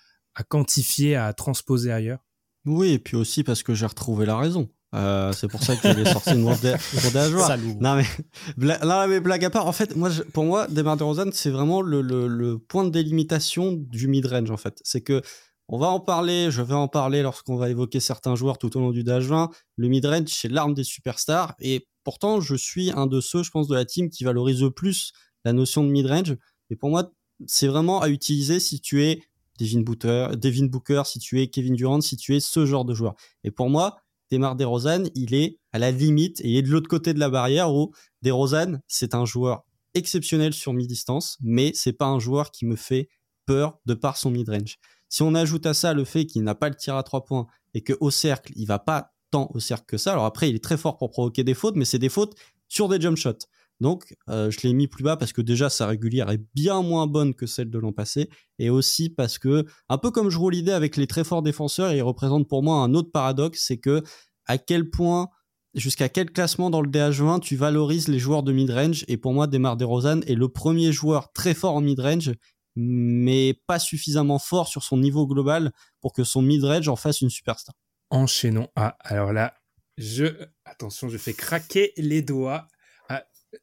quantifier, 0.49 1.15
à 1.15 1.31
transposer 1.31 1.93
ailleurs 1.93 2.19
Oui, 2.65 2.91
et 2.91 2.99
puis 2.99 3.15
aussi 3.15 3.45
parce 3.45 3.63
que 3.63 3.73
j'ai 3.73 3.85
retrouvé 3.85 4.25
la 4.25 4.37
raison. 4.37 4.69
Euh, 4.93 5.31
c'est 5.33 5.47
pour 5.47 5.63
ça 5.63 5.75
que 5.75 5.81
j'avais 5.83 6.05
sorti 6.05 6.31
une 6.31 6.45
de 6.45 7.79
Non 7.81 7.95
mais, 7.95 8.77
non 8.85 9.07
mais 9.07 9.19
blague 9.19 9.45
à 9.45 9.49
part, 9.49 9.65
en 9.65 9.71
fait, 9.71 9.95
moi, 9.95 10.09
pour 10.33 10.43
moi, 10.43 10.67
Demar 10.67 10.97
DeRozan, 10.97 11.31
c'est 11.31 11.49
vraiment 11.49 11.81
le, 11.81 12.01
le, 12.01 12.27
le, 12.27 12.59
point 12.59 12.83
de 12.83 12.89
délimitation 12.89 13.71
du 13.73 14.07
mid-range, 14.07 14.51
en 14.51 14.57
fait. 14.57 14.79
C'est 14.83 15.01
que 15.01 15.21
on 15.69 15.79
va 15.79 15.87
en 15.87 15.99
parler, 15.99 16.51
je 16.51 16.61
vais 16.61 16.75
en 16.75 16.87
parler 16.87 17.21
lorsqu'on 17.21 17.55
va 17.55 17.69
évoquer 17.69 17.99
certains 17.99 18.35
joueurs 18.35 18.57
tout 18.57 18.75
au 18.77 18.81
long 18.81 18.91
du 18.91 19.03
20. 19.03 19.49
Le 19.77 19.87
mid-range, 19.87 20.27
c'est 20.27 20.49
l'arme 20.49 20.73
des 20.73 20.83
superstars. 20.83 21.55
Et 21.59 21.87
pourtant, 22.03 22.41
je 22.41 22.55
suis 22.55 22.91
un 22.91 23.07
de 23.07 23.21
ceux, 23.21 23.43
je 23.43 23.49
pense, 23.49 23.67
de 23.67 23.75
la 23.75 23.85
team 23.85 24.09
qui 24.09 24.23
valorise 24.23 24.61
le 24.61 24.71
plus 24.71 25.13
la 25.45 25.53
notion 25.53 25.83
de 25.83 25.89
mid-range. 25.89 26.35
Et 26.69 26.75
pour 26.75 26.89
moi, 26.89 27.11
c'est 27.47 27.67
vraiment 27.67 28.01
à 28.01 28.09
utiliser 28.09 28.59
si 28.59 28.81
tu 28.81 29.03
es 29.03 29.23
Devin 29.59 29.81
Booker, 29.81 30.29
Devin 30.35 30.65
Booker, 30.65 31.03
si 31.05 31.19
tu 31.19 31.41
es 31.41 31.47
Kevin 31.47 31.75
Durant, 31.75 32.01
si 32.01 32.17
tu 32.17 32.35
es 32.35 32.39
ce 32.39 32.65
genre 32.65 32.85
de 32.85 32.93
joueur. 32.93 33.15
Et 33.43 33.51
pour 33.51 33.69
moi, 33.69 34.02
Demar 34.31 34.55
DeRozan, 34.55 35.03
il 35.15 35.33
est 35.33 35.59
à 35.71 35.79
la 35.79 35.91
limite 35.91 36.41
et 36.41 36.49
il 36.49 36.57
est 36.57 36.61
de 36.61 36.69
l'autre 36.69 36.87
côté 36.87 37.13
de 37.13 37.19
la 37.19 37.29
barrière 37.29 37.73
où 37.73 37.91
DeRozan, 38.21 38.79
c'est 38.87 39.15
un 39.15 39.25
joueur 39.25 39.63
exceptionnel 39.93 40.53
sur 40.53 40.73
mi-distance, 40.73 41.37
mais 41.41 41.71
c'est 41.75 41.93
pas 41.93 42.07
un 42.07 42.19
joueur 42.19 42.51
qui 42.51 42.65
me 42.65 42.75
fait 42.75 43.09
peur 43.45 43.79
de 43.85 43.93
par 43.93 44.17
son 44.17 44.31
mid-range. 44.31 44.77
Si 45.09 45.21
on 45.21 45.35
ajoute 45.35 45.65
à 45.65 45.73
ça 45.73 45.93
le 45.93 46.05
fait 46.05 46.25
qu'il 46.25 46.43
n'a 46.43 46.55
pas 46.55 46.69
le 46.69 46.75
tir 46.75 46.95
à 46.95 47.03
trois 47.03 47.23
points 47.23 47.45
et 47.73 47.81
que 47.81 47.93
au 47.99 48.09
cercle, 48.09 48.51
il 48.55 48.65
va 48.65 48.79
pas 48.79 49.13
tant 49.29 49.49
au 49.53 49.59
cercle 49.59 49.85
que 49.87 49.97
ça. 49.97 50.13
Alors 50.13 50.25
après, 50.25 50.49
il 50.49 50.55
est 50.55 50.63
très 50.63 50.77
fort 50.77 50.97
pour 50.97 51.11
provoquer 51.11 51.43
des 51.43 51.53
fautes, 51.53 51.75
mais 51.75 51.85
c'est 51.85 51.99
des 51.99 52.09
fautes 52.09 52.33
sur 52.67 52.87
des 52.89 52.99
jump 52.99 53.17
shots. 53.17 53.47
Donc, 53.79 54.15
euh, 54.29 54.49
je 54.49 54.61
l'ai 54.61 54.73
mis 54.73 54.87
plus 54.87 55.03
bas 55.03 55.17
parce 55.17 55.33
que 55.33 55.41
déjà, 55.41 55.69
sa 55.69 55.87
régulière 55.87 56.29
est 56.29 56.41
bien 56.55 56.81
moins 56.81 57.07
bonne 57.07 57.33
que 57.33 57.45
celle 57.45 57.69
de 57.69 57.79
l'an 57.79 57.91
passé. 57.91 58.29
Et 58.59 58.69
aussi 58.69 59.09
parce 59.09 59.37
que, 59.37 59.65
un 59.89 59.97
peu 59.97 60.11
comme 60.11 60.29
je 60.29 60.37
roule 60.37 60.53
l'idée 60.53 60.71
avec 60.71 60.95
les 60.95 61.07
très 61.07 61.23
forts 61.23 61.41
défenseurs, 61.41 61.91
il 61.93 62.01
représente 62.01 62.47
pour 62.47 62.63
moi 62.63 62.77
un 62.77 62.93
autre 62.93 63.11
paradoxe, 63.11 63.63
c'est 63.67 63.77
que 63.77 64.01
à 64.45 64.57
quel 64.57 64.89
point, 64.89 65.29
jusqu'à 65.73 66.09
quel 66.09 66.31
classement 66.31 66.69
dans 66.69 66.81
le 66.81 66.89
DH20 66.89 67.39
tu 67.39 67.55
valorises 67.55 68.07
les 68.07 68.19
joueurs 68.19 68.43
de 68.43 68.53
mid-range. 68.53 69.05
Et 69.07 69.17
pour 69.17 69.33
moi, 69.33 69.47
Demar 69.47 69.77
DeRozan 69.77 70.21
est 70.21 70.35
le 70.35 70.49
premier 70.49 70.91
joueur 70.91 71.31
très 71.33 71.53
fort 71.53 71.75
en 71.75 71.81
mid-range, 71.81 72.33
mais 72.75 73.59
pas 73.67 73.79
suffisamment 73.79 74.39
fort 74.39 74.67
sur 74.67 74.83
son 74.83 74.97
niveau 74.97 75.27
global 75.27 75.71
pour 76.01 76.13
que 76.13 76.23
son 76.23 76.41
mid-range 76.41 76.87
en 76.87 76.95
fasse 76.95 77.21
une 77.21 77.29
superstar. 77.29 77.75
Enchaînons. 78.09 78.67
Ah, 78.75 78.95
alors 79.01 79.33
là, 79.33 79.55
je... 79.97 80.25
Attention, 80.65 81.09
je 81.09 81.17
fais 81.17 81.33
craquer 81.33 81.93
les 81.97 82.21
doigts 82.21 82.67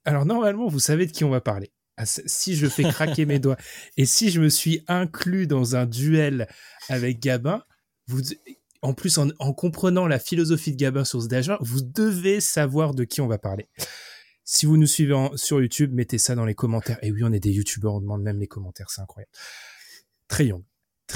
alors 0.05 0.26
normalement, 0.26 0.68
vous 0.68 0.80
savez 0.80 1.07
de 1.07 1.12
qui 1.12 1.24
on 1.24 1.30
va 1.30 1.41
parler. 1.41 1.72
Ah, 1.97 2.07
si 2.07 2.57
je 2.57 2.66
fais 2.66 2.84
craquer 2.84 3.26
mes 3.26 3.38
doigts 3.41 3.57
et 3.97 4.07
si 4.07 4.30
je 4.30 4.41
me 4.41 4.49
suis 4.49 4.84
inclus 4.88 5.47
dans 5.47 5.76
un 5.76 5.86
duel 5.86 6.49
avec 6.88 7.20
Gabin, 7.20 7.62
vous, 8.07 8.22
en 8.82 8.95
plus 8.95 9.18
en, 9.18 9.53
comprenant 9.53 10.07
la 10.07 10.18
philosophie 10.18 10.72
de 10.72 10.76
Gabin 10.76 11.05
sur 11.05 11.22
ce 11.22 11.28
DH20, 11.28 11.59
vous 11.61 11.82
devez 11.82 12.41
savoir 12.41 12.95
de 12.95 13.05
qui 13.05 13.20
on 13.20 13.26
va 13.26 13.38
parler. 13.38 13.68
Si 14.45 14.66
vous 14.66 14.76
nous 14.76 14.86
suivez 14.86 15.14
sur 15.36 15.61
YouTube, 15.61 15.93
mettez 15.93 16.18
ça 16.18 16.34
dans 16.34 16.47
les 16.47 16.55
commentaires. 16.55 16.99
Et 17.03 17.12
oui, 17.12 17.22
on 17.22 17.32
est 17.32 17.41
des 17.41 17.53
YouTubeurs, 17.53 17.95
on 17.95 18.01
demande 18.01 18.22
même 18.22 18.41
les 18.41 18.49
commentaires, 18.49 18.91
c'est 18.91 19.03
incroyable. 19.03 19.30
Très 20.26 20.47
Young. 20.47 20.64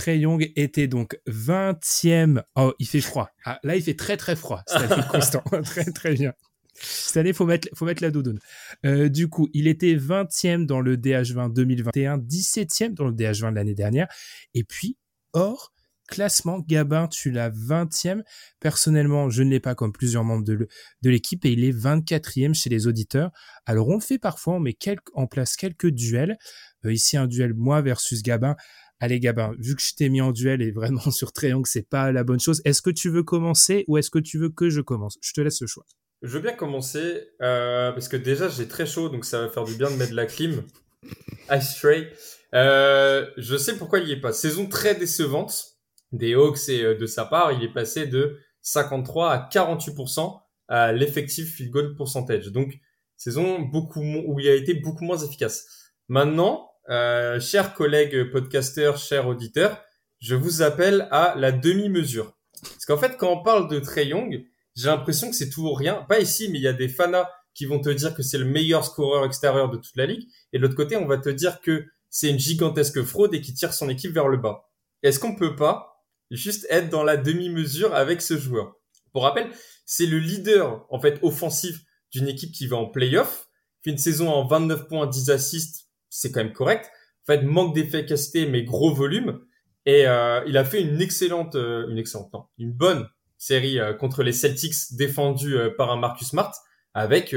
Young 0.06 0.52
était 0.56 0.88
donc 0.88 1.18
20e. 1.26 2.42
Oh, 2.56 2.74
il 2.78 2.86
fait 2.86 3.00
froid. 3.00 3.30
Ah, 3.44 3.58
là, 3.62 3.76
il 3.76 3.82
fait 3.82 3.94
très 3.94 4.16
très 4.16 4.36
froid. 4.36 4.62
C'est 4.66 5.08
constant. 5.08 5.42
très 5.64 5.84
très 5.84 6.14
bien. 6.14 6.34
Cette 6.74 7.16
année, 7.16 7.32
faut 7.32 7.46
mettre, 7.46 7.68
faut 7.74 7.84
mettre 7.84 8.02
la 8.02 8.10
doudoune. 8.10 8.38
Euh, 8.84 9.08
du 9.08 9.28
coup, 9.28 9.48
il 9.52 9.68
était 9.68 9.94
20e 9.94 10.66
dans 10.66 10.80
le 10.80 10.96
DH20 10.96 11.52
2021, 11.52 12.18
17e 12.18 12.94
dans 12.94 13.06
le 13.06 13.12
DH20 13.12 13.50
de 13.50 13.54
l'année 13.54 13.74
dernière. 13.74 14.08
Et 14.54 14.64
puis, 14.64 14.96
hors 15.32 15.72
classement, 16.06 16.60
Gabin, 16.60 17.08
tu 17.08 17.30
l'as 17.30 17.50
20e. 17.50 18.22
Personnellement, 18.60 19.30
je 19.30 19.42
ne 19.42 19.50
l'ai 19.50 19.60
pas 19.60 19.74
comme 19.74 19.92
plusieurs 19.92 20.24
membres 20.24 20.44
de, 20.44 20.68
l'équipe 21.02 21.44
et 21.44 21.52
il 21.52 21.64
est 21.64 21.72
24e 21.72 22.54
chez 22.54 22.70
les 22.70 22.86
auditeurs. 22.86 23.30
Alors, 23.66 23.88
on 23.88 24.00
fait 24.00 24.18
parfois, 24.18 24.54
on 24.54 24.60
met 24.60 24.76
en 25.14 25.26
place 25.26 25.56
quelques 25.56 25.88
duels. 25.88 26.36
Euh, 26.84 26.92
ici, 26.92 27.16
un 27.16 27.26
duel 27.26 27.54
moi 27.54 27.82
versus 27.82 28.22
Gabin. 28.22 28.56
Allez 29.00 29.20
Gabin, 29.20 29.52
vu 29.58 29.74
que 29.74 29.82
je 29.82 29.94
t'ai 29.94 30.08
mis 30.08 30.20
en 30.20 30.32
duel 30.32 30.62
et 30.62 30.70
vraiment 30.70 31.00
sur 31.10 31.32
Triangle, 31.32 31.66
c'est 31.66 31.88
pas 31.88 32.12
la 32.12 32.24
bonne 32.24 32.40
chose. 32.40 32.62
Est-ce 32.64 32.82
que 32.82 32.90
tu 32.90 33.10
veux 33.10 33.22
commencer 33.22 33.84
ou 33.88 33.98
est-ce 33.98 34.10
que 34.10 34.18
tu 34.18 34.38
veux 34.38 34.50
que 34.50 34.70
je 34.70 34.80
commence? 34.80 35.18
Je 35.20 35.32
te 35.32 35.40
laisse 35.40 35.60
le 35.60 35.66
choix. 35.66 35.84
Je 36.24 36.30
veux 36.30 36.40
bien 36.40 36.54
commencer 36.54 37.28
euh, 37.42 37.92
parce 37.92 38.08
que 38.08 38.16
déjà 38.16 38.48
j'ai 38.48 38.66
très 38.66 38.86
chaud 38.86 39.10
donc 39.10 39.26
ça 39.26 39.42
va 39.42 39.50
faire 39.50 39.64
du 39.64 39.74
bien 39.74 39.90
de 39.90 39.96
mettre 39.96 40.14
la 40.14 40.24
clim. 40.24 40.62
Ice 41.50 41.76
Stray. 41.76 42.10
Euh, 42.54 43.26
je 43.36 43.58
sais 43.58 43.76
pourquoi 43.76 43.98
il 43.98 44.08
y 44.08 44.12
est 44.12 44.20
pas. 44.20 44.32
Saison 44.32 44.66
très 44.66 44.94
décevante 44.94 45.74
des 46.12 46.32
Hawks 46.32 46.70
et 46.70 46.82
euh, 46.82 46.94
de 46.94 47.04
sa 47.04 47.26
part, 47.26 47.52
il 47.52 47.62
est 47.62 47.72
passé 47.72 48.06
de 48.06 48.38
53 48.62 49.32
à 49.32 49.48
48% 49.52 50.40
à 50.68 50.92
l'effectif 50.92 51.56
field 51.56 51.70
goal 51.70 51.94
percentage. 51.94 52.46
Donc 52.46 52.72
saison 53.18 53.60
beaucoup 53.60 54.00
où 54.00 54.40
il 54.40 54.48
a 54.48 54.54
été 54.54 54.72
beaucoup 54.72 55.04
moins 55.04 55.18
efficace. 55.18 55.92
Maintenant, 56.08 56.70
euh, 56.88 57.38
chers 57.38 57.74
collègues 57.74 58.30
podcasteurs, 58.30 58.96
chers 58.96 59.28
auditeurs, 59.28 59.84
je 60.20 60.34
vous 60.34 60.62
appelle 60.62 61.06
à 61.10 61.34
la 61.36 61.52
demi-mesure. 61.52 62.34
Parce 62.62 62.86
qu'en 62.86 62.96
fait, 62.96 63.18
quand 63.18 63.30
on 63.30 63.42
parle 63.42 63.68
de 63.68 63.78
Trey 63.78 64.06
Young, 64.06 64.42
j'ai 64.74 64.88
l'impression 64.88 65.30
que 65.30 65.36
c'est 65.36 65.50
tout 65.50 65.62
ou 65.62 65.72
rien. 65.72 66.04
Pas 66.08 66.20
ici, 66.20 66.48
mais 66.50 66.58
il 66.58 66.62
y 66.62 66.68
a 66.68 66.72
des 66.72 66.88
fanas 66.88 67.28
qui 67.54 67.66
vont 67.66 67.80
te 67.80 67.88
dire 67.88 68.14
que 68.14 68.22
c'est 68.22 68.38
le 68.38 68.44
meilleur 68.44 68.84
scoreur 68.84 69.24
extérieur 69.24 69.70
de 69.70 69.76
toute 69.76 69.96
la 69.96 70.06
ligue. 70.06 70.28
Et 70.52 70.58
de 70.58 70.62
l'autre 70.62 70.74
côté, 70.74 70.96
on 70.96 71.06
va 71.06 71.18
te 71.18 71.28
dire 71.28 71.60
que 71.60 71.86
c'est 72.10 72.28
une 72.28 72.38
gigantesque 72.38 73.02
fraude 73.02 73.34
et 73.34 73.40
qui 73.40 73.54
tire 73.54 73.72
son 73.72 73.88
équipe 73.88 74.12
vers 74.12 74.28
le 74.28 74.36
bas. 74.36 74.68
Est-ce 75.02 75.20
qu'on 75.20 75.36
peut 75.36 75.54
pas 75.54 76.04
juste 76.30 76.66
être 76.70 76.90
dans 76.90 77.04
la 77.04 77.16
demi-mesure 77.16 77.94
avec 77.94 78.20
ce 78.20 78.36
joueur? 78.36 78.76
Pour 79.12 79.22
rappel, 79.22 79.50
c'est 79.86 80.06
le 80.06 80.18
leader 80.18 80.84
en 80.90 81.00
fait 81.00 81.18
offensif 81.22 81.80
d'une 82.10 82.28
équipe 82.28 82.52
qui 82.52 82.66
va 82.66 82.76
en 82.76 82.86
playoff. 82.86 83.48
Fait 83.82 83.90
une 83.90 83.98
saison 83.98 84.28
en 84.28 84.46
29 84.46 84.88
points, 84.88 85.06
10 85.06 85.30
assists, 85.30 85.88
c'est 86.08 86.32
quand 86.32 86.42
même 86.42 86.52
correct. 86.52 86.90
En 87.22 87.32
fait, 87.32 87.42
manque 87.42 87.74
d'efficacité 87.74 88.46
mais 88.46 88.64
gros 88.64 88.92
volume. 88.92 89.40
Et 89.86 90.06
euh, 90.06 90.42
il 90.46 90.56
a 90.56 90.64
fait 90.64 90.82
une 90.82 91.00
excellente, 91.00 91.54
euh, 91.54 91.88
une 91.90 91.98
excellente, 91.98 92.32
non, 92.32 92.46
une 92.58 92.72
bonne 92.72 93.06
série 93.44 93.78
euh, 93.78 93.92
contre 93.92 94.22
les 94.22 94.32
Celtics 94.32 94.74
défendue 94.92 95.56
euh, 95.56 95.70
par 95.70 95.90
un 95.90 95.96
Marcus 95.96 96.28
Smart 96.28 96.52
avec 96.94 97.34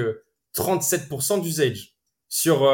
37% 0.55 1.39
euh, 1.39 1.41
d'usage. 1.41 1.95
Sur 2.29 2.69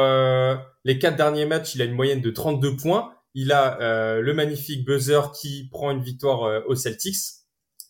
les 0.84 0.98
quatre 0.98 1.16
derniers 1.16 1.46
matchs, 1.46 1.76
il 1.76 1.82
a 1.82 1.84
une 1.84 1.94
moyenne 1.94 2.20
de 2.20 2.30
32 2.30 2.76
points. 2.76 3.14
Il 3.34 3.52
a 3.52 4.18
le 4.18 4.34
magnifique 4.34 4.84
buzzer 4.84 5.30
qui 5.30 5.68
prend 5.70 5.92
une 5.92 6.02
victoire 6.02 6.66
aux 6.66 6.74
Celtics 6.74 7.14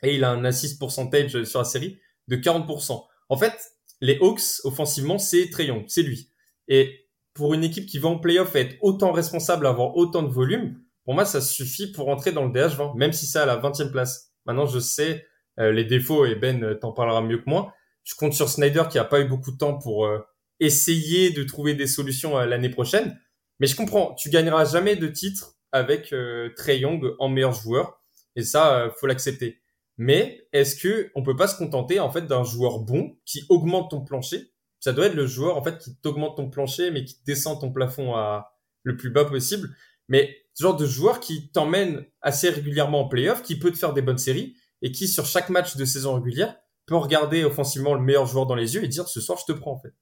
et 0.03 0.14
il 0.14 0.24
a 0.24 0.30
un 0.30 0.45
assist 0.45 0.78
percentage 0.78 1.42
sur 1.45 1.61
la 1.61 1.64
série 1.64 1.99
de 2.28 2.36
40%. 2.36 3.03
En 3.30 3.36
fait, 3.38 3.55
les 4.03 4.18
Hawks 4.20 4.61
offensivement, 4.64 5.18
c'est 5.18 5.49
Trayon, 5.49 5.84
c'est 5.88 6.03
lui. 6.03 6.28
Et 6.68 7.09
pour 7.32 7.55
une 7.55 7.64
équipe 7.64 7.86
qui 7.86 7.99
va 7.99 8.11
en 8.11 8.18
playoff 8.18 8.55
et 8.57 8.61
être 8.61 8.76
autant 8.82 9.12
responsable, 9.12 9.66
avoir 9.66 9.97
autant 9.97 10.22
de 10.22 10.30
volume, 10.30 10.78
pour 11.07 11.14
moi, 11.14 11.24
ça 11.24 11.40
suffit 11.40 11.90
pour 11.92 12.11
entrer 12.11 12.32
dans 12.32 12.45
le 12.45 12.53
DH20, 12.53 12.95
même 12.99 13.14
si 13.14 13.24
c'est 13.24 13.38
à 13.38 13.47
la 13.47 13.57
20e 13.57 13.90
place. 13.90 14.34
Maintenant, 14.45 14.66
je 14.66 14.80
sais 14.80 15.12
euh, 15.14 15.28
les 15.59 15.84
défauts 15.84 16.26
et 16.26 16.34
Ben 16.34 16.62
euh, 16.62 16.74
t'en 16.74 16.92
parlera 16.92 17.22
mieux 17.22 17.38
que 17.38 17.48
moi. 17.48 17.74
Je 18.02 18.14
compte 18.14 18.34
sur 18.34 18.48
Snyder 18.48 18.84
qui 18.90 18.98
a 18.98 19.05
pas 19.05 19.20
eu 19.20 19.24
beaucoup 19.28 19.50
de 19.50 19.57
temps 19.57 19.78
pour 19.78 20.07
euh, 20.07 20.18
essayer 20.61 21.30
de 21.30 21.42
trouver 21.42 21.74
des 21.74 21.86
solutions 21.86 22.38
l'année 22.38 22.68
prochaine. 22.68 23.18
Mais 23.61 23.66
je 23.66 23.76
comprends, 23.76 24.14
tu 24.14 24.30
gagneras 24.30 24.64
jamais 24.64 24.96
de 24.96 25.07
titre 25.09 25.57
avec 25.72 26.14
Trey 26.57 26.78
Young 26.78 27.14
en 27.18 27.28
meilleur 27.28 27.52
joueur 27.52 28.00
et 28.36 28.42
ça 28.42 28.92
faut 28.98 29.07
l'accepter. 29.07 29.61
Mais 29.96 30.46
est-ce 30.52 30.76
que 30.76 31.11
on 31.14 31.22
peut 31.22 31.36
pas 31.36 31.48
se 31.48 31.57
contenter 31.57 31.98
en 31.98 32.11
fait 32.11 32.26
d'un 32.26 32.44
joueur 32.44 32.80
bon 32.80 33.16
qui 33.24 33.44
augmente 33.48 33.90
ton 33.90 34.00
plancher? 34.05 34.52
Ça 34.80 34.92
doit 34.92 35.07
être 35.07 35.14
le 35.14 35.26
joueur 35.26 35.57
en 35.57 35.62
fait 35.62 35.78
qui 35.78 35.96
t'augmente 35.96 36.36
ton 36.36 36.50
plancher 36.50 36.90
mais 36.90 37.05
qui 37.05 37.16
descend 37.26 37.61
ton 37.61 37.72
plafond 37.72 38.14
à 38.14 38.55
le 38.82 38.96
plus 38.96 39.11
bas 39.11 39.24
possible. 39.24 39.74
Mais 40.09 40.36
ce 40.55 40.62
genre 40.62 40.76
de 40.76 40.86
joueur 40.86 41.20
qui 41.20 41.50
t'emmène 41.50 42.07
assez 42.22 42.48
régulièrement 42.48 43.02
en 43.02 43.09
playoff, 43.09 43.42
qui 43.42 43.59
peut 43.59 43.72
te 43.72 43.78
faire 43.78 43.92
des 43.92 44.02
bonnes 44.02 44.18
séries 44.18 44.55
et 44.85 44.93
qui, 44.93 45.09
sur 45.09 45.26
chaque 45.26 45.49
match 45.49 45.76
de 45.76 45.85
saison 45.85 46.14
régulière, 46.14 46.55
peut 46.87 46.95
regarder 46.95 47.43
offensivement 47.43 47.95
le 47.95 48.03
meilleur 48.03 48.26
joueur 48.26 48.47
dans 48.47 48.55
les 48.55 48.74
yeux 48.74 48.85
et 48.85 48.89
dire 48.89 49.09
ce 49.09 49.20
soir 49.20 49.39
je 49.39 49.53
te 49.53 49.59
prends 49.59 49.72
en 49.72 49.78
fait. 49.80 49.95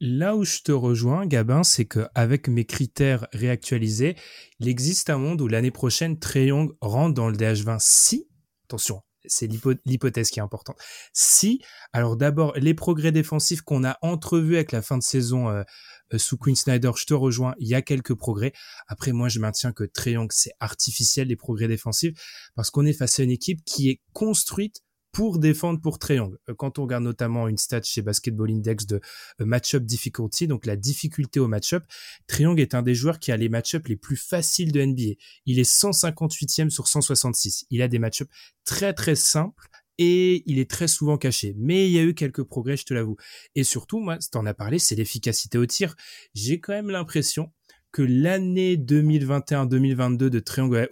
Là 0.00 0.34
où 0.34 0.44
je 0.44 0.60
te 0.60 0.72
rejoins, 0.72 1.26
Gabin, 1.26 1.62
c'est 1.62 1.84
qu'avec 1.84 2.48
mes 2.48 2.64
critères 2.64 3.26
réactualisés, 3.34 4.16
il 4.58 4.68
existe 4.68 5.10
un 5.10 5.18
monde 5.18 5.42
où 5.42 5.46
l'année 5.46 5.70
prochaine, 5.70 6.18
Young 6.34 6.72
rentre 6.80 7.14
dans 7.14 7.28
le 7.28 7.36
DH20 7.36 7.76
si, 7.80 8.26
attention, 8.64 9.02
c'est 9.26 9.46
l'hypothèse 9.84 10.30
qui 10.30 10.38
est 10.38 10.42
importante. 10.42 10.78
Si, 11.12 11.60
alors 11.92 12.16
d'abord, 12.16 12.54
les 12.56 12.72
progrès 12.72 13.12
défensifs 13.12 13.60
qu'on 13.60 13.84
a 13.84 13.98
entrevus 14.00 14.54
avec 14.54 14.72
la 14.72 14.80
fin 14.80 14.96
de 14.96 15.02
saison 15.02 15.50
euh, 15.50 15.64
sous 16.18 16.36
Queen 16.36 16.56
Snyder, 16.56 16.90
je 16.96 17.04
te 17.04 17.14
rejoins, 17.14 17.54
il 17.58 17.68
y 17.68 17.74
a 17.74 17.82
quelques 17.82 18.14
progrès. 18.14 18.52
Après, 18.88 19.12
moi, 19.12 19.28
je 19.28 19.38
maintiens 19.38 19.72
que 19.72 19.84
Triangle, 19.84 20.32
c'est 20.32 20.52
artificiel, 20.60 21.28
les 21.28 21.36
progrès 21.36 21.68
défensifs, 21.68 22.18
parce 22.54 22.70
qu'on 22.70 22.86
est 22.86 22.92
face 22.92 23.20
à 23.20 23.22
une 23.22 23.30
équipe 23.30 23.64
qui 23.64 23.90
est 23.90 24.00
construite 24.12 24.82
pour 25.12 25.38
défendre 25.38 25.80
pour 25.80 25.98
triangle. 25.98 26.38
Euh, 26.48 26.54
quand 26.54 26.78
on 26.78 26.82
regarde 26.82 27.04
notamment 27.04 27.48
une 27.48 27.58
stat 27.58 27.82
chez 27.82 28.02
Basketball 28.02 28.50
Index 28.50 28.86
de 28.86 29.00
euh, 29.40 29.44
match-up 29.44 29.84
difficulty, 29.84 30.46
donc 30.46 30.66
la 30.66 30.76
difficulté 30.76 31.40
au 31.40 31.48
match-up, 31.48 31.84
Triangle 32.26 32.60
est 32.60 32.74
un 32.74 32.82
des 32.82 32.94
joueurs 32.94 33.18
qui 33.18 33.32
a 33.32 33.36
les 33.36 33.48
match-up 33.48 33.88
les 33.88 33.96
plus 33.96 34.16
faciles 34.16 34.72
de 34.72 34.84
NBA. 34.84 35.14
Il 35.46 35.58
est 35.58 35.68
158e 35.68 36.70
sur 36.70 36.86
166. 36.86 37.66
Il 37.70 37.82
a 37.82 37.88
des 37.88 37.98
match-up 37.98 38.28
très 38.64 38.94
très 38.94 39.16
simples 39.16 39.69
et 40.02 40.42
il 40.46 40.58
est 40.58 40.68
très 40.68 40.88
souvent 40.88 41.18
caché. 41.18 41.54
Mais 41.58 41.86
il 41.86 41.92
y 41.92 41.98
a 41.98 42.02
eu 42.02 42.14
quelques 42.14 42.42
progrès, 42.42 42.78
je 42.78 42.86
te 42.86 42.94
l'avoue. 42.94 43.16
Et 43.54 43.64
surtout, 43.64 44.00
moi, 44.00 44.16
tu 44.16 44.38
en 44.38 44.46
as 44.46 44.54
parlé, 44.54 44.78
c'est 44.78 44.94
l'efficacité 44.94 45.58
au 45.58 45.66
tir. 45.66 45.94
J'ai 46.34 46.58
quand 46.58 46.72
même 46.72 46.88
l'impression 46.88 47.52
que 47.92 48.00
l'année 48.00 48.76
2021-2022 48.76 50.16
de 50.16 50.38
Triangle 50.38 50.88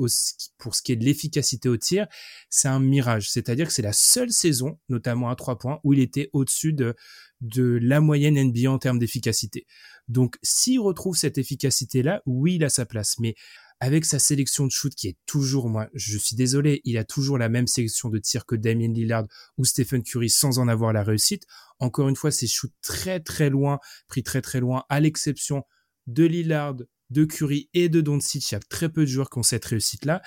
pour 0.58 0.74
ce 0.74 0.82
qui 0.82 0.92
est 0.92 0.96
de 0.96 1.04
l'efficacité 1.04 1.70
au 1.70 1.78
tir, 1.78 2.06
c'est 2.50 2.68
un 2.68 2.80
mirage. 2.80 3.30
C'est-à-dire 3.30 3.68
que 3.68 3.72
c'est 3.72 3.80
la 3.80 3.94
seule 3.94 4.30
saison, 4.30 4.78
notamment 4.90 5.30
à 5.30 5.36
trois 5.36 5.58
points, 5.58 5.80
où 5.84 5.94
il 5.94 6.00
était 6.00 6.28
au-dessus 6.34 6.74
de, 6.74 6.94
de 7.40 7.78
la 7.80 8.02
moyenne 8.02 8.34
NBA 8.34 8.70
en 8.70 8.78
termes 8.78 8.98
d'efficacité. 8.98 9.66
Donc, 10.08 10.36
s'il 10.42 10.80
retrouve 10.80 11.16
cette 11.16 11.38
efficacité-là, 11.38 12.20
oui, 12.26 12.56
il 12.56 12.64
a 12.64 12.68
sa 12.68 12.84
place. 12.84 13.18
Mais 13.20 13.36
avec 13.80 14.04
sa 14.04 14.18
sélection 14.18 14.66
de 14.66 14.70
shoot 14.70 14.94
qui 14.94 15.08
est 15.08 15.16
toujours, 15.26 15.68
moi, 15.68 15.88
je 15.94 16.18
suis 16.18 16.34
désolé, 16.34 16.80
il 16.84 16.98
a 16.98 17.04
toujours 17.04 17.38
la 17.38 17.48
même 17.48 17.66
sélection 17.66 18.08
de 18.08 18.18
tir 18.18 18.44
que 18.44 18.56
Damien 18.56 18.92
Lillard 18.92 19.26
ou 19.56 19.64
Stephen 19.64 20.02
Curry 20.02 20.30
sans 20.30 20.58
en 20.58 20.68
avoir 20.68 20.92
la 20.92 21.04
réussite. 21.04 21.44
Encore 21.78 22.08
une 22.08 22.16
fois, 22.16 22.30
c'est 22.30 22.48
shoot 22.48 22.72
très 22.82 23.20
très 23.20 23.50
loin, 23.50 23.78
pris 24.08 24.22
très 24.22 24.42
très 24.42 24.60
loin, 24.60 24.84
à 24.88 24.98
l'exception 25.00 25.62
de 26.06 26.24
Lillard, 26.24 26.76
de 27.10 27.24
Curry 27.24 27.70
et 27.72 27.88
de 27.88 28.00
Doncic. 28.00 28.50
Il 28.50 28.54
y 28.54 28.56
a 28.56 28.60
très 28.60 28.88
peu 28.88 29.02
de 29.02 29.06
joueurs 29.06 29.30
qui 29.30 29.38
ont 29.38 29.42
cette 29.42 29.64
réussite-là. 29.64 30.22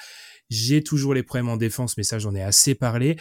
J'ai 0.50 0.84
toujours 0.84 1.14
les 1.14 1.24
problèmes 1.24 1.50
en 1.50 1.58
défense, 1.58 1.98
mais 1.98 2.04
ça, 2.04 2.20
j'en 2.20 2.34
ai 2.36 2.42
assez 2.42 2.76
parlé. 2.76 3.18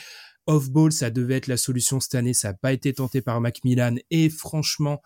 Off-ball, 0.46 0.92
ça 0.92 1.10
devait 1.10 1.36
être 1.36 1.46
la 1.46 1.56
solution 1.56 2.00
cette 2.00 2.14
année. 2.14 2.34
Ça 2.34 2.48
n'a 2.48 2.54
pas 2.54 2.72
été 2.72 2.92
tenté 2.92 3.20
par 3.20 3.40
Macmillan. 3.40 3.96
Et 4.10 4.30
franchement, 4.30 5.00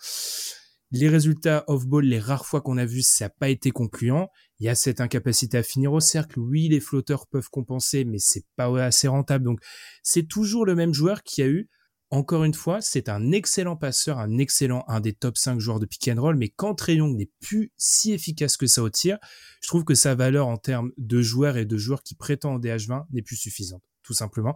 les 0.90 1.08
résultats 1.08 1.64
off-ball, 1.66 2.04
les 2.04 2.20
rares 2.20 2.46
fois 2.46 2.60
qu'on 2.60 2.78
a 2.78 2.86
vu, 2.86 3.02
ça 3.02 3.26
n'a 3.26 3.28
pas 3.30 3.48
été 3.48 3.70
concluant. 3.70 4.28
Il 4.60 4.66
y 4.66 4.68
a 4.68 4.74
cette 4.74 5.00
incapacité 5.00 5.58
à 5.58 5.62
finir 5.62 5.92
au 5.92 6.00
cercle. 6.00 6.38
Oui, 6.38 6.68
les 6.68 6.80
flotteurs 6.80 7.26
peuvent 7.26 7.50
compenser, 7.50 8.04
mais 8.04 8.18
c'est 8.18 8.44
pas 8.56 8.70
assez 8.82 9.08
rentable. 9.08 9.44
Donc, 9.44 9.60
c'est 10.02 10.28
toujours 10.28 10.64
le 10.64 10.74
même 10.74 10.94
joueur 10.94 11.22
qui 11.22 11.42
a 11.42 11.46
eu 11.46 11.68
encore 12.14 12.44
une 12.44 12.54
fois, 12.54 12.80
c'est 12.80 13.08
un 13.08 13.32
excellent 13.32 13.76
passeur, 13.76 14.18
un 14.18 14.38
excellent, 14.38 14.84
un 14.86 15.00
des 15.00 15.14
top 15.14 15.36
5 15.36 15.58
joueurs 15.58 15.80
de 15.80 15.86
pick 15.86 16.06
and 16.08 16.20
roll, 16.20 16.36
mais 16.36 16.48
quand 16.48 16.86
Young 16.86 17.16
n'est 17.16 17.30
plus 17.40 17.72
si 17.76 18.12
efficace 18.12 18.56
que 18.56 18.68
ça 18.68 18.82
au 18.82 18.90
tir, 18.90 19.18
je 19.60 19.66
trouve 19.66 19.84
que 19.84 19.94
sa 19.94 20.14
valeur 20.14 20.46
en 20.46 20.56
termes 20.56 20.92
de 20.96 21.20
joueurs 21.22 21.56
et 21.56 21.64
de 21.64 21.76
joueurs 21.76 22.02
qui 22.02 22.14
prétendent 22.14 22.56
en 22.56 22.60
DH20 22.60 23.06
n'est 23.10 23.22
plus 23.22 23.36
suffisante, 23.36 23.82
tout 24.02 24.14
simplement. 24.14 24.54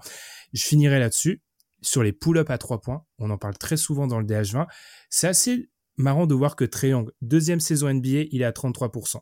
Je 0.53 0.63
finirai 0.63 1.01
là-dessus. 1.01 1.43
Sur 1.81 2.03
les 2.03 2.13
pull-ups 2.13 2.51
à 2.51 2.59
3 2.59 2.81
points, 2.81 3.05
on 3.19 3.31
en 3.31 3.39
parle 3.39 3.57
très 3.57 3.77
souvent 3.77 4.07
dans 4.07 4.21
le 4.21 4.27
DH20. 4.27 4.67
C'est 5.11 5.29
assez 5.29 5.69
marrant 5.97 6.27
de 6.27 6.35
voir 6.35 6.55
que 6.55 6.65
Young, 6.87 7.11
deuxième 7.23 7.61
saison 7.61 7.93
NBA, 7.93 8.27
il 8.31 8.43
est 8.43 8.45
à 8.45 8.53
33%. 8.53 9.21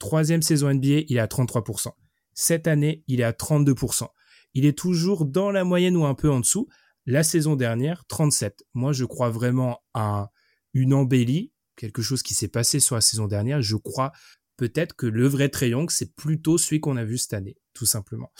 Troisième 0.00 0.40
saison 0.40 0.72
NBA, 0.72 1.04
il 1.08 1.16
est 1.16 1.20
à 1.20 1.26
33%. 1.26 1.92
Cette 2.32 2.66
année, 2.66 3.04
il 3.06 3.20
est 3.20 3.24
à 3.24 3.32
32%. 3.32 4.08
Il 4.54 4.64
est 4.64 4.76
toujours 4.76 5.26
dans 5.26 5.50
la 5.50 5.62
moyenne 5.62 5.94
ou 5.94 6.06
un 6.06 6.14
peu 6.14 6.30
en 6.30 6.40
dessous, 6.40 6.68
la 7.04 7.22
saison 7.22 7.54
dernière, 7.54 8.04
37. 8.06 8.64
Moi, 8.72 8.92
je 8.92 9.04
crois 9.04 9.28
vraiment 9.28 9.80
à 9.92 10.30
une 10.72 10.94
embellie, 10.94 11.52
quelque 11.76 12.00
chose 12.00 12.22
qui 12.22 12.32
s'est 12.32 12.48
passé 12.48 12.80
sur 12.80 12.94
la 12.94 13.02
saison 13.02 13.26
dernière. 13.26 13.60
Je 13.60 13.76
crois 13.76 14.10
peut-être 14.56 14.96
que 14.96 15.06
le 15.06 15.28
vrai 15.28 15.50
Triangle, 15.50 15.90
c'est 15.90 16.14
plutôt 16.14 16.56
celui 16.56 16.80
qu'on 16.80 16.96
a 16.96 17.04
vu 17.04 17.18
cette 17.18 17.34
année, 17.34 17.58
tout 17.74 17.86
simplement. 17.86 18.32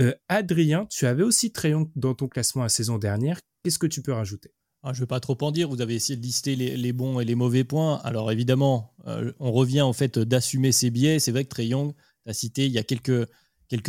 Euh, 0.00 0.12
Adrien, 0.28 0.86
tu 0.86 1.06
avais 1.06 1.22
aussi 1.22 1.52
Triangle 1.52 1.90
dans 1.94 2.14
ton 2.14 2.26
classement 2.26 2.64
la 2.64 2.68
saison 2.68 2.98
dernière. 2.98 3.38
Qu'est-ce 3.62 3.78
que 3.78 3.86
tu 3.86 4.02
peux 4.02 4.12
rajouter? 4.12 4.55
Je 4.92 4.98
ne 4.98 5.00
vais 5.00 5.06
pas 5.06 5.20
trop 5.20 5.36
en 5.40 5.50
dire, 5.50 5.68
vous 5.68 5.80
avez 5.80 5.94
essayé 5.94 6.16
de 6.16 6.22
lister 6.22 6.56
les, 6.56 6.92
bons 6.92 7.20
et 7.20 7.24
les 7.24 7.34
mauvais 7.34 7.64
points. 7.64 8.00
Alors 8.04 8.30
évidemment, 8.30 8.92
euh, 9.06 9.32
on 9.40 9.52
revient 9.52 9.80
en 9.80 9.92
fait 9.92 10.18
d'assumer 10.18 10.72
ses 10.72 10.90
biais. 10.90 11.18
C'est 11.18 11.32
vrai 11.32 11.44
que 11.44 11.48
Trey 11.48 11.66
Young, 11.66 11.92
cité, 12.30 12.66
il 12.66 12.72
y 12.72 12.78
a 12.78 12.82
quelques, 12.82 13.26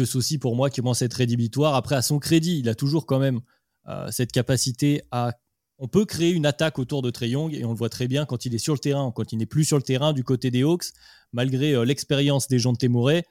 soucis 0.05 0.37
pour 0.37 0.55
moi 0.55 0.69
qui 0.69 0.81
commencent 0.81 1.01
à 1.01 1.05
être 1.05 1.13
rédhibitoires. 1.13 1.75
Après, 1.75 1.95
à 1.95 2.01
son 2.01 2.19
crédit, 2.19 2.59
il 2.59 2.69
a 2.69 2.75
toujours 2.75 3.05
quand 3.05 3.19
même 3.19 3.41
euh, 3.87 4.09
cette 4.11 4.31
capacité 4.31 5.01
à 5.11 5.33
on 5.79 5.87
peut 5.87 6.05
créer 6.05 6.31
une 6.31 6.47
attaque 6.47 6.79
autour 6.79 7.03
de 7.03 7.11
Trey 7.11 7.29
Young 7.29 7.53
et 7.53 7.63
on 7.63 7.69
le 7.69 7.77
voit 7.77 7.89
très 7.89 8.07
bien 8.07 8.25
quand 8.25 8.45
il 8.45 8.55
est 8.55 8.57
sur 8.57 8.73
le 8.73 8.79
terrain, 8.79 9.11
quand 9.15 9.31
il 9.31 9.37
n'est 9.37 9.45
plus 9.45 9.63
sur 9.63 9.77
le 9.77 9.83
terrain 9.83 10.11
du 10.11 10.23
côté 10.23 10.49
des 10.49 10.63
Hawks, 10.63 10.85
malgré 11.33 11.75
euh, 11.75 11.85
l'expérience 11.85 12.47
des 12.47 12.57
gens 12.57 12.73
de 12.73 12.77
Témoré. 12.77 13.23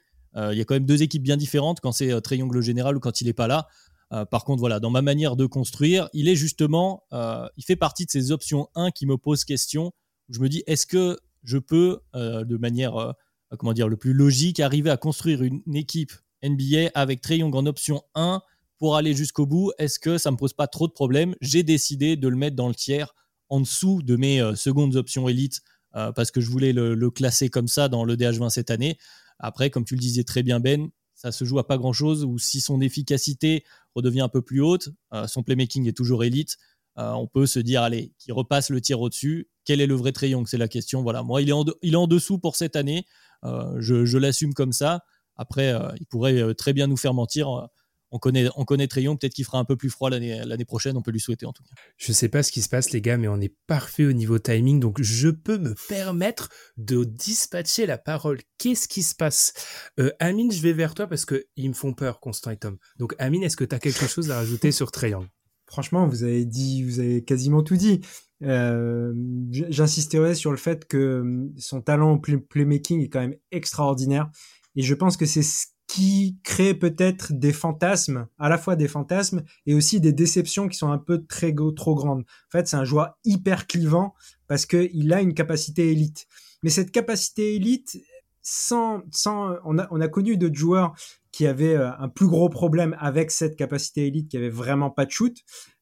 Il 0.52 0.58
y 0.58 0.60
a 0.60 0.66
quand 0.66 0.74
même 0.74 0.84
deux 0.84 1.02
équipes 1.02 1.22
bien 1.22 1.38
différentes 1.38 1.80
quand 1.80 1.92
c'est 1.92 2.20
Trey 2.20 2.36
le 2.36 2.60
général 2.60 2.98
ou 2.98 3.00
quand 3.00 3.22
il 3.22 3.26
n'est 3.26 3.32
pas 3.32 3.46
là. 3.46 3.68
Par 4.10 4.44
contre, 4.44 4.60
voilà, 4.60 4.78
dans 4.80 4.90
ma 4.90 5.02
manière 5.02 5.36
de 5.36 5.46
construire, 5.46 6.08
il 6.12 6.28
est 6.28 6.36
justement, 6.36 7.02
il 7.12 7.64
fait 7.64 7.76
partie 7.76 8.06
de 8.06 8.10
ces 8.10 8.30
options 8.30 8.68
1 8.74 8.90
qui 8.90 9.06
me 9.06 9.16
posent 9.16 9.44
question. 9.44 9.92
Je 10.28 10.38
me 10.40 10.48
dis, 10.48 10.62
est-ce 10.66 10.86
que 10.86 11.18
je 11.42 11.58
peux, 11.58 12.00
de 12.14 12.56
manière, 12.56 13.14
comment 13.58 13.72
dire, 13.72 13.88
le 13.88 13.96
plus 13.96 14.12
logique, 14.12 14.60
arriver 14.60 14.90
à 14.90 14.96
construire 14.96 15.42
une 15.42 15.74
équipe 15.74 16.12
NBA 16.42 16.90
avec 16.94 17.20
Trey 17.20 17.38
Young 17.38 17.54
en 17.54 17.66
option 17.66 18.02
1 18.14 18.40
pour 18.78 18.96
aller 18.96 19.14
jusqu'au 19.14 19.46
bout, 19.46 19.72
est-ce 19.78 19.98
que 19.98 20.18
ça 20.18 20.30
me 20.30 20.36
pose 20.36 20.52
pas 20.52 20.66
trop 20.66 20.86
de 20.86 20.92
problèmes? 20.92 21.34
J'ai 21.40 21.62
décidé 21.62 22.16
de 22.16 22.28
le 22.28 22.36
mettre 22.36 22.56
dans 22.56 22.68
le 22.68 22.74
tiers 22.74 23.14
en 23.48 23.60
dessous 23.60 24.02
de 24.02 24.16
mes 24.16 24.40
euh, 24.40 24.54
secondes 24.54 24.96
options 24.96 25.28
élites 25.28 25.62
euh, 25.94 26.12
parce 26.12 26.30
que 26.30 26.40
je 26.40 26.50
voulais 26.50 26.72
le, 26.72 27.10
classer 27.10 27.48
comme 27.48 27.68
ça 27.68 27.88
dans 27.88 28.04
le 28.04 28.16
DH20 28.16 28.50
cette 28.50 28.70
année. 28.70 28.98
Après, 29.38 29.70
comme 29.70 29.84
tu 29.84 29.94
le 29.94 30.00
disais 30.00 30.24
très 30.24 30.42
bien 30.42 30.60
Ben, 30.60 30.88
ça 31.16 31.32
se 31.32 31.44
joue 31.44 31.58
à 31.58 31.66
pas 31.66 31.76
grand-chose 31.76 32.24
ou 32.24 32.38
si 32.38 32.60
son 32.60 32.80
efficacité 32.80 33.64
redevient 33.94 34.20
un 34.20 34.28
peu 34.28 34.42
plus 34.42 34.60
haute, 34.60 34.90
euh, 35.12 35.26
son 35.26 35.42
playmaking 35.42 35.88
est 35.88 35.96
toujours 35.96 36.22
élite, 36.22 36.56
on 36.98 37.26
peut 37.26 37.44
se 37.44 37.58
dire 37.58 37.82
allez, 37.82 38.14
qui 38.18 38.32
repasse 38.32 38.70
le 38.70 38.80
tir 38.80 39.00
au-dessus. 39.00 39.50
Quel 39.66 39.82
est 39.82 39.86
le 39.86 39.94
vrai 39.94 40.12
Triangle 40.12 40.48
C'est 40.48 40.56
la 40.56 40.68
question. 40.68 41.02
Voilà, 41.02 41.22
moi 41.22 41.42
il 41.42 41.50
est 41.50 41.94
en, 41.96 42.06
dessous 42.06 42.38
pour 42.38 42.56
cette 42.56 42.74
année. 42.74 43.04
je, 43.42 44.06
je 44.06 44.16
l'assume 44.16 44.54
comme 44.54 44.72
ça. 44.72 45.02
Après, 45.36 45.74
il 46.00 46.06
pourrait 46.06 46.54
très 46.54 46.72
bien 46.72 46.86
nous 46.86 46.96
faire 46.96 47.12
mentir 47.12 47.68
on 48.10 48.18
connaît, 48.18 48.48
on 48.56 48.64
connaît 48.64 48.86
Trayon, 48.86 49.16
peut-être 49.16 49.34
qu'il 49.34 49.44
fera 49.44 49.58
un 49.58 49.64
peu 49.64 49.76
plus 49.76 49.90
froid 49.90 50.10
l'année 50.10 50.64
prochaine, 50.64 50.96
on 50.96 51.02
peut 51.02 51.10
lui 51.10 51.20
souhaiter 51.20 51.46
en 51.46 51.52
tout 51.52 51.62
cas. 51.62 51.74
Je 51.96 52.12
sais 52.12 52.28
pas 52.28 52.42
ce 52.42 52.52
qui 52.52 52.62
se 52.62 52.68
passe 52.68 52.90
les 52.90 53.00
gars, 53.00 53.16
mais 53.16 53.28
on 53.28 53.40
est 53.40 53.54
parfait 53.66 54.04
au 54.04 54.12
niveau 54.12 54.38
timing, 54.38 54.80
donc 54.80 55.00
je 55.00 55.28
peux 55.28 55.58
me 55.58 55.74
permettre 55.88 56.50
de 56.76 57.04
dispatcher 57.04 57.86
la 57.86 57.98
parole. 57.98 58.40
Qu'est-ce 58.58 58.88
qui 58.88 59.02
se 59.02 59.14
passe? 59.14 59.52
Euh, 59.98 60.12
Amine, 60.20 60.52
je 60.52 60.62
vais 60.62 60.72
vers 60.72 60.94
toi 60.94 61.06
parce 61.06 61.24
que 61.24 61.46
ils 61.56 61.68
me 61.68 61.74
font 61.74 61.92
peur, 61.92 62.20
Constant 62.20 62.50
et 62.50 62.56
Tom. 62.56 62.78
Donc 62.98 63.14
Amine, 63.18 63.42
est-ce 63.42 63.56
que 63.56 63.64
tu 63.64 63.74
as 63.74 63.78
quelque 63.78 64.06
chose 64.08 64.30
à 64.30 64.36
rajouter 64.36 64.72
sur 64.72 64.90
Trayon 64.90 65.28
Franchement, 65.66 66.06
vous 66.06 66.22
avez 66.22 66.44
dit, 66.44 66.84
vous 66.84 67.00
avez 67.00 67.24
quasiment 67.24 67.62
tout 67.62 67.76
dit. 67.76 68.00
Euh, 68.42 69.12
J'insisterai 69.50 70.34
sur 70.34 70.52
le 70.52 70.56
fait 70.56 70.86
que 70.86 71.20
hum, 71.20 71.52
son 71.58 71.80
talent 71.80 72.12
au 72.12 72.18
playmaking 72.18 73.02
est 73.02 73.08
quand 73.08 73.20
même 73.20 73.36
extraordinaire. 73.50 74.30
Et 74.76 74.82
je 74.82 74.94
pense 74.94 75.16
que 75.16 75.26
c'est 75.26 75.42
ce 75.42 75.66
qui 75.86 76.38
crée 76.42 76.74
peut-être 76.74 77.32
des 77.32 77.52
fantasmes, 77.52 78.26
à 78.38 78.48
la 78.48 78.58
fois 78.58 78.76
des 78.76 78.88
fantasmes 78.88 79.42
et 79.66 79.74
aussi 79.74 80.00
des 80.00 80.12
déceptions 80.12 80.68
qui 80.68 80.76
sont 80.76 80.90
un 80.90 80.98
peu 80.98 81.24
très 81.24 81.54
trop 81.76 81.94
grandes. 81.94 82.22
En 82.22 82.50
fait, 82.50 82.66
c'est 82.66 82.76
un 82.76 82.84
joueur 82.84 83.16
hyper 83.24 83.66
clivant 83.66 84.14
parce 84.48 84.66
qu'il 84.66 85.12
a 85.12 85.20
une 85.20 85.34
capacité 85.34 85.90
élite. 85.92 86.26
Mais 86.62 86.70
cette 86.70 86.90
capacité 86.90 87.54
élite, 87.54 87.98
sans, 88.42 89.02
sans, 89.12 89.56
on 89.64 89.78
a, 89.78 89.86
on 89.90 90.00
a 90.00 90.08
connu 90.08 90.36
d'autres 90.36 90.56
joueurs 90.56 90.94
qui 91.36 91.46
avaient 91.46 91.76
euh, 91.76 91.90
un 91.98 92.08
plus 92.08 92.28
gros 92.28 92.48
problème 92.48 92.96
avec 92.98 93.30
cette 93.30 93.56
capacité 93.56 94.06
élite, 94.06 94.30
qui 94.30 94.38
avait 94.38 94.48
vraiment 94.48 94.88
pas 94.88 95.04
de 95.04 95.10
shoot. 95.10 95.36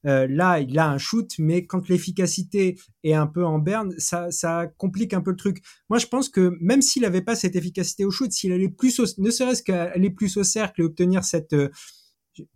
Euh, 0.05 0.26
là, 0.28 0.59
il 0.59 0.76
a 0.81 0.90
un 0.90 0.98
shoot, 0.98 1.31
mais 1.39 1.64
quand 1.64 1.89
l'efficacité 1.89 2.76
est 3.05 3.14
un 3.14 3.28
peu 3.28 3.47
en 3.47 3.60
berne, 3.60 3.94
ça, 3.98 4.66
complique 4.78 5.14
un 5.14 5.20
peu 5.20 5.31
le 5.31 5.36
truc. 5.36 5.62
Moi, 5.89 6.01
je 6.01 6.09
pense 6.09 6.28
que 6.28 6.56
même 6.60 6.82
s'il 6.82 7.05
avait 7.05 7.22
pas 7.22 7.36
cette 7.36 7.55
efficacité 7.55 8.05
au 8.05 8.10
shoot, 8.10 8.32
s'il 8.32 8.51
allait 8.51 8.68
plus, 8.68 8.98
au, 8.98 9.05
ne 9.18 9.31
serait-ce 9.31 9.62
qu'aller 9.62 10.10
plus 10.10 10.36
au 10.39 10.43
cercle 10.43 10.81
et 10.81 10.85
obtenir 10.85 11.22
cette 11.22 11.52
euh, 11.52 11.68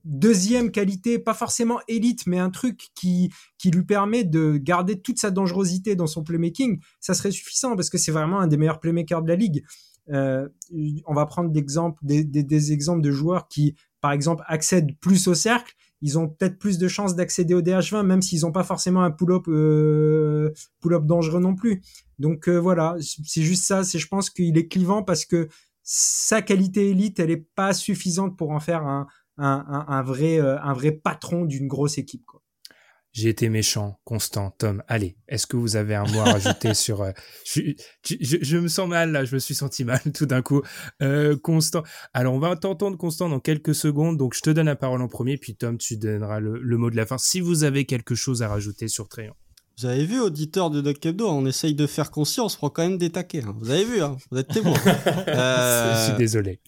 deuxième 0.03 0.73
qualité, 0.73 1.21
pas 1.21 1.35
forcément 1.35 1.79
élite, 1.87 2.27
mais 2.27 2.41
un 2.41 2.51
truc 2.51 2.89
qui 2.97 3.31
lui 3.65 3.85
permet 3.85 4.25
de 4.25 4.57
garder 4.57 5.01
toute 5.01 5.21
sa 5.21 5.31
dangerosité 5.31 5.95
dans 5.95 6.09
son 6.09 6.25
playmaking, 6.25 6.81
ça 6.99 7.15
serait 7.15 7.31
suffisant 7.31 7.77
parce 7.77 7.91
que 7.91 7.99
c'est 7.99 8.11
vraiment 8.11 8.41
un 8.41 8.49
des 8.49 8.57
meilleurs 8.57 8.81
playmakers 8.81 9.23
de 9.23 9.29
la 9.29 9.37
ligue. 9.37 9.63
Euh, 10.11 10.49
on 11.07 11.15
va 11.15 11.27
prendre 11.27 11.51
des, 11.51 12.25
des, 12.25 12.73
exemples 12.73 13.03
de 13.03 13.11
joueurs 13.11 13.49
qui, 13.49 13.75
par 14.01 14.13
exemple, 14.13 14.43
accèdent 14.47 14.97
plus 15.01 15.29
au 15.29 15.35
cercle. 15.35 15.75
Ils 16.01 16.19
ont 16.19 16.29
peut-être 16.29 16.59
plus 16.59 16.79
de 16.79 16.87
chances 16.87 17.17
d'accéder 17.17 17.55
au 17.55 17.63
DH20, 17.63 18.05
même 18.05 18.23
s'ils 18.23 18.43
n'ont 18.43 18.53
pas 18.53 18.63
forcément 18.63 19.03
un 19.03 19.11
pull-up 19.11 19.49
euh, 19.49 20.53
pull-up 20.81 21.05
dangereux 21.05 21.41
non 21.41 21.55
plus. 21.55 21.83
Donc 22.19 22.49
euh, 22.49 22.57
voilà, 22.57 22.97
c'est 23.01 23.43
juste 23.43 23.65
ça. 23.65 23.83
C'est, 23.83 23.99
je 23.99 24.07
pense 24.07 24.31
qu'il 24.31 24.57
est 24.57 24.69
clivant 24.69 25.03
parce 25.03 25.25
que 25.25 25.49
sa 25.83 26.43
qualité 26.43 26.91
élite, 26.91 27.19
elle 27.19 27.31
est 27.31 27.49
pas 27.55 27.73
suffisante 27.73 28.37
pour 28.37 28.51
en 28.51 28.61
faire 28.61 28.85
un, 29.39 30.03
vrai, 30.03 30.41
euh, 30.41 30.61
un 30.61 30.73
vrai 30.73 30.93
patron 30.93 31.45
d'une 31.45 31.67
grosse 31.67 31.99
équipe. 31.99 32.27
J'ai 33.13 33.31
été 33.31 33.49
méchant, 33.49 33.99
Constant, 34.05 34.51
Tom. 34.59 34.83
Allez, 34.87 35.17
est-ce 35.29 35.47
que 35.47 35.57
vous 35.57 35.77
avez 35.77 35.95
un 35.95 36.05
mot 36.05 36.21
à 36.21 36.25
rajouter 36.33 36.75
sur... 36.75 37.03
Euh, 37.03 37.13
je, 37.45 37.63
je, 38.05 38.37
je, 38.41 38.57
me 38.59 38.69
sens 38.69 38.89
mal, 38.89 39.13
là, 39.13 39.25
je 39.25 39.35
me 39.35 39.41
suis 39.41 39.55
senti 39.55 39.85
mal 39.85 40.01
tout 40.15 40.27
d'un 40.27 40.43
coup. 40.43 40.63
Euh, 41.03 41.37
Constant. 41.37 41.83
Alors, 42.13 42.35
on 42.35 42.39
va 42.39 42.55
t'entendre, 42.57 42.97
Constant, 42.97 43.29
dans 43.29 43.41
quelques 43.41 43.75
secondes. 43.75 44.17
Donc, 44.17 44.35
je 44.35 44.41
te 44.41 44.51
donne 44.51 44.67
la 44.67 44.77
parole 44.77 45.03
en 45.03 45.09
premier, 45.09 45.37
puis 45.37 45.57
Tom, 45.57 45.79
tu 45.79 45.97
donneras 45.97 46.41
le, 46.41 46.61
le 46.61 46.77
mot 46.77 46.91
de 46.91 46.97
la 46.97 47.07
fin. 47.07 47.19
Si 47.19 47.41
vous 47.41 47.65
avez 47.65 47.87
quelque 47.87 48.15
chose 48.15 48.43
à 48.43 48.49
rajouter 48.49 48.89
sur 48.89 49.09
Trayon. 49.09 49.35
Vous 49.79 49.87
avez 49.87 50.05
vu, 50.05 50.21
auditeur 50.21 50.71
de 50.71 50.81
Duck 50.81 51.07
Hebdo, 51.07 51.29
on 51.29 51.47
essaye 51.47 51.73
de 51.73 51.87
faire 51.87 52.11
conscience, 52.11 52.57
on 52.57 52.59
prend 52.59 52.71
quand 52.71 52.83
même 52.83 52.99
des 52.99 53.11
taquets. 53.11 53.45
Hein. 53.45 53.55
Vous 53.61 53.71
avez 53.71 53.85
vu, 53.85 54.03
hein 54.03 54.17
vous 54.33 54.39
êtes 54.39 54.49
témoin. 54.49 54.75
euh... 55.29 55.95
Je 55.95 56.09
suis 56.09 56.19
désolé. 56.19 56.61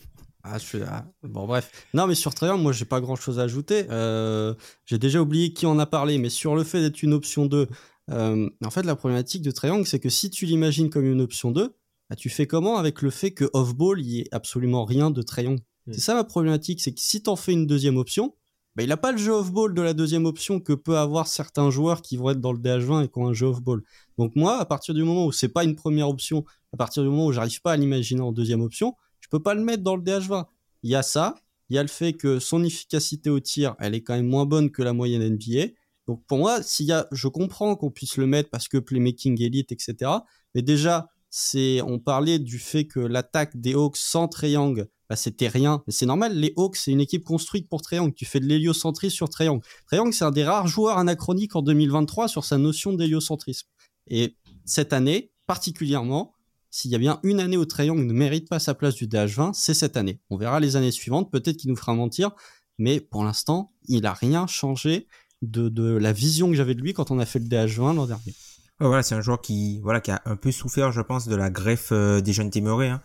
Ah, 0.43 0.59
je 0.59 0.65
suis... 0.65 0.79
Ah, 0.83 1.05
bon, 1.23 1.47
bref. 1.47 1.71
Non, 1.95 2.07
mais 2.07 2.15
sur 2.15 2.35
Trayon, 2.35 2.59
moi, 2.59 2.73
j'ai 2.73 2.85
pas 2.85 3.01
grand 3.01 3.17
chose 3.17 3.39
à 3.39 3.43
ajouter. 3.43 3.87
Euh, 3.91 4.55
j'ai 4.87 4.99
déjà 4.99 5.21
oublié 5.21 5.53
qui 5.53 5.67
en 5.67 5.79
a 5.79 5.87
parlé, 5.87 6.19
mais 6.19 6.31
sur 6.31 6.57
le 6.57 6.65
fait 6.65 6.81
d'être 6.81 7.03
une 7.03 7.13
option 7.13 7.47
2, 7.47 7.69
euh, 8.11 8.49
en 8.65 8.71
fait, 8.71 8.83
la 8.83 8.97
problématique 8.97 9.43
de 9.43 9.51
Triangle, 9.51 9.87
c'est 9.87 10.01
que 10.01 10.09
si 10.09 10.31
tu 10.31 10.47
l'imagines 10.47 10.91
comme 10.91 11.05
une 11.05 11.21
option 11.21 11.51
2, 11.51 11.75
bah, 12.09 12.17
tu 12.17 12.29
fais 12.29 12.47
comment 12.47 12.77
avec 12.79 13.03
le 13.03 13.11
fait 13.11 13.33
que 13.33 13.49
off-ball, 13.53 14.01
il 14.01 14.09
y 14.09 14.21
ait 14.21 14.29
absolument 14.33 14.85
rien 14.85 15.11
de 15.11 15.23
Triangle 15.23 15.61
mm. 15.87 15.93
C'est 15.93 16.01
ça 16.01 16.15
ma 16.15 16.25
problématique, 16.25 16.81
c'est 16.81 16.93
que 16.93 17.01
si 17.01 17.23
t'en 17.23 17.37
fais 17.37 17.53
une 17.53 17.67
deuxième 17.67 17.97
option, 17.97 18.35
bah, 18.75 18.83
il 18.83 18.91
a 18.93 18.97
pas 18.97 19.13
le 19.13 19.19
jeu 19.19 19.33
off-ball 19.33 19.75
de 19.75 19.83
la 19.83 19.95
deuxième 19.95 20.27
option 20.27 20.59
que 20.61 20.73
peut 20.73 20.97
avoir 20.97 21.27
certains 21.27 21.71
joueurs 21.71 22.03
qui 22.03 22.17
vont 22.17 22.31
être 22.31 22.41
dans 22.41 22.53
le 22.53 22.59
DH20 22.59 23.05
et 23.05 23.09
qui 23.09 23.19
ont 23.19 23.29
un 23.29 23.33
jeu 23.33 23.47
off-ball. 23.47 23.83
Donc 24.19 24.35
moi, 24.37 24.59
à 24.59 24.65
partir 24.65 24.95
du 24.95 25.05
moment 25.05 25.27
où 25.27 25.33
c'est 25.33 25.49
pas 25.49 25.65
une 25.65 25.77
première 25.77 26.09
option, 26.09 26.45
à 26.73 26.77
partir 26.77 27.03
du 27.03 27.09
moment 27.09 27.27
où 27.27 27.33
j'arrive 27.33 27.61
pas 27.63 27.73
à 27.73 27.77
l'imaginer 27.77 28.21
en 28.23 28.33
deuxième 28.33 28.61
option, 28.61 28.95
peux 29.31 29.43
pas 29.43 29.55
le 29.55 29.63
mettre 29.63 29.83
dans 29.83 29.97
le 29.97 30.03
DH20. 30.03 30.45
Il 30.83 30.91
y 30.91 30.95
a 30.95 31.03
ça, 31.03 31.37
il 31.69 31.77
y 31.77 31.79
a 31.79 31.83
le 31.83 31.89
fait 31.89 32.13
que 32.13 32.39
son 32.39 32.65
efficacité 32.65 33.31
au 33.31 33.41
tir, 33.41 33.77
elle 33.79 33.95
est 33.95 34.03
quand 34.03 34.15
même 34.15 34.27
moins 34.27 34.47
bonne 34.47 34.71
que 34.71 34.83
la 34.83 34.93
moyenne 34.93 35.23
NBA. 35.23 35.73
Donc 36.07 36.25
pour 36.27 36.39
moi, 36.39 36.63
s'il 36.63 36.87
y 36.87 36.93
a, 36.93 37.07
je 37.13 37.29
comprends 37.29 37.77
qu'on 37.77 37.91
puisse 37.91 38.17
le 38.17 38.27
mettre 38.27 38.51
parce 38.51 38.69
que 38.69 38.79
playmaking 38.79 39.41
élite, 39.41 39.71
etc. 39.71 40.11
Mais 40.55 40.63
déjà, 40.63 41.07
c'est, 41.31 41.81
on 41.83 42.01
parlait 42.01 42.41
du 42.41 42.59
fait 42.59 42.87
que 42.87 42.99
l'attaque 42.99 43.57
des 43.57 43.75
Hawks 43.75 43.97
sans 43.97 44.27
triangle, 44.27 44.89
bah, 45.09 45.15
c'était 45.17 45.49
rien. 45.49 45.83
Mais 45.87 45.93
c'est 45.93 46.07
normal, 46.07 46.37
les 46.37 46.53
Hawks, 46.57 46.77
c'est 46.77 46.91
une 46.91 47.01
équipe 47.01 47.25
construite 47.25 47.69
pour 47.69 47.83
triangle. 47.83 48.13
Tu 48.15 48.25
fais 48.25 48.41
de 48.41 48.47
l'héliocentrisme 48.47 49.15
sur 49.15 49.29
triangle. 49.29 49.65
Triangle, 49.87 50.13
c'est 50.13 50.25
un 50.25 50.33
des 50.33 50.45
rares 50.45 50.67
joueurs 50.67 50.99
anachroniques 50.99 51.55
en 51.55 51.63
2023 51.63 52.27
sur 52.27 52.45
sa 52.45 52.59
notion 52.59 52.93
d'héliocentrisme. 52.93 53.69
Et 54.09 54.37
cette 54.65 54.93
année, 54.93 55.33
particulièrement, 55.47 56.35
s'il 56.71 56.91
y 56.91 56.95
a 56.95 56.99
bien 56.99 57.21
une 57.23 57.41
année 57.41 57.57
où 57.57 57.67
Young 57.79 58.07
ne 58.07 58.13
mérite 58.13 58.49
pas 58.49 58.59
sa 58.59 58.75
place 58.75 58.95
du 58.95 59.07
DH20, 59.07 59.53
c'est 59.55 59.75
cette 59.75 59.97
année. 59.97 60.21
On 60.31 60.37
verra 60.37 60.61
les 60.61 60.77
années 60.77 60.93
suivantes, 60.93 61.31
peut-être 61.31 61.57
qu'il 61.57 61.71
nous 61.71 61.77
fera 61.77 61.95
mentir, 61.95 62.31
mais 62.79 63.01
pour 63.01 63.25
l'instant, 63.25 63.73
il 63.89 64.07
a 64.07 64.13
rien 64.13 64.47
changé 64.47 65.07
de, 65.43 65.97
la 65.97 66.13
vision 66.13 66.49
que 66.49 66.55
j'avais 66.55 66.75
de 66.75 66.81
lui 66.81 66.93
quand 66.95 67.11
on 67.11 67.19
a 67.19 67.27
fait 67.27 67.39
le 67.39 67.47
DH20 67.47 67.97
l'an 67.97 68.07
dernier. 68.07 68.35
voilà, 68.79 69.03
c'est 69.03 69.15
un 69.15 69.21
joueur 69.21 69.41
qui 69.41 69.81
voilà 69.81 70.01
qui 70.01 70.11
a 70.11 70.23
un 70.25 70.37
peu 70.37 70.53
souffert, 70.53 70.93
je 70.93 71.01
pense, 71.01 71.27
de 71.27 71.35
la 71.35 71.51
greffe 71.51 71.91
euh, 71.93 72.21
des 72.21 72.33
jeunes 72.33 72.51
Témorés. 72.51 72.89
Hein, 72.89 73.03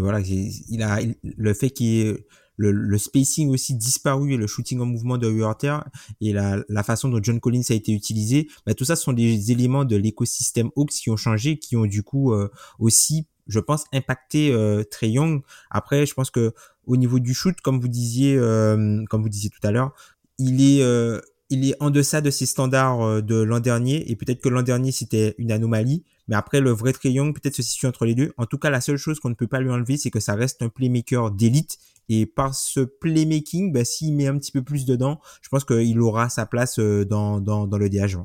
voilà, 0.00 0.20
il 0.20 0.82
a 0.82 1.00
le 1.22 1.54
fait 1.54 1.70
qu'il 1.70 2.18
le, 2.58 2.72
le, 2.72 2.98
spacing 2.98 3.48
aussi 3.48 3.74
disparu 3.74 4.34
et 4.34 4.36
le 4.36 4.46
shooting 4.46 4.80
en 4.80 4.86
mouvement 4.86 5.16
de 5.16 5.28
Huerter 5.28 5.78
et 6.20 6.32
la, 6.32 6.58
la, 6.68 6.82
façon 6.82 7.08
dont 7.08 7.20
John 7.22 7.40
Collins 7.40 7.62
a 7.70 7.74
été 7.74 7.92
utilisé, 7.92 8.48
bah, 8.66 8.74
tout 8.74 8.84
ça 8.84 8.96
sont 8.96 9.12
des 9.12 9.52
éléments 9.52 9.84
de 9.84 9.96
l'écosystème 9.96 10.70
Hawks 10.76 10.90
qui 10.90 11.08
ont 11.08 11.16
changé, 11.16 11.58
qui 11.58 11.76
ont 11.76 11.86
du 11.86 12.02
coup 12.02 12.32
euh, 12.32 12.50
aussi, 12.78 13.26
je 13.46 13.60
pense, 13.60 13.84
impacté 13.94 14.52
euh, 14.52 14.82
Trey 14.82 15.10
Young. 15.10 15.42
Après, 15.70 16.04
je 16.04 16.14
pense 16.14 16.30
que 16.30 16.52
au 16.86 16.96
niveau 16.96 17.20
du 17.20 17.32
shoot, 17.32 17.58
comme 17.60 17.80
vous 17.80 17.88
disiez, 17.88 18.36
euh, 18.36 19.04
comme 19.08 19.22
vous 19.22 19.28
disiez 19.28 19.50
tout 19.50 19.64
à 19.66 19.70
l'heure, 19.70 19.94
il 20.38 20.60
est 20.60 20.82
euh, 20.82 21.20
il 21.50 21.66
est 21.66 21.74
en 21.80 21.90
deçà 21.90 22.20
de 22.20 22.30
ses 22.30 22.44
standards 22.44 23.22
de 23.22 23.36
l'an 23.36 23.60
dernier 23.60 24.10
et 24.10 24.16
peut-être 24.16 24.42
que 24.42 24.50
l'an 24.50 24.60
dernier 24.60 24.92
c'était 24.92 25.34
une 25.38 25.50
anomalie 25.50 26.04
mais 26.28 26.36
après 26.36 26.60
le 26.60 26.72
vrai 26.72 26.92
Trey 26.92 27.10
Young 27.10 27.34
peut-être 27.34 27.54
se 27.54 27.62
situe 27.62 27.86
entre 27.86 28.04
les 28.04 28.14
deux 28.14 28.34
en 28.36 28.44
tout 28.44 28.58
cas 28.58 28.68
la 28.68 28.82
seule 28.82 28.98
chose 28.98 29.18
qu'on 29.18 29.30
ne 29.30 29.34
peut 29.34 29.46
pas 29.46 29.58
lui 29.58 29.70
enlever 29.70 29.96
c'est 29.96 30.10
que 30.10 30.20
ça 30.20 30.34
reste 30.34 30.60
un 30.60 30.68
playmaker 30.68 31.30
d'élite 31.30 31.78
et 32.08 32.26
par 32.26 32.54
ce 32.54 32.80
playmaking, 32.80 33.72
bah, 33.72 33.84
s'il 33.84 34.14
met 34.14 34.26
un 34.26 34.38
petit 34.38 34.52
peu 34.52 34.62
plus 34.62 34.86
dedans, 34.86 35.20
je 35.42 35.48
pense 35.48 35.64
qu'il 35.64 36.00
aura 36.00 36.28
sa 36.28 36.46
place 36.46 36.78
euh, 36.78 37.04
dans, 37.04 37.40
dans, 37.40 37.66
le 37.66 37.88
DH. 37.88 38.16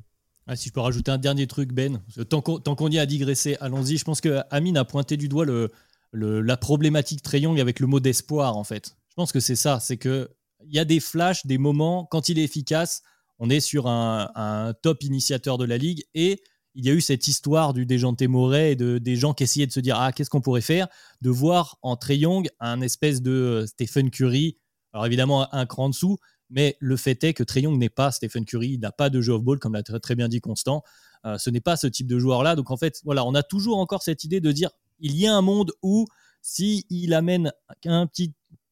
Ah, 0.47 0.55
si 0.55 0.69
je 0.69 0.73
peux 0.73 0.79
rajouter 0.81 1.11
un 1.11 1.17
dernier 1.17 1.47
truc, 1.47 1.73
Ben, 1.73 2.01
tant 2.29 2.41
qu'on 2.41 2.89
y 2.89 2.99
a 2.99 3.05
digressé, 3.05 3.57
allons-y. 3.59 3.97
Je 3.97 4.03
pense 4.03 4.21
que 4.21 4.41
Amine 4.49 4.77
a 4.77 4.85
pointé 4.85 5.17
du 5.17 5.29
doigt 5.29 5.45
le, 5.45 5.71
le 6.11 6.41
la 6.41 6.57
problématique 6.57 7.21
très 7.21 7.39
young 7.39 7.59
avec 7.59 7.79
le 7.79 7.87
mot 7.87 7.99
d'espoir, 7.99 8.57
en 8.57 8.63
fait. 8.63 8.95
Je 9.09 9.15
pense 9.15 9.31
que 9.31 9.39
c'est 9.39 9.55
ça, 9.55 9.79
c'est 9.79 9.97
que 9.97 10.29
il 10.65 10.73
y 10.73 10.79
a 10.79 10.85
des 10.85 10.99
flashs, 10.99 11.45
des 11.45 11.57
moments, 11.57 12.05
quand 12.05 12.29
il 12.29 12.39
est 12.39 12.43
efficace, 12.43 13.03
on 13.39 13.49
est 13.49 13.59
sur 13.59 13.87
un, 13.87 14.31
un 14.35 14.73
top 14.73 15.03
initiateur 15.03 15.57
de 15.57 15.65
la 15.65 15.77
ligue 15.77 16.03
et 16.13 16.41
il 16.75 16.85
y 16.85 16.89
a 16.89 16.93
eu 16.93 17.01
cette 17.01 17.27
histoire 17.27 17.73
du 17.73 17.85
déjanté 17.85 18.27
Moret 18.27 18.71
et 18.71 18.75
de, 18.75 18.97
des 18.97 19.15
gens 19.15 19.33
qui 19.33 19.43
essayaient 19.43 19.67
de 19.67 19.71
se 19.71 19.79
dire 19.79 19.97
ah 19.99 20.11
qu'est-ce 20.11 20.29
qu'on 20.29 20.41
pourrait 20.41 20.61
faire 20.61 20.87
de 21.21 21.29
voir 21.29 21.77
en 21.81 21.95
Trey 21.95 22.17
Young 22.17 22.49
un 22.59 22.81
espèce 22.81 23.21
de 23.21 23.31
euh, 23.31 23.65
Stephen 23.67 24.09
Curry. 24.09 24.57
Alors 24.91 25.05
évidemment 25.05 25.53
un, 25.53 25.65
cran 25.65 25.85
en 25.85 25.89
dessous 25.89 26.17
mais 26.49 26.77
le 26.79 26.97
fait 26.97 27.23
est 27.23 27.33
que 27.33 27.43
Trey 27.43 27.61
Young 27.61 27.77
n'est 27.77 27.89
pas 27.89 28.11
Stephen 28.11 28.45
Curry. 28.45 28.73
Il 28.73 28.79
n'a 28.79 28.91
pas 28.91 29.09
de 29.09 29.21
jeu 29.21 29.33
off-ball 29.33 29.59
comme 29.59 29.73
l'a 29.73 29.83
très, 29.83 30.15
bien 30.15 30.27
dit 30.27 30.41
Constant. 30.41 30.83
Euh, 31.25 31.37
ce 31.37 31.49
n'est 31.49 31.61
pas 31.61 31.77
ce 31.77 31.87
type 31.87 32.07
de 32.07 32.19
joueur 32.19 32.43
là 32.43 32.55
donc 32.55 32.69
en 32.69 32.75
fait 32.75 32.99
voilà 33.05 33.25
on 33.25 33.33
a 33.33 33.43
toujours 33.43 33.77
encore 33.77 34.03
cette 34.03 34.25
idée 34.25 34.41
de 34.41 34.51
dire 34.51 34.71
il 34.99 35.15
y 35.15 35.25
a 35.25 35.33
un 35.33 35.41
monde 35.41 35.71
où 35.81 36.05
si 36.41 36.85
il 36.89 37.13
amène 37.13 37.53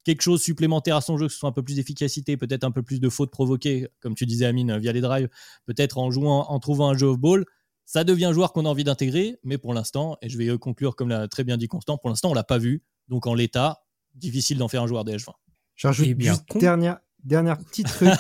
quelque 0.03 0.21
chose 0.21 0.41
supplémentaire 0.41 0.95
à 0.97 1.01
son 1.01 1.17
jeu, 1.17 1.27
que 1.27 1.33
ce 1.33 1.39
soit 1.39 1.49
un 1.49 1.53
peu 1.53 1.63
plus 1.63 1.75
d'efficacité, 1.75 2.37
peut-être 2.37 2.63
un 2.63 2.71
peu 2.71 2.83
plus 2.83 2.99
de 2.99 3.09
fautes 3.09 3.31
provoquées, 3.31 3.87
comme 4.01 4.15
tu 4.15 4.25
disais 4.25 4.45
Amine, 4.45 4.77
via 4.77 4.91
les 4.91 5.01
drives, 5.01 5.29
peut-être 5.65 5.97
en 5.97 6.11
jouant, 6.11 6.49
en 6.49 6.59
trouvant 6.59 6.89
un 6.89 6.97
jeu 6.97 7.07
off-ball, 7.07 7.45
ça 7.91 8.05
devient 8.05 8.23
un 8.23 8.31
joueur 8.31 8.53
qu'on 8.53 8.65
a 8.65 8.69
envie 8.69 8.85
d'intégrer, 8.85 9.37
mais 9.43 9.57
pour 9.57 9.73
l'instant, 9.73 10.17
et 10.21 10.29
je 10.29 10.37
vais 10.37 10.57
conclure 10.57 10.95
comme 10.95 11.09
l'a 11.09 11.27
très 11.27 11.43
bien 11.43 11.57
dit 11.57 11.67
Constant, 11.67 11.97
pour 11.97 12.09
l'instant, 12.09 12.31
on 12.31 12.33
l'a 12.33 12.45
pas 12.45 12.57
vu. 12.57 12.85
Donc 13.09 13.27
en 13.27 13.33
l'état, 13.33 13.83
difficile 14.15 14.57
d'en 14.57 14.69
faire 14.69 14.83
un 14.83 14.87
joueur 14.87 15.03
DH20. 15.03 15.33
J'ajoute 15.75 16.07
eh 16.07 16.13
bien 16.13 16.37
dernière, 16.55 17.01
dernière 17.21 17.57
petite 17.57 17.87
truc. 17.89 18.13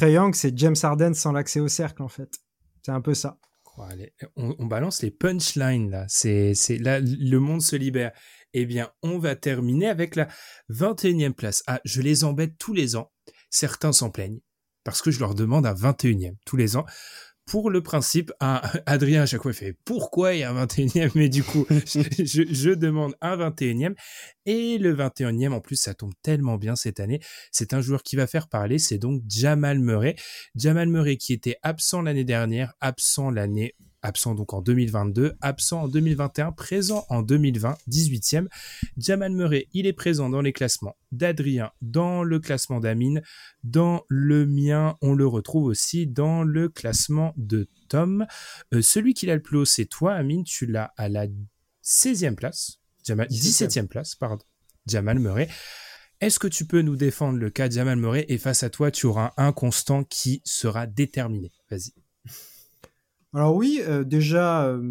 Young, 0.00 0.34
c'est 0.34 0.56
James 0.56 0.74
Harden 0.82 1.12
sans 1.12 1.32
l'accès 1.32 1.60
au 1.60 1.68
cercle, 1.68 2.02
en 2.02 2.08
fait. 2.08 2.30
C'est 2.82 2.92
un 2.92 3.02
peu 3.02 3.12
ça. 3.12 3.38
On, 4.36 4.56
on, 4.58 4.64
balance 4.64 5.02
les 5.02 5.10
punchlines 5.10 5.90
là. 5.90 6.06
C'est, 6.08 6.54
c'est 6.54 6.78
là, 6.78 6.98
le 7.00 7.38
monde 7.38 7.60
se 7.60 7.76
libère. 7.76 8.12
Eh 8.54 8.64
bien, 8.64 8.90
on 9.02 9.18
va 9.18 9.36
terminer 9.36 9.88
avec 9.88 10.16
la 10.16 10.28
21e 10.70 11.34
place. 11.34 11.62
Ah, 11.66 11.82
je 11.84 12.00
les 12.00 12.24
embête 12.24 12.56
tous 12.56 12.72
les 12.72 12.96
ans. 12.96 13.12
Certains 13.50 13.92
s'en 13.92 14.08
plaignent 14.08 14.40
parce 14.84 15.02
que 15.02 15.10
je 15.10 15.20
leur 15.20 15.34
demande 15.34 15.66
un 15.66 15.74
21e 15.74 16.36
tous 16.46 16.56
les 16.56 16.76
ans 16.76 16.86
pour 17.52 17.68
le 17.68 17.82
principe, 17.82 18.32
Adrien 18.86 19.24
à 19.24 19.26
chaque 19.26 19.42
fois 19.42 19.52
fait 19.52 19.76
pourquoi 19.84 20.32
il 20.32 20.38
y 20.38 20.42
a 20.42 20.50
un 20.50 20.64
21e, 20.64 21.10
mais 21.14 21.28
du 21.28 21.44
coup, 21.44 21.66
je, 21.68 22.72
demande 22.72 23.14
un 23.20 23.36
21e. 23.36 23.94
Et 24.46 24.78
le 24.78 24.96
21e, 24.96 25.52
en 25.52 25.60
plus, 25.60 25.76
ça 25.76 25.92
tombe 25.92 26.14
tellement 26.22 26.56
bien 26.56 26.76
cette 26.76 26.98
année. 26.98 27.20
C'est 27.50 27.74
un 27.74 27.82
joueur 27.82 28.02
qui 28.02 28.16
va 28.16 28.26
faire 28.26 28.48
parler, 28.48 28.78
c'est 28.78 28.96
donc 28.96 29.20
Jamal 29.28 29.80
Murray. 29.80 30.16
Jamal 30.54 30.88
Murray 30.88 31.18
qui 31.18 31.34
était 31.34 31.58
absent 31.62 32.00
l'année 32.00 32.24
dernière, 32.24 32.72
absent 32.80 33.28
l'année 33.28 33.74
absent 34.02 34.34
donc 34.34 34.52
en 34.52 34.60
2022, 34.60 35.34
absent 35.40 35.82
en 35.82 35.88
2021, 35.88 36.52
présent 36.52 37.06
en 37.08 37.22
2020, 37.22 37.76
18e. 37.88 38.48
Jamal 38.98 39.32
Murray, 39.32 39.68
il 39.72 39.86
est 39.86 39.92
présent 39.92 40.28
dans 40.28 40.40
les 40.40 40.52
classements 40.52 40.96
d'Adrien, 41.12 41.70
dans 41.80 42.22
le 42.22 42.38
classement 42.40 42.80
d'Amine, 42.80 43.22
dans 43.64 44.04
le 44.08 44.46
mien, 44.46 44.96
on 45.00 45.14
le 45.14 45.26
retrouve 45.26 45.64
aussi 45.64 46.06
dans 46.06 46.42
le 46.42 46.68
classement 46.68 47.32
de 47.36 47.68
Tom. 47.88 48.26
Euh, 48.74 48.82
celui 48.82 49.14
qui 49.14 49.26
l'a 49.26 49.34
le 49.34 49.42
plus 49.42 49.58
haut, 49.58 49.64
c'est 49.64 49.86
toi, 49.86 50.14
Amine, 50.14 50.44
tu 50.44 50.66
l'as 50.66 50.92
à 50.96 51.08
la 51.08 51.26
16e 51.84 52.34
place, 52.34 52.78
Jamal, 53.04 53.28
17e 53.28 53.86
place, 53.86 54.14
pardon, 54.14 54.44
Jamal 54.86 55.18
Murray. 55.18 55.48
Est-ce 56.20 56.38
que 56.38 56.46
tu 56.46 56.66
peux 56.66 56.82
nous 56.82 56.94
défendre 56.94 57.38
le 57.38 57.50
cas 57.50 57.68
Jamal 57.68 57.98
Murray 57.98 58.24
et 58.28 58.38
face 58.38 58.62
à 58.62 58.70
toi, 58.70 58.92
tu 58.92 59.06
auras 59.06 59.32
un 59.36 59.52
constant 59.52 60.04
qui 60.04 60.40
sera 60.44 60.86
déterminé 60.86 61.50
Vas-y. 61.68 62.01
Alors 63.34 63.56
oui, 63.56 63.80
euh, 63.86 64.04
déjà, 64.04 64.66
euh, 64.66 64.82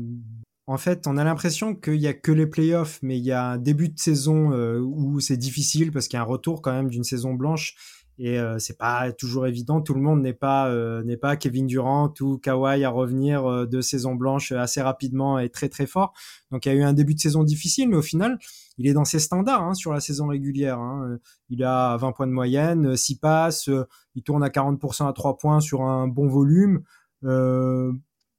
en 0.66 0.78
fait, 0.78 1.06
on 1.06 1.18
a 1.18 1.24
l'impression 1.24 1.76
qu'il 1.76 1.98
y 2.02 2.08
a 2.08 2.14
que 2.14 2.32
les 2.32 2.48
playoffs, 2.48 3.00
mais 3.04 3.18
il 3.18 3.24
y 3.24 3.32
a 3.32 3.46
un 3.46 3.58
début 3.60 3.90
de 3.90 4.00
saison 4.00 4.52
euh, 4.52 4.80
où 4.80 5.20
c'est 5.20 5.38
difficile 5.38 5.92
parce 5.92 6.08
qu'il 6.08 6.18
y 6.18 6.20
a 6.20 6.24
un 6.24 6.26
retour 6.26 6.62
quand 6.64 6.72
même 6.72 6.90
d'une 6.90 7.04
saison 7.04 7.34
blanche 7.34 7.76
et 8.18 8.38
c'est 8.60 8.78
pas 8.78 9.12
toujours 9.14 9.48
évident. 9.48 9.82
Tout 9.82 9.96
le 9.96 10.02
monde 10.02 10.22
n'est 10.22 10.34
pas 10.34 10.72
n'est 11.04 11.18
pas 11.18 11.38
Kevin 11.38 11.66
Durant 11.66 12.14
ou 12.22 12.38
Kawhi 12.38 12.84
à 12.84 12.90
revenir 12.92 13.68
de 13.68 13.82
saison 13.82 14.14
blanche 14.14 14.52
assez 14.52 14.80
rapidement 14.80 15.40
et 15.40 15.50
très 15.50 15.70
très 15.70 15.88
fort. 15.88 16.14
Donc 16.52 16.66
il 16.66 16.70
y 16.70 16.72
a 16.72 16.76
eu 16.76 16.84
un 16.84 16.94
début 16.94 17.16
de 17.16 17.20
saison 17.20 17.44
difficile, 17.44 17.90
mais 17.90 17.96
au 17.96 18.04
final, 18.04 18.38
il 18.78 18.88
est 18.88 18.94
dans 18.94 19.06
ses 19.06 19.18
standards 19.18 19.64
hein, 19.64 19.74
sur 19.74 19.92
la 19.92 20.02
saison 20.02 20.28
régulière. 20.28 20.78
Hein. 20.78 21.18
Il 21.50 21.64
a 21.64 21.98
20 21.98 22.12
points 22.12 22.28
de 22.28 22.32
moyenne, 22.32 22.96
6 22.96 23.16
passes, 23.18 23.70
il 24.14 24.22
tourne 24.22 24.44
à 24.44 24.50
40% 24.50 25.10
à 25.10 25.14
3 25.14 25.38
points 25.40 25.60
sur 25.60 25.82
un 25.82 26.08
bon 26.08 26.28
volume. 26.28 26.84
Euh, 27.24 27.92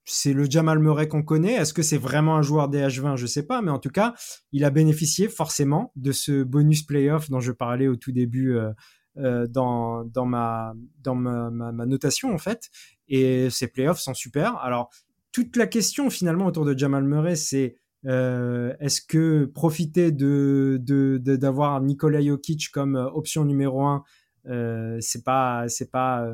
c'est 0.04 0.32
le 0.32 0.44
Jamal 0.44 0.78
Murray 0.78 1.08
qu'on 1.08 1.22
connaît. 1.22 1.54
Est-ce 1.54 1.72
que 1.72 1.82
c'est 1.82 1.98
vraiment 1.98 2.36
un 2.36 2.42
joueur 2.42 2.70
DH20 2.70 3.16
Je 3.16 3.26
sais 3.26 3.44
pas, 3.44 3.62
mais 3.62 3.70
en 3.70 3.78
tout 3.78 3.90
cas, 3.90 4.14
il 4.52 4.64
a 4.64 4.70
bénéficié 4.70 5.28
forcément 5.28 5.92
de 5.96 6.12
ce 6.12 6.42
bonus 6.42 6.82
playoff 6.82 7.30
dont 7.30 7.40
je 7.40 7.52
parlais 7.52 7.88
au 7.88 7.96
tout 7.96 8.12
début 8.12 8.56
euh, 8.56 8.70
euh, 9.18 9.46
dans, 9.46 10.04
dans, 10.04 10.26
ma, 10.26 10.74
dans 11.00 11.14
ma, 11.14 11.50
ma, 11.50 11.86
notation 11.86 12.32
en 12.32 12.38
fait. 12.38 12.70
Et 13.08 13.50
ces 13.50 13.68
playoffs 13.68 14.00
sont 14.00 14.14
super. 14.14 14.56
Alors, 14.56 14.90
toute 15.32 15.56
la 15.56 15.66
question 15.66 16.10
finalement 16.10 16.46
autour 16.46 16.64
de 16.64 16.76
Jamal 16.76 17.04
Murray, 17.04 17.36
c'est 17.36 17.76
euh, 18.06 18.74
est-ce 18.80 19.00
que 19.00 19.44
profiter 19.44 20.10
de 20.10 20.78
d'avoir 21.18 21.80
Nikola 21.80 22.20
Jokic 22.20 22.70
comme 22.70 22.96
euh, 22.96 23.08
option 23.10 23.44
numéro 23.44 23.82
un, 23.82 24.02
euh, 24.46 24.98
c'est 25.00 25.24
pas 25.24 25.68
c'est 25.68 25.90
pas 25.90 26.26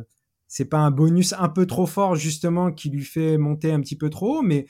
c'est 0.48 0.64
pas 0.64 0.78
un 0.78 0.90
bonus 0.90 1.34
un 1.38 1.48
peu 1.48 1.66
trop 1.66 1.86
fort 1.86 2.16
justement 2.16 2.72
qui 2.72 2.90
lui 2.90 3.04
fait 3.04 3.38
monter 3.38 3.72
un 3.72 3.80
petit 3.80 3.96
peu 3.96 4.10
trop 4.10 4.38
haut, 4.38 4.42
mais 4.42 4.66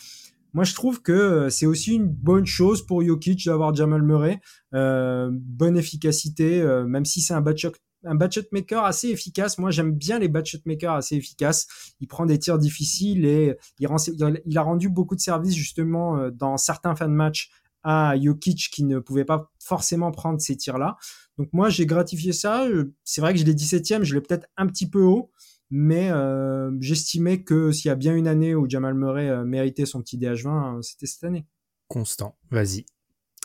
moi 0.52 0.64
je 0.64 0.74
trouve 0.74 1.00
que 1.02 1.48
c'est 1.48 1.66
aussi 1.66 1.94
une 1.94 2.08
bonne 2.08 2.46
chose 2.46 2.84
pour 2.84 3.02
Jokic 3.02 3.46
d'avoir 3.46 3.74
Jamal 3.74 4.02
Murray, 4.02 4.40
euh, 4.74 5.30
bonne 5.32 5.76
efficacité, 5.76 6.62
même 6.86 7.04
si 7.04 7.20
c'est 7.20 7.34
un 7.34 7.40
batch 7.40 7.66
un 8.04 8.14
budget 8.14 8.48
maker 8.52 8.84
assez 8.84 9.08
efficace. 9.08 9.58
Moi, 9.58 9.70
j'aime 9.70 9.92
bien 9.92 10.18
les 10.18 10.28
budget 10.28 10.60
makers 10.64 10.94
assez 10.94 11.16
efficaces. 11.16 11.66
Il 12.00 12.06
prend 12.06 12.26
des 12.26 12.38
tirs 12.38 12.58
difficiles 12.58 13.24
et 13.24 13.56
il, 13.78 14.58
a 14.58 14.62
rendu 14.62 14.88
beaucoup 14.88 15.16
de 15.16 15.20
services 15.20 15.54
justement 15.54 16.18
euh, 16.18 16.30
dans 16.30 16.56
certains 16.56 16.94
fins 16.94 17.08
de 17.08 17.14
match 17.14 17.50
à 17.82 18.14
Jokic 18.20 18.70
qui 18.70 18.84
ne 18.84 18.98
pouvait 18.98 19.24
pas 19.24 19.50
forcément 19.58 20.10
prendre 20.10 20.40
ces 20.40 20.56
tirs-là. 20.56 20.96
Donc 21.38 21.48
moi, 21.52 21.68
j'ai 21.68 21.86
gratifié 21.86 22.32
ça. 22.32 22.66
Euh, 22.66 22.94
c'est 23.04 23.20
vrai 23.20 23.32
que 23.32 23.40
je 23.40 23.44
l'ai 23.44 23.54
17e, 23.54 24.02
je 24.02 24.14
l'ai 24.14 24.20
peut-être 24.20 24.46
un 24.56 24.66
petit 24.66 24.88
peu 24.88 25.02
haut, 25.02 25.30
mais 25.70 26.10
euh, 26.10 26.70
j'estimais 26.80 27.42
que 27.42 27.72
s'il 27.72 27.88
y 27.88 27.92
a 27.92 27.96
bien 27.96 28.14
une 28.14 28.28
année 28.28 28.54
où 28.54 28.68
Jamal 28.68 28.94
Murray 28.94 29.44
méritait 29.44 29.86
son 29.86 30.00
petit 30.00 30.18
DH20, 30.18 30.82
c'était 30.82 31.06
cette 31.06 31.24
année. 31.24 31.46
Constant, 31.88 32.36
vas-y. 32.50 32.86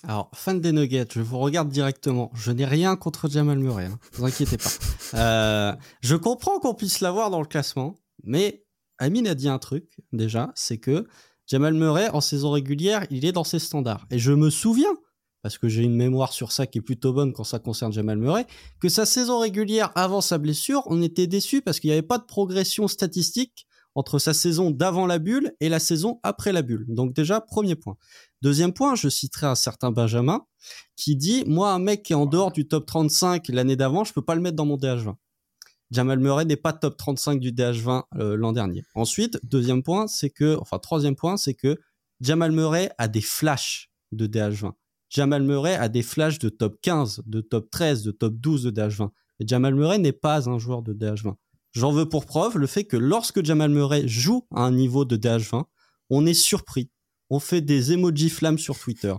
Alors, 0.05 0.29
fan 0.33 0.59
des 0.59 0.73
Nuggets, 0.73 1.07
je 1.13 1.21
vous 1.21 1.39
regarde 1.39 1.69
directement. 1.69 2.29
Je 2.33 2.51
n'ai 2.51 2.65
rien 2.65 2.97
contre 2.97 3.29
Jamal 3.29 3.57
Murray, 3.57 3.85
hein. 3.85 3.99
vous 4.13 4.25
inquiétez 4.25 4.57
pas. 4.57 4.69
Euh, 5.15 5.75
je 6.01 6.15
comprends 6.15 6.57
qu'on 6.57 6.73
puisse 6.73 6.99
l'avoir 6.99 7.29
dans 7.29 7.39
le 7.39 7.45
classement, 7.45 7.99
mais 8.23 8.65
Amine 8.97 9.27
a 9.27 9.35
dit 9.35 9.47
un 9.47 9.59
truc 9.59 9.99
déjà, 10.11 10.51
c'est 10.55 10.79
que 10.79 11.05
Jamal 11.45 11.75
Murray, 11.75 12.09
en 12.09 12.19
saison 12.19 12.49
régulière, 12.49 13.05
il 13.11 13.23
est 13.23 13.31
dans 13.31 13.43
ses 13.43 13.59
standards. 13.59 14.07
Et 14.09 14.17
je 14.17 14.31
me 14.31 14.49
souviens, 14.49 14.89
parce 15.44 15.57
que 15.57 15.68
j'ai 15.68 15.84
une 15.84 15.95
mémoire 15.95 16.34
sur 16.34 16.52
ça 16.52 16.65
qui 16.65 16.80
est 16.80 16.82
plutôt 16.82 17.14
bonne 17.14 17.34
quand 17.34 17.44
ça 17.44 17.60
concerne 17.60 17.91
Jamal 17.91 18.18
Murray, 18.18 18.48
que 18.80 18.90
sa 18.90 19.06
saison 19.06 19.40
régulière 19.40 19.91
avant 19.94 20.22
sa 20.22 20.40
blessure, 20.40 20.84
on 20.88 21.02
était 21.03 21.28
déçus 21.28 21.61
parce 21.61 21.80
qu'il 21.80 21.90
n'y 21.90 21.94
avait 21.94 22.02
pas 22.02 22.18
de 22.18 22.24
progression 22.24 22.88
statistique 22.88 23.68
entre 23.94 24.20
sa 24.20 24.34
saison 24.34 24.72
d'avant 24.72 25.06
la 25.06 25.20
bulle 25.20 25.53
et 25.60 25.70
la 25.70 25.80
saison 25.80 26.20
après 26.24 26.52
la 26.53 26.61
bulle. 26.61 26.86
Donc 26.88 27.14
déjà, 27.14 27.41
premier 27.41 27.76
point. 27.76 27.98
Deuxième 28.41 28.74
point, 28.74 28.95
je 28.95 29.10
citerai 29.10 29.45
un 29.45 29.56
certain 29.56 29.91
Benjamin 29.91 30.45
qui 30.95 31.15
dit, 31.15 31.44
moi, 31.45 31.74
un 31.74 31.80
mec 31.80 32.03
qui 32.03 32.14
est 32.14 32.15
en 32.15 32.26
dehors 32.26 32.52
du 32.52 32.68
top 32.68 32.86
35 32.86 33.49
l'année 33.49 33.76
d'avant, 33.76 34.03
je 34.03 34.14
peux 34.14 34.24
pas 34.24 34.36
le 34.36 34.41
mettre 34.41 34.56
dans 34.56 34.65
mon 34.65 34.78
DH20. 34.78 35.14
Jamal 35.91 36.20
Murray 36.20 36.45
n'est 36.45 36.56
pas 36.56 36.74
top 36.74 36.98
35 36.98 37.40
du 37.40 37.52
DH20 37.52 38.03
euh, 38.15 38.36
l'an 38.36 38.53
dernier. 38.53 38.84
Ensuite, 38.95 39.40
deuxième 39.44 39.84
point, 39.84 40.07
c'est 40.07 40.32
que, 40.32 40.57
enfin, 40.60 40.80
troisième 40.80 41.15
point, 41.15 41.38
c'est 41.38 41.53
que 41.53 41.78
Jamal 42.20 42.52
Murray 42.52 42.90
a 42.98 43.07
des 43.07 43.22
flashs 43.22 43.91
de 44.11 44.26
DH20. 44.26 44.72
Jamal 45.14 45.44
Murray 45.44 45.76
a 45.76 45.90
des 45.90 46.02
flashs 46.02 46.40
de 46.40 46.49
top 46.49 46.81
15, 46.81 47.22
de 47.27 47.41
top 47.41 47.69
13, 47.69 48.02
de 48.02 48.11
top 48.11 48.34
12 48.34 48.64
de 48.64 48.72
DH20. 48.72 49.11
Et 49.40 49.48
Jamal 49.48 49.76
Murray 49.76 49.99
n'est 49.99 50.11
pas 50.11 50.49
un 50.49 50.57
joueur 50.57 50.81
de 50.81 50.94
DH20. 50.94 51.35
J'en 51.72 51.91
veux 51.91 52.10
pour 52.10 52.26
preuve 52.26 52.57
le 52.57 52.65
fait 52.65 52.85
que 52.85 52.98
lorsque 52.98 53.45
Jamal 53.45 53.69
Murray 53.69 54.07
joue 54.07 54.48
à 54.56 54.64
un 54.64 54.72
niveau 54.72 55.06
de 55.06 55.15
DH20, 55.15 55.65
on 56.10 56.26
est 56.26 56.34
surpris. 56.34 56.90
On 57.30 57.40
fait 57.40 57.61
des 57.61 57.94
emojis 57.94 58.30
flammes 58.30 58.57
sur 58.57 58.77
Twitter. 58.77 59.14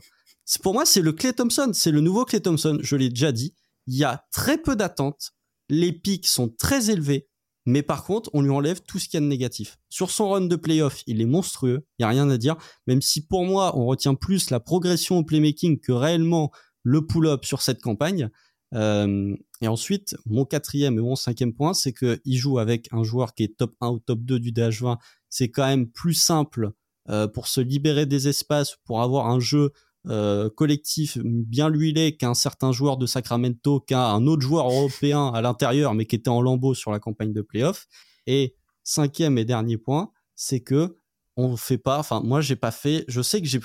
Pour 0.63 0.75
moi, 0.75 0.85
c'est 0.85 1.01
le 1.01 1.13
Clay 1.13 1.33
Thompson, 1.33 1.71
c'est 1.73 1.93
le 1.93 2.01
nouveau 2.01 2.25
Clay 2.25 2.41
Thompson, 2.41 2.79
je 2.83 2.97
l'ai 2.97 3.09
déjà 3.09 3.31
dit. 3.31 3.55
Il 3.87 3.97
y 3.97 4.05
a 4.05 4.25
très 4.33 4.59
peu 4.59 4.75
d'attentes, 4.75 5.33
les 5.69 5.93
pics 5.93 6.27
sont 6.27 6.49
très 6.49 6.91
élevés, 6.91 7.29
mais 7.67 7.83
par 7.83 8.05
contre, 8.05 8.31
on 8.35 8.43
lui 8.43 8.51
enlève 8.51 8.83
tout 8.83 8.99
ce 8.99 9.09
qu'il 9.09 9.19
y 9.19 9.19
a 9.19 9.21
de 9.21 9.27
négatif. 9.27 9.79
Sur 9.89 10.11
son 10.11 10.31
run 10.31 10.43
de 10.43 10.57
playoff, 10.57 11.03
il 11.07 11.21
est 11.21 11.27
monstrueux, 11.27 11.87
il 11.99 12.03
n'y 12.03 12.05
a 12.05 12.09
rien 12.09 12.29
à 12.29 12.37
dire, 12.37 12.57
même 12.87 13.01
si 13.01 13.27
pour 13.27 13.45
moi, 13.45 13.77
on 13.77 13.87
retient 13.87 14.15
plus 14.15 14.51
la 14.51 14.61
progression 14.61 15.19
au 15.19 15.25
playmaking 15.25 15.81
que 15.81 15.93
réellement 15.93 16.51
le 16.83 17.07
pull-up 17.07 17.45
sur 17.45 17.63
cette 17.63 17.81
campagne. 17.81 18.31
Euh, 18.75 19.35
et 19.61 19.69
ensuite, 19.69 20.17
mon 20.27 20.45
quatrième 20.45 20.99
et 20.99 21.03
mon 21.03 21.17
cinquième 21.17 21.55
point, 21.55 21.75
c'est 21.75 21.93
qu'il 21.93 22.37
joue 22.37 22.59
avec 22.59 22.89
un 22.93 23.03
joueur 23.03 23.35
qui 23.35 23.45
est 23.45 23.57
top 23.57 23.75
1 23.81 23.89
ou 23.89 23.99
top 24.01 24.21
2 24.21 24.39
du 24.39 24.53
DH20. 24.53 24.99
C'est 25.31 25.51
quand 25.51 25.67
même 25.67 25.89
plus 25.89 26.15
simple 26.15 26.73
euh, 27.09 27.29
pour 27.29 27.49
se 27.49 27.61
libérer 27.61 28.07
des 28.07 28.29
espaces, 28.29 28.77
pour 28.85 29.01
avoir 29.01 29.29
un 29.29 29.41
jeu 29.41 29.73
euh, 30.09 30.51
collectif 30.51 31.19
bien 31.23 31.69
huilé 31.69 32.17
qu'un 32.17 32.35
certain 32.35 32.73
joueur 32.73 32.97
de 32.97 33.07
Sacramento, 33.07 33.81
qu'un 33.81 34.27
autre 34.27 34.43
joueur 34.43 34.67
européen 34.67 35.29
à 35.29 35.41
l'intérieur, 35.41 35.95
mais 35.95 36.05
qui 36.05 36.17
était 36.17 36.29
en 36.29 36.43
lambeau 36.43 36.75
sur 36.75 36.91
la 36.91 36.99
campagne 36.99 37.33
de 37.33 37.41
playoff. 37.41 37.87
Et 38.27 38.55
cinquième 38.83 39.39
et 39.39 39.45
dernier 39.45 39.79
point, 39.79 40.11
c'est 40.35 40.61
que 40.61 40.99
on 41.37 41.57
fait 41.57 41.79
pas, 41.79 41.99
enfin 41.99 42.21
moi 42.23 42.41
j'ai 42.41 42.55
pas 42.55 42.71
fait, 42.71 43.05
je 43.09 43.21
sais 43.21 43.41
que 43.41 43.49
j'ai 43.49 43.61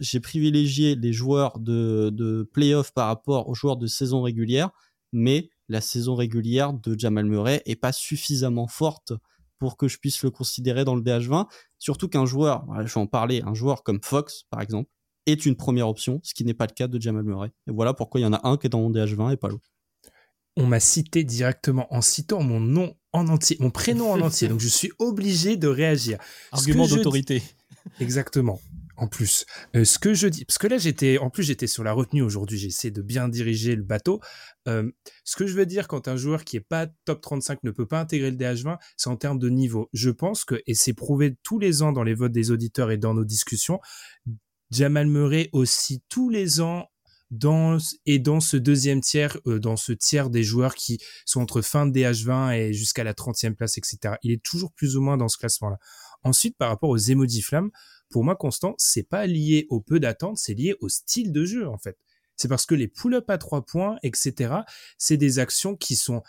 j'ai 0.00 0.20
privilégié 0.20 0.96
les 0.96 1.12
joueurs 1.12 1.58
de, 1.60 2.10
de 2.10 2.42
playoff 2.52 2.92
par 2.92 3.06
rapport 3.06 3.48
aux 3.48 3.54
joueurs 3.54 3.76
de 3.76 3.86
saison 3.86 4.22
régulière, 4.22 4.70
mais 5.12 5.50
la 5.68 5.80
saison 5.80 6.16
régulière 6.16 6.72
de 6.72 6.98
Jamal 6.98 7.26
Murray 7.26 7.62
est 7.64 7.76
pas 7.76 7.92
suffisamment 7.92 8.66
forte 8.66 9.12
pour 9.58 9.76
que 9.76 9.86
je 9.86 9.98
puisse 9.98 10.22
le 10.24 10.30
considérer 10.30 10.84
dans 10.84 10.96
le 10.96 11.02
DH20, 11.02 11.46
surtout 11.78 12.08
qu'un 12.08 12.26
joueur, 12.26 12.66
je 12.84 12.92
vais 12.92 13.00
en 13.00 13.06
parler, 13.06 13.42
un 13.46 13.54
joueur 13.54 13.84
comme 13.84 14.00
Fox 14.02 14.44
par 14.50 14.60
exemple, 14.60 14.90
est 15.26 15.46
une 15.46 15.56
première 15.56 15.88
option, 15.88 16.20
ce 16.22 16.34
qui 16.34 16.44
n'est 16.44 16.54
pas 16.54 16.66
le 16.66 16.72
cas 16.72 16.88
de 16.88 17.00
Jamal 17.00 17.24
Murray. 17.24 17.52
Et 17.68 17.72
voilà 17.72 17.94
pourquoi 17.94 18.20
il 18.20 18.24
y 18.24 18.26
en 18.26 18.32
a 18.32 18.46
un 18.46 18.56
qui 18.56 18.66
est 18.66 18.70
dans 18.70 18.80
mon 18.80 18.90
DH20 18.90 19.32
et 19.32 19.36
pas 19.36 19.48
l'autre. 19.48 19.70
On 20.56 20.66
m'a 20.66 20.80
cité 20.80 21.24
directement 21.24 21.92
en 21.94 22.02
citant 22.02 22.42
mon 22.42 22.60
nom 22.60 22.94
en 23.12 23.28
entier, 23.28 23.56
mon 23.60 23.70
prénom 23.70 24.10
en 24.10 24.20
entier. 24.20 24.48
Donc 24.48 24.60
je 24.60 24.68
suis 24.68 24.90
obligé 24.98 25.56
de 25.56 25.68
réagir. 25.68 26.18
Argument 26.50 26.86
d'autorité. 26.86 27.42
Exactement. 28.00 28.60
En 28.96 29.08
plus, 29.08 29.46
euh, 29.74 29.84
ce 29.84 29.98
que 29.98 30.14
je 30.14 30.28
dis, 30.28 30.44
parce 30.44 30.58
que 30.58 30.66
là 30.66 30.76
j'étais, 30.76 31.18
en 31.18 31.30
plus 31.30 31.42
j'étais 31.42 31.66
sur 31.66 31.82
la 31.82 31.92
retenue 31.92 32.22
aujourd'hui, 32.22 32.58
j'essaie 32.58 32.90
de 32.90 33.00
bien 33.00 33.28
diriger 33.28 33.74
le 33.74 33.82
bateau. 33.82 34.20
Euh, 34.68 34.90
ce 35.24 35.34
que 35.34 35.46
je 35.46 35.54
veux 35.54 35.66
dire 35.66 35.88
quand 35.88 36.08
un 36.08 36.16
joueur 36.16 36.44
qui 36.44 36.56
est 36.56 36.60
pas 36.60 36.86
top 37.04 37.20
35 37.22 37.64
ne 37.64 37.70
peut 37.70 37.86
pas 37.86 38.00
intégrer 38.00 38.30
le 38.30 38.36
DH20, 38.36 38.76
c'est 38.96 39.08
en 39.08 39.16
termes 39.16 39.38
de 39.38 39.48
niveau. 39.48 39.88
Je 39.92 40.10
pense 40.10 40.44
que, 40.44 40.62
et 40.66 40.74
c'est 40.74 40.92
prouvé 40.92 41.36
tous 41.42 41.58
les 41.58 41.82
ans 41.82 41.92
dans 41.92 42.04
les 42.04 42.14
votes 42.14 42.32
des 42.32 42.50
auditeurs 42.50 42.90
et 42.90 42.98
dans 42.98 43.14
nos 43.14 43.24
discussions, 43.24 43.80
Jamal 44.72 45.06
Murray 45.06 45.50
aussi 45.52 46.02
tous 46.08 46.30
les 46.30 46.60
ans 46.60 46.88
dans 47.30 47.78
et 48.06 48.18
dans 48.18 48.40
ce 48.40 48.56
deuxième 48.56 49.00
tiers, 49.00 49.38
euh, 49.46 49.58
dans 49.58 49.76
ce 49.76 49.92
tiers 49.92 50.30
des 50.30 50.42
joueurs 50.42 50.74
qui 50.74 50.98
sont 51.24 51.40
entre 51.40 51.62
fin 51.62 51.86
de 51.86 51.92
DH20 51.92 52.54
et 52.54 52.72
jusqu'à 52.72 53.04
la 53.04 53.14
30e 53.14 53.54
place, 53.54 53.78
etc. 53.78 54.16
Il 54.22 54.32
est 54.32 54.42
toujours 54.42 54.72
plus 54.72 54.96
ou 54.96 55.02
moins 55.02 55.16
dans 55.16 55.28
ce 55.28 55.38
classement-là. 55.38 55.78
Ensuite, 56.24 56.56
par 56.56 56.68
rapport 56.68 56.90
aux 56.90 56.98
emoji 56.98 57.42
flammes, 57.42 57.70
pour 58.10 58.24
moi, 58.24 58.36
Constant, 58.36 58.74
c'est 58.78 59.02
pas 59.02 59.26
lié 59.26 59.66
au 59.70 59.80
peu 59.80 59.98
d'attente, 60.00 60.38
c'est 60.38 60.54
lié 60.54 60.74
au 60.80 60.88
style 60.88 61.32
de 61.32 61.44
jeu, 61.44 61.68
en 61.68 61.78
fait. 61.78 61.96
C'est 62.36 62.48
parce 62.48 62.66
que 62.66 62.74
les 62.74 62.88
pull-up 62.88 63.28
à 63.30 63.38
trois 63.38 63.64
points, 63.64 63.96
etc., 64.02 64.54
c'est 64.98 65.16
des 65.16 65.38
actions 65.38 65.76
qui 65.76 65.96
sont 65.96 66.22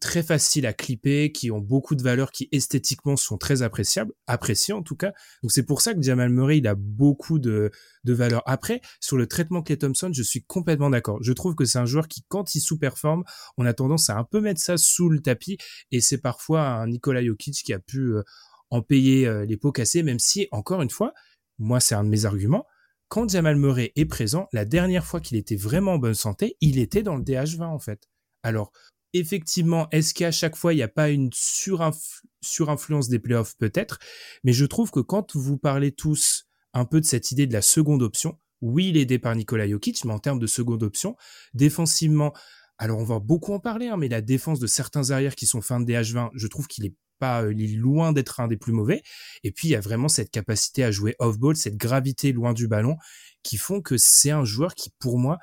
très 0.00 0.22
faciles 0.22 0.66
à 0.66 0.72
clipper, 0.72 1.32
qui 1.32 1.50
ont 1.50 1.60
beaucoup 1.60 1.94
de 1.94 2.02
valeur, 2.02 2.30
qui 2.30 2.48
esthétiquement 2.52 3.16
sont 3.16 3.38
très 3.38 3.62
appréciables, 3.62 4.12
appréciés 4.26 4.74
en 4.74 4.82
tout 4.82 4.96
cas. 4.96 5.12
Donc 5.42 5.52
c'est 5.52 5.62
pour 5.62 5.80
ça 5.80 5.94
que 5.94 6.02
Jamal 6.02 6.30
Murray, 6.30 6.58
il 6.58 6.66
a 6.66 6.74
beaucoup 6.74 7.38
de, 7.38 7.70
de 8.04 8.12
valeur. 8.12 8.42
Après, 8.46 8.80
sur 9.00 9.16
le 9.16 9.26
traitement 9.26 9.62
Clay 9.62 9.76
Thompson, 9.76 10.10
je 10.12 10.22
suis 10.22 10.42
complètement 10.42 10.90
d'accord. 10.90 11.18
Je 11.22 11.32
trouve 11.32 11.54
que 11.54 11.64
c'est 11.64 11.78
un 11.78 11.86
joueur 11.86 12.08
qui, 12.08 12.24
quand 12.28 12.54
il 12.54 12.60
sous-performe, 12.60 13.24
on 13.56 13.66
a 13.66 13.74
tendance 13.74 14.10
à 14.10 14.16
un 14.16 14.24
peu 14.24 14.40
mettre 14.40 14.60
ça 14.60 14.76
sous 14.76 15.08
le 15.08 15.20
tapis, 15.20 15.58
et 15.90 16.00
c'est 16.00 16.18
parfois 16.18 16.66
un 16.66 16.88
Nikola 16.88 17.24
Jokic 17.24 17.62
qui 17.64 17.72
a 17.72 17.78
pu 17.78 18.14
euh, 18.14 18.22
en 18.70 18.82
payer 18.82 19.26
euh, 19.26 19.44
les 19.44 19.56
pots 19.56 19.72
cassés, 19.72 20.02
même 20.02 20.18
si, 20.18 20.48
encore 20.50 20.82
une 20.82 20.90
fois, 20.90 21.12
moi 21.58 21.80
c'est 21.80 21.94
un 21.94 22.04
de 22.04 22.08
mes 22.08 22.24
arguments, 22.24 22.66
quand 23.08 23.30
Jamal 23.30 23.56
Murray 23.56 23.92
est 23.96 24.04
présent, 24.04 24.48
la 24.52 24.66
dernière 24.66 25.06
fois 25.06 25.20
qu'il 25.20 25.38
était 25.38 25.56
vraiment 25.56 25.94
en 25.94 25.98
bonne 25.98 26.14
santé, 26.14 26.56
il 26.60 26.78
était 26.78 27.02
dans 27.02 27.16
le 27.16 27.22
DH20 27.22 27.64
en 27.64 27.78
fait. 27.78 28.06
Alors, 28.42 28.70
effectivement, 29.12 29.88
est-ce 29.90 30.14
qu'à 30.14 30.30
chaque 30.30 30.56
fois, 30.56 30.72
il 30.72 30.76
n'y 30.76 30.82
a 30.82 30.88
pas 30.88 31.10
une 31.10 31.30
surinfluence 31.32 33.08
des 33.08 33.18
playoffs? 33.18 33.56
Peut-être. 33.56 33.98
Mais 34.44 34.52
je 34.52 34.64
trouve 34.64 34.90
que 34.90 35.00
quand 35.00 35.36
vous 35.36 35.58
parlez 35.58 35.92
tous 35.92 36.46
un 36.74 36.84
peu 36.84 37.00
de 37.00 37.06
cette 37.06 37.30
idée 37.32 37.46
de 37.46 37.52
la 37.52 37.62
seconde 37.62 38.02
option, 38.02 38.38
oui, 38.60 38.88
il 38.88 38.96
aidé 38.96 39.18
par 39.18 39.34
Nikola 39.34 39.68
Jokic, 39.68 40.04
mais 40.04 40.12
en 40.12 40.18
termes 40.18 40.38
de 40.38 40.46
seconde 40.46 40.82
option, 40.82 41.16
défensivement, 41.54 42.34
alors 42.76 42.98
on 42.98 43.04
va 43.04 43.18
beaucoup 43.18 43.52
en 43.52 43.60
parler, 43.60 43.88
hein, 43.88 43.96
mais 43.96 44.08
la 44.08 44.20
défense 44.20 44.58
de 44.58 44.66
certains 44.66 45.10
arrières 45.10 45.36
qui 45.36 45.46
sont 45.46 45.60
fin 45.60 45.80
de 45.80 45.90
DH20, 45.90 46.30
je 46.34 46.46
trouve 46.46 46.66
qu'il 46.66 46.84
est 46.84 46.94
pas, 47.18 47.42
loin 47.42 48.12
d'être 48.12 48.40
un 48.40 48.48
des 48.48 48.56
plus 48.56 48.72
mauvais. 48.72 49.02
Et 49.42 49.50
puis 49.50 49.68
il 49.68 49.70
y 49.72 49.76
a 49.76 49.80
vraiment 49.80 50.08
cette 50.08 50.30
capacité 50.30 50.84
à 50.84 50.90
jouer 50.90 51.16
off-ball, 51.18 51.56
cette 51.56 51.76
gravité 51.76 52.32
loin 52.32 52.52
du 52.52 52.68
ballon, 52.68 52.96
qui 53.42 53.56
font 53.56 53.80
que 53.80 53.96
c'est 53.96 54.30
un 54.30 54.44
joueur 54.44 54.74
qui, 54.74 54.90
pour 54.98 55.18
moi, 55.18 55.38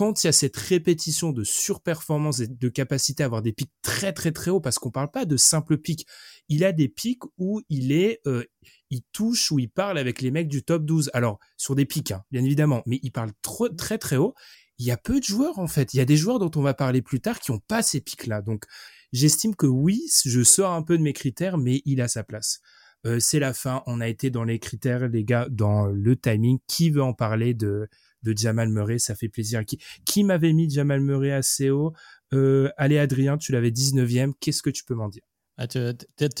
quand 0.00 0.24
il 0.24 0.28
y 0.28 0.30
a 0.30 0.32
cette 0.32 0.56
répétition 0.56 1.30
de 1.30 1.44
surperformance 1.44 2.40
et 2.40 2.46
de 2.46 2.68
capacité 2.70 3.22
à 3.22 3.26
avoir 3.26 3.42
des 3.42 3.52
pics 3.52 3.70
très 3.82 4.14
très 4.14 4.32
très 4.32 4.50
hauts, 4.50 4.58
parce 4.58 4.78
qu'on 4.78 4.90
parle 4.90 5.10
pas 5.10 5.26
de 5.26 5.36
simples 5.36 5.76
pics, 5.76 6.06
il 6.48 6.64
a 6.64 6.72
des 6.72 6.88
pics 6.88 7.20
où 7.36 7.60
il 7.68 7.92
est, 7.92 8.22
euh, 8.26 8.42
il 8.88 9.02
touche 9.12 9.52
ou 9.52 9.58
il 9.58 9.68
parle 9.68 9.98
avec 9.98 10.22
les 10.22 10.30
mecs 10.30 10.48
du 10.48 10.62
top 10.62 10.86
12. 10.86 11.10
Alors 11.12 11.38
sur 11.58 11.74
des 11.74 11.84
pics, 11.84 12.12
hein, 12.12 12.22
bien 12.30 12.42
évidemment, 12.42 12.82
mais 12.86 12.98
il 13.02 13.12
parle 13.12 13.32
très 13.42 13.98
très 13.98 14.16
haut. 14.16 14.32
il 14.78 14.86
y 14.86 14.90
a 14.90 14.96
peu 14.96 15.20
de 15.20 15.24
joueurs 15.24 15.58
en 15.58 15.66
fait. 15.66 15.92
Il 15.92 15.98
y 15.98 16.00
a 16.00 16.06
des 16.06 16.16
joueurs 16.16 16.38
dont 16.38 16.50
on 16.56 16.62
va 16.62 16.72
parler 16.72 17.02
plus 17.02 17.20
tard 17.20 17.38
qui 17.38 17.50
ont 17.50 17.60
pas 17.60 17.82
ces 17.82 18.00
pics-là. 18.00 18.40
Donc 18.40 18.64
j'estime 19.12 19.54
que 19.54 19.66
oui, 19.66 20.06
je 20.24 20.42
sors 20.42 20.72
un 20.72 20.82
peu 20.82 20.96
de 20.96 21.02
mes 21.02 21.12
critères, 21.12 21.58
mais 21.58 21.82
il 21.84 22.00
a 22.00 22.08
sa 22.08 22.24
place. 22.24 22.60
Euh, 23.06 23.20
c'est 23.20 23.38
la 23.38 23.52
fin. 23.52 23.82
On 23.86 24.00
a 24.00 24.08
été 24.08 24.30
dans 24.30 24.44
les 24.44 24.58
critères, 24.58 25.08
les 25.08 25.24
gars, 25.24 25.46
dans 25.50 25.88
le 25.88 26.16
timing. 26.16 26.58
Qui 26.66 26.88
veut 26.88 27.02
en 27.02 27.12
parler 27.12 27.52
de 27.52 27.88
de 28.22 28.36
Jamal 28.36 28.68
Murray 28.68 28.98
Ça 28.98 29.14
fait 29.14 29.28
plaisir. 29.28 29.64
Qui 29.64 29.78
qui 30.04 30.24
m'avait 30.24 30.52
mis 30.52 30.70
Jamal 30.70 31.00
Murray 31.00 31.32
assez 31.32 31.70
haut? 31.70 31.92
Euh, 32.32 32.70
Allez 32.76 32.98
Adrien, 32.98 33.38
tu 33.38 33.52
l'avais 33.52 33.70
19e. 33.70 34.32
Qu'est-ce 34.40 34.62
que 34.62 34.70
tu 34.70 34.84
peux 34.84 34.94
m'en 34.94 35.08
dire? 35.08 35.22
Ah, 35.62 35.66
tu, 35.66 35.78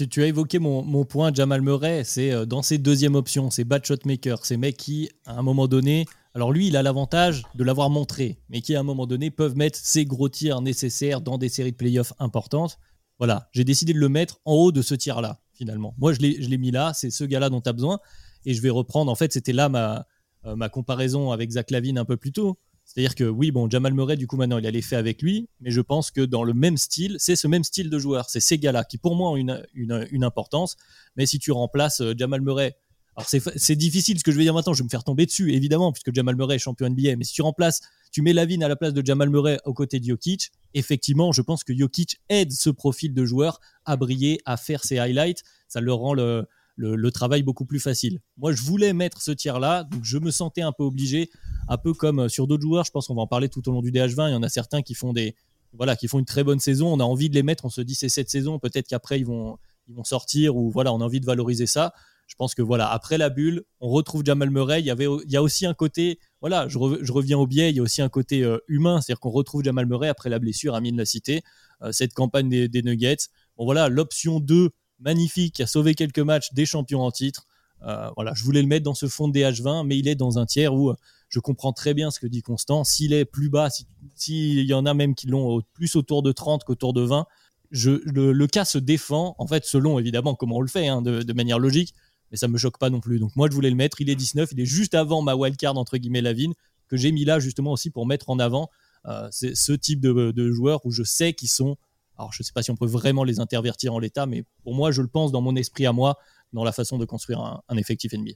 tu, 0.08 0.22
as 0.22 0.26
évoqué 0.28 0.58
mon, 0.58 1.04
point, 1.04 1.30
Jamal 1.34 1.60
Murray, 1.60 2.04
c'est 2.04 2.32
euh, 2.32 2.46
dans 2.46 2.62
ses 2.62 2.78
deuxième 2.78 3.14
options, 3.14 3.50
c'est 3.50 3.64
bad 3.64 3.84
shot 3.84 3.96
maker, 4.06 4.46
ces 4.46 4.56
mecs 4.56 4.78
qui, 4.78 5.10
à 5.26 5.38
un 5.38 5.42
moment 5.42 5.68
donné, 5.68 6.06
alors 6.32 6.52
lui, 6.52 6.68
il 6.68 6.76
a 6.78 6.82
l'avantage 6.82 7.42
de 7.54 7.62
l'avoir 7.62 7.90
montré, 7.90 8.38
mais 8.48 8.62
qui 8.62 8.74
à 8.74 8.80
un 8.80 8.82
moment 8.82 9.06
donné 9.06 9.30
peuvent 9.30 9.56
mettre 9.56 9.78
ses 9.78 10.06
gros 10.06 10.30
tirs 10.30 10.62
nécessaires 10.62 11.20
dans 11.20 11.36
des 11.36 11.50
séries 11.50 11.72
de 11.72 11.76
playoffs 11.76 12.14
importantes. 12.18 12.78
Voilà, 13.18 13.50
j'ai 13.52 13.64
décidé 13.64 13.92
de 13.92 13.98
le 13.98 14.08
mettre 14.08 14.40
en 14.46 14.54
haut 14.54 14.72
de 14.72 14.80
ce 14.80 14.94
tir-là, 14.94 15.42
finalement. 15.52 15.94
Moi, 15.98 16.14
je 16.14 16.20
l'ai 16.20 16.58
mis 16.58 16.70
là, 16.70 16.92
c'est 16.94 17.10
ce 17.10 17.24
gars-là 17.24 17.50
dont 17.50 17.60
tu 17.60 17.68
as 17.68 17.74
besoin, 17.74 18.00
et 18.46 18.54
je 18.54 18.62
vais 18.62 18.70
reprendre, 18.70 19.12
en 19.12 19.16
fait, 19.16 19.34
c'était 19.34 19.52
là 19.52 19.68
ma, 19.68 20.06
euh, 20.46 20.56
ma 20.56 20.68
comparaison 20.68 21.32
avec 21.32 21.50
Zach 21.50 21.70
Lavine 21.70 21.98
un 21.98 22.04
peu 22.04 22.16
plus 22.16 22.32
tôt. 22.32 22.58
C'est-à-dire 22.84 23.14
que 23.14 23.24
oui, 23.24 23.52
bon, 23.52 23.70
Jamal 23.70 23.94
Murray, 23.94 24.16
du 24.16 24.26
coup, 24.26 24.36
maintenant, 24.36 24.58
il 24.58 24.66
a 24.66 24.70
l'effet 24.70 24.96
avec 24.96 25.22
lui, 25.22 25.48
mais 25.60 25.70
je 25.70 25.80
pense 25.80 26.10
que 26.10 26.22
dans 26.22 26.42
le 26.42 26.54
même 26.54 26.76
style, 26.76 27.16
c'est 27.18 27.36
ce 27.36 27.46
même 27.46 27.62
style 27.62 27.88
de 27.88 27.98
joueur. 27.98 28.28
C'est 28.28 28.40
ces 28.40 28.58
gars-là 28.58 28.84
qui, 28.84 28.98
pour 28.98 29.14
moi, 29.14 29.30
ont 29.30 29.36
une, 29.36 29.64
une, 29.74 30.24
importance. 30.24 30.76
Mais 31.14 31.24
si 31.26 31.38
tu 31.38 31.52
remplaces 31.52 32.00
euh, 32.00 32.14
Jamal 32.16 32.40
Murray, 32.40 32.74
alors 33.16 33.28
c'est 33.28 33.76
difficile 33.76 34.18
ce 34.18 34.24
que 34.24 34.32
je 34.32 34.36
vais 34.36 34.44
dire 34.44 34.54
maintenant, 34.54 34.72
je 34.72 34.78
vais 34.78 34.84
me 34.84 34.88
faire 34.88 35.04
tomber 35.04 35.26
dessus, 35.26 35.52
évidemment, 35.52 35.92
puisque 35.92 36.14
Jamal 36.14 36.36
Murray 36.36 36.56
est 36.56 36.58
champion 36.58 36.88
NBA, 36.88 37.16
mais 37.16 37.24
si 37.24 37.32
tu 37.32 37.42
remplaces, 37.42 37.80
tu 38.12 38.22
mets 38.22 38.32
Lavine 38.32 38.62
à 38.62 38.68
la 38.68 38.76
place 38.76 38.94
de 38.94 39.04
Jamal 39.04 39.28
Murray 39.30 39.58
aux 39.64 39.74
côtés 39.74 40.00
de 40.00 40.04
Jokic, 40.04 40.52
effectivement, 40.74 41.32
je 41.32 41.42
pense 41.42 41.64
que 41.64 41.76
Jokic 41.76 42.20
aide 42.28 42.52
ce 42.52 42.70
profil 42.70 43.12
de 43.12 43.24
joueur 43.24 43.60
à 43.84 43.96
briller, 43.96 44.40
à 44.46 44.56
faire 44.56 44.84
ses 44.84 44.98
highlights. 44.98 45.42
Ça 45.68 45.80
leur 45.80 45.98
rend 45.98 46.14
le, 46.14 46.46
le, 46.80 47.10
travail 47.10 47.42
beaucoup 47.42 47.64
plus 47.64 47.80
facile. 47.80 48.20
Moi, 48.36 48.52
je 48.52 48.62
voulais 48.62 48.92
mettre 48.92 49.20
ce 49.20 49.30
tir-là, 49.30 49.84
donc 49.84 50.04
je 50.04 50.18
me 50.18 50.30
sentais 50.30 50.62
un 50.62 50.72
peu 50.72 50.84
obligé, 50.84 51.30
un 51.68 51.76
peu 51.76 51.92
comme 51.92 52.20
euh, 52.20 52.28
sur 52.28 52.46
d'autres 52.46 52.62
joueurs. 52.62 52.84
Je 52.84 52.90
pense 52.90 53.06
qu'on 53.06 53.14
va 53.14 53.22
en 53.22 53.26
parler 53.26 53.48
tout 53.48 53.68
au 53.68 53.72
long 53.72 53.82
du 53.82 53.92
DH20. 53.92 54.28
Il 54.28 54.32
y 54.32 54.34
en 54.34 54.42
a 54.42 54.48
certains 54.48 54.82
qui 54.82 54.94
font 54.94 55.12
des, 55.12 55.34
voilà, 55.72 55.96
qui 55.96 56.08
font 56.08 56.18
une 56.18 56.24
très 56.24 56.44
bonne 56.44 56.60
saison. 56.60 56.92
On 56.92 57.00
a 57.00 57.04
envie 57.04 57.28
de 57.28 57.34
les 57.34 57.42
mettre. 57.42 57.64
On 57.64 57.70
se 57.70 57.80
dit 57.80 57.94
c'est 57.94 58.08
cette 58.08 58.30
saison. 58.30 58.58
Peut-être 58.58 58.88
qu'après 58.88 59.20
ils 59.20 59.26
vont, 59.26 59.58
ils 59.88 59.94
vont 59.94 60.04
sortir 60.04 60.56
ou 60.56 60.70
voilà, 60.70 60.92
on 60.92 61.00
a 61.00 61.04
envie 61.04 61.20
de 61.20 61.26
valoriser 61.26 61.66
ça. 61.66 61.92
Je 62.26 62.36
pense 62.36 62.54
que 62.54 62.62
voilà, 62.62 62.88
après 62.88 63.18
la 63.18 63.28
bulle, 63.28 63.64
on 63.80 63.88
retrouve 63.88 64.24
Jamal 64.24 64.50
Murray. 64.50 64.80
Il 64.80 64.86
y 64.86 64.90
avait, 64.90 65.06
il 65.24 65.32
y 65.32 65.36
a 65.36 65.42
aussi 65.42 65.66
un 65.66 65.74
côté, 65.74 66.20
voilà, 66.40 66.68
je, 66.68 66.78
reviens 66.78 67.36
au 67.38 67.46
biais. 67.46 67.70
Il 67.70 67.76
y 67.76 67.80
a 67.80 67.82
aussi 67.82 68.02
un 68.02 68.08
côté 68.08 68.44
euh, 68.44 68.58
humain, 68.68 69.00
c'est-à-dire 69.00 69.18
qu'on 69.18 69.30
retrouve 69.30 69.64
Jamal 69.64 69.86
Murray 69.86 70.08
après 70.08 70.30
la 70.30 70.38
blessure. 70.38 70.76
Amine 70.76 70.96
l'a 70.96 71.04
cité. 71.04 71.42
Euh, 71.82 71.90
cette 71.90 72.14
campagne 72.14 72.48
des, 72.48 72.68
des 72.68 72.82
Nuggets. 72.82 73.16
Bon 73.56 73.64
voilà, 73.64 73.88
l'option 73.88 74.38
2 74.38 74.70
magnifique, 75.00 75.56
qui 75.56 75.62
a 75.62 75.66
sauvé 75.66 75.94
quelques 75.94 76.18
matchs 76.20 76.52
des 76.52 76.66
champions 76.66 77.02
en 77.02 77.10
titre. 77.10 77.46
Euh, 77.82 78.10
voilà, 78.16 78.32
je 78.34 78.44
voulais 78.44 78.60
le 78.60 78.68
mettre 78.68 78.84
dans 78.84 78.94
ce 78.94 79.08
fond 79.08 79.28
de 79.28 79.38
DH20, 79.38 79.86
mais 79.86 79.98
il 79.98 80.08
est 80.08 80.14
dans 80.14 80.38
un 80.38 80.46
tiers 80.46 80.74
où 80.74 80.90
euh, 80.90 80.96
je 81.28 81.40
comprends 81.40 81.72
très 81.72 81.94
bien 81.94 82.10
ce 82.10 82.20
que 82.20 82.26
dit 82.26 82.42
Constant. 82.42 82.84
S'il 82.84 83.12
est 83.12 83.24
plus 83.24 83.48
bas, 83.48 83.68
s'il 84.16 84.64
y 84.64 84.74
en 84.74 84.84
a 84.86 84.94
même 84.94 85.14
qui 85.14 85.26
l'ont 85.26 85.62
plus 85.72 85.96
autour 85.96 86.22
de 86.22 86.32
30 86.32 86.64
qu'autour 86.64 86.92
de 86.92 87.02
20, 87.02 87.26
je, 87.70 87.92
le, 88.04 88.46
cas 88.46 88.64
se 88.64 88.78
défend, 88.78 89.36
en 89.38 89.46
fait, 89.46 89.64
selon 89.64 89.98
évidemment 89.98 90.34
comment 90.34 90.56
on 90.56 90.60
le 90.60 90.68
fait, 90.68 90.88
hein, 90.88 91.02
de, 91.02 91.32
manière 91.32 91.60
logique, 91.60 91.94
mais 92.30 92.36
ça 92.36 92.48
me 92.48 92.58
choque 92.58 92.78
pas 92.78 92.90
non 92.90 93.00
plus. 93.00 93.20
Donc 93.20 93.34
moi, 93.36 93.48
je 93.48 93.54
voulais 93.54 93.70
le 93.70 93.76
mettre. 93.76 94.00
Il 94.00 94.10
est 94.10 94.16
19, 94.16 94.50
il 94.52 94.60
est 94.60 94.66
juste 94.66 94.94
avant 94.94 95.22
ma 95.22 95.36
wildcard, 95.36 95.76
entre 95.78 95.96
guillemets, 95.96 96.20
Lavine, 96.20 96.52
que 96.88 96.96
j'ai 96.96 97.12
mis 97.12 97.24
là 97.24 97.38
justement 97.38 97.72
aussi 97.72 97.90
pour 97.90 98.06
mettre 98.06 98.28
en 98.28 98.40
avant 98.40 98.68
euh, 99.06 99.28
ce 99.30 99.72
type 99.72 100.00
de, 100.00 100.32
de 100.32 100.50
joueurs 100.50 100.84
où 100.84 100.90
je 100.90 101.04
sais 101.04 101.32
qu'ils 101.32 101.48
sont 101.48 101.76
alors, 102.20 102.34
je 102.34 102.42
ne 102.42 102.44
sais 102.44 102.52
pas 102.52 102.62
si 102.62 102.70
on 102.70 102.76
peut 102.76 102.86
vraiment 102.86 103.24
les 103.24 103.40
intervertir 103.40 103.94
en 103.94 103.98
l'état, 103.98 104.26
mais 104.26 104.44
pour 104.62 104.74
moi, 104.74 104.90
je 104.90 105.00
le 105.00 105.08
pense 105.08 105.32
dans 105.32 105.40
mon 105.40 105.56
esprit 105.56 105.86
à 105.86 105.92
moi, 105.92 106.18
dans 106.52 106.64
la 106.64 106.72
façon 106.72 106.98
de 106.98 107.06
construire 107.06 107.40
un, 107.40 107.76
effectif 107.78 108.12
NBA. 108.12 108.32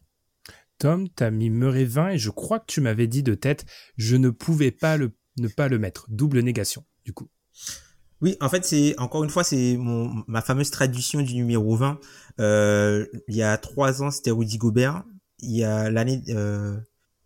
Tom, 0.78 1.06
tu 1.14 1.22
as 1.22 1.30
mis 1.30 1.50
Murray 1.50 1.84
20 1.84 2.10
et 2.10 2.18
je 2.18 2.30
crois 2.30 2.60
que 2.60 2.64
tu 2.66 2.80
m'avais 2.80 3.06
dit 3.06 3.22
de 3.22 3.34
tête, 3.34 3.66
je 3.98 4.16
ne 4.16 4.30
pouvais 4.30 4.70
pas 4.70 4.96
le, 4.96 5.12
ne 5.38 5.48
pas 5.48 5.68
le 5.68 5.78
mettre. 5.78 6.06
Double 6.08 6.40
négation, 6.40 6.84
du 7.04 7.12
coup. 7.12 7.28
Oui, 8.22 8.38
en 8.40 8.48
fait, 8.48 8.64
c'est 8.64 8.98
encore 8.98 9.22
une 9.22 9.28
fois, 9.28 9.44
c'est 9.44 9.76
mon 9.76 10.24
ma 10.28 10.40
fameuse 10.40 10.70
tradition 10.70 11.20
du 11.20 11.34
numéro 11.34 11.76
20. 11.76 12.00
Euh, 12.40 13.06
il 13.28 13.36
y 13.36 13.42
a 13.42 13.58
trois 13.58 14.02
ans, 14.02 14.10
c'était 14.10 14.30
Rudy 14.30 14.56
Gobert. 14.56 15.04
Il 15.40 15.54
y 15.54 15.62
a 15.62 15.90
l'année, 15.90 16.22
euh, 16.30 16.74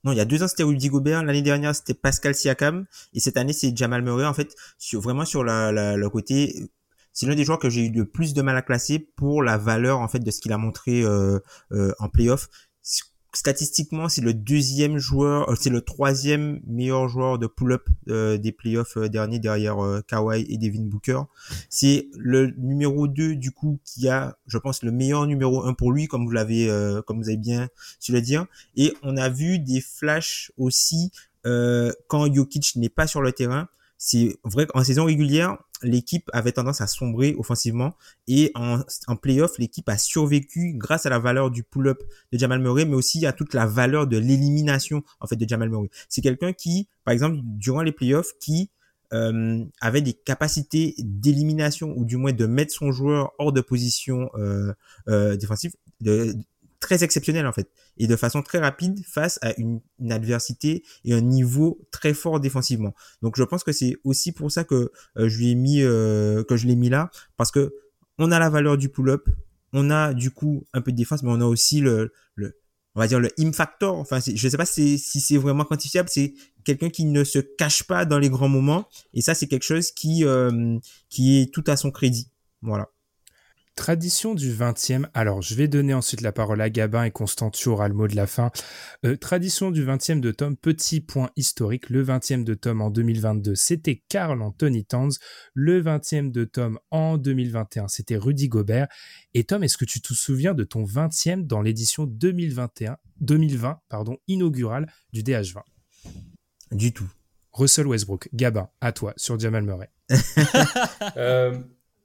non, 0.04 0.12
il 0.12 0.16
y 0.16 0.20
a 0.20 0.24
deux 0.24 0.42
ans, 0.42 0.48
c'était 0.48 0.62
Rudy 0.62 0.88
Gobert. 0.88 1.24
L'année 1.24 1.42
dernière, 1.42 1.74
c'était 1.74 1.94
Pascal 1.94 2.34
Siakam. 2.34 2.86
Et 3.14 3.20
cette 3.20 3.36
année, 3.36 3.52
c'est 3.52 3.76
Jamal 3.76 4.02
Murray. 4.02 4.26
En 4.26 4.34
fait, 4.34 4.54
sur, 4.78 5.00
vraiment 5.00 5.24
sur 5.24 5.44
la, 5.44 5.96
le 5.96 6.10
côté, 6.10 6.70
c'est 7.12 7.26
l'un 7.26 7.34
des 7.34 7.44
joueurs 7.44 7.58
que 7.58 7.68
j'ai 7.68 7.86
eu 7.86 7.90
le 7.90 8.04
plus 8.04 8.32
de 8.32 8.42
mal 8.42 8.56
à 8.56 8.62
classer 8.62 8.98
pour 9.16 9.42
la 9.42 9.58
valeur, 9.58 9.98
en 9.98 10.08
fait, 10.08 10.20
de 10.20 10.30
ce 10.30 10.40
qu'il 10.40 10.52
a 10.52 10.58
montré 10.58 11.02
euh, 11.02 11.40
euh, 11.72 11.92
en 11.98 12.08
playoff 12.08 12.48
statistiquement, 13.38 14.08
c'est 14.08 14.20
le 14.20 14.34
deuxième 14.34 14.98
joueur, 14.98 15.48
euh, 15.48 15.54
c'est 15.54 15.70
le 15.70 15.80
troisième 15.80 16.60
meilleur 16.66 17.08
joueur 17.08 17.38
de 17.38 17.46
pull-up 17.46 17.86
euh, 18.08 18.36
des 18.36 18.50
playoffs 18.50 18.96
euh, 18.96 19.08
derniers 19.08 19.38
derrière 19.38 19.76
Kawhi 20.08 20.44
et 20.48 20.58
Devin 20.58 20.82
Booker. 20.82 21.20
C'est 21.70 22.08
le 22.18 22.52
numéro 22.58 23.06
2 23.06 23.36
du 23.36 23.52
coup 23.52 23.78
qui 23.84 24.08
a, 24.08 24.36
je 24.48 24.58
pense, 24.58 24.82
le 24.82 24.90
meilleur 24.90 25.24
numéro 25.28 25.64
1 25.64 25.74
pour 25.74 25.92
lui, 25.92 26.08
comme 26.08 26.24
vous 26.24 26.32
l'avez, 26.32 26.68
comme 27.06 27.18
vous 27.22 27.28
avez 27.28 27.36
bien 27.36 27.68
su 28.00 28.10
le 28.10 28.20
dire. 28.20 28.46
Et 28.76 28.92
on 29.02 29.16
a 29.16 29.28
vu 29.28 29.60
des 29.60 29.80
flashs 29.80 30.50
aussi 30.56 31.12
quand 31.44 32.34
Jokic 32.34 32.74
n'est 32.76 32.88
pas 32.88 33.06
sur 33.06 33.22
le 33.22 33.30
terrain. 33.32 33.68
C'est 33.98 34.36
vrai 34.44 34.66
qu'en 34.66 34.82
saison 34.82 35.04
régulière, 35.04 35.58
l'équipe 35.82 36.28
avait 36.32 36.52
tendance 36.52 36.80
à 36.80 36.86
sombrer 36.86 37.34
offensivement 37.38 37.94
et 38.26 38.50
en, 38.54 38.80
en 39.06 39.16
playoff, 39.16 39.58
l'équipe 39.58 39.88
a 39.88 39.98
survécu 39.98 40.74
grâce 40.76 41.06
à 41.06 41.10
la 41.10 41.18
valeur 41.18 41.50
du 41.50 41.62
pull-up 41.62 42.02
de 42.32 42.38
Jamal 42.38 42.60
Murray, 42.60 42.84
mais 42.84 42.94
aussi 42.94 43.24
à 43.26 43.32
toute 43.32 43.54
la 43.54 43.66
valeur 43.66 44.06
de 44.06 44.18
l'élimination 44.18 45.02
en 45.20 45.26
fait 45.26 45.36
de 45.36 45.48
Jamal 45.48 45.68
Murray. 45.70 45.90
C'est 46.08 46.22
quelqu'un 46.22 46.52
qui, 46.52 46.88
par 47.04 47.12
exemple, 47.12 47.38
durant 47.42 47.82
les 47.82 47.92
playoffs, 47.92 48.32
qui 48.40 48.70
euh, 49.14 49.64
avait 49.80 50.02
des 50.02 50.12
capacités 50.12 50.94
d'élimination 50.98 51.94
ou 51.96 52.04
du 52.04 52.16
moins 52.16 52.32
de 52.32 52.44
mettre 52.44 52.74
son 52.74 52.92
joueur 52.92 53.32
hors 53.38 53.52
de 53.52 53.62
position 53.62 54.28
euh, 54.34 54.74
euh, 55.08 55.36
défensive, 55.36 55.72
très 56.80 57.02
exceptionnel 57.04 57.46
en 57.46 57.52
fait 57.52 57.70
et 57.96 58.06
de 58.06 58.16
façon 58.16 58.42
très 58.42 58.58
rapide 58.58 59.00
face 59.04 59.38
à 59.42 59.52
une, 59.58 59.80
adversité 60.10 60.84
et 61.04 61.12
un 61.12 61.20
niveau 61.20 61.80
très 61.90 62.14
fort 62.14 62.40
défensivement. 62.40 62.94
Donc 63.22 63.36
je 63.36 63.42
pense 63.42 63.64
que 63.64 63.72
c'est 63.72 63.96
aussi 64.04 64.32
pour 64.32 64.50
ça 64.50 64.64
que 64.64 64.92
euh, 65.16 65.28
je 65.28 65.38
lui 65.38 65.50
ai 65.50 65.54
mis 65.54 65.82
euh, 65.82 66.44
que 66.44 66.56
je 66.56 66.66
l'ai 66.66 66.76
mis 66.76 66.88
là 66.88 67.10
parce 67.36 67.50
que 67.50 67.74
on 68.18 68.30
a 68.30 68.38
la 68.38 68.50
valeur 68.50 68.76
du 68.76 68.88
pull-up, 68.88 69.28
on 69.72 69.90
a 69.90 70.14
du 70.14 70.30
coup 70.30 70.64
un 70.72 70.80
peu 70.80 70.92
de 70.92 70.96
défense 70.96 71.22
mais 71.22 71.30
on 71.30 71.40
a 71.40 71.46
aussi 71.46 71.80
le, 71.80 72.12
on 72.94 73.00
va 73.00 73.06
dire 73.06 73.20
le 73.20 73.30
im 73.38 73.52
factor. 73.52 73.96
Enfin 73.98 74.20
je 74.20 74.48
sais 74.48 74.56
pas 74.56 74.66
si, 74.66 74.98
si 74.98 75.20
c'est 75.20 75.36
vraiment 75.36 75.64
quantifiable, 75.64 76.08
c'est 76.08 76.34
quelqu'un 76.64 76.90
qui 76.90 77.04
ne 77.04 77.24
se 77.24 77.38
cache 77.38 77.84
pas 77.84 78.04
dans 78.04 78.18
les 78.18 78.30
grands 78.30 78.48
moments 78.48 78.88
et 79.14 79.20
ça 79.20 79.34
c'est 79.34 79.46
quelque 79.46 79.64
chose 79.64 79.90
qui 79.90 80.24
euh, 80.24 80.78
qui 81.08 81.40
est 81.40 81.52
tout 81.52 81.64
à 81.66 81.76
son 81.76 81.90
crédit. 81.90 82.30
Voilà. 82.62 82.88
Tradition 83.78 84.34
du 84.34 84.52
20e. 84.52 85.06
Alors, 85.14 85.40
je 85.40 85.54
vais 85.54 85.68
donner 85.68 85.94
ensuite 85.94 86.20
la 86.20 86.32
parole 86.32 86.60
à 86.60 86.68
Gabin 86.68 87.04
et 87.04 87.12
Constantio 87.12 87.74
aura 87.74 87.86
le 87.86 87.94
mot 87.94 88.08
de 88.08 88.16
la 88.16 88.26
fin. 88.26 88.50
Euh, 89.06 89.16
tradition 89.16 89.70
du 89.70 89.86
20e 89.86 90.18
de 90.18 90.32
Tom. 90.32 90.56
Petit 90.56 91.00
point 91.00 91.30
historique. 91.36 91.88
Le 91.88 92.04
20e 92.04 92.42
de 92.42 92.54
Tom 92.54 92.80
en 92.80 92.90
2022, 92.90 93.54
c'était 93.54 94.02
Carl 94.08 94.42
Anthony 94.42 94.84
Towns. 94.84 95.12
Le 95.54 95.80
20e 95.80 96.32
de 96.32 96.42
Tom 96.42 96.80
en 96.90 97.18
2021, 97.18 97.86
c'était 97.86 98.16
Rudy 98.16 98.48
Gobert. 98.48 98.88
Et 99.34 99.44
Tom, 99.44 99.62
est-ce 99.62 99.78
que 99.78 99.84
tu 99.84 100.00
te 100.00 100.12
souviens 100.12 100.54
de 100.54 100.64
ton 100.64 100.82
20e 100.82 101.46
dans 101.46 101.62
l'édition 101.62 102.04
2021, 102.04 102.96
2020, 103.20 103.78
pardon, 103.88 104.16
inaugurale 104.26 104.92
du 105.12 105.22
DH20? 105.22 105.60
Du 106.72 106.92
tout. 106.92 107.08
Russell 107.52 107.86
Westbrook. 107.86 108.28
Gabin, 108.34 108.70
à 108.80 108.90
toi, 108.90 109.14
sur 109.16 109.38
Jamal 109.38 109.62
Murray. 109.62 109.88
euh... 111.16 111.56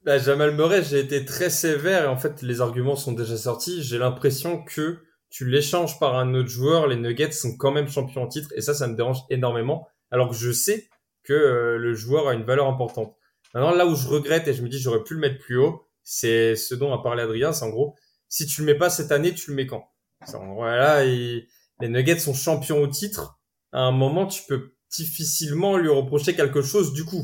Bah, 0.05 0.17
Jamal 0.17 0.53
Murray, 0.53 0.83
j'ai 0.83 0.99
été 0.99 1.23
très 1.23 1.49
sévère 1.49 2.03
et 2.03 2.07
en 2.07 2.17
fait, 2.17 2.41
les 2.41 2.59
arguments 2.59 2.97
sont 2.97 3.13
déjà 3.13 3.37
sortis. 3.37 3.81
J'ai 3.81 3.97
l'impression 3.97 4.61
que 4.61 4.99
tu 5.29 5.49
l'échanges 5.49 5.97
par 5.97 6.15
un 6.17 6.33
autre 6.33 6.49
joueur, 6.49 6.87
les 6.87 6.97
Nuggets 6.97 7.31
sont 7.31 7.55
quand 7.55 7.71
même 7.71 7.87
champions 7.87 8.23
en 8.23 8.27
titre 8.27 8.49
et 8.55 8.61
ça, 8.61 8.73
ça 8.73 8.87
me 8.87 8.97
dérange 8.97 9.19
énormément. 9.29 9.87
Alors 10.11 10.29
que 10.29 10.35
je 10.35 10.51
sais 10.51 10.89
que 11.23 11.31
euh, 11.31 11.77
le 11.77 11.93
joueur 11.93 12.27
a 12.27 12.33
une 12.33 12.43
valeur 12.43 12.67
importante. 12.67 13.15
Maintenant, 13.53 13.73
là 13.73 13.87
où 13.87 13.95
je 13.95 14.07
regrette 14.09 14.45
et 14.49 14.53
je 14.53 14.61
me 14.61 14.67
dis 14.67 14.77
j'aurais 14.77 15.03
pu 15.03 15.13
le 15.13 15.21
mettre 15.21 15.39
plus 15.39 15.57
haut, 15.57 15.87
c'est 16.03 16.57
ce 16.57 16.75
dont 16.75 16.93
a 16.93 17.01
parlé 17.01 17.23
Adrien. 17.23 17.53
C'est 17.53 17.63
en 17.63 17.69
gros, 17.69 17.95
si 18.27 18.45
tu 18.45 18.59
le 18.59 18.67
mets 18.67 18.77
pas 18.77 18.89
cette 18.89 19.13
année, 19.13 19.33
tu 19.33 19.51
le 19.51 19.55
mets 19.55 19.67
quand? 19.67 19.87
Voilà, 20.55 21.05
les 21.05 21.47
Nuggets 21.81 22.19
sont 22.19 22.33
champions 22.33 22.81
au 22.81 22.87
titre. 22.87 23.39
À 23.71 23.79
un 23.79 23.91
moment, 23.91 24.27
tu 24.27 24.43
peux 24.49 24.73
difficilement 24.91 25.77
lui 25.77 25.89
reprocher 25.89 26.35
quelque 26.35 26.61
chose 26.61 26.91
du 26.91 27.05
coup 27.05 27.23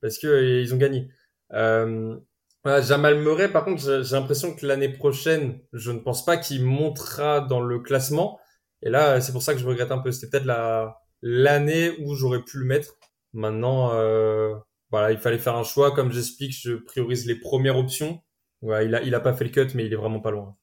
parce 0.00 0.18
que 0.18 0.62
ils 0.62 0.72
ont 0.72 0.78
gagné. 0.78 1.08
Euh, 1.52 2.16
Jamal 2.64 3.18
Murray, 3.20 3.50
par 3.50 3.64
contre, 3.64 4.02
j'ai 4.02 4.16
l'impression 4.16 4.54
que 4.54 4.66
l'année 4.66 4.90
prochaine, 4.90 5.60
je 5.72 5.90
ne 5.90 5.98
pense 5.98 6.24
pas 6.24 6.36
qu'il 6.36 6.64
montera 6.64 7.40
dans 7.40 7.60
le 7.60 7.80
classement. 7.80 8.38
Et 8.82 8.90
là, 8.90 9.20
c'est 9.20 9.32
pour 9.32 9.42
ça 9.42 9.54
que 9.54 9.60
je 9.60 9.66
regrette 9.66 9.92
un 9.92 9.98
peu. 9.98 10.10
C'était 10.12 10.30
peut-être 10.30 10.46
la, 10.46 10.98
l'année 11.22 11.92
où 12.00 12.14
j'aurais 12.14 12.42
pu 12.42 12.58
le 12.58 12.64
mettre. 12.64 12.96
Maintenant, 13.32 13.92
euh, 13.94 14.54
voilà, 14.90 15.12
il 15.12 15.18
fallait 15.18 15.38
faire 15.38 15.56
un 15.56 15.64
choix. 15.64 15.92
Comme 15.92 16.12
j'explique, 16.12 16.52
je 16.52 16.74
priorise 16.74 17.26
les 17.26 17.36
premières 17.36 17.76
options. 17.76 18.22
Ouais, 18.62 18.86
il 18.86 18.94
a, 18.94 19.02
il 19.02 19.14
a 19.14 19.20
pas 19.20 19.32
fait 19.32 19.44
le 19.44 19.50
cut, 19.50 19.74
mais 19.74 19.86
il 19.86 19.92
est 19.92 19.96
vraiment 19.96 20.20
pas 20.20 20.30
loin. 20.30 20.56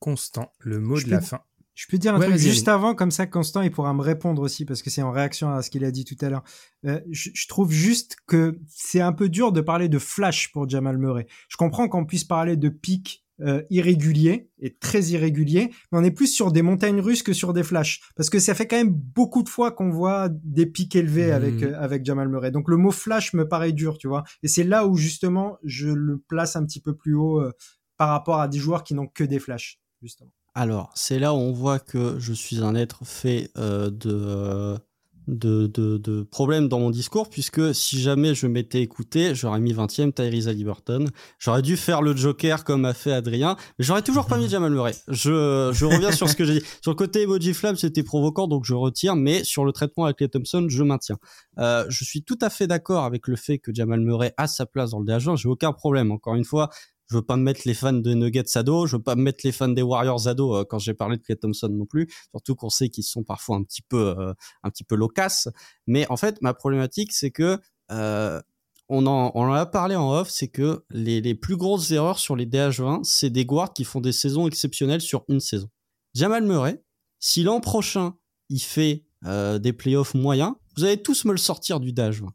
Constant, 0.00 0.52
le 0.58 0.80
mot 0.80 0.96
Je 0.96 1.06
de 1.06 1.10
la 1.12 1.20
fin. 1.20 1.40
Je 1.74 1.86
peux 1.88 1.98
dire 1.98 2.14
un 2.14 2.18
Ouais, 2.20 2.26
truc 2.26 2.38
juste 2.38 2.68
avant, 2.68 2.94
comme 2.94 3.10
ça 3.10 3.26
Constant 3.26 3.60
il 3.62 3.70
pourra 3.70 3.92
me 3.94 4.00
répondre 4.02 4.40
aussi 4.42 4.64
parce 4.64 4.80
que 4.82 4.90
c'est 4.90 5.02
en 5.02 5.10
réaction 5.10 5.52
à 5.52 5.60
ce 5.62 5.70
qu'il 5.70 5.84
a 5.84 5.90
dit 5.90 6.04
tout 6.04 6.16
à 6.20 6.28
l'heure. 6.30 6.44
Euh, 6.86 7.00
je, 7.10 7.30
je 7.34 7.48
trouve 7.48 7.72
juste 7.72 8.16
que 8.26 8.58
c'est 8.68 9.00
un 9.00 9.12
peu 9.12 9.28
dur 9.28 9.50
de 9.52 9.60
parler 9.60 9.88
de 9.88 9.98
flash 9.98 10.52
pour 10.52 10.68
Jamal 10.68 10.98
Murray. 10.98 11.26
Je 11.48 11.56
comprends 11.56 11.88
qu'on 11.88 12.04
puisse 12.06 12.24
parler 12.24 12.56
de 12.56 12.68
pics 12.68 13.22
euh, 13.40 13.62
irréguliers 13.68 14.48
et 14.60 14.76
très 14.76 15.02
irréguliers, 15.06 15.70
mais 15.90 15.98
on 15.98 16.04
est 16.04 16.12
plus 16.12 16.28
sur 16.28 16.52
des 16.52 16.62
montagnes 16.62 17.00
russes 17.00 17.24
que 17.24 17.32
sur 17.32 17.52
des 17.52 17.64
flashs 17.64 18.00
parce 18.14 18.30
que 18.30 18.38
ça 18.38 18.54
fait 18.54 18.68
quand 18.68 18.76
même 18.76 18.92
beaucoup 18.94 19.42
de 19.42 19.48
fois 19.48 19.72
qu'on 19.72 19.90
voit 19.90 20.28
des 20.30 20.66
pics 20.66 20.94
élevés 20.94 21.26
Mhm. 21.26 21.32
avec 21.32 21.62
euh, 21.64 21.74
avec 21.80 22.04
Jamal 22.04 22.28
Murray. 22.28 22.52
Donc 22.52 22.68
le 22.68 22.76
mot 22.76 22.92
flash 22.92 23.32
me 23.34 23.48
paraît 23.48 23.72
dur, 23.72 23.98
tu 23.98 24.06
vois. 24.06 24.22
Et 24.44 24.48
c'est 24.48 24.62
là 24.62 24.86
où 24.86 24.96
justement 24.96 25.58
je 25.64 25.88
le 25.88 26.18
place 26.18 26.54
un 26.54 26.64
petit 26.64 26.80
peu 26.80 26.94
plus 26.94 27.14
haut 27.14 27.40
euh, 27.40 27.50
par 27.96 28.10
rapport 28.10 28.38
à 28.40 28.46
des 28.46 28.58
joueurs 28.58 28.84
qui 28.84 28.94
n'ont 28.94 29.08
que 29.08 29.24
des 29.24 29.40
flashs, 29.40 29.80
justement. 30.00 30.30
Alors, 30.54 30.92
c'est 30.94 31.18
là 31.18 31.34
où 31.34 31.36
on 31.36 31.52
voit 31.52 31.80
que 31.80 32.16
je 32.20 32.32
suis 32.32 32.60
un 32.62 32.76
être 32.76 33.04
fait 33.04 33.50
euh, 33.58 33.90
de, 33.90 34.78
de, 35.26 35.66
de, 35.66 36.22
problèmes 36.22 36.68
dans 36.68 36.78
mon 36.78 36.90
discours, 36.90 37.28
puisque 37.28 37.74
si 37.74 38.00
jamais 38.00 38.34
je 38.34 38.46
m'étais 38.46 38.80
écouté, 38.80 39.34
j'aurais 39.34 39.58
mis 39.58 39.72
20e 39.72 40.12
Tyrese 40.12 40.46
Halliburton. 40.46 41.06
J'aurais 41.40 41.62
dû 41.62 41.76
faire 41.76 42.02
le 42.02 42.14
Joker 42.14 42.62
comme 42.62 42.84
a 42.84 42.94
fait 42.94 43.12
Adrien, 43.12 43.56
mais 43.78 43.84
j'aurais 43.84 44.02
toujours 44.02 44.26
pas 44.26 44.36
mis 44.36 44.48
Jamal 44.48 44.70
Murray. 44.70 44.94
Je, 45.08 45.70
je 45.72 45.84
reviens 45.84 46.12
sur 46.12 46.28
ce 46.28 46.36
que 46.36 46.44
j'ai 46.44 46.60
dit. 46.60 46.66
Sur 46.82 46.92
le 46.92 46.96
côté 46.96 47.22
emoji 47.22 47.54
flamme, 47.54 47.76
c'était 47.76 48.02
provoquant, 48.02 48.46
donc 48.46 48.64
je 48.64 48.74
retire, 48.74 49.16
mais 49.16 49.42
sur 49.44 49.64
le 49.64 49.72
traitement 49.72 50.04
avec 50.04 50.20
les 50.20 50.28
Thompson, 50.28 50.66
je 50.68 50.82
maintiens. 50.82 51.18
Euh, 51.58 51.84
je 51.88 52.04
suis 52.04 52.22
tout 52.22 52.38
à 52.40 52.50
fait 52.50 52.66
d'accord 52.66 53.04
avec 53.04 53.26
le 53.26 53.36
fait 53.36 53.58
que 53.58 53.72
Jamal 53.74 54.00
Murray 54.00 54.34
a 54.36 54.46
sa 54.46 54.66
place 54.66 54.90
dans 54.90 55.00
le 55.00 55.06
DH20, 55.06 55.36
j'ai 55.36 55.48
aucun 55.48 55.72
problème. 55.72 56.12
Encore 56.12 56.34
une 56.34 56.44
fois, 56.44 56.70
je 57.08 57.16
veux 57.16 57.22
pas 57.22 57.36
me 57.36 57.42
mettre 57.42 57.62
les 57.64 57.74
fans 57.74 57.92
de 57.92 58.14
Nuggets 58.14 58.56
à 58.56 58.62
dos, 58.62 58.86
je 58.86 58.96
veux 58.96 59.02
pas 59.02 59.16
me 59.16 59.22
mettre 59.22 59.40
les 59.44 59.52
fans 59.52 59.68
des 59.68 59.82
Warriors 59.82 60.26
à 60.28 60.34
dos 60.34 60.56
euh, 60.56 60.64
quand 60.64 60.78
j'ai 60.78 60.94
parlé 60.94 61.16
de 61.16 61.22
Clay 61.22 61.36
Thompson 61.36 61.68
non 61.68 61.86
plus, 61.86 62.08
surtout 62.30 62.54
qu'on 62.54 62.70
sait 62.70 62.88
qu'ils 62.88 63.04
sont 63.04 63.24
parfois 63.24 63.56
un 63.56 63.62
petit 63.62 63.82
peu 63.82 64.14
euh, 64.18 64.32
un 64.62 64.70
petit 64.70 64.84
peu 64.84 64.94
loquaces. 64.94 65.48
Mais 65.86 66.06
en 66.10 66.16
fait, 66.16 66.40
ma 66.42 66.54
problématique 66.54 67.12
c'est 67.12 67.30
que 67.30 67.58
euh, 67.90 68.40
on 68.88 69.06
en, 69.06 69.32
on 69.34 69.44
en 69.44 69.52
a 69.52 69.66
parlé 69.66 69.96
en 69.96 70.12
off, 70.12 70.28
c'est 70.30 70.48
que 70.48 70.84
les, 70.90 71.20
les 71.20 71.34
plus 71.34 71.56
grosses 71.56 71.90
erreurs 71.90 72.18
sur 72.18 72.36
les 72.36 72.46
DH20, 72.46 73.04
c'est 73.04 73.30
des 73.30 73.46
guards 73.46 73.72
qui 73.72 73.84
font 73.84 74.00
des 74.00 74.12
saisons 74.12 74.46
exceptionnelles 74.46 75.00
sur 75.00 75.24
une 75.28 75.40
saison. 75.40 75.68
Jamal 76.14 76.44
Murray, 76.44 76.82
si 77.18 77.42
l'an 77.42 77.60
prochain 77.60 78.14
il 78.50 78.60
fait 78.60 79.04
euh, 79.24 79.58
des 79.58 79.72
playoffs 79.72 80.14
moyens, 80.14 80.54
vous 80.76 80.84
allez 80.84 81.02
tous 81.02 81.24
me 81.24 81.32
le 81.32 81.38
sortir 81.38 81.80
du 81.80 81.92
DH20. 81.92 82.28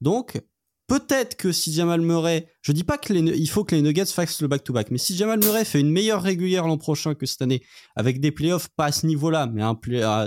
Donc, 0.00 0.40
peut-être 0.86 1.36
que 1.36 1.52
si 1.52 1.72
Jamal 1.72 2.00
Murray, 2.00 2.48
je 2.62 2.72
dis 2.72 2.84
pas 2.84 2.98
que 2.98 3.12
les, 3.12 3.46
faut 3.46 3.64
que 3.64 3.74
les 3.74 3.82
Nuggets 3.82 4.06
fassent 4.06 4.40
le 4.40 4.48
back-to-back, 4.48 4.90
mais 4.90 4.98
si 4.98 5.16
Jamal 5.16 5.38
Murray 5.40 5.64
fait 5.64 5.80
une 5.80 5.90
meilleure 5.90 6.22
régulière 6.22 6.66
l'an 6.66 6.78
prochain 6.78 7.14
que 7.14 7.26
cette 7.26 7.42
année, 7.42 7.62
avec 7.96 8.20
des 8.20 8.32
playoffs 8.32 8.68
pas 8.76 8.86
à 8.86 8.92
ce 8.92 9.06
niveau-là, 9.06 9.46
mais 9.46 9.62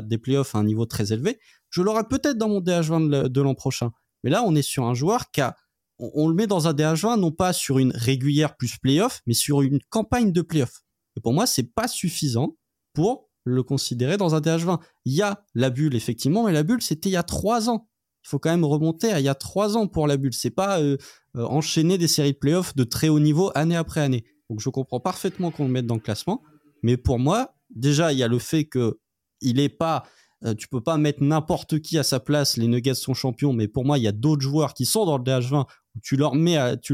des 0.03 0.17
playoffs 0.17 0.55
à 0.55 0.59
un 0.59 0.63
niveau 0.63 0.85
très 0.85 1.13
élevé, 1.13 1.39
je 1.69 1.81
l'aurai 1.81 2.03
peut-être 2.09 2.37
dans 2.37 2.49
mon 2.49 2.61
DH20 2.61 3.27
de 3.27 3.41
l'an 3.41 3.55
prochain. 3.55 3.91
Mais 4.23 4.29
là, 4.29 4.43
on 4.45 4.55
est 4.55 4.61
sur 4.61 4.85
un 4.85 4.93
joueur 4.93 5.31
qui 5.31 5.41
a, 5.41 5.55
on, 5.99 6.11
on 6.13 6.27
le 6.27 6.33
met 6.33 6.47
dans 6.47 6.67
un 6.67 6.73
DH20 6.73 7.19
non 7.19 7.31
pas 7.31 7.53
sur 7.53 7.79
une 7.79 7.91
régulière 7.93 8.57
plus 8.57 8.77
playoff, 8.77 9.21
mais 9.27 9.33
sur 9.33 9.61
une 9.61 9.79
campagne 9.89 10.31
de 10.31 10.41
playoff. 10.41 10.81
Et 11.15 11.21
pour 11.21 11.33
moi, 11.33 11.45
c'est 11.45 11.73
pas 11.73 11.87
suffisant 11.87 12.57
pour 12.93 13.29
le 13.43 13.63
considérer 13.63 14.17
dans 14.17 14.35
un 14.35 14.39
DH20. 14.39 14.79
Il 15.05 15.13
y 15.13 15.21
a 15.21 15.43
la 15.53 15.69
bulle, 15.69 15.95
effectivement, 15.95 16.45
mais 16.45 16.53
la 16.53 16.63
bulle, 16.63 16.81
c'était 16.81 17.09
il 17.09 17.13
y 17.13 17.17
a 17.17 17.23
trois 17.23 17.69
ans. 17.69 17.87
Il 18.23 18.29
faut 18.29 18.39
quand 18.39 18.49
même 18.49 18.65
remonter 18.65 19.11
il 19.17 19.23
y 19.23 19.29
a 19.29 19.35
trois 19.35 19.77
ans 19.77 19.87
pour 19.87 20.07
la 20.07 20.17
bulle. 20.17 20.33
C'est 20.33 20.49
pas 20.49 20.79
euh, 20.81 20.97
euh, 21.35 21.43
enchaîner 21.45 21.97
des 21.97 22.07
séries 22.07 22.33
de 22.33 22.37
playoffs 22.37 22.75
de 22.75 22.83
très 22.83 23.09
haut 23.09 23.19
niveau 23.19 23.51
année 23.55 23.75
après 23.75 24.01
année. 24.01 24.25
Donc 24.49 24.59
je 24.59 24.69
comprends 24.69 24.99
parfaitement 24.99 25.51
qu'on 25.51 25.65
le 25.65 25.71
mette 25.71 25.85
dans 25.85 25.95
le 25.95 26.01
classement, 26.01 26.41
mais 26.81 26.97
pour 26.97 27.19
moi, 27.19 27.55
déjà 27.69 28.11
il 28.11 28.17
y 28.17 28.23
a 28.23 28.27
le 28.27 28.39
fait 28.39 28.65
que 28.65 28.99
il 29.41 29.59
est 29.59 29.69
pas, 29.69 30.03
euh, 30.43 30.53
tu 30.53 30.67
peux 30.67 30.81
pas 30.81 30.97
mettre 30.97 31.23
n'importe 31.23 31.79
qui 31.79 31.97
à 31.97 32.03
sa 32.03 32.19
place. 32.19 32.57
Les 32.57 32.67
Nuggets 32.67 32.95
sont 32.95 33.13
champions, 33.13 33.53
mais 33.53 33.67
pour 33.67 33.85
moi 33.85 33.97
il 33.97 34.03
y 34.03 34.07
a 34.07 34.11
d'autres 34.11 34.41
joueurs 34.41 34.73
qui 34.73 34.85
sont 34.85 35.05
dans 35.05 35.17
le 35.17 35.23
DH20 35.23 35.65
où 35.95 35.99
tu 36.01 36.17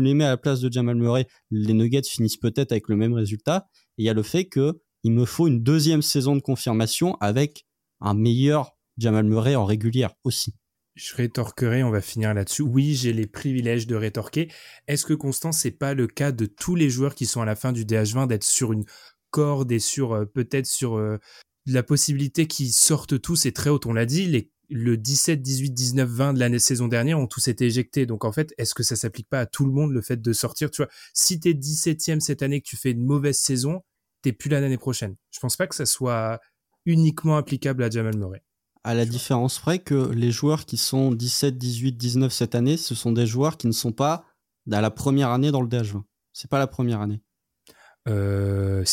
les 0.02 0.14
mets 0.14 0.23
à 0.26 0.30
la 0.30 0.38
place 0.38 0.60
de 0.60 0.72
Jamal 0.72 0.95
Murray. 0.95 1.27
Les 1.52 1.73
Nuggets 1.73 2.03
finissent 2.03 2.38
peut-être 2.38 2.72
avec 2.72 2.88
le 2.88 2.95
même 2.95 3.14
résultat. 3.14 3.68
Et 3.97 4.03
il 4.03 4.06
y 4.06 4.10
a 4.10 4.14
le 4.14 4.23
fait 4.23 4.45
que 4.45 4.80
il 5.03 5.11
me 5.11 5.26
faut 5.26 5.47
une 5.47 5.61
deuxième 5.61 6.02
saison 6.02 6.35
de 6.35 6.41
confirmation 6.41 7.15
avec 7.19 7.65
un 8.02 8.15
meilleur 8.15 8.76
Jamal 8.97 9.26
Murray 9.26 9.56
en 9.56 9.65
régulière 9.65 10.14
aussi. 10.23 10.56
Je 10.95 11.13
rétorquerai, 11.13 11.84
on 11.84 11.91
va 11.91 11.99
finir 11.99 12.34
là-dessus. 12.34 12.61
Oui, 12.61 12.95
j'ai 12.95 13.11
les 13.11 13.27
privilèges 13.27 13.85
de 13.85 13.95
rétorquer. 13.95 14.49
Est-ce 14.88 15.05
que 15.05 15.13
Constant, 15.13 15.51
c'est 15.51 15.72
pas 15.72 15.93
le 15.93 16.07
cas 16.07 16.31
de 16.31 16.45
tous 16.45 16.76
les 16.76 16.89
joueurs 16.89 17.15
qui 17.15 17.26
sont 17.26 17.41
à 17.41 17.45
la 17.45 17.57
fin 17.57 17.73
du 17.73 17.84
DH20 17.84 18.27
d'être 18.27 18.45
sur 18.45 18.72
une 18.72 18.85
corde 19.30 19.73
et 19.73 19.80
sur 19.80 20.13
euh, 20.13 20.26
peut-être 20.26 20.67
sur 20.67 20.95
euh, 20.95 21.17
la 21.65 21.84
possibilité 21.84 22.47
qu'ils 22.47 22.72
sortent 22.72 23.19
tous 23.19 23.45
et 23.45 23.51
très 23.51 23.69
haute? 23.69 23.85
On 23.85 23.91
l'a 23.91 24.05
dit, 24.05 24.49
le 24.69 24.95
17, 24.95 25.41
18, 25.41 25.72
19, 25.72 26.09
20 26.09 26.34
de 26.34 26.39
l'année 26.39 26.59
saison 26.59 26.88
dernière 26.88 27.19
ont 27.19 27.27
tous 27.27 27.49
été 27.49 27.65
éjectés. 27.65 28.05
Donc 28.05 28.23
en 28.23 28.31
fait, 28.31 28.53
est-ce 28.57 28.73
que 28.73 28.84
ça 28.84 28.95
s'applique 28.95 29.27
pas 29.27 29.41
à 29.41 29.45
tout 29.45 29.65
le 29.65 29.73
monde 29.73 29.91
le 29.91 30.01
fait 30.01 30.22
de 30.22 30.31
sortir? 30.31 30.72
Tu 30.72 30.81
vois, 30.81 30.91
si 31.13 31.41
t'es 31.41 31.53
17e 31.53 32.22
cette 32.22 32.41
année 32.41 32.61
que 32.61 32.67
tu 32.67 32.77
fais 32.77 32.91
une 32.91 33.03
mauvaise 33.03 33.38
saison, 33.38 33.81
t'es 34.22 34.31
plus 34.31 34.49
là 34.49 34.61
l'année 34.61 34.77
prochaine. 34.77 35.17
Je 35.31 35.41
pense 35.41 35.57
pas 35.57 35.67
que 35.67 35.76
ça 35.76 35.85
soit 35.85 36.39
uniquement 36.85 37.35
applicable 37.35 37.84
à 37.84 37.89
Jamal 37.89 38.17
Murray. 38.17 38.43
À 38.86 38.94
la 38.94 39.06
différence 39.07 39.57
près 39.57 39.80
que 39.80 40.12
les 40.12 40.30
joueurs 40.30 40.66
qui 40.66 40.78
sont 40.78 41.12
17, 41.12 41.57
18, 41.57 41.94
19 41.94 42.32
cette 42.32 42.53
année, 42.53 42.78
ce 42.78 42.94
sont 42.94 43.12
des 43.12 43.26
joueurs 43.26 43.57
qui 43.57 43.66
ne 43.66 43.72
sont 43.72 43.91
pas 43.91 44.26
dans 44.68 44.80
la 44.80 44.91
première 44.91 45.30
année 45.30 45.49
dans 45.49 45.62
le 45.62 45.68
DH20. 45.68 46.03
C'est 46.34 46.52
pas 46.52 46.60
la 46.60 46.68
première 46.68 47.02
année. 47.02 47.20
Euh, 48.07 48.84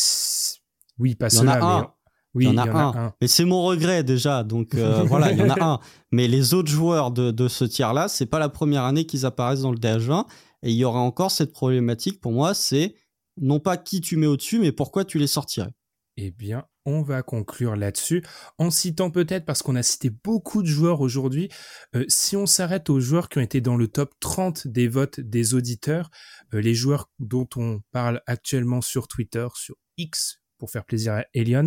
oui, 0.98 1.14
pas 1.14 1.28
Il 1.28 1.36
y 1.36 1.40
en 1.40 1.48
a 1.48 1.52
cela, 1.52 1.64
un. 1.64 1.81
mais 1.82 1.86
oui, 2.32 2.44
il 2.47 2.55
y 2.55 2.59
en 2.59 2.59
a, 2.59 2.70
un. 2.70 3.14
Mais 3.20 3.28
c'est 3.28 3.44
mon 3.44 3.62
regret 3.64 4.02
déjà. 4.02 4.44
Donc 4.44 4.74
euh, 4.74 5.02
voilà, 5.06 5.31
il 5.31 5.36
y 5.36 5.43
en 5.43 5.51
a 5.51 5.62
un. 5.62 5.81
Mais 6.10 6.27
les 6.27 6.55
autres 6.55 6.70
joueurs 6.70 7.10
de, 7.10 7.31
de 7.31 7.47
ce 7.47 7.66
tiers-là, 7.66 8.09
c'est 8.09 8.24
pas 8.24 8.39
la 8.39 8.48
première 8.48 8.85
année 8.85 9.05
qu'ils 9.05 9.27
apparaissent 9.27 9.60
dans 9.60 9.73
le 9.73 9.78
DH20. 9.78 10.24
Et 10.62 10.70
il 10.70 10.77
y 10.77 10.86
aura 10.86 11.01
encore 11.01 11.31
cette 11.31 11.52
problématique 11.52 12.19
pour 12.19 12.32
moi, 12.32 12.55
c'est 12.55 12.94
non 13.36 13.60
pas 13.60 13.77
qui 13.77 14.01
tu 14.01 14.16
mets 14.16 14.27
au-dessus, 14.27 14.59
mais 14.59 14.73
pourquoi 14.73 15.05
tu 15.05 15.19
les 15.19 15.27
sortirais. 15.27 15.74
Eh 16.16 16.31
bien, 16.31 16.64
on 16.84 17.02
va 17.02 17.22
conclure 17.22 17.76
là-dessus. 17.76 18.22
En 18.59 18.70
citant 18.70 19.10
peut-être, 19.10 19.44
parce 19.44 19.62
qu'on 19.62 19.76
a 19.76 19.82
cité 19.82 20.10
beaucoup 20.10 20.62
de 20.62 20.66
joueurs 20.66 21.00
aujourd'hui, 21.00 21.48
euh, 21.94 22.04
si 22.09 22.36
on 22.36 22.46
s'arrête 22.46 22.90
aux 22.90 23.00
joueurs 23.00 23.28
qui 23.28 23.38
ont 23.38 23.42
été 23.42 23.60
dans 23.60 23.76
le 23.76 23.88
top 23.88 24.14
30 24.20 24.66
des 24.66 24.88
votes 24.88 25.20
des 25.20 25.54
auditeurs, 25.54 26.10
euh, 26.54 26.60
les 26.60 26.74
joueurs 26.74 27.10
dont 27.18 27.48
on 27.56 27.80
parle 27.92 28.22
actuellement 28.26 28.80
sur 28.80 29.09
Twitter, 29.09 29.46
sur 29.54 29.76
X, 29.96 30.42
pour 30.59 30.70
faire 30.70 30.84
plaisir 30.84 31.14
à 31.14 31.24
Elion, 31.34 31.66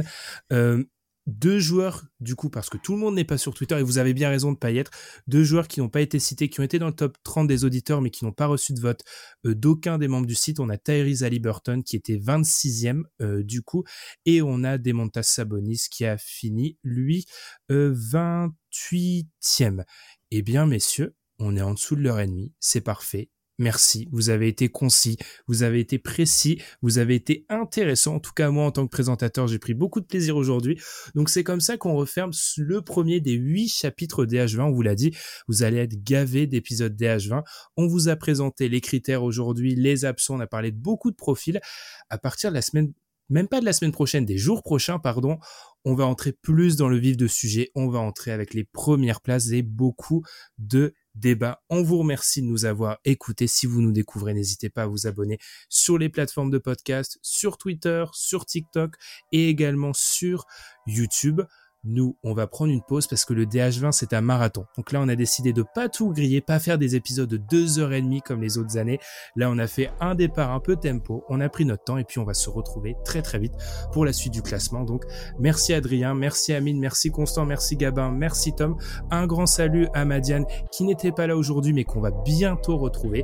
euh, 0.54 0.84
deux 1.26 1.60
joueurs, 1.60 2.06
du 2.20 2.36
coup, 2.36 2.50
parce 2.50 2.70
que 2.70 2.78
tout 2.78 2.94
le 2.94 3.00
monde 3.00 3.16
n'est 3.16 3.24
pas 3.24 3.38
sur 3.38 3.54
Twitter, 3.54 3.78
et 3.80 3.84
vous 3.84 3.98
avez 3.98 4.14
bien 4.14 4.30
raison 4.30 4.52
de 4.52 4.58
pas 4.58 4.72
y 4.72 4.78
être, 4.78 4.92
deux 5.28 5.44
joueurs 5.44 5.68
qui 5.68 5.80
n'ont 5.80 5.90
pas 5.90 6.02
été 6.02 6.20
cités, 6.20 6.50
qui 6.50 6.60
ont 6.60 6.64
été 6.64 6.80
dans 6.80 6.88
le 6.88 6.94
top 6.94 7.18
30 7.24 7.48
des 7.48 7.66
auditeurs, 7.66 8.02
mais 8.02 8.12
qui 8.12 8.26
n'ont 8.26 8.32
pas 8.32 8.46
reçu 8.46 8.74
de 8.74 8.80
vote 8.80 9.04
euh, 9.46 9.56
d'aucun 9.56 9.98
des 9.98 10.08
membres 10.08 10.28
du 10.28 10.36
site. 10.36 10.60
On 10.60 10.70
a 10.70 10.78
Tyrese 10.78 11.24
Halliburton, 11.24 11.82
qui 11.84 11.96
était 11.96 12.18
26e, 12.18 13.04
euh, 13.22 13.44
du 13.44 13.62
coup, 13.62 13.84
et 14.26 14.42
on 14.42 14.64
a 14.64 14.78
Demontas 14.78 15.24
Sabonis, 15.24 15.88
qui 15.90 16.06
a 16.06 16.18
fini, 16.18 16.78
lui, 16.84 17.26
euh, 17.72 17.94
28e. 17.96 19.84
Eh 20.32 20.42
bien, 20.42 20.66
messieurs, 20.68 21.16
on 21.40 21.56
est 21.58 21.62
en 21.62 21.74
dessous 21.74 21.96
de 21.96 22.02
leur 22.02 22.20
ennemi, 22.20 22.54
c'est 22.60 22.82
parfait. 22.82 23.30
Merci, 23.58 24.10
vous 24.12 24.30
avez 24.30 24.50
été 24.50 24.68
concis, 24.68 25.18
vous 25.48 25.64
avez 25.64 25.80
été 25.80 25.98
précis, 25.98 26.62
vous 26.82 26.98
avez 26.98 27.16
été 27.16 27.46
intéressant. 27.48 28.16
En 28.16 28.20
tout 28.20 28.34
cas, 28.34 28.50
moi, 28.50 28.66
en 28.66 28.72
tant 28.72 28.86
que 28.86 28.92
présentateur, 28.92 29.48
j'ai 29.48 29.60
pris 29.60 29.74
beaucoup 29.74 30.02
de 30.02 30.06
plaisir 30.06 30.36
aujourd'hui. 30.36 30.78
Donc, 31.16 31.30
c'est 31.30 31.46
comme 31.46 31.62
ça 31.62 31.78
qu'on 31.78 31.96
referme 31.96 32.32
le 32.58 32.82
premier 32.82 33.22
des 33.22 33.32
huit 33.32 33.70
chapitres 33.70 34.26
DH20. 34.26 34.64
On 34.64 34.72
vous 34.72 34.82
l'a 34.82 34.96
dit, 34.96 35.16
vous 35.48 35.64
allez 35.64 35.78
être 35.78 36.04
gavé 36.04 36.48
d'épisodes 36.48 37.02
DH20. 37.02 37.44
On 37.78 37.88
vous 37.88 38.10
a 38.10 38.18
présenté 38.18 38.68
les 38.68 38.82
critères 38.82 39.24
aujourd'hui, 39.24 39.74
les 39.74 40.04
absents. 40.04 40.36
On 40.36 40.42
a 40.42 40.48
parlé 40.48 40.72
de 40.72 40.78
beaucoup 40.78 41.10
de 41.10 41.16
profils. 41.16 41.62
À 42.10 42.18
partir 42.18 42.50
de 42.50 42.56
la 42.56 42.62
semaine, 42.62 42.92
même 43.30 43.48
pas 43.48 43.62
de 43.62 43.66
la 43.66 43.74
semaine 43.74 43.94
prochaine, 43.94 44.26
des 44.26 44.38
jours 44.38 44.64
prochains, 44.64 45.00
pardon, 45.00 45.40
on 45.86 45.96
va 45.96 46.06
entrer 46.06 46.34
plus 46.34 46.76
dans 46.76 46.90
le 46.90 46.98
vif 46.98 47.16
de 47.16 47.28
sujet. 47.28 47.72
On 47.74 47.88
va 47.88 48.00
entrer 48.00 48.32
avec 48.32 48.54
les 48.54 48.66
premières 48.66 49.22
places 49.22 49.52
et 49.52 49.62
beaucoup 49.62 50.24
de 50.58 50.94
débat. 51.16 51.62
On 51.70 51.82
vous 51.82 51.98
remercie 51.98 52.42
de 52.42 52.48
nous 52.48 52.66
avoir 52.66 53.00
écoutés. 53.06 53.48
Si 53.48 53.66
vous 53.66 53.82
nous 53.82 53.92
découvrez, 53.92 54.34
n'hésitez 54.34 54.70
pas 54.70 54.84
à 54.84 54.88
vous 54.88 55.08
abonner 55.08 55.40
sur 55.70 55.98
les 55.98 56.10
plateformes 56.10 56.52
de 56.52 56.58
podcast, 56.58 57.18
sur 57.22 57.58
Twitter, 57.58 58.06
sur 58.14 58.46
TikTok 58.46 58.96
et 59.32 59.50
également 59.50 59.94
sur 59.94 60.46
YouTube. 60.86 61.42
Nous, 61.88 62.18
on 62.24 62.34
va 62.34 62.48
prendre 62.48 62.72
une 62.72 62.82
pause 62.82 63.06
parce 63.08 63.26
que 63.26 63.34
le 63.34 63.46
DH20 63.46 63.92
c'est 63.92 64.14
un 64.14 64.22
marathon. 64.22 64.66
Donc 64.76 64.92
là, 64.92 65.00
on 65.02 65.08
a 65.08 65.16
décidé 65.16 65.54
de 65.54 65.64
pas 65.64 65.88
tout 65.88 66.10
griller, 66.10 66.42
pas 66.42 66.60
faire 66.60 66.78
des 66.78 66.96
épisodes 66.96 67.30
de 67.30 67.38
deux 67.38 67.80
heures 67.80 67.94
et 67.94 68.02
demie 68.02 68.22
comme 68.22 68.42
les 68.42 68.58
autres 68.58 68.78
années. 68.78 69.00
Là, 69.36 69.50
on 69.52 69.58
a 69.58 69.68
fait 69.68 69.92
un 70.00 70.16
départ 70.16 70.52
un 70.52 70.60
peu 70.60 70.76
tempo, 70.76 71.24
on 71.30 71.40
a 71.42 71.50
pris 71.50 71.66
notre 71.66 71.84
temps 71.84 71.98
et 71.98 72.04
puis 72.04 72.20
on 72.20 72.24
va 72.24 72.34
se 72.34 72.50
retrouver 72.50 72.96
très 73.06 73.22
très 73.22 73.40
vite 73.40 73.54
pour 73.94 74.04
la 74.04 74.14
suite 74.14 74.34
du 74.34 74.42
classement. 74.42 74.84
Donc 74.84 75.06
merci 75.40 75.74
Adrien, 75.74 76.16
merci 76.16 76.54
Amine, 76.54 76.80
merci 76.80 77.12
Constant, 77.12 77.46
merci 77.46 77.76
Gabin, 77.76 78.12
merci 78.12 78.54
Tom. 78.54 78.78
Un 79.12 79.28
grand 79.28 79.46
salut 79.46 79.88
à 79.94 80.06
Madiane 80.06 80.46
qui 80.72 80.84
n'était 80.84 81.12
pas 81.12 81.28
là 81.28 81.38
aujourd'hui 81.38 81.74
mais 81.74 81.84
qu'on 81.84 82.02
va 82.02 82.12
bientôt 82.12 82.78
retrouver. 82.78 83.24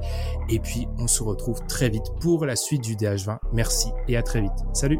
Et 0.50 0.60
puis 0.60 0.88
on 1.00 1.08
se 1.08 1.24
retrouve 1.24 1.66
très 1.68 1.90
vite 1.90 2.06
pour 2.20 2.46
la 2.46 2.56
suite 2.56 2.84
du 2.84 2.96
DH20. 2.96 3.38
Merci 3.54 3.90
et 4.08 4.18
à 4.18 4.24
très 4.24 4.42
vite. 4.42 4.52
Salut 4.74 5.00